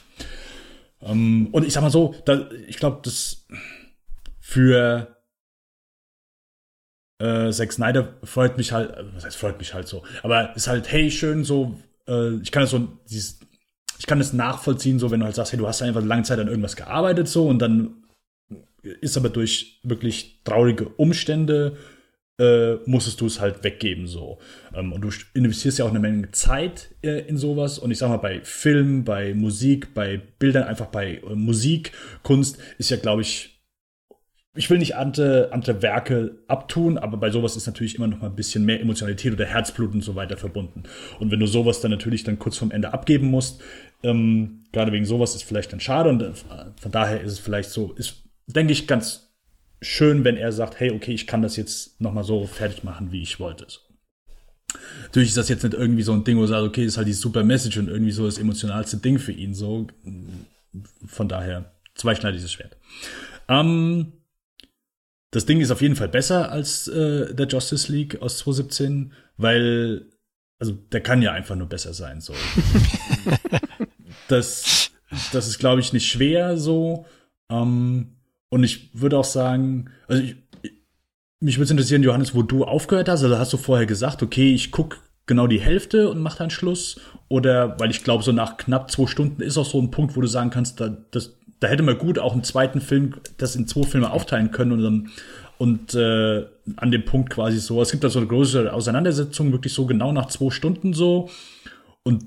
Ähm, 1.03 1.51
und 1.53 1.65
ich 1.65 1.73
sag 1.73 1.83
mal 1.83 1.91
so, 1.91 2.17
da, 2.25 2.51
ich 2.67 2.79
glaube, 2.79 2.99
das 3.05 3.47
für 4.41 5.23
äh, 7.21 7.53
Zack 7.53 7.73
Snyder 7.73 8.19
freut 8.25 8.57
mich 8.57 8.73
halt, 8.73 8.93
was 9.15 9.25
heißt 9.25 9.37
freut 9.37 9.59
mich 9.61 9.73
halt 9.73 9.87
so, 9.87 10.03
aber 10.25 10.57
ist 10.57 10.67
halt, 10.67 10.91
hey, 10.91 11.13
schön 11.13 11.45
so, 11.45 11.79
äh, 12.09 12.39
ich 12.39 12.51
kann 12.51 12.65
das 12.65 12.71
so, 12.73 12.89
dieses, 13.09 13.39
ich 14.03 14.07
kann 14.07 14.19
das 14.19 14.33
nachvollziehen, 14.33 14.99
so, 14.99 15.13
wenn 15.13 15.21
du 15.21 15.27
halt 15.27 15.37
sagst, 15.37 15.53
hey, 15.53 15.59
du 15.61 15.69
hast 15.69 15.81
einfach 15.81 16.03
lange 16.03 16.25
Zeit 16.25 16.41
an 16.41 16.49
irgendwas 16.49 16.75
gearbeitet, 16.75 17.29
so, 17.29 17.47
und 17.47 17.61
dann 17.61 18.03
ist 18.83 19.17
aber 19.17 19.29
durch 19.29 19.79
wirklich 19.85 20.41
traurige 20.43 20.89
Umstände 20.89 21.77
äh, 22.41 22.79
musstest 22.85 23.21
du 23.21 23.27
es 23.27 23.39
halt 23.39 23.63
weggeben 23.63 24.09
so. 24.09 24.41
Ähm, 24.75 24.93
und 24.93 25.03
du 25.03 25.11
investierst 25.35 25.79
ja 25.79 25.85
auch 25.85 25.91
eine 25.91 26.01
Menge 26.01 26.33
Zeit 26.33 26.91
äh, 27.03 27.21
in 27.29 27.37
sowas. 27.37 27.79
Und 27.79 27.93
ich 27.93 27.99
sag 27.99 28.09
mal, 28.09 28.17
bei 28.17 28.41
Film, 28.43 29.05
bei 29.05 29.35
Musik, 29.35 29.95
bei 29.95 30.21
Bildern, 30.41 30.65
einfach 30.65 30.87
bei 30.87 31.19
äh, 31.19 31.37
Musik, 31.37 31.93
Kunst 32.25 32.59
ist 32.79 32.91
ja, 32.91 32.97
glaube 32.97 33.23
ich, 33.23 33.53
ich 34.55 34.69
will 34.69 34.79
nicht 34.79 34.97
andere, 34.97 35.51
andere 35.53 35.81
Werke 35.81 36.43
abtun, 36.47 36.99
aber 36.99 37.17
bei 37.17 37.31
sowas 37.31 37.57
ist 37.57 37.67
natürlich 37.67 37.95
immer 37.95 38.07
noch 38.07 38.21
mal 38.21 38.27
ein 38.27 38.37
bisschen 38.37 38.67
mehr 38.67 38.81
Emotionalität 38.81 39.33
oder 39.33 39.47
Herzblut 39.47 39.95
und 39.95 40.03
so 40.03 40.15
weiter 40.15 40.37
verbunden. 40.37 40.83
Und 41.21 41.31
wenn 41.31 41.41
du 41.41 41.47
sowas 41.47 41.81
dann 41.81 41.91
natürlich 41.91 42.25
dann 42.25 42.39
kurz 42.39 42.59
vorm 42.59 42.71
Ende 42.71 42.93
abgeben 42.93 43.29
musst, 43.29 43.63
ähm, 44.03 44.65
gerade 44.73 44.93
wegen 44.93 45.05
sowas 45.05 45.35
ist 45.35 45.45
vielleicht 45.45 45.73
dann 45.73 45.81
schade 45.81 46.11
und 46.11 46.23
äh, 46.23 46.33
von 46.35 46.93
daher 46.93 47.21
ist 47.21 47.33
es 47.33 47.39
vielleicht 47.39 47.71
so, 47.71 47.93
ist, 47.93 48.23
denke 48.47 48.73
ich, 48.73 48.87
ganz 48.87 49.33
schön, 49.81 50.25
wenn 50.25 50.37
er 50.37 50.53
sagt, 50.53 50.81
hey, 50.81 50.93
okay, 50.93 51.13
ich 51.13 51.27
kann 51.27 51.43
das 51.43 51.57
jetzt 51.57 52.01
noch 52.01 52.13
mal 52.13 52.25
so 52.25 52.47
fertig 52.47 52.85
machen, 52.85 53.13
wie 53.13 53.23
ich 53.23 53.41
wollte. 53.41 53.67
Natürlich 55.03 55.31
ist 55.31 55.37
das 55.37 55.49
jetzt 55.49 55.65
nicht 55.65 55.75
irgendwie 55.75 56.03
so 56.03 56.13
ein 56.13 56.25
Ding, 56.25 56.39
wo 56.39 56.43
er 56.43 56.49
sagt, 56.49 56.67
okay, 56.67 56.85
ist 56.85 56.97
halt 56.97 57.09
die 57.09 57.13
super 57.13 57.45
Message 57.45 57.77
und 57.79 57.89
irgendwie 57.89 58.13
so 58.13 58.25
das 58.25 58.39
emotionalste 58.39 58.97
Ding 58.97 59.19
für 59.19 59.33
ihn. 59.33 59.55
So, 59.55 59.87
von 61.05 61.29
daher 61.29 61.73
zweischneidiges 61.95 62.53
Schwert. 62.53 62.77
Ähm, 63.49 64.13
das 65.31 65.47
Ding 65.47 65.61
ist 65.61 65.71
auf 65.71 65.83
jeden 65.83 65.97
Fall 65.97 66.09
besser 66.09 66.51
als 66.51 66.89
äh, 66.89 67.35
der 67.35 67.47
Justice 67.47 67.91
League 67.91 68.23
aus 68.23 68.39
2017, 68.39 69.13
weil, 69.37 70.07
also 70.59 70.73
der 70.73 71.01
kann 71.01 71.23
ja 71.23 71.33
einfach 71.33 71.57
nur 71.57 71.69
besser 71.69 71.93
sein. 71.93 72.21
So, 72.21 72.35
das, 74.33 74.91
das 75.33 75.47
ist, 75.47 75.59
glaube 75.59 75.81
ich, 75.81 75.93
nicht 75.93 76.11
schwer 76.11 76.57
so. 76.57 77.07
Ähm, 77.51 78.17
und 78.49 78.65
ich 78.65 78.91
würde 78.93 79.19
auch 79.19 79.25
sagen, 79.25 79.91
also 80.09 80.23
ich, 80.23 80.37
mich 81.41 81.59
würde 81.59 81.73
interessieren, 81.73 82.03
Johannes, 82.03 82.35
wo 82.35 82.43
du 82.43 82.65
aufgehört 82.65 83.09
hast. 83.09 83.23
Also 83.23 83.39
hast 83.39 83.53
du 83.53 83.57
vorher 83.57 83.87
gesagt, 83.87 84.23
okay, 84.23 84.55
ich 84.55 84.71
gucke 84.71 84.99
genau 85.27 85.47
die 85.47 85.61
Hälfte 85.61 86.11
und 86.11 86.21
mache 86.21 86.39
dann 86.39 86.51
Schluss? 86.51 87.01
Oder, 87.29 87.79
weil 87.81 87.91
ich 87.91 88.05
glaube, 88.05 88.23
so 88.23 88.33
nach 88.33 88.57
knapp 88.57 88.91
zwei 88.91 89.07
Stunden 89.07 89.43
ist 89.43 89.59
auch 89.59 89.67
so 89.67 89.81
ein 89.81 89.91
Punkt, 89.91 90.17
wo 90.17 90.21
du 90.21 90.27
sagen 90.27 90.51
kannst, 90.51 90.81
da, 90.81 90.89
das, 91.11 91.37
da 91.61 91.69
hätte 91.69 91.83
man 91.83 91.99
gut 91.99 92.19
auch 92.19 92.33
einen 92.33 92.45
zweiten 92.45 92.81
Film, 92.81 93.15
das 93.39 93.57
in 93.57 93.67
zwei 93.67 93.85
Filme 93.85 94.11
aufteilen 94.11 94.51
können 94.51 94.73
und 94.73 94.83
dann 94.83 95.11
und 95.59 95.95
äh, 95.95 96.45
an 96.77 96.91
dem 96.91 97.05
Punkt 97.05 97.31
quasi 97.31 97.61
so. 97.61 97.81
Es 97.81 97.93
gibt 97.93 98.03
da 98.03 98.09
so 98.09 98.19
eine 98.19 98.27
große 98.27 98.73
Auseinandersetzung, 98.73 99.53
wirklich 99.53 99.73
so 99.73 99.87
genau 99.87 100.11
nach 100.11 100.27
zwei 100.27 100.51
Stunden 100.51 100.93
so. 100.93 101.29
Und 102.03 102.25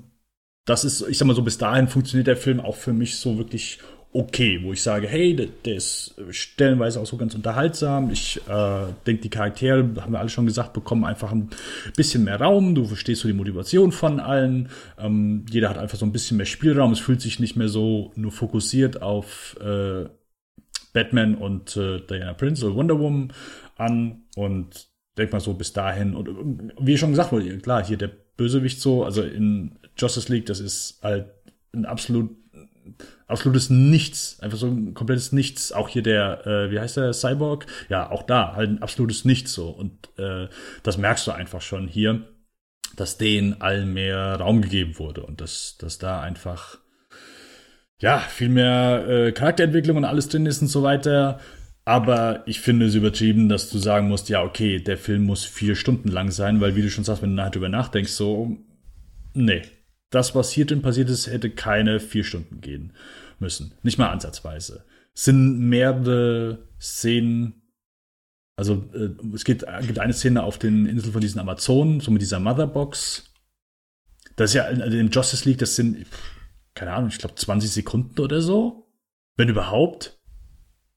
das 0.66 0.84
ist, 0.84 1.08
ich 1.08 1.16
sag 1.16 1.26
mal 1.26 1.34
so, 1.34 1.42
bis 1.42 1.58
dahin 1.58 1.88
funktioniert 1.88 2.26
der 2.26 2.36
Film 2.36 2.60
auch 2.60 2.76
für 2.76 2.92
mich 2.92 3.16
so 3.16 3.38
wirklich 3.38 3.78
okay, 4.12 4.60
wo 4.62 4.72
ich 4.72 4.82
sage, 4.82 5.06
hey, 5.06 5.36
der, 5.36 5.46
der 5.64 5.76
ist 5.76 6.14
stellenweise 6.30 7.00
auch 7.00 7.06
so 7.06 7.16
ganz 7.18 7.34
unterhaltsam. 7.34 8.10
Ich 8.10 8.40
äh, 8.48 8.86
denke, 9.06 9.22
die 9.22 9.28
Charaktere, 9.28 9.80
haben 10.00 10.12
wir 10.12 10.20
alle 10.20 10.30
schon 10.30 10.46
gesagt, 10.46 10.72
bekommen 10.72 11.04
einfach 11.04 11.32
ein 11.32 11.50
bisschen 11.96 12.24
mehr 12.24 12.40
Raum. 12.40 12.74
Du 12.74 12.86
verstehst 12.86 13.20
so 13.20 13.28
die 13.28 13.34
Motivation 13.34 13.92
von 13.92 14.18
allen. 14.18 14.70
Ähm, 14.98 15.44
jeder 15.50 15.68
hat 15.68 15.76
einfach 15.76 15.98
so 15.98 16.06
ein 16.06 16.12
bisschen 16.12 16.38
mehr 16.38 16.46
Spielraum. 16.46 16.92
Es 16.92 17.00
fühlt 17.00 17.20
sich 17.20 17.40
nicht 17.40 17.56
mehr 17.56 17.68
so 17.68 18.12
nur 18.16 18.32
fokussiert 18.32 19.02
auf 19.02 19.56
äh, 19.60 20.06
Batman 20.94 21.34
und 21.34 21.76
äh, 21.76 22.00
Diana 22.00 22.32
Prince 22.32 22.64
oder 22.64 22.74
Wonder 22.74 22.98
Woman 22.98 23.32
an. 23.76 24.22
Und 24.34 24.88
denk 25.18 25.30
mal 25.32 25.40
so 25.40 25.52
bis 25.52 25.74
dahin. 25.74 26.14
Und 26.14 26.72
wie 26.80 26.96
schon 26.96 27.10
gesagt 27.10 27.32
wurde, 27.32 27.58
klar, 27.58 27.84
hier 27.84 27.98
der 27.98 28.10
Bösewicht 28.36 28.80
so, 28.80 29.04
also 29.04 29.22
in 29.22 29.78
Justice 29.96 30.32
League, 30.32 30.46
das 30.46 30.60
ist 30.60 31.00
halt 31.02 31.26
ein 31.72 31.84
absolut 31.84 32.30
absolutes 33.26 33.70
Nichts, 33.70 34.38
einfach 34.40 34.58
so 34.58 34.68
ein 34.68 34.94
komplettes 34.94 35.32
Nichts. 35.32 35.72
Auch 35.72 35.88
hier 35.88 36.02
der, 36.02 36.46
äh, 36.46 36.70
wie 36.70 36.78
heißt 36.78 36.96
der, 36.96 37.12
Cyborg? 37.12 37.66
Ja, 37.88 38.10
auch 38.10 38.22
da 38.22 38.54
halt 38.54 38.70
ein 38.70 38.82
absolutes 38.82 39.24
Nichts 39.24 39.52
so. 39.52 39.68
Und 39.70 40.08
äh, 40.18 40.48
das 40.82 40.98
merkst 40.98 41.26
du 41.26 41.32
einfach 41.32 41.62
schon 41.62 41.88
hier, 41.88 42.22
dass 42.96 43.18
denen 43.18 43.60
allen 43.60 43.92
mehr 43.92 44.36
Raum 44.36 44.62
gegeben 44.62 44.98
wurde 44.98 45.22
und 45.22 45.40
dass, 45.40 45.76
dass 45.78 45.98
da 45.98 46.20
einfach 46.20 46.78
ja 48.00 48.18
viel 48.18 48.48
mehr 48.48 49.06
äh, 49.08 49.32
Charakterentwicklung 49.32 49.96
und 49.96 50.04
alles 50.04 50.28
drin 50.28 50.46
ist 50.46 50.62
und 50.62 50.68
so 50.68 50.82
weiter. 50.82 51.40
Aber 51.84 52.42
ich 52.46 52.60
finde 52.60 52.86
es 52.86 52.94
übertrieben, 52.94 53.48
dass 53.48 53.70
du 53.70 53.78
sagen 53.78 54.08
musst, 54.08 54.28
ja, 54.28 54.42
okay, 54.42 54.80
der 54.80 54.98
Film 54.98 55.22
muss 55.22 55.44
vier 55.44 55.76
Stunden 55.76 56.08
lang 56.08 56.32
sein, 56.32 56.60
weil 56.60 56.74
wie 56.74 56.82
du 56.82 56.90
schon 56.90 57.04
sagst, 57.04 57.22
wenn 57.22 57.30
du 57.30 57.36
nachher 57.36 57.52
drüber 57.52 57.68
nachdenkst, 57.68 58.10
so, 58.10 58.56
nee, 59.34 59.62
das, 60.10 60.34
was 60.34 60.50
hier 60.50 60.66
drin 60.66 60.82
passiert 60.82 61.10
ist, 61.10 61.26
hätte 61.26 61.50
keine 61.50 62.00
vier 62.00 62.24
Stunden 62.24 62.60
gehen 62.60 62.92
müssen. 63.38 63.74
Nicht 63.82 63.98
mal 63.98 64.10
ansatzweise. 64.10 64.84
Es 65.14 65.24
sind 65.24 65.58
mehrere 65.58 66.66
Szenen. 66.80 67.62
Also 68.56 68.88
äh, 68.94 69.10
es 69.34 69.44
geht, 69.44 69.64
gibt 69.82 69.98
eine 69.98 70.12
Szene 70.12 70.42
auf 70.42 70.58
den 70.58 70.86
Inseln 70.86 71.12
von 71.12 71.20
diesen 71.20 71.40
Amazonen, 71.40 72.00
so 72.00 72.10
mit 72.10 72.22
dieser 72.22 72.40
Motherbox. 72.40 73.30
Das 74.36 74.50
ist 74.50 74.54
ja 74.54 74.68
in, 74.68 74.80
in 74.80 75.10
Justice 75.10 75.48
League, 75.48 75.58
das 75.58 75.76
sind, 75.76 76.06
keine 76.74 76.92
Ahnung, 76.92 77.08
ich 77.08 77.18
glaube 77.18 77.34
20 77.34 77.70
Sekunden 77.70 78.20
oder 78.20 78.40
so. 78.40 78.86
Wenn 79.36 79.48
überhaupt. 79.48 80.18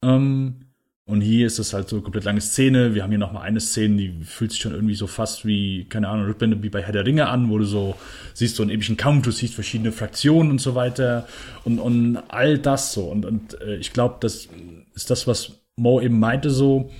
Ähm, 0.01 0.68
und 1.10 1.22
hier 1.22 1.47
ist 1.47 1.57
es 1.57 1.74
halt 1.74 1.89
so 1.89 2.01
komplett 2.01 2.24
lange 2.24 2.39
Szene. 2.39 2.93
Wir 2.93 3.01
haben 3.01 3.10
hier 3.10 3.18
noch 3.18 3.32
mal 3.32 3.41
eine 3.41 3.60
Szene, 3.60 3.97
die 3.97 4.24
fühlt 4.24 4.51
sich 4.51 4.62
schon 4.62 4.76
irgendwie 4.76 4.93
so 4.93 5.07
fast 5.07 5.43
wie, 5.43 5.86
keine 5.86 6.07
Ahnung, 6.07 6.28
Rückblende 6.28 6.62
wie 6.62 6.70
bei 6.70 6.84
Herr 6.84 6.93
der 6.93 7.03
Ringe 7.03 7.30
an, 7.30 7.49
wo 7.49 7.57
du 7.57 7.66
so 7.66 7.95
siehst 8.36 8.55
so 8.55 8.62
einen 8.62 8.70
epischen 8.70 8.95
Kampf, 8.95 9.26
du 9.26 9.32
siehst 9.32 9.55
verschiedene 9.55 9.91
Fraktionen 9.91 10.51
und 10.51 10.62
so 10.62 10.76
weiter 10.76 11.28
und, 11.64 11.80
und 11.80 12.18
all 12.28 12.60
das 12.60 12.93
so. 12.93 13.05
Und, 13.05 13.26
und 13.26 13.60
äh, 13.60 13.78
ich 13.78 13.91
glaube, 13.91 14.18
das 14.20 14.49
ist 14.93 15.10
das, 15.10 15.26
was 15.26 15.64
Mo 15.78 15.99
eben 15.99 16.20
meinte 16.20 16.51
so. 16.51 16.91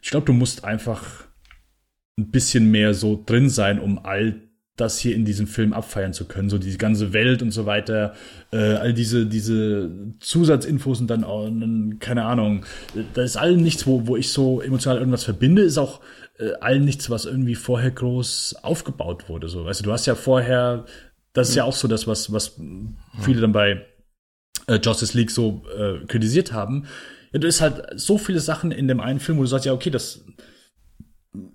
Ich 0.00 0.10
glaube, 0.10 0.26
du 0.26 0.32
musst 0.32 0.62
einfach 0.62 1.24
ein 2.16 2.30
bisschen 2.30 2.70
mehr 2.70 2.94
so 2.94 3.20
drin 3.26 3.48
sein, 3.48 3.80
um 3.80 3.98
all 3.98 4.45
das 4.76 4.98
hier 4.98 5.14
in 5.14 5.24
diesem 5.24 5.46
Film 5.46 5.72
abfeiern 5.72 6.12
zu 6.12 6.26
können, 6.26 6.50
so 6.50 6.58
diese 6.58 6.78
ganze 6.78 7.12
Welt 7.12 7.42
und 7.42 7.50
so 7.50 7.64
weiter, 7.66 8.14
äh, 8.52 8.74
all 8.74 8.92
diese 8.92 9.26
diese 9.26 9.90
Zusatzinfos 10.20 11.00
und 11.00 11.08
dann 11.08 11.24
auch, 11.24 11.50
keine 11.98 12.24
Ahnung, 12.24 12.64
da 13.14 13.22
ist 13.22 13.36
allen 13.36 13.62
nichts, 13.62 13.86
wo 13.86 14.06
wo 14.06 14.16
ich 14.16 14.30
so 14.30 14.60
emotional 14.60 14.98
irgendwas 14.98 15.24
verbinde, 15.24 15.62
ist 15.62 15.78
auch 15.78 16.00
äh, 16.38 16.52
allen 16.60 16.84
nichts, 16.84 17.08
was 17.08 17.24
irgendwie 17.24 17.54
vorher 17.54 17.90
groß 17.90 18.56
aufgebaut 18.62 19.28
wurde, 19.28 19.48
so, 19.48 19.64
weißt 19.64 19.80
du, 19.80 19.84
du 19.84 19.92
hast 19.92 20.06
ja 20.06 20.14
vorher, 20.14 20.84
das 21.32 21.48
ist 21.48 21.54
ja 21.54 21.64
auch 21.64 21.74
so 21.74 21.88
das, 21.88 22.06
was 22.06 22.30
was 22.32 22.60
viele 23.22 23.40
dann 23.40 23.52
bei 23.52 23.86
äh, 24.66 24.78
Justice 24.82 25.16
League 25.16 25.30
so 25.30 25.62
äh, 25.76 26.04
kritisiert 26.06 26.52
haben. 26.52 26.84
Ja, 27.32 27.38
du 27.38 27.48
ist 27.48 27.62
halt 27.62 27.82
so 27.96 28.18
viele 28.18 28.40
Sachen 28.40 28.72
in 28.72 28.88
dem 28.88 29.00
einen 29.00 29.20
Film, 29.20 29.38
wo 29.38 29.42
du 29.42 29.48
sagst, 29.48 29.64
ja 29.64 29.72
okay, 29.72 29.90
das 29.90 30.24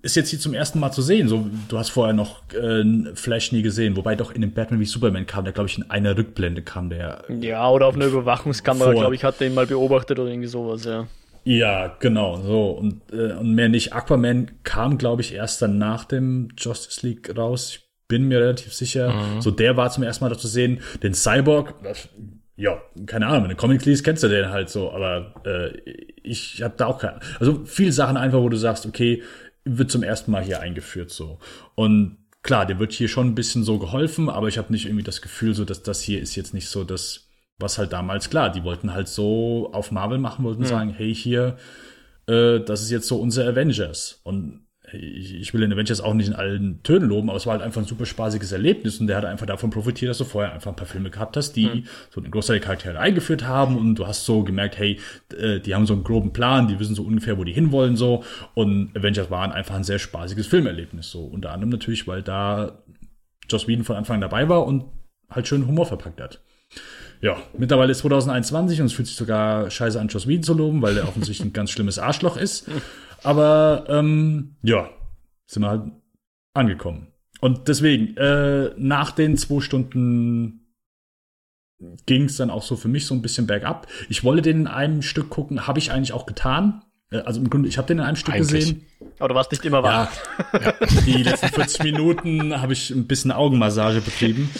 ist 0.02 0.16
jetzt 0.16 0.30
hier 0.30 0.38
zum 0.38 0.54
ersten 0.54 0.80
Mal 0.80 0.92
zu 0.92 1.02
sehen. 1.02 1.28
So, 1.28 1.46
du 1.68 1.78
hast 1.78 1.90
vorher 1.90 2.14
noch 2.14 2.42
äh, 2.52 2.84
Flash 3.14 3.52
nie 3.52 3.62
gesehen, 3.62 3.96
wobei 3.96 4.14
doch 4.14 4.32
in 4.32 4.40
dem 4.40 4.52
Batman 4.52 4.80
wie 4.80 4.84
Superman 4.84 5.26
kam, 5.26 5.44
der 5.44 5.52
glaube 5.52 5.68
ich 5.68 5.78
in 5.78 5.90
einer 5.90 6.16
Rückblende 6.16 6.62
kam, 6.62 6.90
der. 6.90 7.24
Ja, 7.40 7.68
oder 7.70 7.86
auf 7.86 7.94
einer 7.94 8.06
Überwachungskamera, 8.06 8.92
glaube 8.92 9.14
ich, 9.14 9.24
hat 9.24 9.40
er 9.40 9.46
ihn 9.46 9.54
mal 9.54 9.66
beobachtet 9.66 10.18
oder 10.18 10.30
irgendwie 10.30 10.48
sowas, 10.48 10.84
ja. 10.84 11.06
Ja, 11.44 11.96
genau, 11.98 12.40
so. 12.40 12.70
Und, 12.70 13.02
äh, 13.12 13.32
und 13.32 13.54
mehr 13.54 13.68
nicht. 13.68 13.92
Aquaman 13.92 14.52
kam, 14.62 14.96
glaube 14.98 15.22
ich, 15.22 15.34
erst 15.34 15.60
dann 15.60 15.78
nach 15.78 16.04
dem 16.04 16.48
Justice 16.56 17.04
League 17.06 17.36
raus. 17.36 17.70
Ich 17.72 17.88
bin 18.06 18.28
mir 18.28 18.40
relativ 18.40 18.72
sicher. 18.72 19.12
Mhm. 19.12 19.40
So, 19.40 19.50
der 19.50 19.76
war 19.76 19.90
zum 19.90 20.04
ersten 20.04 20.24
Mal 20.24 20.30
da 20.30 20.38
zu 20.38 20.46
sehen. 20.46 20.80
Den 21.02 21.14
Cyborg, 21.14 21.82
das, 21.82 22.08
ja, 22.56 22.80
keine 23.06 23.26
Ahnung, 23.26 23.44
wenn 23.44 23.50
du 23.50 23.56
Comic 23.56 23.84
liest, 23.84 24.04
kennst 24.04 24.22
du 24.22 24.28
den 24.28 24.50
halt 24.50 24.68
so, 24.68 24.92
aber 24.92 25.34
äh, 25.44 25.78
ich 26.22 26.62
habe 26.62 26.74
da 26.76 26.86
auch 26.86 26.98
keine 26.98 27.18
Also 27.40 27.62
viele 27.64 27.92
Sachen 27.92 28.16
einfach, 28.16 28.40
wo 28.40 28.48
du 28.48 28.56
sagst, 28.56 28.86
okay, 28.86 29.22
wird 29.64 29.90
zum 29.90 30.02
ersten 30.02 30.30
Mal 30.30 30.42
hier 30.42 30.60
eingeführt 30.60 31.10
so. 31.10 31.38
Und 31.74 32.18
klar, 32.42 32.66
der 32.66 32.78
wird 32.78 32.92
hier 32.92 33.08
schon 33.08 33.28
ein 33.28 33.34
bisschen 33.34 33.64
so 33.64 33.78
geholfen, 33.78 34.28
aber 34.28 34.48
ich 34.48 34.58
habe 34.58 34.72
nicht 34.72 34.86
irgendwie 34.86 35.04
das 35.04 35.22
Gefühl, 35.22 35.54
so 35.54 35.64
dass 35.64 35.82
das 35.82 36.00
hier 36.00 36.20
ist 36.20 36.34
jetzt 36.34 36.54
nicht 36.54 36.68
so 36.68 36.84
das, 36.84 37.28
was 37.58 37.78
halt 37.78 37.92
damals 37.92 38.30
klar, 38.30 38.50
die 38.50 38.64
wollten 38.64 38.92
halt 38.92 39.08
so 39.08 39.70
auf 39.72 39.92
Marvel 39.92 40.18
machen, 40.18 40.44
wollten 40.44 40.62
mhm. 40.62 40.66
sagen, 40.66 40.90
hey 40.90 41.14
hier, 41.14 41.56
äh, 42.26 42.60
das 42.60 42.82
ist 42.82 42.90
jetzt 42.90 43.08
so 43.08 43.20
unser 43.20 43.46
Avengers. 43.46 44.20
Und 44.24 44.66
ich, 44.92 45.34
ich 45.34 45.54
will 45.54 45.60
den 45.60 45.72
Avengers 45.72 46.00
auch 46.00 46.14
nicht 46.14 46.28
in 46.28 46.34
allen 46.34 46.82
Tönen 46.82 47.08
loben, 47.08 47.28
aber 47.28 47.36
es 47.36 47.46
war 47.46 47.54
halt 47.54 47.62
einfach 47.62 47.80
ein 47.80 47.86
super 47.86 48.06
spaßiges 48.06 48.52
Erlebnis 48.52 49.00
und 49.00 49.06
der 49.06 49.16
hat 49.16 49.24
einfach 49.24 49.46
davon 49.46 49.70
profitiert, 49.70 50.10
dass 50.10 50.18
du 50.18 50.24
vorher 50.24 50.52
einfach 50.52 50.70
ein 50.70 50.76
paar 50.76 50.86
Filme 50.86 51.10
gehabt 51.10 51.36
hast, 51.36 51.54
die 51.54 51.66
mhm. 51.66 51.84
so 52.10 52.20
einen 52.20 52.30
Großteil 52.30 52.58
der 52.58 52.64
Charaktere 52.64 52.98
eingeführt 52.98 53.46
haben 53.46 53.76
und 53.76 53.96
du 53.96 54.06
hast 54.06 54.24
so 54.24 54.44
gemerkt, 54.44 54.78
hey, 54.78 54.98
äh, 55.36 55.60
die 55.60 55.74
haben 55.74 55.86
so 55.86 55.94
einen 55.94 56.04
groben 56.04 56.32
Plan, 56.32 56.68
die 56.68 56.78
wissen 56.78 56.94
so 56.94 57.02
ungefähr, 57.02 57.38
wo 57.38 57.44
die 57.44 57.52
hinwollen 57.52 57.96
so 57.96 58.24
und 58.54 58.96
Avengers 58.96 59.30
waren 59.30 59.52
einfach 59.52 59.74
ein 59.74 59.84
sehr 59.84 59.98
spaßiges 59.98 60.46
Filmerlebnis 60.46 61.10
so. 61.10 61.24
Unter 61.24 61.52
anderem 61.52 61.70
natürlich, 61.70 62.06
weil 62.06 62.22
da 62.22 62.82
Joss 63.48 63.68
Whedon 63.68 63.84
von 63.84 63.96
Anfang 63.96 64.20
dabei 64.20 64.48
war 64.48 64.66
und 64.66 64.84
halt 65.30 65.48
schön 65.48 65.66
Humor 65.66 65.86
verpackt 65.86 66.20
hat. 66.20 66.40
Ja, 67.20 67.36
mittlerweile 67.56 67.92
ist 67.92 67.98
2021 67.98 68.80
und 68.80 68.86
es 68.86 68.92
fühlt 68.92 69.06
sich 69.06 69.16
sogar 69.16 69.70
scheiße 69.70 70.00
an, 70.00 70.08
Joss 70.08 70.26
Whedon 70.26 70.42
zu 70.42 70.54
loben, 70.54 70.82
weil 70.82 70.94
der 70.94 71.06
offensichtlich 71.06 71.48
ein 71.48 71.52
ganz 71.52 71.70
schlimmes 71.70 71.98
Arschloch 71.98 72.36
ist. 72.36 72.68
Aber 73.22 73.84
ähm, 73.88 74.56
ja, 74.62 74.90
sind 75.46 75.62
wir 75.62 75.70
halt 75.70 75.92
angekommen. 76.54 77.08
Und 77.40 77.68
deswegen, 77.68 78.16
äh, 78.16 78.70
nach 78.76 79.10
den 79.10 79.36
zwei 79.36 79.60
Stunden 79.60 80.62
ging 82.06 82.24
es 82.24 82.36
dann 82.36 82.50
auch 82.50 82.62
so 82.62 82.76
für 82.76 82.88
mich 82.88 83.06
so 83.06 83.14
ein 83.14 83.22
bisschen 83.22 83.46
bergab. 83.46 83.88
Ich 84.08 84.22
wollte 84.22 84.42
den 84.42 84.60
in 84.60 84.66
einem 84.66 85.02
Stück 85.02 85.30
gucken, 85.30 85.66
habe 85.66 85.78
ich 85.78 85.90
eigentlich 85.90 86.12
auch 86.12 86.26
getan. 86.26 86.82
Äh, 87.10 87.18
also 87.18 87.40
im 87.40 87.50
Grunde, 87.50 87.68
ich 87.68 87.78
habe 87.78 87.88
den 87.88 87.98
in 87.98 88.04
einem 88.04 88.16
Stück 88.16 88.34
Eigentlich. 88.34 88.50
gesehen. 88.50 88.86
Aber 89.18 89.28
du 89.28 89.34
warst 89.34 89.50
nicht 89.50 89.64
immer 89.64 89.82
wach. 89.82 90.10
Ja, 90.52 90.74
die 91.06 91.22
letzten 91.22 91.48
40 91.48 91.82
Minuten 91.84 92.60
habe 92.60 92.72
ich 92.72 92.90
ein 92.90 93.06
bisschen 93.06 93.30
Augenmassage 93.30 94.00
betrieben. 94.00 94.50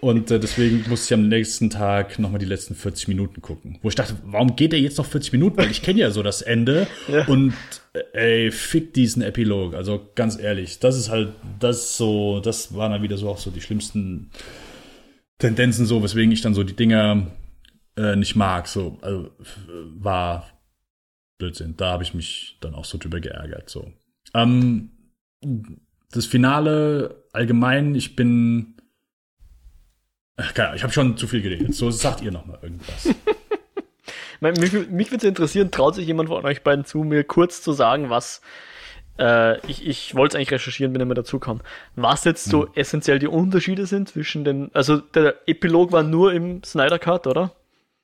Und 0.00 0.30
äh, 0.30 0.40
deswegen 0.40 0.84
musste 0.88 1.14
ich 1.14 1.20
am 1.20 1.28
nächsten 1.28 1.68
Tag 1.68 2.18
nochmal 2.18 2.38
die 2.38 2.46
letzten 2.46 2.74
40 2.74 3.08
Minuten 3.08 3.42
gucken. 3.42 3.78
Wo 3.82 3.88
ich 3.88 3.94
dachte, 3.94 4.14
warum 4.24 4.56
geht 4.56 4.72
der 4.72 4.80
jetzt 4.80 4.98
noch 4.98 5.06
40 5.06 5.32
Minuten? 5.32 5.58
Weil 5.58 5.70
ich 5.70 5.82
kenne 5.82 6.00
ja 6.00 6.10
so 6.10 6.22
das 6.22 6.42
Ende. 6.42 6.86
Ja. 7.08 7.26
Und 7.26 7.52
ey, 8.12 8.50
fick 8.50 8.94
diesen 8.94 9.22
Epilog. 9.22 9.74
Also 9.74 10.10
ganz 10.14 10.38
ehrlich, 10.38 10.78
das 10.78 10.96
ist 10.96 11.08
halt, 11.08 11.34
das 11.58 11.96
so, 11.96 12.40
das 12.40 12.74
waren 12.74 12.92
dann 12.92 13.02
wieder 13.02 13.16
so 13.16 13.28
auch 13.28 13.38
so 13.38 13.50
die 13.50 13.60
schlimmsten 13.60 14.30
Tendenzen 15.38 15.86
so, 15.86 16.02
weswegen 16.02 16.32
ich 16.32 16.42
dann 16.42 16.54
so 16.54 16.64
die 16.64 16.76
Dinger 16.76 17.30
äh, 17.96 18.16
nicht 18.16 18.36
mag. 18.36 18.68
So, 18.68 18.98
also 19.00 19.30
war 19.98 20.48
Blödsinn. 21.38 21.76
Da 21.76 21.92
habe 21.92 22.02
ich 22.02 22.14
mich 22.14 22.58
dann 22.60 22.74
auch 22.74 22.84
so 22.84 22.98
drüber 22.98 23.20
geärgert. 23.20 23.70
So. 23.70 23.92
Ähm, 24.34 24.90
das 26.10 26.26
Finale 26.26 27.24
allgemein, 27.32 27.94
ich 27.94 28.16
bin 28.16 28.76
keine 30.54 30.76
ich 30.76 30.82
habe 30.82 30.92
schon 30.92 31.16
zu 31.16 31.26
viel 31.26 31.42
geredet. 31.42 31.74
So 31.74 31.90
sagt 31.90 32.22
ihr 32.22 32.32
noch 32.32 32.46
mal 32.46 32.58
irgendwas. 32.62 33.14
mich 34.40 34.72
mich 34.72 35.10
würde 35.10 35.18
es 35.18 35.24
interessieren, 35.24 35.70
traut 35.70 35.94
sich 35.94 36.06
jemand 36.06 36.28
von 36.28 36.44
euch 36.44 36.62
beiden 36.62 36.84
zu, 36.84 36.98
mir 36.98 37.24
kurz 37.24 37.62
zu 37.62 37.72
sagen, 37.72 38.10
was 38.10 38.40
äh, 39.18 39.58
ich, 39.66 39.86
ich 39.86 40.14
wollte 40.14 40.36
es 40.36 40.38
eigentlich 40.38 40.52
recherchieren, 40.52 40.94
wenn 40.94 41.00
er 41.00 41.06
mir 41.06 41.14
dazu 41.14 41.38
kam. 41.38 41.60
Was 41.94 42.24
jetzt 42.24 42.44
so 42.44 42.64
hm. 42.64 42.70
essentiell 42.74 43.18
die 43.18 43.28
Unterschiede 43.28 43.86
sind 43.86 44.08
zwischen 44.08 44.44
den, 44.44 44.70
also 44.74 44.96
der 44.96 45.36
Epilog 45.46 45.92
war 45.92 46.02
nur 46.02 46.32
im 46.32 46.62
Snyder 46.64 46.98
Cut, 46.98 47.26
oder? 47.26 47.52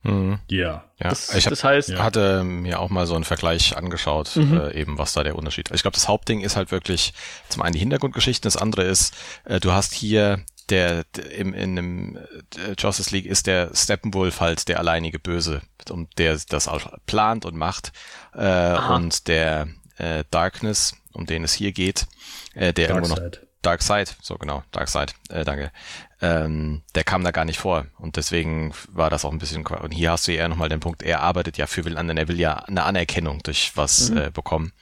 Mhm. 0.02 0.38
Ja. 0.48 0.84
ja. 1.00 1.08
Das, 1.08 1.34
ich 1.34 1.46
hab, 1.46 1.50
das 1.50 1.64
heißt, 1.64 1.88
ja. 1.88 2.02
hatte 2.02 2.44
mir 2.44 2.80
auch 2.80 2.90
mal 2.90 3.06
so 3.06 3.14
einen 3.14 3.24
Vergleich 3.24 3.76
angeschaut, 3.76 4.36
mhm. 4.36 4.60
äh, 4.60 4.74
eben 4.74 4.98
was 4.98 5.14
da 5.14 5.24
der 5.24 5.36
Unterschied. 5.36 5.68
ist. 5.70 5.76
Ich 5.76 5.82
glaube, 5.82 5.96
das 5.96 6.06
Hauptding 6.06 6.42
ist 6.42 6.56
halt 6.56 6.70
wirklich 6.70 7.12
zum 7.48 7.62
einen 7.62 7.72
die 7.72 7.80
Hintergrundgeschichte, 7.80 8.46
das 8.46 8.56
andere 8.56 8.84
ist, 8.84 9.14
äh, 9.44 9.58
du 9.58 9.72
hast 9.72 9.94
hier 9.94 10.44
der, 10.70 11.04
der 11.04 11.30
im, 11.32 11.54
in 11.54 11.76
dem 11.76 12.16
äh, 12.16 12.74
Justice 12.78 13.10
League 13.10 13.26
ist 13.26 13.46
der 13.46 13.74
Steppenwolf 13.74 14.40
halt 14.40 14.68
der 14.68 14.78
alleinige 14.78 15.18
Böse, 15.18 15.62
um 15.90 16.08
der 16.18 16.38
das 16.48 16.68
auch 16.68 16.92
plant 17.06 17.44
und 17.44 17.56
macht. 17.56 17.92
Äh, 18.34 18.76
und 18.94 19.28
der 19.28 19.68
äh, 19.98 20.24
Darkness, 20.30 20.94
um 21.12 21.26
den 21.26 21.44
es 21.44 21.52
hier 21.52 21.72
geht, 21.72 22.06
äh, 22.54 22.72
der 22.72 22.88
Dark 22.88 23.04
irgendwo 23.04 23.20
noch 23.20 23.30
Dark 23.62 23.82
Side, 23.82 24.10
so 24.22 24.36
genau, 24.36 24.62
Dark 24.70 24.88
Side, 24.88 25.12
äh, 25.28 25.44
danke. 25.44 25.72
Ähm, 26.20 26.82
der 26.94 27.02
kam 27.02 27.24
da 27.24 27.32
gar 27.32 27.44
nicht 27.44 27.58
vor 27.58 27.86
und 27.98 28.16
deswegen 28.16 28.72
war 28.90 29.10
das 29.10 29.24
auch 29.24 29.32
ein 29.32 29.38
bisschen 29.38 29.66
und 29.66 29.90
hier 29.90 30.12
hast 30.12 30.28
du 30.28 30.32
ja 30.32 30.48
nochmal 30.48 30.68
den 30.68 30.78
Punkt, 30.78 31.02
er 31.02 31.20
arbeitet 31.20 31.58
ja 31.58 31.66
für 31.66 31.84
will 31.84 31.98
anderen, 31.98 32.16
er 32.16 32.28
will 32.28 32.38
ja 32.38 32.54
eine 32.54 32.84
Anerkennung 32.84 33.42
durch 33.42 33.72
was 33.74 34.10
mhm. 34.10 34.18
äh, 34.18 34.30
bekommen. 34.30 34.72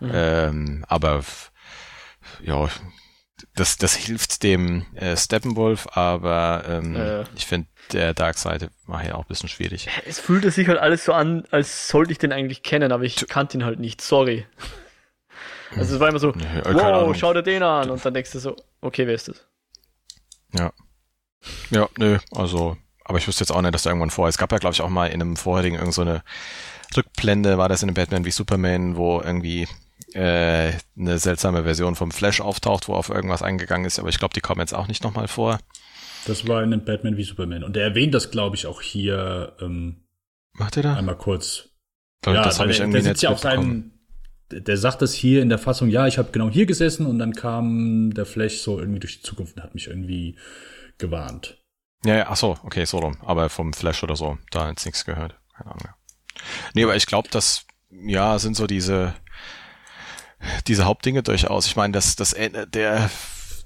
Mhm. 0.00 0.10
Ähm, 0.12 0.84
aber 0.88 1.22
ja, 2.42 2.68
das, 3.54 3.76
das 3.76 3.94
hilft 3.94 4.42
dem 4.42 4.86
äh, 4.94 5.16
Steppenwolf, 5.16 5.86
aber 5.92 6.64
ähm, 6.66 6.96
äh. 6.96 7.24
ich 7.36 7.46
finde, 7.46 7.68
der 7.92 8.14
Darkseid 8.14 8.70
war 8.86 9.04
ja 9.04 9.14
auch 9.14 9.24
ein 9.24 9.28
bisschen 9.28 9.48
schwierig. 9.48 9.88
Es 10.06 10.18
fühlte 10.18 10.50
sich 10.50 10.68
halt 10.68 10.78
alles 10.78 11.04
so 11.04 11.12
an, 11.12 11.44
als 11.50 11.88
sollte 11.88 12.12
ich 12.12 12.18
den 12.18 12.32
eigentlich 12.32 12.62
kennen, 12.62 12.92
aber 12.92 13.04
ich 13.04 13.26
kannte 13.28 13.58
ihn 13.58 13.64
halt 13.64 13.78
nicht, 13.78 14.00
sorry. 14.00 14.46
Also 15.76 15.94
es 15.94 16.00
war 16.00 16.08
immer 16.08 16.18
so, 16.18 16.32
nee, 16.32 16.44
wow, 16.64 17.14
schau 17.16 17.32
dir 17.32 17.42
den 17.42 17.62
an 17.62 17.90
und 17.90 18.04
dann 18.04 18.14
denkst 18.14 18.32
du 18.32 18.38
so, 18.38 18.56
okay, 18.80 19.06
wer 19.06 19.14
ist 19.14 19.28
das? 19.28 19.46
Ja. 20.52 20.72
Ja, 21.70 21.88
nö, 21.98 22.18
also, 22.30 22.76
aber 23.04 23.18
ich 23.18 23.26
wüsste 23.26 23.42
jetzt 23.42 23.50
auch 23.50 23.60
nicht, 23.62 23.74
dass 23.74 23.82
da 23.82 23.90
irgendwann 23.90 24.10
vorher, 24.10 24.28
es 24.28 24.38
gab 24.38 24.52
ja 24.52 24.58
glaube 24.58 24.74
ich 24.74 24.80
auch 24.80 24.88
mal 24.88 25.06
in 25.06 25.20
einem 25.20 25.36
vorherigen 25.36 25.76
irgend 25.76 25.94
so 25.94 26.02
eine 26.02 26.22
Rückblende, 26.96 27.58
war 27.58 27.68
das 27.68 27.82
in 27.82 27.88
einem 27.88 27.94
Batman 27.94 28.24
wie 28.24 28.30
Superman, 28.30 28.96
wo 28.96 29.20
irgendwie 29.20 29.66
äh, 30.14 30.72
eine 30.96 31.18
seltsame 31.18 31.64
Version 31.64 31.94
vom 31.94 32.10
Flash 32.10 32.40
auftaucht, 32.40 32.88
wo 32.88 32.94
auf 32.94 33.08
irgendwas 33.08 33.42
eingegangen 33.42 33.86
ist, 33.86 33.98
aber 33.98 34.08
ich 34.08 34.18
glaube, 34.18 34.34
die 34.34 34.40
kommen 34.40 34.60
jetzt 34.60 34.74
auch 34.74 34.88
nicht 34.88 35.02
nochmal 35.02 35.28
vor. 35.28 35.58
Das 36.26 36.46
war 36.46 36.62
in 36.62 36.70
dem 36.70 36.84
Batman 36.84 37.16
wie 37.16 37.24
Superman. 37.24 37.64
Und 37.64 37.76
er 37.76 37.84
erwähnt 37.84 38.14
das, 38.14 38.30
glaube 38.30 38.54
ich, 38.56 38.66
auch 38.66 38.80
hier 38.80 39.56
ähm, 39.60 40.02
Macht 40.54 40.76
er 40.76 40.82
da? 40.82 40.94
Einmal 40.94 41.16
kurz. 41.16 41.68
Weil 42.22 42.34
ja, 42.34 42.42
das 42.42 42.60
habe 42.60 42.70
ich 42.70 42.78
irgendwie 42.78 42.98
der 42.98 43.10
sitzt 43.10 43.22
ja 43.22 43.30
auf 43.30 43.40
seinem, 43.40 43.92
der 44.50 44.76
sagt 44.76 45.02
das 45.02 45.14
hier 45.14 45.42
in 45.42 45.48
der 45.48 45.58
Fassung, 45.58 45.88
ja, 45.88 46.06
ich 46.06 46.18
habe 46.18 46.30
genau 46.30 46.50
hier 46.50 46.66
gesessen 46.66 47.06
und 47.06 47.18
dann 47.18 47.32
kam 47.32 48.12
der 48.14 48.26
Flash 48.26 48.58
so 48.58 48.78
irgendwie 48.78 49.00
durch 49.00 49.18
die 49.18 49.22
Zukunft 49.22 49.56
und 49.56 49.62
hat 49.62 49.74
mich 49.74 49.88
irgendwie 49.88 50.38
gewarnt. 50.98 51.58
Ja, 52.04 52.16
ja 52.16 52.26
ach 52.28 52.36
so, 52.36 52.58
okay, 52.62 52.84
so 52.84 52.98
rum. 52.98 53.16
Aber 53.22 53.48
vom 53.48 53.72
Flash 53.72 54.02
oder 54.02 54.14
so, 54.14 54.38
da 54.50 54.68
jetzt 54.68 54.84
nichts 54.84 55.04
gehört. 55.04 55.36
Keine 55.56 55.70
Ahnung 55.70 55.84
mehr. 55.84 55.96
Nee, 56.74 56.84
aber 56.84 56.96
ich 56.96 57.06
glaube, 57.06 57.28
das, 57.30 57.66
ja, 57.90 58.38
sind 58.38 58.56
so 58.56 58.66
diese, 58.66 59.14
diese 60.66 60.84
Hauptdinge 60.84 61.22
durchaus. 61.22 61.66
Ich 61.66 61.76
meine, 61.76 61.92
dass 61.92 62.16
das 62.16 62.34
der 62.74 63.10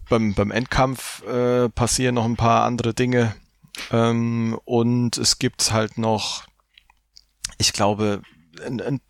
beim, 0.09 0.35
beim 0.35 0.51
Endkampf 0.51 1.23
äh, 1.27 1.69
passieren 1.69 2.15
noch 2.15 2.25
ein 2.25 2.37
paar 2.37 2.65
andere 2.65 2.95
Dinge. 2.95 3.35
Ähm, 3.91 4.59
und 4.65 5.19
es 5.19 5.39
gibt 5.39 5.73
halt 5.73 5.99
noch, 5.99 6.45
ich 7.59 7.73
glaube, 7.73 8.23
ein, 8.65 9.01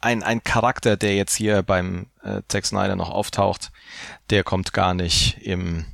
ein, 0.00 0.22
ein 0.22 0.44
Charakter, 0.44 0.96
der 0.96 1.16
jetzt 1.16 1.34
hier 1.34 1.62
beim 1.62 2.06
äh, 2.22 2.42
Zack 2.48 2.66
Snyder 2.66 2.96
noch 2.96 3.10
auftaucht, 3.10 3.70
der 4.30 4.44
kommt 4.44 4.72
gar 4.72 4.94
nicht 4.94 5.38
im, 5.42 5.86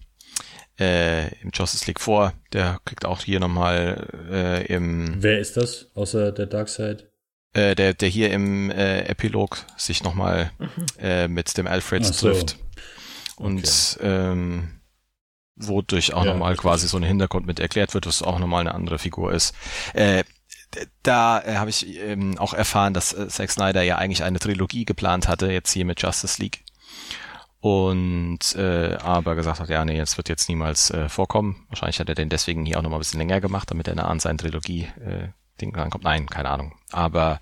äh, 0.78 1.34
im 1.40 1.50
Justice 1.52 1.86
League 1.86 2.00
vor. 2.00 2.32
Der 2.52 2.78
kriegt 2.84 3.04
auch 3.04 3.20
hier 3.20 3.40
nochmal 3.40 4.08
äh, 4.30 4.66
im. 4.66 5.22
Wer 5.22 5.40
ist 5.40 5.56
das, 5.56 5.88
außer 5.94 6.32
der 6.32 6.46
Darkseid? 6.46 7.09
Äh, 7.52 7.74
der, 7.74 7.94
der 7.94 8.08
hier 8.08 8.30
im 8.30 8.70
äh, 8.70 9.02
Epilog 9.02 9.64
sich 9.76 10.02
nochmal 10.02 10.52
mhm. 10.58 10.68
äh, 10.98 11.28
mit 11.28 11.56
dem 11.56 11.66
Alfreds 11.66 12.08
so. 12.18 12.28
trifft. 12.28 12.58
Und 13.36 13.58
okay. 13.58 14.06
ähm, 14.06 14.80
wodurch 15.56 16.14
auch 16.14 16.24
ja, 16.24 16.32
nochmal 16.32 16.56
quasi 16.56 16.88
so 16.88 16.96
ein 16.96 17.02
Hintergrund 17.02 17.46
mit 17.46 17.60
erklärt 17.60 17.94
wird, 17.94 18.06
was 18.06 18.22
auch 18.22 18.38
nochmal 18.38 18.60
eine 18.60 18.74
andere 18.74 18.98
Figur 18.98 19.32
ist. 19.32 19.54
Äh, 19.94 20.24
da 21.02 21.40
äh, 21.40 21.56
habe 21.56 21.70
ich 21.70 21.98
ähm, 21.98 22.38
auch 22.38 22.54
erfahren, 22.54 22.94
dass 22.94 23.12
äh, 23.12 23.28
Zack 23.28 23.50
Snyder 23.50 23.82
ja 23.82 23.96
eigentlich 23.98 24.22
eine 24.22 24.38
Trilogie 24.38 24.84
geplant 24.84 25.26
hatte, 25.26 25.50
jetzt 25.50 25.72
hier 25.72 25.84
mit 25.84 26.00
Justice 26.00 26.40
League. 26.40 26.64
Und 27.60 28.54
äh, 28.56 28.96
aber 29.02 29.34
gesagt 29.34 29.60
hat, 29.60 29.68
ja, 29.68 29.84
nee, 29.84 29.96
jetzt 29.96 30.16
wird 30.16 30.28
jetzt 30.30 30.48
niemals 30.48 30.90
äh, 30.90 31.08
vorkommen. 31.08 31.66
Wahrscheinlich 31.68 32.00
hat 32.00 32.08
er 32.08 32.14
den 32.14 32.30
deswegen 32.30 32.64
hier 32.64 32.78
auch 32.78 32.82
nochmal 32.82 32.98
ein 32.98 33.02
bisschen 33.02 33.20
länger 33.20 33.40
gemacht, 33.40 33.70
damit 33.70 33.86
er 33.86 33.96
nah 33.96 34.08
an 34.08 34.20
seine 34.20 34.38
Trilogie 34.38 34.84
äh, 35.04 35.28
Ding 35.60 35.74
reinkommt. 35.74 36.04
Nein, 36.04 36.26
keine 36.26 36.50
Ahnung. 36.50 36.74
Aber 36.92 37.40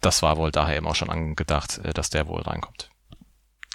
das 0.00 0.22
war 0.22 0.36
wohl 0.36 0.50
daher 0.50 0.76
eben 0.76 0.86
auch 0.86 0.94
schon 0.94 1.10
angedacht, 1.10 1.80
äh, 1.84 1.92
dass 1.92 2.10
der 2.10 2.26
wohl 2.26 2.42
reinkommt. 2.42 2.90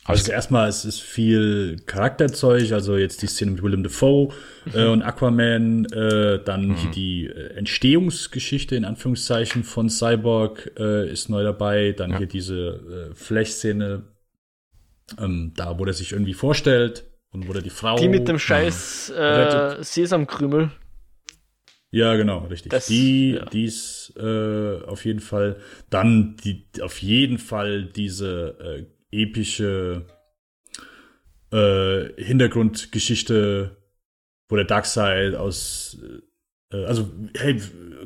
Also 0.08 0.32
erstmal, 0.32 0.70
es 0.70 0.86
ist 0.86 1.02
viel 1.02 1.78
Charakterzeug, 1.88 2.72
also 2.74 2.96
jetzt 2.96 3.24
die 3.24 3.28
Szene 3.28 3.52
mit 3.52 3.64
Willem 3.64 3.82
Dafoe 3.82 4.30
äh, 4.72 4.86
und 4.86 5.02
Aquaman, 5.02 5.86
äh, 5.86 6.44
dann 6.44 6.68
mhm. 6.68 6.92
die 6.94 7.26
äh, 7.26 7.56
Entstehungsgeschichte 7.56 8.76
in 8.76 8.86
Anführungszeichen 8.86 9.64
von 9.64 9.90
Cyborg 9.90 10.72
äh, 10.78 11.10
ist 11.12 11.30
neu 11.30 11.44
dabei, 11.44 11.94
dann 11.94 12.12
ja. 12.12 12.18
hier 12.20 12.28
diese 12.28 13.10
äh, 13.12 13.16
Flash-Szene, 13.16 14.04
ähm, 15.20 15.54
da 15.56 15.80
wo 15.80 15.86
er 15.86 15.94
sich 15.94 16.12
irgendwie 16.12 16.36
vorstellt 16.36 17.06
und 17.32 17.48
wo 17.48 17.54
er 17.54 17.64
die 17.64 17.72
Frau. 17.72 17.96
Die 17.98 18.08
mit 18.08 18.28
dem 18.28 18.38
scheiß 18.38 19.10
äh, 19.10 19.84
Sesamkrümel. 19.84 20.70
Ja, 21.96 22.18
genau, 22.18 22.40
richtig. 22.40 22.72
Das, 22.72 22.88
die, 22.88 23.36
ja. 23.36 23.46
die 23.46 23.64
ist 23.64 24.12
äh, 24.18 24.82
auf 24.86 25.06
jeden 25.06 25.22
Fall. 25.22 25.56
Dann 25.90 26.36
die, 26.44 26.66
auf 26.82 27.02
jeden 27.02 27.38
Fall 27.38 27.86
diese 27.86 28.86
äh, 29.12 29.22
epische 29.24 30.06
äh, 31.54 32.22
Hintergrundgeschichte, 32.22 33.78
wo 34.50 34.58
der 34.58 34.66
Darkseid 34.66 35.36
aus 35.36 35.98
äh, 36.74 36.84
also, 36.84 37.10
hey, 37.38 37.62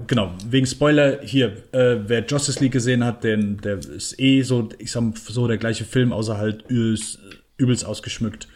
genau, 0.05 0.35
wegen 0.47 0.67
Spoiler 0.67 1.21
hier, 1.23 1.47
äh, 1.71 1.97
wer 2.05 2.23
Justice 2.23 2.59
League 2.59 2.73
gesehen 2.73 3.03
hat, 3.03 3.23
den, 3.23 3.57
der 3.57 3.79
ist 3.79 4.19
eh 4.19 4.43
so, 4.43 4.69
ich 4.77 4.91
sag 4.91 5.17
so 5.17 5.47
der 5.47 5.57
gleiche 5.57 5.85
Film, 5.85 6.13
außer 6.13 6.37
halt 6.37 6.63
übelst, 6.67 7.17
übelst 7.57 7.85
ausgeschmückt. 7.85 8.47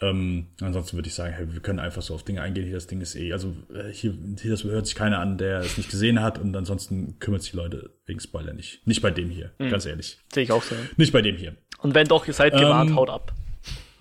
Ähm, 0.00 0.48
ansonsten 0.60 0.96
würde 0.96 1.08
ich 1.08 1.14
sagen, 1.14 1.32
hey, 1.32 1.52
wir 1.52 1.60
können 1.60 1.78
einfach 1.78 2.02
so 2.02 2.14
auf 2.14 2.22
Dinge 2.22 2.42
eingehen. 2.42 2.64
Hier, 2.64 2.74
das 2.74 2.86
Ding 2.86 3.00
ist 3.00 3.16
eh, 3.16 3.32
also 3.32 3.54
äh, 3.72 3.90
hier, 3.90 4.14
hier 4.40 4.50
das 4.50 4.64
hört 4.64 4.86
sich 4.86 4.94
keiner 4.94 5.20
an, 5.20 5.38
der 5.38 5.60
es 5.60 5.78
nicht 5.78 5.90
gesehen 5.90 6.20
hat 6.20 6.38
und 6.38 6.54
ansonsten 6.54 7.18
kümmert 7.18 7.42
sich 7.42 7.52
die 7.52 7.56
Leute 7.56 7.90
wegen 8.04 8.20
Spoiler 8.20 8.52
nicht. 8.52 8.86
Nicht 8.86 9.00
bei 9.00 9.10
dem 9.10 9.30
hier, 9.30 9.52
mhm. 9.58 9.70
ganz 9.70 9.86
ehrlich. 9.86 10.18
Sehe 10.32 10.42
ich 10.42 10.52
auch 10.52 10.62
so. 10.62 10.74
Nicht 10.96 11.12
bei 11.12 11.22
dem 11.22 11.36
hier. 11.36 11.56
Und 11.78 11.94
wenn 11.94 12.06
doch, 12.06 12.26
ihr 12.26 12.34
seid 12.34 12.52
gewarnt, 12.52 12.90
ähm, 12.90 12.96
haut 12.96 13.08
ab. 13.08 13.34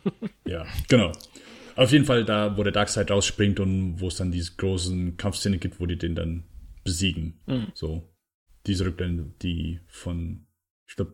ja, 0.45 0.65
genau. 0.89 1.13
Auf 1.77 1.91
jeden 1.91 2.05
Fall 2.05 2.26
da, 2.26 2.57
wo 2.57 2.63
der 2.63 2.72
Darkseid 2.72 3.09
rausspringt 3.11 3.59
und 3.59 3.99
wo 3.99 4.07
es 4.07 4.15
dann 4.15 4.31
diese 4.31 4.55
großen 4.55 5.17
Kampfszene 5.17 5.57
gibt, 5.57 5.80
wo 5.80 5.85
die 5.85 5.97
den 5.97 6.15
dann 6.15 6.43
besiegen. 6.84 7.39
Mhm. 7.45 7.67
So. 7.73 8.11
Diese 8.65 8.85
Rückblende, 8.85 9.31
die 9.41 9.80
von, 9.88 10.47
ich 10.88 10.95
glaube, 10.95 11.13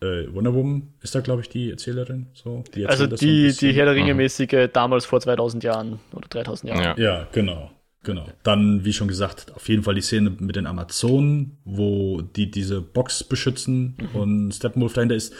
äh, 0.00 0.32
Wonder 0.32 0.54
Woman 0.54 0.94
ist 1.02 1.14
da, 1.14 1.20
glaube 1.20 1.42
ich, 1.42 1.48
die 1.48 1.70
Erzählerin. 1.70 2.28
So, 2.32 2.64
die 2.74 2.86
also 2.86 3.06
die, 3.06 3.50
so 3.50 3.66
die 3.66 3.72
Herr 3.72 3.86
der 3.86 3.94
Ringe-mäßige 3.94 4.68
damals 4.72 5.04
vor 5.04 5.20
2000 5.20 5.64
Jahren 5.64 6.00
oder 6.12 6.28
3000 6.28 6.70
Jahren. 6.70 6.82
Ja, 6.82 6.94
ja 6.98 7.28
genau. 7.32 7.70
Genau. 8.02 8.26
Dann, 8.42 8.84
wie 8.86 8.94
schon 8.94 9.08
gesagt, 9.08 9.52
auf 9.54 9.68
jeden 9.68 9.82
Fall 9.82 9.94
die 9.94 10.00
Szene 10.00 10.30
mit 10.30 10.56
den 10.56 10.66
Amazonen, 10.66 11.58
wo 11.64 12.22
die 12.22 12.50
diese 12.50 12.80
Box 12.80 13.24
beschützen 13.24 13.96
mhm. 14.00 14.18
und 14.18 14.52
Steppenwolf 14.52 14.94
dahinter 14.94 15.16
ist. 15.16 15.34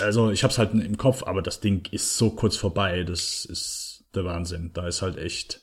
Also, 0.00 0.30
ich 0.30 0.44
hab's 0.44 0.58
halt 0.58 0.74
im 0.74 0.96
Kopf, 0.96 1.24
aber 1.24 1.42
das 1.42 1.60
Ding 1.60 1.88
ist 1.90 2.16
so 2.16 2.30
kurz 2.30 2.56
vorbei. 2.56 3.02
Das 3.02 3.44
ist 3.44 4.04
der 4.14 4.24
Wahnsinn. 4.24 4.70
Da 4.74 4.86
ist 4.86 5.02
halt 5.02 5.18
echt 5.18 5.60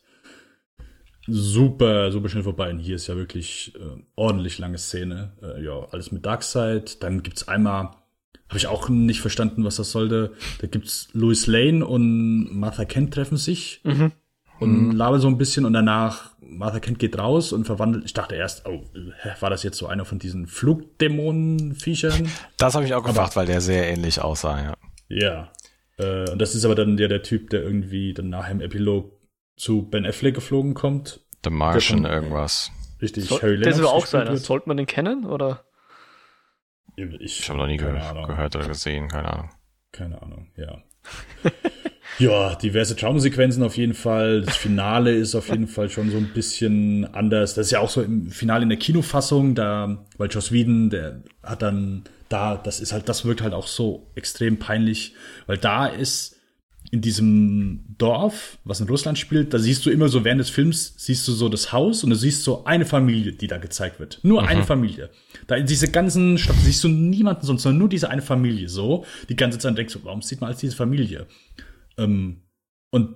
super, 1.25 2.11
super 2.11 2.27
schnell 2.29 2.43
vorbei. 2.43 2.69
Und 2.69 2.79
hier 2.79 2.95
ist 2.95 3.07
ja 3.07 3.15
wirklich 3.15 3.73
äh, 3.75 4.01
ordentlich 4.15 4.57
lange 4.57 4.77
Szene. 4.77 5.33
Äh, 5.41 5.63
ja, 5.63 5.87
alles 5.91 6.11
mit 6.11 6.25
Darkseid. 6.25 7.01
Dann 7.03 7.23
gibt's 7.23 7.47
einmal, 7.47 7.91
habe 8.49 8.57
ich 8.57 8.67
auch 8.67 8.89
nicht 8.89 9.21
verstanden, 9.21 9.63
was 9.63 9.77
das 9.77 9.91
sollte. 9.91 10.33
Da 10.59 10.67
gibt's 10.67 11.07
Louis 11.13 11.47
Lane 11.47 11.85
und 11.85 12.53
Martha 12.53 12.83
Kent 12.83 13.13
treffen 13.13 13.37
sich. 13.37 13.81
Mhm 13.83 14.11
und 14.59 14.87
mhm. 14.87 14.91
laber 14.91 15.19
so 15.19 15.27
ein 15.27 15.37
bisschen 15.37 15.65
und 15.65 15.73
danach 15.73 16.31
Martha 16.41 16.79
Kent 16.79 16.99
geht 16.99 17.17
raus 17.17 17.53
und 17.53 17.65
verwandelt. 17.65 18.05
Ich 18.05 18.13
dachte 18.13 18.35
erst, 18.35 18.65
oh, 18.67 18.83
war 19.39 19.49
das 19.49 19.63
jetzt 19.63 19.77
so 19.77 19.87
einer 19.87 20.05
von 20.05 20.19
diesen 20.19 20.47
Flugdämonen-Viechern? 20.47 22.29
Das 22.57 22.75
habe 22.75 22.85
ich 22.85 22.93
auch 22.93 23.03
gefragt, 23.03 23.35
weil 23.35 23.45
der 23.45 23.61
sehr 23.61 23.87
ähnlich 23.89 24.21
aussah, 24.21 24.61
ja. 24.61 24.73
Ja. 25.07 25.51
Äh, 25.97 26.29
und 26.31 26.39
das 26.39 26.55
ist 26.55 26.65
aber 26.65 26.75
dann 26.75 26.97
der, 26.97 27.07
der 27.07 27.23
Typ, 27.23 27.49
der 27.51 27.63
irgendwie 27.63 28.13
dann 28.13 28.29
nachher 28.29 28.51
im 28.51 28.61
Epilog 28.61 29.11
zu 29.55 29.83
Ben 29.83 30.05
Affleck 30.05 30.35
geflogen 30.35 30.73
kommt. 30.73 31.21
The 31.43 31.49
Martian 31.49 32.01
von, 32.01 32.11
irgendwas. 32.11 32.71
Richtig, 33.01 33.25
Soll, 33.25 33.41
Harry 33.41 33.55
Lennox. 33.55 33.77
Der 33.77 33.85
soll 33.85 33.85
auch 33.85 34.05
sein. 34.05 34.37
Sollte 34.37 34.67
man 34.67 34.77
den 34.77 34.87
kennen, 34.87 35.25
oder? 35.25 35.63
Ich, 37.19 37.39
ich 37.39 37.49
habe 37.49 37.59
noch 37.59 37.67
nie 37.67 37.77
ge 37.77 37.87
Ahnung. 37.87 38.27
gehört 38.27 38.55
oder 38.55 38.67
gesehen, 38.67 39.07
keine 39.07 39.33
Ahnung. 39.33 39.49
Keine 39.91 40.21
Ahnung, 40.21 40.51
ja. 40.55 40.83
Ja, 42.17 42.55
diverse 42.55 42.97
Traumsequenzen 42.97 43.63
auf 43.63 43.77
jeden 43.77 43.93
Fall. 43.93 44.41
Das 44.41 44.57
Finale 44.57 45.13
ist 45.13 45.35
auf 45.35 45.47
jeden 45.47 45.67
Fall 45.67 45.89
schon 45.89 46.09
so 46.09 46.17
ein 46.17 46.31
bisschen 46.33 47.05
anders. 47.13 47.53
Das 47.53 47.67
ist 47.67 47.71
ja 47.71 47.79
auch 47.79 47.89
so 47.89 48.01
im 48.01 48.29
Finale 48.29 48.63
in 48.63 48.69
der 48.69 48.77
Kinofassung, 48.77 49.55
da, 49.55 50.05
weil 50.17 50.29
Joss 50.29 50.51
Whedon, 50.51 50.89
der 50.89 51.23
hat 51.43 51.61
dann 51.61 52.03
da, 52.27 52.57
das 52.57 52.81
ist 52.81 52.91
halt, 52.91 53.07
das 53.07 53.23
wirkt 53.23 53.41
halt 53.41 53.53
auch 53.53 53.67
so 53.67 54.11
extrem 54.15 54.57
peinlich, 54.57 55.15
weil 55.47 55.57
da 55.57 55.87
ist 55.87 56.38
in 56.91 57.01
diesem 57.01 57.85
Dorf, 57.97 58.57
was 58.63 58.79
in 58.79 58.87
Russland 58.87 59.17
spielt, 59.17 59.53
da 59.53 59.59
siehst 59.59 59.85
du 59.85 59.91
immer 59.91 60.09
so 60.09 60.23
während 60.23 60.39
des 60.39 60.49
Films, 60.49 60.95
siehst 60.97 61.27
du 61.27 61.33
so 61.33 61.49
das 61.49 61.71
Haus 61.71 62.03
und 62.03 62.09
du 62.09 62.15
siehst 62.15 62.43
so 62.43 62.65
eine 62.65 62.85
Familie, 62.85 63.31
die 63.33 63.47
da 63.47 63.57
gezeigt 63.57 63.99
wird. 63.99 64.19
Nur 64.23 64.41
mhm. 64.41 64.47
eine 64.47 64.63
Familie. 64.63 65.09
Da 65.47 65.55
in 65.55 65.67
diese 65.67 65.89
ganzen 65.89 66.37
Stadt 66.37 66.55
siehst 66.57 66.83
du 66.83 66.87
niemanden 66.87 67.45
sonst, 67.45 67.63
sondern 67.63 67.79
nur 67.79 67.89
diese 67.89 68.09
eine 68.09 68.21
Familie 68.21 68.69
so. 68.69 69.05
Die 69.29 69.35
ganze 69.35 69.59
Zeit 69.59 69.77
denkst 69.77 69.93
du, 69.93 69.99
warum 70.03 70.21
sieht 70.21 70.41
man 70.41 70.49
als 70.49 70.59
diese 70.59 70.75
Familie? 70.75 71.27
Ähm, 71.97 72.41
und 72.91 73.15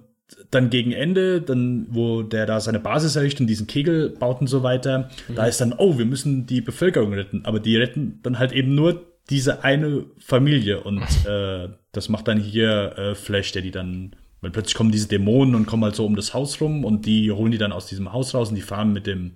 dann 0.51 0.69
gegen 0.69 0.91
Ende, 0.91 1.41
dann, 1.41 1.87
wo 1.89 2.21
der 2.21 2.45
da 2.45 2.59
seine 2.59 2.79
Basis 2.79 3.15
errichtet 3.15 3.41
und 3.41 3.47
diesen 3.47 3.67
Kegel 3.67 4.09
baut 4.09 4.41
und 4.41 4.47
so 4.47 4.63
weiter, 4.63 5.09
mhm. 5.27 5.35
da 5.35 5.45
ist 5.45 5.61
dann, 5.61 5.73
oh, 5.73 5.97
wir 5.97 6.05
müssen 6.05 6.45
die 6.45 6.61
Bevölkerung 6.61 7.13
retten. 7.13 7.45
Aber 7.45 7.59
die 7.59 7.77
retten 7.77 8.19
dann 8.23 8.39
halt 8.39 8.51
eben 8.51 8.75
nur 8.75 9.05
diese 9.29 9.63
eine 9.63 10.05
Familie. 10.19 10.81
Und 10.81 11.01
äh, 11.27 11.69
das 11.93 12.09
macht 12.09 12.27
dann 12.27 12.39
hier 12.39 12.97
äh, 12.97 13.15
Flash, 13.15 13.53
der 13.53 13.61
die 13.61 13.71
dann, 13.71 14.15
weil 14.41 14.51
plötzlich 14.51 14.75
kommen 14.75 14.91
diese 14.91 15.07
Dämonen 15.07 15.55
und 15.55 15.65
kommen 15.65 15.83
halt 15.83 15.95
so 15.95 16.05
um 16.05 16.15
das 16.15 16.33
Haus 16.33 16.59
rum 16.59 16.83
und 16.83 17.05
die 17.05 17.31
holen 17.31 17.51
die 17.51 17.57
dann 17.57 17.71
aus 17.71 17.85
diesem 17.85 18.11
Haus 18.11 18.33
raus 18.33 18.49
und 18.49 18.55
die 18.55 18.61
fahren 18.61 18.91
mit 18.91 19.07
dem, 19.07 19.35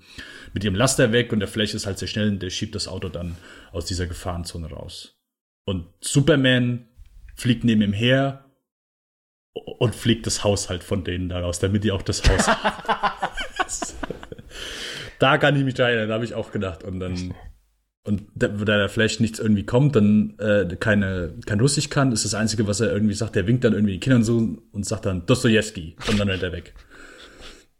mit 0.53 0.63
ihrem 0.63 0.75
Laster 0.75 1.13
weg 1.13 1.31
und 1.31 1.39
der 1.39 1.47
Flash 1.47 1.73
ist 1.73 1.85
halt 1.85 1.99
sehr 1.99 2.07
schnell 2.09 2.29
und 2.29 2.41
der 2.41 2.49
schiebt 2.49 2.75
das 2.75 2.87
Auto 2.87 3.07
dann 3.07 3.37
aus 3.71 3.85
dieser 3.85 4.07
Gefahrenzone 4.07 4.69
raus. 4.69 5.15
Und 5.65 5.85
Superman 6.01 6.87
fliegt 7.35 7.63
neben 7.63 7.81
ihm 7.81 7.93
her 7.93 8.45
und 9.53 9.95
fliegt 9.95 10.25
das 10.25 10.43
Haus 10.43 10.69
halt 10.69 10.83
von 10.83 11.03
denen 11.03 11.29
daraus, 11.29 11.59
damit 11.59 11.83
die 11.83 11.91
auch 11.91 12.01
das 12.01 12.27
Haus. 12.27 12.47
da 15.19 15.37
kann 15.37 15.55
ich 15.55 15.63
mich 15.63 15.75
da 15.75 15.89
erinnern, 15.89 16.09
da 16.09 16.15
habe 16.15 16.25
ich 16.25 16.33
auch 16.33 16.51
gedacht. 16.51 16.83
Und 16.83 16.99
dann, 16.99 17.33
und 18.07 18.23
da, 18.35 18.47
da 18.47 18.77
der 18.77 18.89
Flash 18.89 19.19
nichts 19.19 19.37
irgendwie 19.37 19.65
kommt, 19.65 19.95
dann 19.95 20.37
äh, 20.39 20.65
keine, 20.79 21.33
kein 21.45 21.59
Russisch 21.59 21.89
kann, 21.89 22.11
ist 22.11 22.23
das 22.25 22.33
Einzige, 22.33 22.65
was 22.65 22.79
er 22.79 22.91
irgendwie 22.91 23.13
sagt. 23.13 23.35
Der 23.35 23.47
winkt 23.47 23.63
dann 23.63 23.73
irgendwie 23.73 23.93
den 23.93 23.99
Kindern 23.99 24.23
so 24.23 24.37
und 24.71 24.85
sagt 24.85 25.05
dann 25.05 25.25
Dostoevsky 25.25 25.97
und 26.09 26.19
dann 26.19 26.29
rennt 26.29 26.41
er 26.41 26.53
weg. 26.53 26.73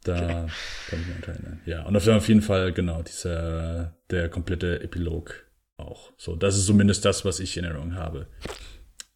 Da 0.04 0.48
kann 0.90 1.00
ich 1.02 1.08
mich 1.08 1.28
erinnern. 1.28 1.62
Ja, 1.66 1.86
und 1.86 1.96
auf 1.96 2.28
jeden 2.28 2.42
Fall, 2.42 2.74
genau, 2.74 3.02
dieser, 3.02 3.96
der 4.10 4.30
komplette 4.30 4.82
Epilog 4.82 5.46
auch. 5.78 6.12
So, 6.18 6.36
das 6.36 6.58
ist 6.58 6.66
zumindest 6.66 7.06
das, 7.06 7.24
was 7.26 7.40
ich 7.40 7.56
in 7.58 7.64
Erinnerung 7.64 7.96
habe. 7.96 8.28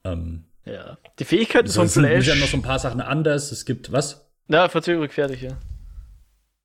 Ähm, 0.03 0.45
ja. 0.65 0.97
Die 1.19 1.25
Fähigkeiten 1.25 1.69
von 1.69 1.89
Flash. 1.89 2.25
sind 2.25 2.35
ja 2.35 2.41
noch 2.41 2.49
so 2.49 2.57
ein 2.57 2.63
paar 2.63 2.79
Sachen 2.79 3.01
anders. 3.01 3.51
Es 3.51 3.65
gibt 3.65 3.91
was? 3.91 4.29
Ja, 4.47 4.69
verzögerung 4.69 5.09
fertig, 5.09 5.41
ja. 5.41 5.57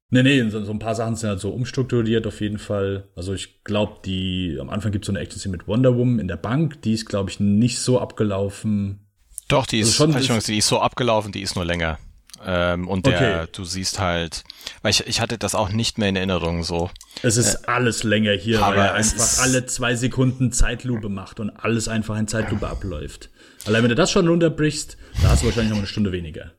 Nee, 0.08 0.22
nee, 0.22 0.48
so, 0.48 0.62
so, 0.64 0.70
ein 0.70 0.78
paar 0.78 0.94
Sachen 0.94 1.16
sind 1.16 1.30
halt 1.30 1.40
so 1.40 1.50
umstrukturiert 1.50 2.26
auf 2.26 2.40
jeden 2.40 2.58
Fall. 2.58 3.08
Also 3.16 3.34
ich 3.34 3.64
glaube, 3.64 4.00
die 4.04 4.56
am 4.60 4.70
Anfang 4.70 4.92
gibt 4.92 5.04
es 5.04 5.06
so 5.06 5.12
eine 5.12 5.18
Action 5.18 5.50
mit 5.50 5.66
Wonder 5.66 5.96
Woman 5.96 6.20
in 6.20 6.28
der 6.28 6.36
Bank, 6.36 6.80
die 6.82 6.92
ist, 6.92 7.06
glaube 7.06 7.30
ich, 7.30 7.40
nicht 7.40 7.80
so 7.80 8.00
abgelaufen. 8.00 9.00
Doch, 9.48 9.66
die 9.66 9.78
also 9.78 9.88
ist, 9.88 10.26
schon, 10.26 10.40
die 10.40 10.58
ist 10.58 10.68
so 10.68 10.80
abgelaufen, 10.80 11.32
die 11.32 11.42
ist 11.42 11.56
nur 11.56 11.64
länger. 11.64 11.98
Ähm, 12.44 12.86
und 12.86 13.06
der, 13.06 13.40
okay. 13.42 13.50
du 13.52 13.64
siehst 13.64 13.98
halt, 13.98 14.44
weil 14.82 14.90
ich, 14.90 15.06
ich 15.06 15.20
hatte 15.20 15.38
das 15.38 15.54
auch 15.54 15.70
nicht 15.70 15.98
mehr 15.98 16.08
in 16.08 16.16
Erinnerung 16.16 16.62
so. 16.62 16.90
Es 17.22 17.36
ist 17.36 17.54
äh, 17.54 17.66
alles 17.66 18.04
länger 18.04 18.32
hier, 18.32 18.60
weil 18.60 18.78
er 18.78 18.94
einfach 18.94 19.42
alle 19.42 19.66
zwei 19.66 19.96
Sekunden 19.96 20.52
Zeitlupe 20.52 21.08
macht 21.08 21.40
und 21.40 21.50
alles 21.50 21.88
einfach 21.88 22.16
in 22.18 22.28
Zeitlupe 22.28 22.68
abläuft. 22.68 23.30
Allein 23.64 23.82
wenn 23.82 23.88
du 23.88 23.96
das 23.96 24.10
schon 24.10 24.28
runterbrichst, 24.28 24.96
da 25.22 25.30
hast 25.30 25.42
du 25.42 25.46
wahrscheinlich 25.46 25.70
noch 25.70 25.78
eine 25.78 25.86
Stunde 25.86 26.12
weniger. 26.12 26.52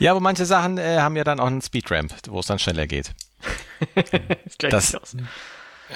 Ja, 0.00 0.10
aber 0.12 0.20
manche 0.20 0.46
Sachen 0.46 0.78
äh, 0.78 0.98
haben 0.98 1.16
ja 1.16 1.24
dann 1.24 1.38
auch 1.40 1.46
einen 1.46 1.62
Speedramp, 1.62 2.12
wo 2.28 2.40
es 2.40 2.46
dann 2.46 2.58
schneller 2.58 2.86
geht. 2.86 3.12
das, 4.58 4.92
das 4.92 5.16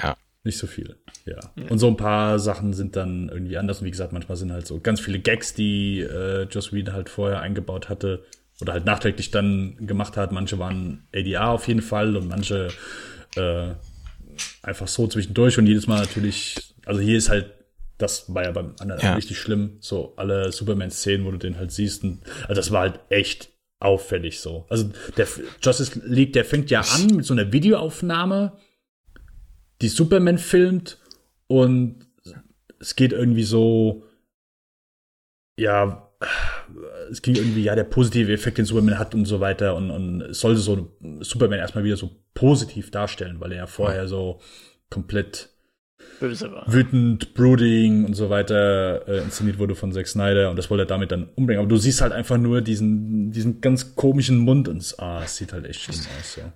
ja. 0.01 0.15
Nicht 0.43 0.59
so 0.59 0.67
viel, 0.67 0.95
ja. 1.25 1.39
Und 1.69 1.79
so 1.79 1.87
ein 1.87 1.97
paar 1.97 2.37
Sachen 2.37 2.73
sind 2.73 2.95
dann 2.95 3.29
irgendwie 3.29 3.57
anders. 3.57 3.79
Und 3.79 3.85
wie 3.87 3.91
gesagt, 3.91 4.13
manchmal 4.13 4.37
sind 4.37 4.51
halt 4.51 4.67
so 4.67 4.79
ganz 4.79 4.99
viele 4.99 5.19
Gags, 5.19 5.55
die 5.55 6.01
äh, 6.01 6.43
Joss 6.43 6.71
Whedon 6.71 6.93
halt 6.93 7.09
vorher 7.09 7.41
eingebaut 7.41 7.89
hatte 7.89 8.23
oder 8.61 8.73
halt 8.73 8.85
nachträglich 8.85 9.31
dann 9.31 9.75
gemacht 9.87 10.17
hat. 10.17 10.31
Manche 10.31 10.59
waren 10.59 11.07
ADR 11.15 11.49
auf 11.49 11.67
jeden 11.67 11.81
Fall 11.81 12.15
und 12.15 12.27
manche 12.27 12.67
äh, 13.35 13.69
einfach 14.61 14.87
so 14.87 15.07
zwischendurch. 15.07 15.57
Und 15.57 15.65
jedes 15.65 15.87
Mal 15.87 15.99
natürlich, 15.99 16.75
also 16.85 17.01
hier 17.01 17.17
ist 17.17 17.29
halt 17.29 17.51
das 17.97 18.33
war 18.33 18.43
ja 18.43 18.51
beim 18.51 18.73
anderen 18.79 19.01
ja. 19.01 19.15
richtig 19.15 19.39
schlimm. 19.39 19.77
So 19.79 20.13
alle 20.17 20.51
Superman-Szenen, 20.51 21.25
wo 21.25 21.31
du 21.31 21.37
den 21.37 21.57
halt 21.57 21.71
siehst. 21.71 22.03
Und, 22.03 22.19
also 22.41 22.55
das 22.55 22.71
war 22.71 22.81
halt 22.81 22.99
echt 23.09 23.49
auffällig 23.79 24.39
so. 24.39 24.65
Also 24.69 24.89
der 25.17 25.27
Justice 25.61 25.99
League, 26.05 26.33
der 26.33 26.45
fängt 26.45 26.71
ja 26.71 26.81
an 26.81 27.07
mit 27.15 27.25
so 27.25 27.33
einer 27.33 27.51
Videoaufnahme, 27.51 28.57
die 29.81 29.89
Superman 29.89 30.37
filmt 30.37 30.99
und 31.47 32.07
es 32.79 32.95
geht 32.95 33.13
irgendwie 33.13 33.43
so 33.43 34.03
ja, 35.57 36.11
es 37.11 37.21
ging 37.21 37.35
irgendwie, 37.35 37.63
ja, 37.63 37.75
der 37.75 37.83
positive 37.83 38.31
Effekt, 38.31 38.57
den 38.57 38.65
Superman 38.65 38.99
hat 38.99 39.15
und 39.15 39.25
so 39.25 39.39
weiter 39.39 39.75
und, 39.75 39.91
und 39.91 40.21
es 40.21 40.39
sollte 40.39 40.59
so 40.59 40.97
Superman 41.21 41.59
erstmal 41.59 41.83
wieder 41.83 41.97
so 41.97 42.11
positiv 42.33 42.91
darstellen, 42.91 43.39
weil 43.39 43.51
er 43.51 43.59
ja 43.59 43.67
vorher 43.67 44.07
so 44.07 44.41
komplett 44.89 45.54
Böse 46.19 46.51
war. 46.51 46.63
wütend, 46.71 47.33
brooding 47.33 48.05
und 48.05 48.13
so 48.13 48.29
weiter 48.29 49.07
äh, 49.07 49.19
inszeniert 49.23 49.59
wurde 49.59 49.75
von 49.75 49.91
Zack 49.91 50.07
Snyder 50.07 50.49
und 50.49 50.55
das 50.55 50.69
wollte 50.69 50.83
er 50.83 50.87
damit 50.87 51.11
dann 51.11 51.29
umbringen. 51.35 51.59
Aber 51.61 51.69
du 51.69 51.77
siehst 51.77 52.01
halt 52.01 52.11
einfach 52.13 52.37
nur 52.37 52.61
diesen, 52.61 53.31
diesen 53.31 53.61
ganz 53.61 53.95
komischen 53.95 54.37
Mund 54.39 54.67
und 54.67 54.77
es, 54.77 54.97
ah, 54.99 55.21
es 55.23 55.35
sieht 55.37 55.53
halt 55.53 55.65
echt 55.65 55.81
schlimm 55.81 55.99
aus. 56.19 56.35
Ja. 56.37 56.51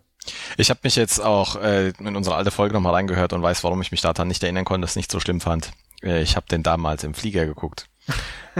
Ich 0.57 0.69
habe 0.69 0.79
mich 0.83 0.95
jetzt 0.95 1.19
auch 1.23 1.55
äh, 1.61 1.89
in 1.99 2.15
unsere 2.15 2.35
alte 2.35 2.51
Folge 2.51 2.73
nochmal 2.73 2.93
reingehört 2.93 3.33
und 3.33 3.41
weiß, 3.41 3.63
warum 3.63 3.81
ich 3.81 3.91
mich 3.91 4.01
daran 4.01 4.27
nicht 4.27 4.43
erinnern 4.43 4.65
konnte, 4.65 4.81
dass 4.81 4.91
es 4.91 4.95
nicht 4.97 5.11
so 5.11 5.19
schlimm 5.19 5.41
fand. 5.41 5.71
Äh, 6.03 6.21
ich 6.21 6.35
habe 6.35 6.45
den 6.47 6.63
damals 6.63 7.03
im 7.03 7.13
Flieger 7.13 7.45
geguckt 7.45 7.87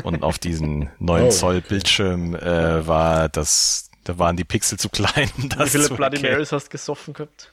und 0.04 0.24
auf 0.24 0.40
diesen 0.40 0.90
9 1.00 1.24
Oh, 1.24 1.30
Zoll 1.30 1.58
okay. 1.58 1.66
Bildschirm 1.70 2.36
äh, 2.36 2.88
war 2.88 3.30
das, 3.30 3.90
da 4.04 4.18
waren 4.18 4.36
die 4.38 4.44
Pixel 4.46 4.80
zu 4.80 4.90
klein. 4.90 5.30
um 5.38 5.44
Wie 5.50 5.50
Das 5.50 5.72
viele 5.72 5.84
zu 5.84 5.96
Bloody. 5.96 6.22
Marys 6.22 6.52
hast 6.52 6.66
du 6.68 6.70
gesoffen 6.72 7.14
gehabt? 7.14 7.52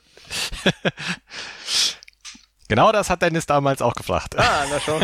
Genau 2.68 2.92
das 2.92 3.10
hat 3.10 3.22
Dennis 3.22 3.46
damals 3.46 3.80
auch 3.82 3.94
gefragt. 3.94 4.36
Ah, 4.38 4.64
na 4.70 4.80
schon. 4.80 5.02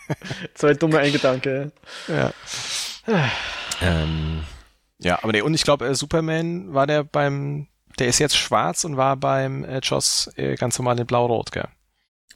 Zwei 0.54 0.74
dumme 0.74 0.98
Eingedanke. 0.98 1.72
Ja. 2.08 2.32
ähm, 3.80 4.44
ja, 4.98 5.18
aber 5.22 5.32
nee, 5.32 5.42
und 5.42 5.54
ich 5.54 5.62
glaube, 5.62 5.86
äh, 5.86 5.94
Superman 5.94 6.72
war 6.74 6.86
der 6.86 7.04
beim, 7.04 7.68
der 7.98 8.08
ist 8.08 8.18
jetzt 8.18 8.36
schwarz 8.36 8.84
und 8.84 8.96
war 8.96 9.16
beim 9.16 9.64
äh, 9.64 9.78
Joss 9.82 10.30
äh, 10.36 10.54
ganz 10.56 10.78
normal 10.78 10.98
in 10.98 11.06
blau-rot, 11.06 11.52
gell? 11.52 11.68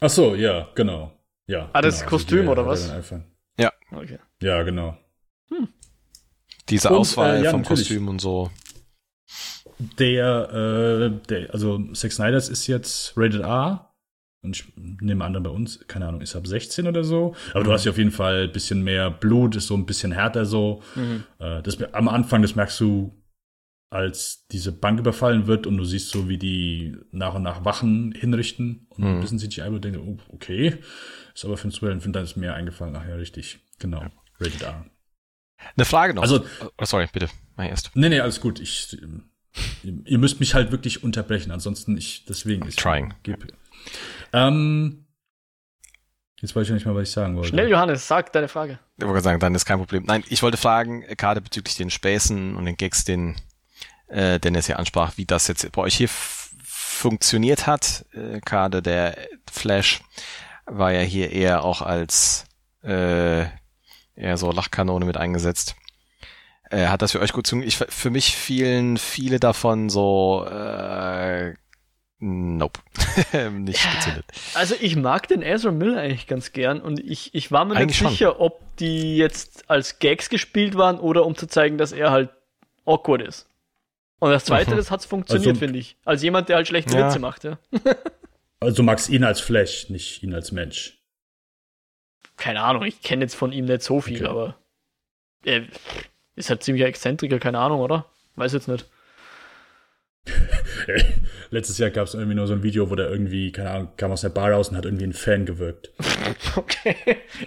Ach 0.00 0.10
so, 0.10 0.34
ja, 0.34 0.68
genau. 0.74 1.12
Ja, 1.46 1.68
Ah, 1.72 1.82
das 1.82 1.98
genau. 2.00 2.10
Kostüm, 2.10 2.48
oder 2.48 2.62
hat 2.62 2.68
er 2.68 2.70
was? 2.72 2.90
einfach- 2.90 3.20
Okay. 3.92 4.20
Ja, 4.40 4.62
genau. 4.62 4.96
Diese 6.68 6.90
Und, 6.90 6.98
Auswahl 6.98 7.38
äh, 7.40 7.44
ja, 7.44 7.50
vom 7.50 7.62
natürlich. 7.62 7.88
Kostüm 7.88 8.06
und 8.06 8.20
so. 8.20 8.52
Der, 9.98 10.48
äh, 10.52 11.10
der, 11.28 11.52
also 11.52 11.92
Zack 11.92 12.12
Snyder's 12.12 12.48
ist 12.48 12.68
jetzt 12.68 13.14
Rated 13.16 13.40
R. 13.40 13.89
Und 14.42 14.56
ich 14.56 14.72
nehme 14.76 15.24
an, 15.24 15.40
bei 15.42 15.50
uns, 15.50 15.86
keine 15.86 16.06
Ahnung, 16.08 16.22
ist 16.22 16.34
ab 16.34 16.46
16 16.46 16.86
oder 16.86 17.04
so. 17.04 17.34
Aber 17.52 17.62
du 17.64 17.72
hast 17.72 17.84
ja 17.84 17.90
auf 17.90 17.98
jeden 17.98 18.10
Fall 18.10 18.44
ein 18.44 18.52
bisschen 18.52 18.82
mehr 18.82 19.10
Blut, 19.10 19.54
ist 19.56 19.66
so 19.66 19.74
ein 19.74 19.84
bisschen 19.86 20.12
härter 20.12 20.46
so. 20.46 20.82
Mhm. 20.94 21.24
Äh, 21.38 21.62
das, 21.62 21.82
am 21.92 22.08
Anfang, 22.08 22.40
das 22.42 22.54
merkst 22.54 22.80
du, 22.80 23.16
als 23.92 24.46
diese 24.52 24.72
Bank 24.72 25.00
überfallen 25.00 25.46
wird 25.46 25.66
und 25.66 25.76
du 25.76 25.84
siehst 25.84 26.10
so, 26.10 26.28
wie 26.28 26.38
die 26.38 26.96
nach 27.10 27.34
und 27.34 27.42
nach 27.42 27.64
Wachen 27.64 28.12
hinrichten 28.12 28.86
und 28.90 29.04
Mhm. 29.04 29.06
ein 29.16 29.20
bisschen 29.20 29.38
CGI 29.40 29.62
und 29.68 29.84
denkst, 29.84 29.98
oh, 30.02 30.16
okay. 30.28 30.78
Ist 31.34 31.44
aber 31.44 31.56
für 31.56 31.64
einen 31.64 31.72
Superhelden 31.72 32.12
dann 32.12 32.24
ist 32.24 32.36
mir 32.36 32.54
eingefallen. 32.54 32.94
Ach 32.96 33.06
ja, 33.06 33.16
richtig. 33.16 33.58
Genau. 33.78 34.04
Rated 34.38 34.62
R. 34.62 34.86
Eine 35.76 35.84
Frage 35.84 36.14
noch. 36.14 36.22
Also- 36.22 36.44
oh, 36.78 36.84
sorry, 36.84 37.08
bitte, 37.12 37.28
mach 37.56 37.64
erst. 37.66 37.90
Nee, 37.94 38.08
nee, 38.08 38.20
alles 38.20 38.40
gut. 38.40 38.60
Ich, 38.60 38.96
ihr 39.82 40.18
müsst 40.18 40.40
mich 40.40 40.54
halt 40.54 40.70
wirklich 40.70 41.02
unterbrechen, 41.04 41.50
ansonsten 41.50 41.96
ich, 41.98 42.24
deswegen 42.24 42.66
ist. 42.66 42.78
Trying. 42.78 43.12
Gib. 43.22 43.52
Ähm, 44.32 45.06
jetzt 46.40 46.54
weiß 46.54 46.66
ich 46.66 46.72
nicht 46.72 46.86
mal, 46.86 46.94
was 46.94 47.08
ich 47.08 47.14
sagen 47.14 47.36
wollte. 47.36 47.48
Schnell, 47.48 47.68
Johannes, 47.68 48.06
sag 48.06 48.32
deine 48.32 48.48
Frage. 48.48 48.78
Ich 48.96 49.06
wollte 49.06 49.22
sagen, 49.22 49.40
dann 49.40 49.54
ist 49.54 49.64
kein 49.64 49.78
Problem. 49.78 50.04
Nein, 50.06 50.24
ich 50.28 50.42
wollte 50.42 50.56
fragen, 50.56 51.02
äh, 51.02 51.16
gerade 51.16 51.40
bezüglich 51.40 51.76
den 51.76 51.90
Späßen 51.90 52.54
und 52.56 52.64
den 52.64 52.76
Gags, 52.76 53.04
den 53.04 53.36
äh, 54.08 54.38
Dennis 54.38 54.66
hier 54.66 54.78
ansprach, 54.78 55.16
wie 55.16 55.26
das 55.26 55.48
jetzt 55.48 55.70
bei 55.72 55.82
euch 55.82 55.96
hier 55.96 56.08
funktioniert 56.64 57.66
hat. 57.66 58.04
Äh, 58.12 58.40
gerade 58.40 58.82
der 58.82 59.16
Flash 59.50 60.02
war 60.66 60.92
ja 60.92 61.00
hier 61.00 61.32
eher 61.32 61.64
auch 61.64 61.82
als 61.82 62.44
äh, 62.82 63.42
eher 64.14 64.36
so 64.36 64.52
Lachkanone 64.52 65.04
mit 65.04 65.16
eingesetzt. 65.16 65.76
Äh, 66.70 66.86
hat 66.86 67.02
das 67.02 67.12
für 67.12 67.20
euch 67.20 67.32
gut 67.32 67.46
zu 67.46 67.60
ich 67.60 67.76
Für 67.76 68.10
mich 68.10 68.36
fielen 68.36 68.96
viele 68.96 69.40
davon 69.40 69.88
so 69.88 70.46
äh, 70.48 71.54
Nope. 72.22 72.80
nicht 73.50 73.82
gezündet. 73.94 74.26
Also 74.54 74.74
ich 74.80 74.94
mag 74.96 75.26
den 75.28 75.40
Ezra 75.42 75.70
Miller 75.70 76.00
eigentlich 76.00 76.26
ganz 76.26 76.52
gern 76.52 76.80
und 76.80 77.00
ich, 77.00 77.34
ich 77.34 77.50
war 77.50 77.64
mir 77.64 77.72
nicht 77.74 77.82
Eigentlich 77.82 77.96
schon. 77.98 78.10
sicher, 78.10 78.40
ob 78.40 78.60
die 78.76 79.16
jetzt 79.16 79.68
als 79.70 79.98
Gags 79.98 80.28
gespielt 80.28 80.76
waren 80.76 80.98
oder 80.98 81.24
um 81.24 81.34
zu 81.34 81.46
zeigen, 81.46 81.78
dass 81.78 81.92
er 81.92 82.10
halt 82.10 82.30
awkward 82.84 83.22
ist. 83.22 83.46
Und 84.18 84.30
das 84.30 84.44
zweite, 84.44 84.72
Mhm. 84.72 84.76
das 84.76 84.90
hat's 84.90 85.06
funktioniert, 85.06 85.48
Also- 85.48 85.58
finde 85.60 85.78
ich. 85.78 85.96
Als 86.04 86.22
jemand, 86.22 86.50
der 86.50 86.56
halt 86.56 86.68
schlechte 86.68 86.94
Ja. 86.96 87.06
Witze 87.08 87.18
macht, 87.18 87.44
ja. 87.44 87.58
Also 88.62 88.76
du 88.76 88.82
magst 88.82 89.08
ihn 89.08 89.24
als 89.24 89.40
Flash, 89.40 89.88
nicht 89.88 90.22
ihn 90.22 90.34
als 90.34 90.52
Mensch. 90.52 90.98
Keine 92.36 92.60
Ahnung, 92.62 92.82
ich 92.82 93.00
kenne 93.00 93.22
jetzt 93.22 93.34
von 93.34 93.52
ihm 93.52 93.64
nicht 93.64 93.80
so 93.82 94.02
viel, 94.02 94.18
Okay. 94.18 94.26
aber 94.30 94.56
er 95.44 95.62
ist 96.36 96.50
halt 96.50 96.62
ziemlicher 96.62 96.86
Exzentriker, 96.86 97.38
keine 97.38 97.58
Ahnung, 97.58 97.80
oder? 97.80 98.04
Weiß 98.36 98.52
jetzt 98.52 98.68
nicht. 98.68 98.84
Letztes 101.50 101.78
Jahr 101.78 101.90
gab 101.90 102.06
es 102.06 102.14
irgendwie 102.14 102.34
nur 102.36 102.46
so 102.46 102.52
ein 102.54 102.62
Video, 102.62 102.90
wo 102.90 102.94
der 102.94 103.10
irgendwie, 103.10 103.52
keine 103.52 103.70
Ahnung, 103.70 103.88
kam 103.96 104.12
aus 104.12 104.20
der 104.20 104.28
Bar 104.28 104.52
raus 104.52 104.68
und 104.68 104.76
hat 104.76 104.84
irgendwie 104.84 105.04
ein 105.04 105.12
Fan 105.12 105.46
gewirkt. 105.46 105.90
Okay. 106.56 106.96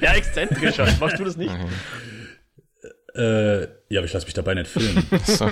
Ja, 0.02 0.14
exzentrisch 0.14 0.78
halt. 0.80 1.00
Machst 1.00 1.20
du 1.20 1.24
das 1.26 1.36
nicht? 1.36 1.54
Äh, 3.16 3.62
ja, 3.90 4.00
aber 4.00 4.06
ich 4.06 4.14
lasse 4.14 4.26
mich 4.26 4.34
dabei 4.34 4.54
nicht 4.54 4.68
filmen. 4.68 5.06
So. 5.26 5.50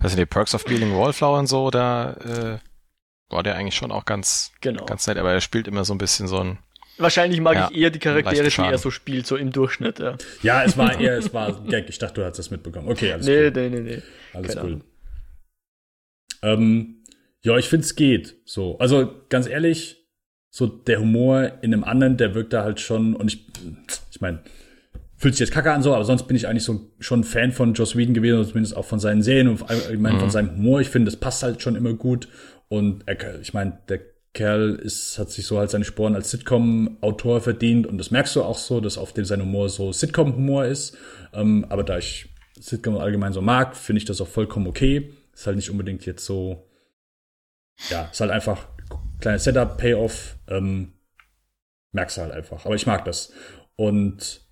Was 0.00 0.12
sind 0.12 0.18
die 0.18 0.26
Perks 0.26 0.54
of 0.54 0.64
Being 0.64 0.92
a 0.92 0.96
Wallflower 0.96 1.38
und 1.38 1.46
so, 1.46 1.70
da 1.70 2.12
äh, 2.14 3.32
war 3.32 3.42
der 3.42 3.56
eigentlich 3.56 3.74
schon 3.76 3.92
auch 3.92 4.04
ganz, 4.04 4.52
Genau. 4.60 4.84
ganz 4.84 5.06
nett, 5.06 5.16
aber 5.18 5.32
er 5.32 5.40
spielt 5.40 5.68
immer 5.68 5.84
so 5.84 5.94
ein 5.94 5.98
bisschen 5.98 6.26
so 6.28 6.38
ein 6.40 6.58
Wahrscheinlich 6.98 7.40
mag 7.40 7.54
Ja, 7.54 7.68
ich 7.72 7.78
eher 7.78 7.90
die 7.90 7.98
Charaktere, 7.98 8.48
die 8.48 8.60
er 8.60 8.78
so 8.78 8.90
spielt, 8.90 9.26
so 9.26 9.36
im 9.36 9.50
Durchschnitt, 9.50 9.98
ja. 9.98 10.16
ja, 10.42 10.62
es 10.64 10.76
war 10.78 10.98
eher, 11.00 11.18
es 11.18 11.32
war 11.34 11.48
ein 11.48 11.66
Gag. 11.68 11.88
Ich 11.88 11.98
dachte, 11.98 12.20
du 12.20 12.26
hast 12.26 12.38
das 12.38 12.50
mitbekommen. 12.50 12.88
Okay, 12.88 13.12
alles 13.12 13.26
Nee, 13.26 13.46
cool. 13.46 13.50
nee, 13.52 13.68
nee, 13.70 13.80
nee. 13.80 14.02
Alles 14.32 14.54
keine 14.54 14.68
cool. 14.68 14.80
Ähm, 16.44 17.02
ja, 17.42 17.56
ich 17.56 17.68
finde 17.68 17.84
es 17.84 17.96
geht. 17.96 18.36
So, 18.44 18.78
also 18.78 19.10
ganz 19.28 19.48
ehrlich, 19.48 20.06
so 20.50 20.66
der 20.66 21.00
Humor 21.00 21.52
in 21.62 21.72
einem 21.72 21.84
anderen, 21.84 22.16
der 22.16 22.34
wirkt 22.34 22.52
da 22.52 22.62
halt 22.62 22.80
schon. 22.80 23.16
Und 23.16 23.32
ich, 23.32 23.46
ich 24.12 24.20
meine, 24.20 24.40
fühlt 25.16 25.34
sich 25.34 25.40
jetzt 25.40 25.52
kacke 25.52 25.72
an 25.72 25.82
so, 25.82 25.94
aber 25.94 26.04
sonst 26.04 26.24
bin 26.24 26.36
ich 26.36 26.46
eigentlich 26.46 26.64
so 26.64 26.92
schon 27.00 27.24
Fan 27.24 27.50
von 27.50 27.74
Joss 27.74 27.96
Whedon 27.96 28.14
gewesen, 28.14 28.44
zumindest 28.44 28.76
auch 28.76 28.84
von 28.84 29.00
seinen 29.00 29.22
Serien 29.22 29.48
und 29.48 29.68
allgemein 29.68 30.20
von 30.20 30.30
seinem 30.30 30.52
Humor. 30.56 30.80
Ich 30.80 30.90
finde, 30.90 31.10
das 31.10 31.18
passt 31.18 31.42
halt 31.42 31.62
schon 31.62 31.76
immer 31.76 31.94
gut. 31.94 32.28
Und 32.68 33.04
er, 33.06 33.40
ich 33.40 33.54
meine, 33.54 33.78
der 33.88 34.00
Kerl 34.34 34.74
ist, 34.74 35.18
hat 35.18 35.30
sich 35.30 35.46
so 35.46 35.58
halt 35.58 35.70
seine 35.70 35.84
Sporen 35.84 36.14
als 36.14 36.30
Sitcom-Autor 36.30 37.40
verdient 37.40 37.86
und 37.86 37.98
das 37.98 38.10
merkst 38.10 38.34
du 38.34 38.42
auch 38.42 38.58
so, 38.58 38.80
dass 38.80 38.98
auf 38.98 39.12
dem 39.12 39.24
sein 39.24 39.40
Humor 39.40 39.68
so 39.68 39.92
Sitcom-Humor 39.92 40.66
ist. 40.66 40.96
Ähm, 41.32 41.64
aber 41.68 41.84
da 41.84 41.98
ich 41.98 42.26
Sitcom 42.58 42.96
allgemein 42.96 43.32
so 43.32 43.40
mag, 43.40 43.76
finde 43.76 43.98
ich 43.98 44.04
das 44.04 44.20
auch 44.20 44.28
vollkommen 44.28 44.66
okay. 44.66 45.12
Ist 45.34 45.46
halt 45.46 45.56
nicht 45.56 45.70
unbedingt 45.70 46.06
jetzt 46.06 46.24
so, 46.24 46.70
ja, 47.90 48.04
ist 48.04 48.20
halt 48.20 48.30
einfach 48.30 48.68
kleines 49.20 49.44
Setup, 49.44 49.76
Payoff, 49.78 50.36
ähm, 50.48 50.92
merkst 51.92 52.16
du 52.16 52.22
halt 52.22 52.32
einfach. 52.32 52.66
Aber 52.66 52.74
ich 52.74 52.86
mag 52.86 53.04
das. 53.04 53.32
Und 53.76 54.42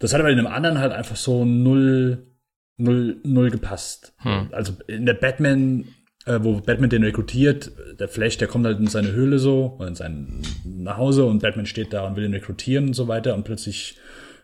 das 0.00 0.12
hat 0.12 0.20
aber 0.20 0.30
in 0.30 0.38
einem 0.38 0.48
anderen 0.48 0.78
halt 0.78 0.92
einfach 0.92 1.16
so 1.16 1.44
null, 1.44 2.26
null, 2.76 3.20
null 3.24 3.50
gepasst. 3.50 4.14
Hm. 4.18 4.48
Also 4.52 4.74
in 4.86 5.06
der 5.06 5.14
Batman, 5.14 5.84
äh, 6.26 6.38
wo 6.42 6.60
Batman 6.60 6.90
den 6.90 7.04
rekrutiert, 7.04 7.72
der 7.98 8.08
Flash, 8.08 8.38
der 8.38 8.48
kommt 8.48 8.66
halt 8.66 8.78
in 8.78 8.86
seine 8.86 9.12
Höhle 9.12 9.38
so, 9.38 9.76
oder 9.78 9.88
in 9.88 9.94
sein 9.94 10.42
nach 10.64 10.96
Hause 10.96 11.24
und 11.24 11.42
Batman 11.42 11.66
steht 11.66 11.92
da 11.92 12.06
und 12.06 12.16
will 12.16 12.24
ihn 12.24 12.34
rekrutieren 12.34 12.88
und 12.88 12.94
so 12.94 13.08
weiter 13.08 13.34
und 13.34 13.44
plötzlich 13.44 13.98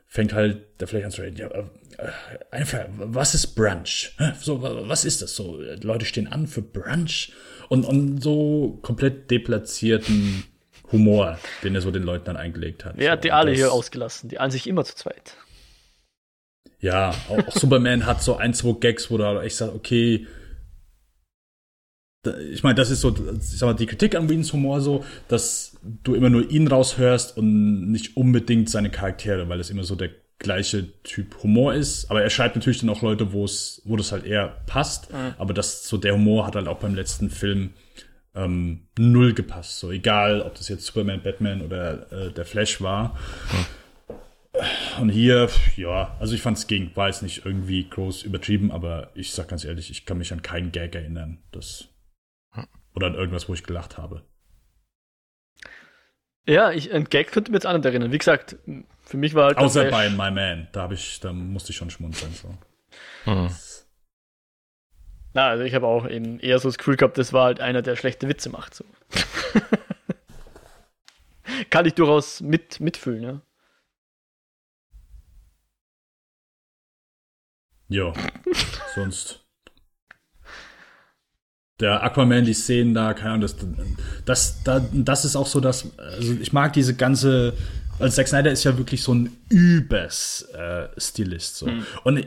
fängt 0.07 0.33
halt 0.33 0.81
der 0.81 0.87
Flash 0.87 1.05
an 1.05 1.11
zu 1.11 1.23
reden, 1.23 1.37
ja, 1.37 1.49
äh, 1.99 2.09
einfach, 2.51 2.85
was 2.97 3.35
ist 3.35 3.55
Brunch? 3.55 4.17
So, 4.41 4.63
wa- 4.63 4.83
was 4.89 5.05
ist 5.05 5.23
das? 5.23 5.35
So, 5.37 5.61
Leute 5.83 6.05
stehen 6.07 6.27
an 6.29 6.47
für 6.47 6.63
Brunch 6.63 7.33
und, 7.69 7.85
und 7.85 8.23
so 8.23 8.79
komplett 8.83 9.31
deplatzierten 9.31 10.45
Humor, 10.93 11.39
den 11.63 11.75
er 11.75 11.81
so 11.81 11.91
den 11.91 12.03
Leuten 12.03 12.27
dann 12.27 12.37
eingelegt 12.37 12.85
hat. 12.85 12.97
So, 13.01 13.09
hat 13.09 13.25
die 13.25 13.33
alle 13.33 13.51
das- 13.53 13.59
hier 13.59 13.73
ausgelassen? 13.73 14.29
Die 14.29 14.39
an 14.39 14.51
sich 14.51 14.67
immer 14.67 14.85
zu 14.85 14.95
zweit. 14.95 15.37
Ja, 16.81 17.15
auch, 17.31 17.51
Superman 17.53 18.05
hat 18.07 18.23
so 18.23 18.37
ein, 18.37 18.53
zwei 18.53 18.73
Gags, 18.79 19.11
wo 19.11 19.17
du 19.17 19.25
halt 19.25 19.43
echt 19.45 19.57
sagst, 19.57 19.75
okay, 19.75 20.27
da- 22.23 22.37
ich 22.39 22.63
meine, 22.63 22.75
das 22.75 22.91
ist 22.91 23.01
so, 23.01 23.11
ich 23.15 23.43
sag 23.59 23.67
mal, 23.67 23.75
die 23.75 23.87
Kritik 23.87 24.15
an 24.15 24.29
Wiens 24.29 24.53
Humor 24.53 24.81
so, 24.81 25.05
dass 25.29 25.77
du 25.83 26.15
immer 26.15 26.31
nur 26.31 26.51
ihn 26.51 26.69
raushörst 26.69 27.37
und 27.37 27.91
nicht 27.91 28.17
unbedingt 28.17 28.69
seine 28.71 28.91
Charaktere, 28.91 29.49
weil 29.49 29.61
es 29.61 29.71
immer 29.71 29.85
so 29.85 29.95
der 29.97 30.11
gleiche 30.39 30.93
Typ 31.03 31.43
Humor 31.43 31.75
ist. 31.75 32.11
Aber 32.11 32.23
er 32.23 32.31
schreibt 32.31 32.57
natürlich 32.57 32.81
dann 32.81 32.91
auch 32.91 33.03
Leute, 33.03 33.33
wo 33.33 33.45
es, 33.45 33.83
wo 33.85 33.97
das 33.97 34.13
halt 34.13 34.25
eher 34.25 34.49
passt. 34.67 35.09
Aber 35.39 35.55
das, 35.55 35.89
so 35.89 35.97
der 35.97 36.15
Humor 36.15 36.47
hat 36.47 36.57
halt 36.57 36.69
auch 36.69 36.79
beim 36.79 36.95
letzten 36.95 37.31
Film 37.31 37.71
ähm, 38.35 38.89
null 38.99 39.35
gepasst. 39.35 39.79
So 39.79 39.91
egal, 39.91 40.43
ob 40.43 40.55
das 40.55 40.69
jetzt 40.69 40.87
Superman, 40.87 41.23
Batman 41.23 41.63
oder 41.63 42.11
äh, 42.13 42.33
der 42.33 42.45
Flash 42.45 42.81
war. 42.81 43.19
Und 45.01 45.09
hier, 45.09 45.49
ja, 45.77 46.17
also 46.21 46.35
ich 46.35 46.43
fand 46.43 46.59
es 46.59 46.67
ging. 46.67 46.91
War 46.95 47.09
jetzt 47.09 47.23
nicht 47.23 47.45
irgendwie 47.45 47.89
groß 47.89 48.23
übertrieben, 48.23 48.71
aber 48.71 49.11
ich 49.15 49.33
sag 49.33 49.49
ganz 49.49 49.65
ehrlich, 49.65 49.91
ich 49.91 50.07
kann 50.07 50.19
mich 50.19 50.33
an 50.33 50.43
keinen 50.43 50.71
Gag 50.73 50.95
erinnern. 50.95 51.43
Das, 51.51 51.89
oder 52.95 53.09
an 53.09 53.15
irgendwas, 53.15 53.49
wo 53.49 53.55
ich 53.55 53.65
gelacht 53.65 53.99
habe. 53.99 54.23
Ja, 56.47 56.73
ich, 56.73 56.93
ein 56.93 57.05
Gag 57.05 57.33
könnte 57.33 57.51
mir 57.51 57.57
jetzt 57.57 57.67
auch 57.67 57.73
nicht 57.73 57.85
erinnern. 57.85 58.13
Wie 58.13 58.19
gesagt, 58.19 58.57
für 59.03 59.17
mich 59.17 59.35
war 59.35 59.47
halt. 59.47 59.59
Außer 59.59 59.91
bei 59.91 60.11
My 60.11 60.31
Man, 60.31 60.69
da 60.73 60.83
habe 60.83 60.95
ich, 60.95 61.21
da 61.21 61.33
musste 61.33 61.71
ich 61.71 61.77
schon 61.77 61.91
schmunzeln. 61.91 62.33
So. 62.35 62.55
Hm. 63.25 63.49
Na, 65.33 65.49
also 65.49 65.65
ich 65.65 65.75
habe 65.75 65.87
auch 65.87 66.09
eben 66.09 66.39
eher 66.39 66.59
so 66.59 66.69
das 66.69 66.79
Gefühl 66.79 66.97
gehabt, 66.97 67.19
das 67.19 67.33
war 67.33 67.47
halt 67.47 67.61
einer, 67.61 67.83
der 67.83 67.97
schlechte 67.97 68.29
Witze 68.29 68.51
macht. 68.51 68.75
So. 68.75 68.85
Kann 71.71 71.87
ich 71.87 71.95
durchaus 71.95 72.41
mit, 72.41 72.81
mitfühlen, 72.81 73.23
ja. 73.23 73.41
Ja, 77.89 78.13
sonst. 78.95 79.44
Der 81.81 82.03
Aquaman, 82.03 82.45
die 82.45 82.55
Szenen 82.55 82.95
da, 82.95 83.15
keine 83.15 83.31
Ahnung, 83.31 83.41
das, 83.43 83.57
das, 84.25 84.63
das, 84.63 84.83
das 84.93 85.25
ist 85.25 85.37
auch 85.37 85.47
so, 85.47 85.59
dass, 85.59 85.99
also 85.99 86.35
ich 86.35 86.53
mag 86.53 86.73
diese 86.73 86.95
ganze, 86.95 87.55
also 87.99 88.15
Zack 88.15 88.29
Snyder 88.29 88.53
ist 88.53 88.65
ja 88.65 88.79
wirklich 88.79 89.03
so 89.03 89.13
ein 89.13 89.37
übers 89.49 90.43
äh, 90.55 90.89
Stilist, 90.97 91.57
so. 91.57 91.67
Mhm. 91.67 91.87
Und 92.05 92.27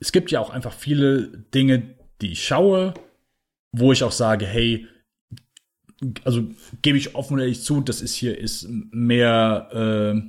es 0.00 0.12
gibt 0.12 0.30
ja 0.30 0.40
auch 0.40 0.50
einfach 0.50 0.72
viele 0.72 1.28
Dinge, 1.54 1.94
die 2.20 2.32
ich 2.32 2.44
schaue, 2.44 2.94
wo 3.72 3.92
ich 3.92 4.02
auch 4.02 4.12
sage, 4.12 4.46
hey, 4.46 4.86
also 6.24 6.44
gebe 6.82 6.98
ich 6.98 7.14
offen 7.14 7.34
und 7.34 7.40
ehrlich 7.40 7.62
zu, 7.62 7.80
das 7.80 8.00
ist 8.00 8.14
hier 8.14 8.38
ist 8.38 8.66
mehr 8.68 9.68
äh, 9.72 10.20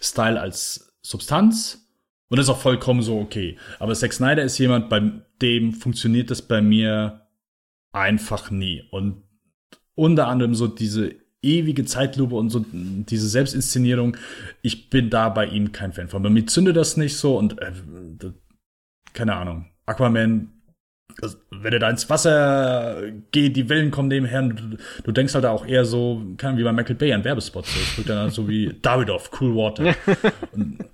Style 0.00 0.40
als 0.40 0.94
Substanz. 1.02 1.82
Und 2.28 2.38
das 2.38 2.46
ist 2.46 2.50
auch 2.50 2.60
vollkommen 2.60 3.02
so 3.02 3.20
okay. 3.20 3.56
Aber 3.78 3.94
Zack 3.94 4.12
Snyder 4.12 4.42
ist 4.42 4.58
jemand, 4.58 4.88
bei 4.88 5.12
dem 5.40 5.72
funktioniert 5.72 6.30
das 6.30 6.42
bei 6.42 6.60
mir 6.60 7.25
einfach 7.96 8.50
nie. 8.50 8.82
Und 8.90 9.22
unter 9.94 10.28
anderem 10.28 10.54
so 10.54 10.66
diese 10.66 11.14
ewige 11.42 11.84
Zeitlupe 11.84 12.34
und 12.34 12.50
so 12.50 12.64
diese 12.72 13.28
Selbstinszenierung, 13.28 14.16
ich 14.62 14.90
bin 14.90 15.10
da 15.10 15.28
bei 15.28 15.46
ihm 15.46 15.72
kein 15.72 15.92
Fan 15.92 16.08
von. 16.08 16.22
Bei 16.22 16.30
mir 16.30 16.46
zündet 16.46 16.76
das 16.76 16.96
nicht 16.96 17.16
so 17.16 17.38
und 17.38 17.60
äh, 17.60 17.72
keine 19.12 19.34
Ahnung. 19.36 19.66
Aquaman 19.86 20.52
also, 21.22 21.38
wenn 21.50 21.72
er 21.72 21.78
da 21.78 21.88
ins 21.88 22.10
Wasser 22.10 23.10
geht, 23.30 23.56
die 23.56 23.68
Wellen 23.68 23.90
kommen 23.90 24.08
nebenher, 24.08 24.42
du, 24.42 24.76
du 25.02 25.12
denkst 25.12 25.34
halt 25.34 25.46
auch 25.46 25.66
eher 25.66 25.84
so, 25.84 26.22
kann 26.36 26.58
wie 26.58 26.64
bei 26.64 26.72
Michael 26.72 26.96
Bay 26.96 27.12
an 27.12 27.24
Werbespots, 27.24 27.72
so, 27.72 27.80
es 27.80 27.96
wirkt 27.96 28.10
dann 28.10 28.18
halt 28.18 28.34
so 28.34 28.48
wie 28.48 28.78
Davidoff, 28.82 29.30
Cool 29.40 29.54
Water. 29.54 29.94
und, 30.52 30.84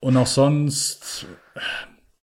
und 0.00 0.16
auch 0.16 0.26
sonst, 0.26 1.26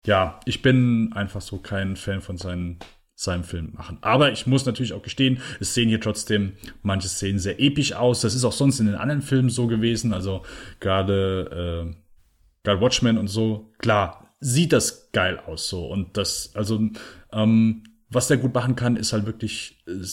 ja, 0.05 0.39
ich 0.45 0.61
bin 0.61 1.11
einfach 1.13 1.41
so 1.41 1.57
kein 1.57 1.95
Fan 1.95 2.21
von 2.21 2.37
seinen, 2.37 2.77
seinem 3.19 3.43
Film 3.43 3.71
machen. 3.73 3.97
Aber 4.01 4.31
ich 4.31 4.45
muss 4.45 4.67
natürlich 4.67 4.93
auch 4.93 5.01
gestehen, 5.01 5.39
es 5.59 5.73
sehen 5.73 5.89
hier 5.89 5.99
trotzdem 5.99 6.53
manche 6.83 7.07
Szenen 7.07 7.39
sehr 7.39 7.59
episch 7.59 7.93
aus. 7.93 8.21
Das 8.21 8.35
ist 8.35 8.45
auch 8.45 8.53
sonst 8.53 8.79
in 8.79 8.85
den 8.85 8.95
anderen 8.95 9.23
Filmen 9.23 9.49
so 9.49 9.65
gewesen. 9.65 10.13
Also 10.13 10.43
gerade, 10.79 11.87
äh, 11.89 11.95
gerade 12.63 12.79
Watchmen 12.79 13.17
und 13.17 13.27
so. 13.27 13.73
Klar, 13.79 14.35
sieht 14.39 14.71
das 14.71 15.11
geil 15.13 15.39
aus 15.47 15.67
so. 15.67 15.87
Und 15.87 16.15
das, 16.15 16.51
also, 16.53 16.79
ähm, 17.33 17.83
was 18.07 18.27
der 18.27 18.37
gut 18.37 18.53
machen 18.53 18.75
kann, 18.75 18.95
ist 18.95 19.13
halt 19.13 19.25
wirklich 19.25 19.83
äh, 19.87 20.05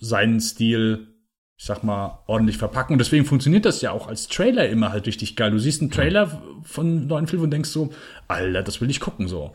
seinen 0.00 0.40
Stil, 0.40 1.14
ich 1.56 1.64
sag 1.64 1.84
mal, 1.84 2.24
ordentlich 2.26 2.58
verpacken. 2.58 2.94
Und 2.94 2.98
deswegen 2.98 3.24
funktioniert 3.24 3.64
das 3.64 3.82
ja 3.82 3.92
auch 3.92 4.08
als 4.08 4.26
Trailer 4.26 4.68
immer 4.68 4.90
halt 4.90 5.06
richtig 5.06 5.36
geil. 5.36 5.52
Du 5.52 5.60
siehst 5.60 5.80
einen 5.80 5.92
Trailer 5.92 6.42
von 6.64 7.06
neuen 7.06 7.28
Film 7.28 7.42
und 7.42 7.52
denkst 7.52 7.70
so, 7.70 7.92
Alter, 8.26 8.64
das 8.64 8.80
will 8.80 8.90
ich 8.90 8.98
gucken 8.98 9.28
so. 9.28 9.54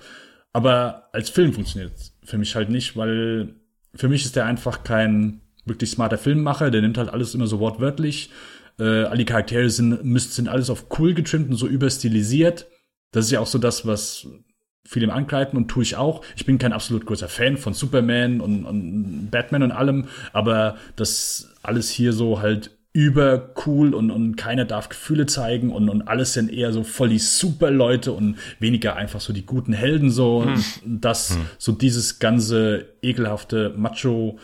Aber 0.54 1.10
als 1.12 1.30
Film 1.30 1.52
funktioniert 1.52 1.98
es 1.98 2.11
für 2.24 2.38
mich 2.38 2.56
halt 2.56 2.70
nicht, 2.70 2.96
weil 2.96 3.56
für 3.96 4.08
mich 4.08 4.26
ist 4.26 4.36
der 4.36 4.46
einfach 4.46 4.84
kein 4.84 5.42
wirklich 5.66 5.92
smarter 5.92 6.18
Filmmacher. 6.18 6.72
Der 6.72 6.82
nimmt 6.82 6.98
halt 6.98 7.10
alles 7.10 7.36
immer 7.36 7.48
so 7.48 7.60
wortwörtlich. 7.60 8.32
Äh, 8.80 9.04
alle 9.04 9.26
Charaktere 9.26 9.70
sind, 9.70 10.04
müssen, 10.04 10.32
sind 10.32 10.48
alles 10.48 10.70
auf 10.70 10.86
cool 10.98 11.14
getrimmt 11.14 11.50
und 11.50 11.58
so 11.58 11.68
überstilisiert. 11.68 12.68
Das 13.12 13.26
ist 13.26 13.32
ja 13.32 13.40
auch 13.40 13.48
so 13.48 13.58
das, 13.58 13.86
was 13.86 14.28
viele 14.86 15.06
im 15.06 15.12
Ankreiden 15.12 15.58
und 15.58 15.68
tue 15.68 15.84
ich 15.84 15.96
auch. 15.96 16.24
Ich 16.36 16.46
bin 16.46 16.58
kein 16.58 16.74
absolut 16.74 17.06
großer 17.06 17.30
Fan 17.30 17.58
von 17.58 17.74
Superman 17.74 18.42
und, 18.42 18.66
und 18.66 19.30
Batman 19.30 19.64
und 19.64 19.72
allem, 19.72 20.08
aber 20.34 20.78
das 20.96 21.54
alles 21.62 21.90
hier 21.90 22.14
so 22.14 22.42
halt 22.42 22.72
über 22.94 23.54
cool 23.66 23.94
und, 23.94 24.12
und 24.12 24.36
keiner 24.36 24.66
darf 24.66 24.90
Gefühle 24.90 25.26
zeigen 25.26 25.72
und, 25.72 25.90
und 25.90 26.02
alles 26.10 26.34
sind 26.34 26.52
eher 26.52 26.74
so 26.74 26.84
voll 26.84 27.10
die 27.10 27.20
super 27.20 27.72
Leute 27.72 28.12
und 28.12 28.38
weniger 28.60 28.98
einfach 28.98 29.22
so 29.22 29.32
die 29.32 29.46
guten 29.46 29.72
Helden 29.72 30.10
so. 30.10 30.44
Hm. 30.44 30.64
Das, 30.86 31.36
hm. 31.36 31.46
so 31.58 31.72
dieses 31.72 32.20
ganze 32.20 32.86
ekelhafte 33.02 33.74
Macho 33.78 34.40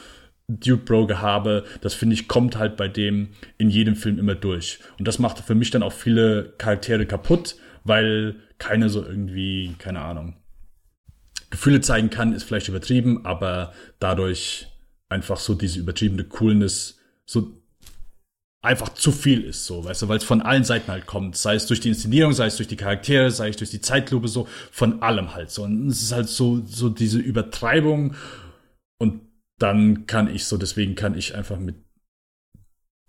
Duke 0.47 0.85
Bro 0.85 1.07
Gehabe, 1.07 1.65
das 1.81 1.93
finde 1.93 2.13
ich 2.13 2.29
kommt 2.29 2.57
halt 2.57 2.77
bei 2.77 2.87
dem 2.87 3.29
in 3.57 3.69
jedem 3.69 3.97
Film 3.97 4.17
immer 4.17 4.35
durch. 4.35 4.79
Und 4.97 5.05
das 5.07 5.19
macht 5.19 5.39
für 5.39 5.55
mich 5.55 5.71
dann 5.71 5.83
auch 5.83 5.91
viele 5.91 6.53
Charaktere 6.57 7.05
kaputt, 7.05 7.57
weil 7.83 8.37
keine 8.57 8.89
so 8.89 9.03
irgendwie, 9.05 9.75
keine 9.77 10.01
Ahnung, 10.01 10.37
Gefühle 11.49 11.81
zeigen 11.81 12.09
kann, 12.09 12.33
ist 12.33 12.43
vielleicht 12.43 12.69
übertrieben, 12.69 13.25
aber 13.25 13.73
dadurch 13.99 14.67
einfach 15.09 15.37
so 15.37 15.53
diese 15.53 15.79
übertriebene 15.79 16.23
Coolness 16.23 16.99
so 17.25 17.61
einfach 18.67 18.89
zu 18.89 19.11
viel 19.11 19.43
ist, 19.43 19.65
so, 19.65 19.83
weißt 19.83 20.01
du, 20.03 20.07
weil 20.09 20.17
es 20.17 20.23
von 20.23 20.41
allen 20.41 20.63
Seiten 20.63 20.91
halt 20.91 21.05
kommt, 21.05 21.37
sei 21.37 21.55
es 21.55 21.65
durch 21.65 21.79
die 21.79 21.89
Inszenierung, 21.89 22.33
sei 22.33 22.47
es 22.47 22.57
durch 22.57 22.67
die 22.67 22.75
Charaktere, 22.75 23.31
sei 23.31 23.49
es 23.49 23.57
durch 23.57 23.69
die 23.69 23.81
Zeitlupe, 23.81 24.27
so, 24.27 24.47
von 24.71 25.01
allem 25.01 25.33
halt 25.33 25.49
so. 25.49 25.63
Und 25.63 25.87
es 25.87 26.01
ist 26.01 26.11
halt 26.11 26.27
so, 26.27 26.63
so 26.65 26.89
diese 26.89 27.19
Übertreibung 27.19 28.15
und 28.99 29.21
dann 29.57 30.05
kann 30.05 30.33
ich 30.33 30.45
so, 30.45 30.57
deswegen 30.57 30.95
kann 30.95 31.17
ich 31.17 31.33
einfach 31.33 31.57
mit 31.57 31.75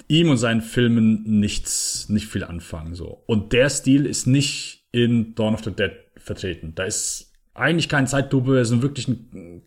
ihm 0.07 0.31
und 0.31 0.39
seinen 0.39 0.63
Filmen 0.63 1.41
nichts, 1.41 2.09
nicht 2.09 2.29
viel 2.29 2.45
anfangen, 2.45 2.95
so. 2.95 3.23
Und 3.27 3.53
der 3.53 3.69
Stil 3.69 4.07
ist 4.07 4.27
nicht 4.27 4.87
in 4.93 5.35
Dawn 5.35 5.55
of 5.55 5.65
the 5.65 5.73
Dead 5.73 5.93
vertreten. 6.17 6.75
Da 6.75 6.85
ist 6.85 7.33
eigentlich 7.53 7.89
kein 7.89 8.07
Zeitlupe, 8.07 8.59
es 8.59 8.71
ist 8.71 8.83
wirklich 8.83 9.09
ein 9.09 9.63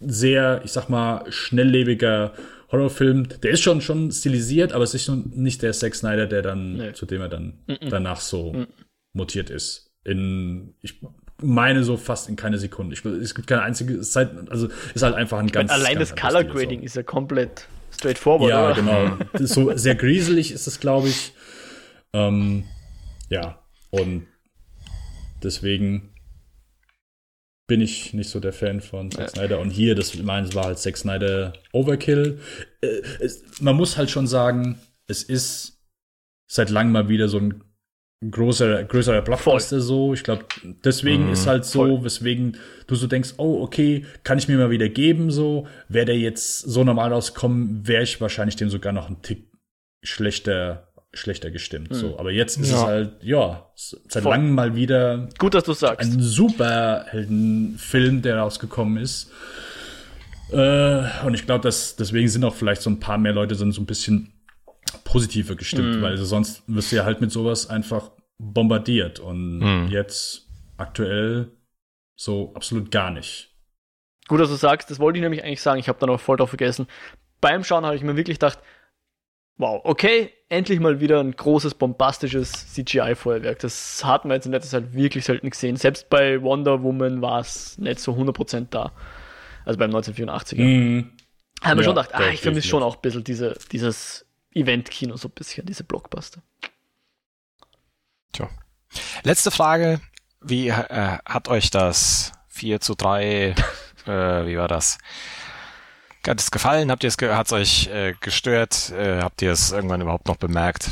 sehr, 0.00 0.60
ich 0.64 0.72
sag 0.72 0.88
mal, 0.88 1.24
schnelllebiger 1.32 2.34
Horrorfilm. 2.70 3.28
Der 3.42 3.52
ist 3.52 3.62
schon, 3.62 3.80
schon 3.80 4.10
stilisiert, 4.10 4.72
aber 4.72 4.84
es 4.84 4.94
ist 4.94 5.08
nicht 5.08 5.62
der 5.62 5.72
Zack 5.72 5.94
Snyder, 5.94 6.26
der 6.26 6.42
dann, 6.42 6.76
nee. 6.76 6.92
zu 6.92 7.06
dem 7.06 7.20
er 7.20 7.28
dann 7.28 7.58
mm 7.66 7.72
-mm. 7.72 7.88
danach 7.88 8.20
so 8.20 8.52
mm 8.52 8.66
mutiert 9.14 9.50
ist. 9.50 9.90
In, 10.04 10.74
ich 10.80 11.00
meine 11.42 11.84
so 11.84 11.96
fast 11.96 12.28
in 12.28 12.36
keine 12.36 12.58
Sekunde. 12.58 12.94
Ich, 12.94 13.04
es 13.04 13.34
gibt 13.34 13.48
keine 13.48 13.62
einzige 13.62 14.00
Zeit, 14.00 14.30
also 14.50 14.68
ist 14.94 15.02
halt 15.02 15.14
einfach 15.14 15.38
ein 15.38 15.48
ganz. 15.48 15.70
Allein 15.70 15.96
ganz 15.96 16.10
das 16.10 16.20
Color 16.20 16.44
Grading 16.44 16.80
so. 16.80 16.86
ist 16.86 16.96
ja 16.96 17.02
komplett 17.02 17.66
straightforward. 17.92 18.50
Ja, 18.50 18.66
oder? 18.66 18.74
genau. 18.74 19.18
so 19.46 19.76
sehr 19.76 19.94
grieselig 19.94 20.52
ist 20.52 20.66
es, 20.66 20.80
glaube 20.80 21.08
ich. 21.08 21.32
Ähm, 22.12 22.64
ja, 23.28 23.62
und 23.90 24.26
deswegen 25.42 26.14
bin 27.68 27.80
ich 27.82 28.14
nicht 28.14 28.30
so 28.30 28.40
der 28.40 28.52
Fan 28.52 28.80
von 28.80 29.12
Zack 29.12 29.30
Snyder. 29.30 29.60
Und 29.60 29.70
hier, 29.70 29.94
das 29.94 30.16
meines 30.16 30.54
war 30.54 30.64
halt 30.64 30.78
Zack 30.78 30.96
Snyder 30.96 31.52
Overkill. 31.72 32.40
Äh, 32.80 33.02
es, 33.20 33.60
man 33.60 33.76
muss 33.76 33.96
halt 33.96 34.10
schon 34.10 34.26
sagen, 34.26 34.80
es 35.06 35.22
ist 35.22 35.78
seit 36.50 36.70
langem 36.70 36.92
mal 36.92 37.08
wieder 37.08 37.28
so 37.28 37.38
ein 37.38 37.62
großer, 38.28 38.84
größerer 38.84 39.20
Blockbuster 39.20 39.80
so. 39.80 40.14
Ich 40.14 40.24
glaube, 40.24 40.46
deswegen 40.82 41.26
mhm, 41.26 41.32
ist 41.34 41.46
halt 41.46 41.66
so, 41.66 41.80
voll. 41.80 42.04
weswegen 42.04 42.56
du 42.86 42.94
so 42.94 43.06
denkst, 43.06 43.34
oh, 43.36 43.62
okay, 43.62 44.06
kann 44.24 44.38
ich 44.38 44.48
mir 44.48 44.56
mal 44.56 44.70
wieder 44.70 44.88
geben, 44.88 45.30
so. 45.30 45.68
Wäre 45.88 46.06
der 46.06 46.18
jetzt 46.18 46.60
so 46.60 46.84
normal 46.84 47.12
rauskommen, 47.12 47.86
wäre 47.86 48.02
ich 48.02 48.20
wahrscheinlich 48.20 48.56
dem 48.56 48.70
sogar 48.70 48.94
noch 48.94 49.06
einen 49.06 49.20
Tick 49.20 49.52
schlechter 50.02 50.87
schlechter 51.18 51.50
gestimmt. 51.50 51.90
Mhm. 51.90 51.94
So, 51.94 52.10
hm. 52.10 52.18
aber 52.18 52.30
jetzt 52.30 52.56
ist 52.56 52.70
ja. 52.70 52.76
es 52.76 52.84
halt, 52.84 53.22
ja, 53.22 53.70
seit 53.74 54.22
Voll. 54.22 54.32
langem 54.32 54.54
mal 54.54 54.74
wieder. 54.74 55.28
Gut, 55.38 55.54
dass 55.54 55.64
du 55.64 55.72
sagst. 55.72 56.10
Ein 56.10 56.20
Superheldenfilm, 56.20 58.22
der 58.22 58.38
rausgekommen 58.38 59.02
ist. 59.02 59.30
Äh, 60.50 61.02
und 61.24 61.34
ich 61.34 61.46
glaube, 61.46 61.62
dass 61.62 61.96
deswegen 61.96 62.28
sind 62.28 62.44
auch 62.44 62.54
vielleicht 62.54 62.82
so 62.82 62.90
ein 62.90 63.00
paar 63.00 63.18
mehr 63.18 63.32
Leute 63.32 63.54
sind 63.54 63.72
so 63.72 63.82
ein 63.82 63.86
bisschen 63.86 64.32
positiver 65.04 65.54
gestimmt, 65.54 65.96
mhm. 65.96 66.02
weil 66.02 66.16
sonst 66.16 66.62
wirst 66.66 66.92
du 66.92 66.96
ja 66.96 67.04
halt 67.04 67.20
mit 67.20 67.30
sowas 67.30 67.68
einfach 67.68 68.10
bombardiert. 68.38 69.20
Und 69.20 69.58
mhm. 69.58 69.88
jetzt 69.88 70.48
aktuell 70.76 71.52
so 72.16 72.52
absolut 72.54 72.90
gar 72.90 73.10
nicht. 73.10 73.54
Gut, 74.28 74.40
dass 74.40 74.50
du 74.50 74.56
sagst, 74.56 74.90
das 74.90 74.98
wollte 74.98 75.18
ich 75.18 75.22
nämlich 75.22 75.44
eigentlich 75.44 75.62
sagen, 75.62 75.80
ich 75.80 75.88
habe 75.88 75.98
da 75.98 76.06
noch 76.06 76.20
voll 76.20 76.36
drauf 76.36 76.50
vergessen. 76.50 76.86
Beim 77.40 77.64
Schauen 77.64 77.84
habe 77.84 77.96
ich 77.96 78.02
mir 78.02 78.16
wirklich 78.16 78.38
gedacht, 78.38 78.58
wow, 79.58 79.80
okay, 79.84 80.32
endlich 80.48 80.80
mal 80.80 81.00
wieder 81.00 81.20
ein 81.20 81.32
großes, 81.32 81.74
bombastisches 81.74 82.72
CGI-Feuerwerk. 82.72 83.58
Das 83.58 84.04
hat 84.04 84.24
man 84.24 84.36
jetzt 84.36 84.46
in 84.46 84.52
letzter 84.52 84.80
Zeit 84.80 84.94
wirklich 84.94 85.24
selten 85.24 85.50
gesehen. 85.50 85.76
Selbst 85.76 86.08
bei 86.08 86.40
Wonder 86.42 86.82
Woman 86.82 87.20
war 87.20 87.40
es 87.40 87.76
nicht 87.78 88.00
so 88.00 88.12
100% 88.12 88.68
da. 88.70 88.92
Also 89.64 89.78
beim 89.78 89.90
1984er. 89.90 90.62
Mhm. 90.62 91.12
Haben 91.62 91.78
wir 91.78 91.82
ja, 91.82 91.84
schon 91.84 91.96
gedacht, 91.96 92.14
ah, 92.14 92.30
ich 92.30 92.40
vermisse 92.40 92.68
schon 92.68 92.82
auch 92.82 92.96
ein 92.96 93.02
bisschen 93.02 93.24
diese, 93.24 93.58
dieses 93.72 94.24
Event-Kino, 94.54 95.16
so 95.16 95.28
ein 95.28 95.32
bisschen, 95.32 95.66
diese 95.66 95.84
Blockbuster. 95.84 96.40
Tja. 98.32 98.48
Letzte 99.24 99.50
Frage. 99.50 100.00
Wie 100.40 100.68
äh, 100.68 101.18
hat 101.24 101.48
euch 101.48 101.70
das 101.70 102.32
4 102.46 102.80
zu 102.80 102.94
3, 102.94 103.54
äh, 104.06 104.46
wie 104.46 104.56
war 104.56 104.68
das? 104.68 104.98
Hat 106.28 106.40
es 106.40 106.50
gefallen? 106.50 106.90
Habt 106.90 107.04
ihr 107.04 107.08
es, 107.08 107.16
hat 107.16 107.46
es 107.46 107.52
euch 107.52 107.88
äh, 107.88 108.14
gestört? 108.20 108.90
Äh, 108.90 109.22
habt 109.22 109.40
ihr 109.40 109.50
es 109.50 109.72
irgendwann 109.72 110.02
überhaupt 110.02 110.28
noch 110.28 110.36
bemerkt? 110.36 110.90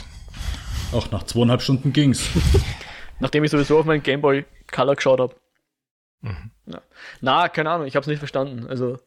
Auch 0.93 1.11
nach 1.11 1.25
zweieinhalb 1.25 1.61
Stunden 1.61 1.93
ging's. 1.93 2.31
Nachdem 3.21 3.45
ich 3.45 3.51
sowieso 3.51 3.79
auf 3.79 3.85
meinen 3.85 4.03
Gameboy 4.03 4.45
Color 4.73 4.97
geschaut 4.97 5.21
habe. 5.21 5.35
Mhm. 6.23 6.51
Ja. 6.67 6.81
Na, 7.21 7.49
keine 7.49 7.71
Ahnung, 7.71 7.87
ich 7.87 7.97
habe 7.97 8.03
es 8.03 8.09
nicht 8.09 8.19
verstanden. 8.19 8.67
Also 8.67 8.99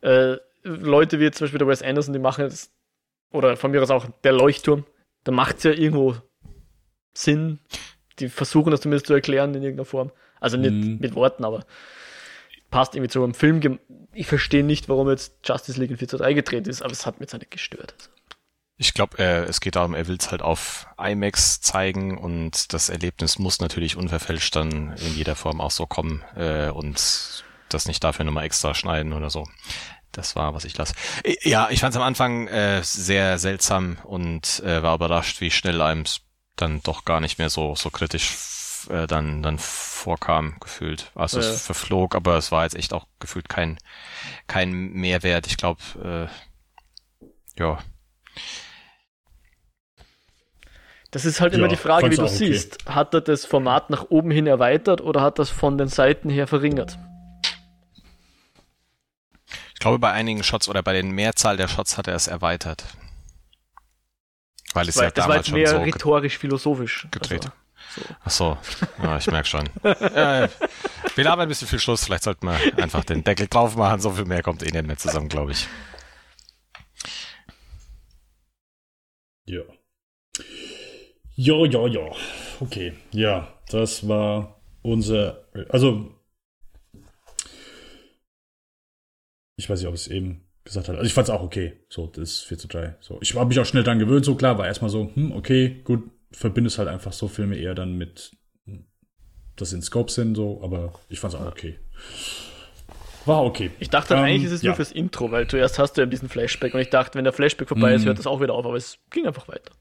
äh, 0.00 0.36
Leute 0.62 1.20
wie 1.20 1.30
zum 1.30 1.44
Beispiel 1.44 1.58
der 1.58 1.68
Wes 1.68 1.82
Anderson, 1.82 2.12
die 2.12 2.18
machen 2.20 2.44
jetzt, 2.44 2.72
oder 3.30 3.56
von 3.56 3.70
mir 3.70 3.82
aus 3.82 3.90
auch 3.90 4.06
der 4.24 4.32
Leuchtturm, 4.32 4.84
da 5.24 5.32
macht 5.32 5.58
es 5.58 5.64
ja 5.64 5.72
irgendwo 5.72 6.16
Sinn. 7.12 7.58
Die 8.18 8.28
versuchen 8.28 8.70
das 8.70 8.80
zumindest 8.80 9.06
zu 9.06 9.14
erklären 9.14 9.54
in 9.54 9.62
irgendeiner 9.62 9.84
Form. 9.84 10.10
Also 10.40 10.56
nicht 10.56 10.72
mhm. 10.72 10.98
mit 11.00 11.14
Worten, 11.14 11.44
aber 11.44 11.64
passt 12.70 12.94
irgendwie 12.94 13.10
zu 13.10 13.22
einem 13.22 13.34
Film. 13.34 13.78
Ich 14.12 14.26
verstehe 14.26 14.64
nicht, 14.64 14.88
warum 14.88 15.08
jetzt 15.08 15.34
Justice 15.44 15.78
League 15.78 15.90
in 15.90 15.96
4 15.96 16.08
zu 16.08 16.16
3 16.18 16.32
gedreht 16.32 16.66
ist, 16.66 16.82
aber 16.82 16.92
es 16.92 17.06
hat 17.06 17.18
mir 17.18 17.24
jetzt 17.24 17.34
nicht 17.34 17.50
gestört. 17.50 17.94
Also. 17.98 18.10
Ich 18.78 18.92
glaube, 18.92 19.18
äh, 19.18 19.44
es 19.44 19.60
geht 19.60 19.76
darum, 19.76 19.94
er 19.94 20.06
will 20.06 20.18
es 20.20 20.30
halt 20.30 20.42
auf 20.42 20.86
IMAX 20.98 21.62
zeigen 21.62 22.18
und 22.18 22.74
das 22.74 22.90
Erlebnis 22.90 23.38
muss 23.38 23.60
natürlich 23.60 23.96
unverfälscht 23.96 24.54
dann 24.54 24.94
in 24.98 25.14
jeder 25.14 25.34
Form 25.34 25.62
auch 25.62 25.70
so 25.70 25.86
kommen 25.86 26.22
äh, 26.36 26.68
und 26.68 27.44
das 27.70 27.86
nicht 27.86 28.04
dafür 28.04 28.26
nochmal 28.26 28.44
extra 28.44 28.74
schneiden 28.74 29.14
oder 29.14 29.30
so. 29.30 29.46
Das 30.12 30.36
war, 30.36 30.54
was 30.54 30.64
ich 30.64 30.76
las. 30.76 30.94
Ja, 31.42 31.68
ich 31.70 31.80
fand 31.80 31.94
es 31.94 31.96
am 31.96 32.06
Anfang 32.06 32.48
äh, 32.48 32.82
sehr 32.82 33.38
seltsam 33.38 33.98
und 34.04 34.60
äh, 34.60 34.82
war 34.82 34.94
überrascht, 34.94 35.40
wie 35.40 35.50
schnell 35.50 35.80
einem 35.80 36.04
dann 36.56 36.82
doch 36.82 37.04
gar 37.04 37.20
nicht 37.20 37.38
mehr 37.38 37.50
so 37.50 37.74
so 37.74 37.90
kritisch 37.90 38.34
äh, 38.88 39.06
dann 39.06 39.42
dann 39.42 39.58
vorkam 39.58 40.56
gefühlt. 40.60 41.10
Also 41.14 41.40
ja. 41.40 41.46
es 41.46 41.66
verflog, 41.66 42.14
aber 42.14 42.36
es 42.36 42.52
war 42.52 42.64
jetzt 42.64 42.76
echt 42.76 42.92
auch 42.92 43.06
gefühlt 43.18 43.48
kein 43.48 43.78
kein 44.46 44.72
Mehrwert. 44.72 45.46
Ich 45.46 45.56
glaube, 45.56 46.28
äh, 47.20 47.58
ja 47.58 47.78
Das 51.16 51.24
ist 51.24 51.40
halt 51.40 51.54
ja, 51.54 51.58
immer 51.58 51.68
die 51.68 51.76
Frage, 51.76 52.10
wie 52.10 52.16
du 52.16 52.24
okay. 52.24 52.52
siehst. 52.52 52.84
Hat 52.86 53.14
er 53.14 53.22
das 53.22 53.46
Format 53.46 53.88
nach 53.88 54.10
oben 54.10 54.30
hin 54.30 54.46
erweitert 54.46 55.00
oder 55.00 55.22
hat 55.22 55.38
das 55.38 55.48
von 55.48 55.78
den 55.78 55.88
Seiten 55.88 56.28
her 56.28 56.46
verringert? 56.46 56.98
Ich 59.72 59.80
glaube, 59.80 59.98
bei 59.98 60.12
einigen 60.12 60.42
Shots 60.42 60.68
oder 60.68 60.82
bei 60.82 60.92
den 60.92 61.10
Mehrzahl 61.12 61.56
der 61.56 61.68
Shots 61.68 61.96
hat 61.96 62.06
er 62.06 62.16
es 62.16 62.26
erweitert. 62.26 62.84
Weil 64.74 64.90
es 64.90 64.96
ja 64.96 65.04
das 65.04 65.14
damals 65.14 65.28
war 65.28 65.36
jetzt 65.36 65.52
mehr 65.52 65.68
so 65.68 65.78
rhetorisch-philosophisch. 65.78 67.08
Gedreht. 67.10 67.46
Also, 67.46 67.56
so. 67.96 68.02
Ach 68.24 68.30
so, 68.30 68.58
ja, 69.02 69.16
ich 69.18 69.26
merke 69.26 69.48
schon. 69.48 69.68
ja, 69.82 70.48
wir 71.14 71.24
labern 71.24 71.40
ein 71.40 71.48
bisschen 71.48 71.68
viel 71.68 71.78
Schluss. 71.78 72.04
Vielleicht 72.04 72.24
sollten 72.24 72.46
wir 72.46 72.58
einfach 72.78 73.04
den 73.04 73.24
Deckel 73.24 73.46
drauf 73.46 73.76
machen. 73.76 74.00
So 74.00 74.10
viel 74.10 74.24
mehr 74.24 74.42
kommt 74.42 74.62
eh 74.62 74.70
nicht 74.70 74.86
mehr 74.86 74.96
zusammen, 74.96 75.28
glaube 75.28 75.52
ich. 75.52 75.66
Ja. 79.46 79.62
Ja, 81.36 81.64
ja, 81.66 81.86
ja. 81.86 82.10
Okay, 82.60 82.94
ja, 83.12 83.52
das 83.68 84.08
war 84.08 84.60
unser. 84.82 85.46
Also, 85.68 86.12
ich 89.56 89.68
weiß 89.68 89.80
nicht, 89.80 89.88
ob 89.88 89.94
ich 89.94 90.02
es 90.02 90.08
eben 90.08 90.48
gesagt 90.64 90.88
habe. 90.88 90.98
Also, 90.98 91.06
ich 91.06 91.14
fand 91.14 91.28
es 91.28 91.34
auch 91.34 91.42
okay. 91.42 91.84
So, 91.88 92.06
das 92.06 92.30
ist 92.30 92.42
4 92.44 92.58
zu 92.58 92.68
3. 92.68 92.96
So, 93.00 93.18
ich 93.20 93.34
habe 93.34 93.46
mich 93.46 93.60
auch 93.60 93.66
schnell 93.66 93.84
dran 93.84 93.98
gewöhnt. 93.98 94.24
So, 94.24 94.34
klar, 94.34 94.58
war 94.58 94.66
erstmal 94.66 94.90
so, 94.90 95.10
hm, 95.14 95.32
okay, 95.32 95.82
gut, 95.84 96.10
verbindest 96.36 96.78
halt 96.78 96.88
einfach 96.88 97.14
so 97.14 97.28
Filme 97.28 97.56
eher 97.56 97.74
dann 97.74 97.96
mit, 97.96 98.32
dass 99.56 99.72
in 99.72 99.80
Scope 99.80 100.12
sind, 100.12 100.34
so, 100.34 100.60
aber 100.62 100.92
ich 101.08 101.18
fand 101.18 101.32
es 101.32 101.40
auch 101.40 101.46
okay. 101.46 101.78
War 103.24 103.42
okay. 103.42 103.70
Ich 103.80 103.88
dachte, 103.88 104.14
ähm, 104.14 104.20
eigentlich 104.20 104.44
ist 104.44 104.52
es 104.52 104.62
ja. 104.62 104.68
nur 104.68 104.76
fürs 104.76 104.92
Intro, 104.92 105.30
weil 105.32 105.48
zuerst 105.48 105.78
hast 105.78 105.94
du 105.94 106.02
ja 106.02 106.06
diesen 106.06 106.28
Flashback 106.28 106.74
und 106.74 106.80
ich 106.80 106.90
dachte, 106.90 107.16
wenn 107.16 107.24
der 107.24 107.32
Flashback 107.32 107.68
vorbei 107.68 107.94
ist, 107.94 108.02
mhm. 108.02 108.08
hört 108.08 108.18
das 108.18 108.26
auch 108.26 108.42
wieder 108.42 108.52
auf, 108.52 108.66
aber 108.66 108.76
es 108.76 108.98
ging 109.10 109.26
einfach 109.26 109.48
weiter. 109.48 109.72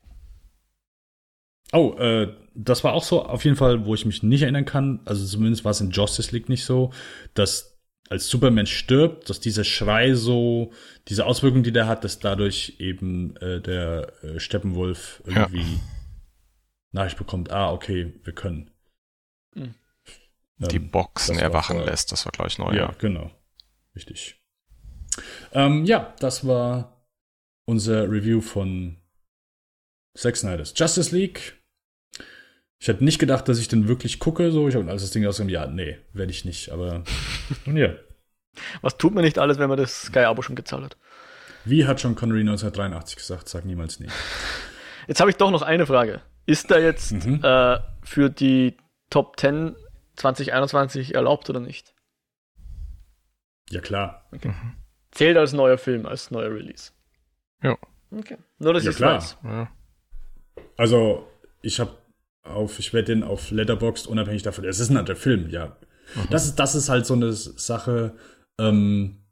Oh, 1.74 1.96
äh, 2.00 2.34
das 2.54 2.86
war 2.86 2.94
auch 2.94 3.04
so 3.04 3.26
auf 3.26 3.44
jeden 3.44 3.58
Fall, 3.58 3.86
wo 3.86 3.94
ich 3.94 4.06
mich 4.06 4.24
nicht 4.24 4.44
erinnern 4.44 4.64
kann. 4.64 5.02
Also 5.04 5.26
zumindest 5.26 5.66
war 5.66 5.72
es 5.72 5.82
in 5.82 5.92
Justice 5.92 6.32
League 6.32 6.48
nicht 6.48 6.64
so, 6.64 6.94
dass 7.34 7.78
als 8.08 8.30
Superman 8.30 8.66
stirbt, 8.66 9.30
dass 9.30 9.42
dieser 9.42 9.66
Schrei 9.66 10.14
so, 10.14 10.72
diese 11.10 11.26
Auswirkung, 11.26 11.64
die 11.64 11.74
der 11.74 11.88
hat, 11.88 12.06
dass 12.06 12.20
dadurch 12.20 12.76
eben 12.80 13.36
äh, 13.38 13.60
der 13.60 14.14
äh, 14.24 14.40
Steppenwolf 14.40 15.22
irgendwie 15.26 15.58
ja. 15.60 15.80
Nachricht 16.96 17.18
bekommt, 17.18 17.52
ah, 17.52 17.72
okay, 17.72 18.14
wir 18.24 18.34
können. 18.34 18.72
Mhm. 19.54 19.76
Die 20.58 20.80
Boxen 20.80 21.38
erwachen 21.38 21.78
war, 21.78 21.86
lässt, 21.86 22.12
das 22.12 22.26
war 22.26 22.32
gleich 22.32 22.58
neu. 22.58 22.74
Ja, 22.74 22.86
ja. 22.88 22.96
genau. 22.98 23.30
Richtig. 23.96 24.42
Ähm, 25.52 25.86
ja, 25.86 26.14
das 26.20 26.48
war 26.48 27.06
unser 27.66 28.10
Review 28.10 28.42
von 28.42 28.98
Zack 30.18 30.38
Snyder's 30.38 30.74
Justice 30.76 31.16
League. 31.16 31.62
Ich 32.80 32.88
hätte 32.88 33.04
nicht 33.04 33.20
gedacht, 33.20 33.48
dass 33.48 33.60
ich 33.60 33.68
den 33.68 33.88
wirklich 33.88 34.20
gucke. 34.20 34.52
So, 34.52 34.68
ich 34.68 34.76
habe 34.76 34.90
als 34.90 35.02
das 35.02 35.12
Ding 35.12 35.26
ausgegeben, 35.26 35.54
ja, 35.54 35.68
nee, 35.68 35.98
werde 36.14 36.32
ich 36.32 36.46
nicht. 36.46 36.70
Aber 36.70 37.04
nun 37.66 37.78
ja. 37.78 37.94
Was 38.82 38.98
tut 38.98 39.14
man 39.14 39.24
nicht 39.24 39.38
alles, 39.38 39.60
wenn 39.60 39.70
man 39.70 39.78
das 39.78 40.04
Sky-Abo 40.04 40.42
schon 40.42 40.56
gezahlt 40.56 40.84
hat? 40.86 40.98
Wie 41.66 41.86
hat 41.86 42.02
John 42.02 42.16
Connery 42.16 42.42
1983 42.42 43.18
gesagt? 43.18 43.50
Sag 43.50 43.66
niemals 43.66 44.00
nie. 44.00 44.08
Jetzt 45.08 45.20
habe 45.20 45.30
ich 45.30 45.36
doch 45.38 45.52
noch 45.52 45.62
eine 45.62 45.86
Frage. 45.86 46.22
Ist 46.46 46.70
da 46.72 46.78
jetzt 46.78 47.12
mhm. 47.12 47.44
äh, 47.44 47.80
für 48.04 48.30
die 48.30 48.78
Top 49.10 49.40
10 49.40 49.76
2021 50.16 51.16
erlaubt 51.16 51.50
oder 51.50 51.60
nicht? 51.60 51.94
Ja, 53.70 53.82
klar. 53.82 54.28
Okay. 54.32 54.50
Mhm. 54.50 54.76
Zählt 55.12 55.38
als 55.38 55.54
neuer 55.54 55.78
Film, 55.78 56.06
als 56.06 56.32
neuer 56.32 56.52
Release. 56.52 56.92
Ja. 57.62 57.78
Okay. 58.12 58.38
Nur, 58.60 58.74
dass 58.74 58.84
ja, 58.84 58.92
ich 58.92 58.96
es 58.98 59.02
weiß. 59.02 59.38
Ja. 59.44 59.72
Also, 60.78 61.28
ich 61.62 61.80
habe 61.80 61.98
auf, 62.44 62.80
ich 62.80 62.94
werde 62.94 63.14
den 63.14 63.24
auf 63.24 63.52
Letterboxd 63.52 64.08
unabhängig 64.08 64.44
davon, 64.44 64.66
es 64.66 64.80
ist 64.80 64.90
ein 64.90 64.98
anderer 64.98 65.16
Film, 65.16 65.50
ja. 65.50 65.78
Mhm. 66.16 66.28
Das 66.30 66.46
ist, 66.46 66.56
das 66.56 66.76
ist 66.76 66.90
halt 66.90 67.06
so 67.06 67.16
eine 67.16 67.34
Sache, 67.34 68.16
ähm, 68.60 69.25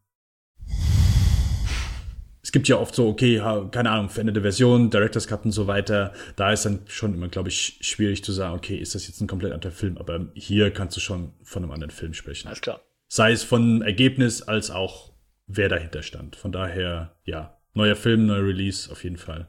gibt 2.53 2.67
ja 2.67 2.77
oft 2.77 2.95
so, 2.95 3.09
okay, 3.09 3.41
keine 3.71 3.89
Ahnung, 3.89 4.09
veränderte 4.09 4.41
Version, 4.41 4.91
Director's 4.91 5.27
Cut 5.27 5.43
und 5.43 5.51
so 5.51 5.67
weiter. 5.67 6.13
Da 6.35 6.53
ist 6.53 6.63
dann 6.65 6.81
schon 6.87 7.15
immer, 7.15 7.27
glaube 7.27 7.49
ich, 7.49 7.79
schwierig 7.81 8.23
zu 8.23 8.31
sagen, 8.31 8.55
okay, 8.55 8.77
ist 8.77 8.95
das 8.95 9.07
jetzt 9.07 9.19
ein 9.19 9.27
komplett 9.27 9.51
anderer 9.51 9.71
Film? 9.71 9.97
Aber 9.97 10.27
hier 10.35 10.71
kannst 10.71 10.95
du 10.95 11.01
schon 11.01 11.33
von 11.41 11.63
einem 11.63 11.71
anderen 11.71 11.91
Film 11.91 12.13
sprechen. 12.13 12.47
Alles 12.47 12.61
klar. 12.61 12.79
Sei 13.07 13.31
es 13.31 13.43
von 13.43 13.81
Ergebnis 13.81 14.43
als 14.43 14.69
auch 14.69 15.13
wer 15.47 15.67
dahinter 15.67 16.03
stand. 16.03 16.35
Von 16.35 16.51
daher, 16.51 17.15
ja, 17.25 17.59
neuer 17.73 17.95
Film, 17.95 18.27
neuer 18.27 18.45
Release 18.45 18.89
auf 18.91 19.03
jeden 19.03 19.17
Fall. 19.17 19.47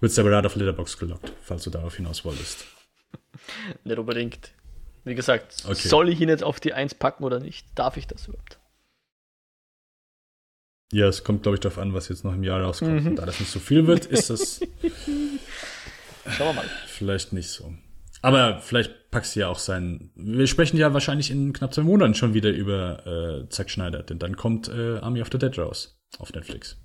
Wird 0.00 0.12
separat 0.12 0.44
auf 0.44 0.56
Letterbox 0.56 0.98
gelockt, 0.98 1.32
falls 1.40 1.62
du 1.62 1.70
darauf 1.70 1.96
hinaus 1.96 2.24
wolltest. 2.24 2.66
nicht 3.84 3.98
unbedingt. 3.98 4.50
Wie 5.04 5.14
gesagt, 5.14 5.64
okay. 5.66 5.88
soll 5.88 6.08
ich 6.08 6.20
ihn 6.20 6.28
jetzt 6.28 6.42
auf 6.42 6.58
die 6.58 6.72
1 6.72 6.94
packen 6.94 7.22
oder 7.22 7.38
nicht? 7.38 7.66
Darf 7.76 7.96
ich 7.96 8.06
das 8.08 8.26
überhaupt? 8.26 8.59
Ja, 10.92 11.06
es 11.06 11.22
kommt, 11.22 11.42
glaube 11.44 11.56
ich, 11.56 11.60
darauf 11.60 11.78
an, 11.78 11.94
was 11.94 12.08
jetzt 12.08 12.24
noch 12.24 12.34
im 12.34 12.42
Jahr 12.42 12.60
rauskommt. 12.62 13.02
Mhm. 13.02 13.06
Und 13.08 13.16
da 13.16 13.26
das 13.26 13.38
nicht 13.38 13.52
so 13.52 13.60
viel 13.60 13.86
wird, 13.86 14.06
ist 14.06 14.30
das 14.30 14.60
Schauen 16.36 16.48
wir 16.48 16.52
mal. 16.54 16.64
vielleicht 16.86 17.32
nicht 17.32 17.48
so. 17.48 17.72
Aber 18.22 18.58
vielleicht 18.60 19.10
packst 19.10 19.34
du 19.34 19.40
ja 19.40 19.48
auch 19.48 19.58
sein. 19.58 20.10
Wir 20.14 20.46
sprechen 20.46 20.76
ja 20.76 20.92
wahrscheinlich 20.92 21.30
in 21.30 21.52
knapp 21.52 21.72
zwei 21.72 21.82
Monaten 21.82 22.14
schon 22.14 22.34
wieder 22.34 22.50
über 22.50 23.44
äh, 23.44 23.48
Zack 23.48 23.70
Schneider, 23.70 24.02
denn 24.02 24.18
dann 24.18 24.36
kommt 24.36 24.68
äh, 24.68 24.98
Army 24.98 25.22
of 25.22 25.28
the 25.32 25.38
Dead 25.38 25.56
raus 25.58 25.98
auf 26.18 26.32
Netflix. 26.34 26.76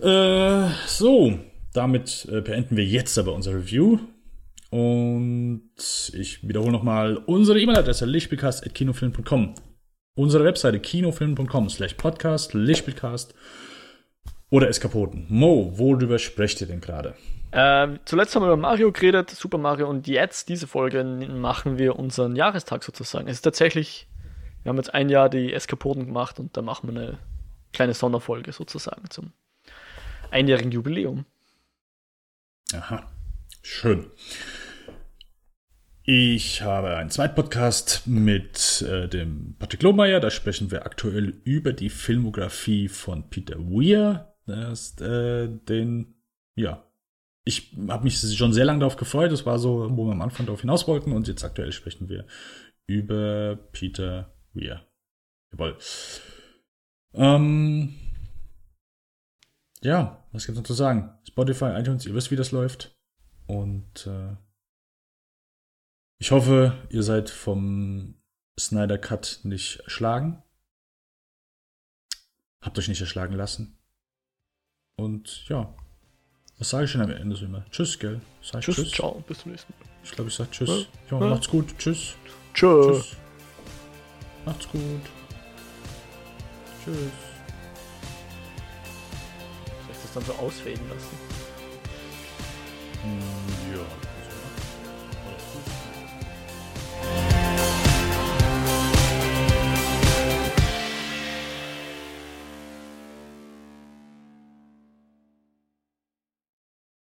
Äh, 0.00 0.68
so, 0.86 1.38
damit 1.72 2.28
äh, 2.30 2.40
beenden 2.42 2.76
wir 2.76 2.84
jetzt 2.84 3.18
aber 3.18 3.34
unser 3.34 3.54
Review. 3.54 3.98
Und 4.70 5.62
ich 6.12 6.46
wiederhole 6.46 6.70
nochmal 6.70 7.16
unsere 7.16 7.60
E-Mail-Adresse 7.60 8.06
lichtspielcast.kinofilm.com. 8.06 9.54
Unsere 10.20 10.44
Webseite 10.44 10.78
kinofilm.com 10.80 11.70
slash 11.70 11.94
podcast, 11.94 12.52
Lichtspielcast 12.52 13.32
oder 14.50 14.68
Eskapoden. 14.68 15.24
Mo, 15.30 15.72
worüber 15.78 16.18
sprecht 16.18 16.60
ihr 16.60 16.66
denn 16.66 16.82
gerade? 16.82 17.14
Ähm, 17.52 18.00
zuletzt 18.04 18.36
haben 18.36 18.42
wir 18.42 18.48
über 18.48 18.58
Mario 18.58 18.92
geredet, 18.92 19.30
Super 19.30 19.56
Mario, 19.56 19.88
und 19.88 20.06
jetzt, 20.06 20.50
diese 20.50 20.66
Folge, 20.66 21.02
machen 21.04 21.78
wir 21.78 21.98
unseren 21.98 22.36
Jahrestag 22.36 22.84
sozusagen. 22.84 23.28
Es 23.28 23.36
ist 23.36 23.42
tatsächlich, 23.42 24.08
wir 24.62 24.68
haben 24.68 24.76
jetzt 24.76 24.92
ein 24.92 25.08
Jahr 25.08 25.30
die 25.30 25.54
Eskapoden 25.54 26.04
gemacht 26.04 26.38
und 26.38 26.54
da 26.54 26.60
machen 26.60 26.94
wir 26.94 27.00
eine 27.00 27.18
kleine 27.72 27.94
Sonderfolge 27.94 28.52
sozusagen 28.52 29.08
zum 29.08 29.32
einjährigen 30.30 30.70
Jubiläum. 30.70 31.24
Aha, 32.74 33.10
schön. 33.62 34.10
Ich 36.02 36.62
habe 36.62 36.96
einen 36.96 37.10
zweiten 37.10 37.34
Podcast 37.34 38.06
mit 38.06 38.82
äh, 38.82 39.06
dem 39.06 39.54
Patrick 39.58 39.82
Lohmeier. 39.82 40.18
Da 40.18 40.30
sprechen 40.30 40.70
wir 40.70 40.86
aktuell 40.86 41.40
über 41.44 41.74
die 41.74 41.90
Filmografie 41.90 42.88
von 42.88 43.28
Peter 43.28 43.58
Weir. 43.58 44.34
Das, 44.46 44.98
äh, 45.00 45.48
den, 45.48 46.14
ja, 46.54 46.90
ich 47.44 47.76
habe 47.88 48.04
mich 48.04 48.18
schon 48.18 48.54
sehr 48.54 48.64
lange 48.64 48.80
darauf 48.80 48.96
gefreut. 48.96 49.30
Das 49.30 49.44
war 49.44 49.58
so, 49.58 49.94
wo 49.94 50.06
wir 50.06 50.12
am 50.12 50.22
Anfang 50.22 50.46
darauf 50.46 50.62
hinaus 50.62 50.88
wollten. 50.88 51.12
Und 51.12 51.28
jetzt 51.28 51.44
aktuell 51.44 51.70
sprechen 51.70 52.08
wir 52.08 52.26
über 52.86 53.56
Peter 53.72 54.32
Weir. 54.54 54.82
Jawohl. 55.52 55.76
Ähm, 57.12 57.94
ja, 59.82 60.24
was 60.32 60.46
gibt's 60.46 60.58
noch 60.58 60.66
zu 60.66 60.74
sagen? 60.74 61.10
Spotify, 61.28 61.78
iTunes, 61.78 62.06
ihr 62.06 62.14
wisst, 62.14 62.30
wie 62.30 62.36
das 62.36 62.52
läuft. 62.52 62.96
Und 63.46 64.06
äh, 64.06 64.36
ich 66.20 66.30
hoffe, 66.30 66.78
ihr 66.90 67.02
seid 67.02 67.30
vom 67.30 68.14
Snyder 68.58 68.98
Cut 68.98 69.40
nicht 69.42 69.80
erschlagen. 69.80 70.42
Habt 72.60 72.78
euch 72.78 72.88
nicht 72.88 73.00
erschlagen 73.00 73.34
lassen. 73.34 73.78
Und 74.96 75.48
ja, 75.48 75.74
was 76.58 76.68
sage 76.68 76.84
ich 76.84 76.90
schon 76.90 77.00
am 77.00 77.10
Ende 77.10 77.34
so 77.36 77.46
immer? 77.46 77.64
Tschüss, 77.70 77.98
gell? 77.98 78.20
Sag 78.42 78.60
tschüss, 78.60 78.76
tschüss, 78.76 78.90
ciao, 78.92 79.24
bis 79.26 79.38
zum 79.38 79.52
nächsten 79.52 79.72
Mal. 79.72 79.88
Ich 80.04 80.10
glaube, 80.10 80.28
ich 80.28 80.36
sage 80.36 80.50
Tschüss. 80.50 80.88
Ja, 81.10 81.18
ja, 81.18 81.26
macht's 81.26 81.48
gut. 81.48 81.66
Tschüss. 81.78 82.14
Tschüss. 82.52 82.86
tschüss. 82.86 83.16
Macht's 84.44 84.68
gut. 84.68 85.02
Tschüss. 86.84 86.96
Soll 89.86 89.90
ich 89.90 90.02
das 90.02 90.12
dann 90.12 90.24
so 90.24 90.32
ausfäden 90.34 90.86
lassen? 90.90 91.16
Hm. 93.02 94.09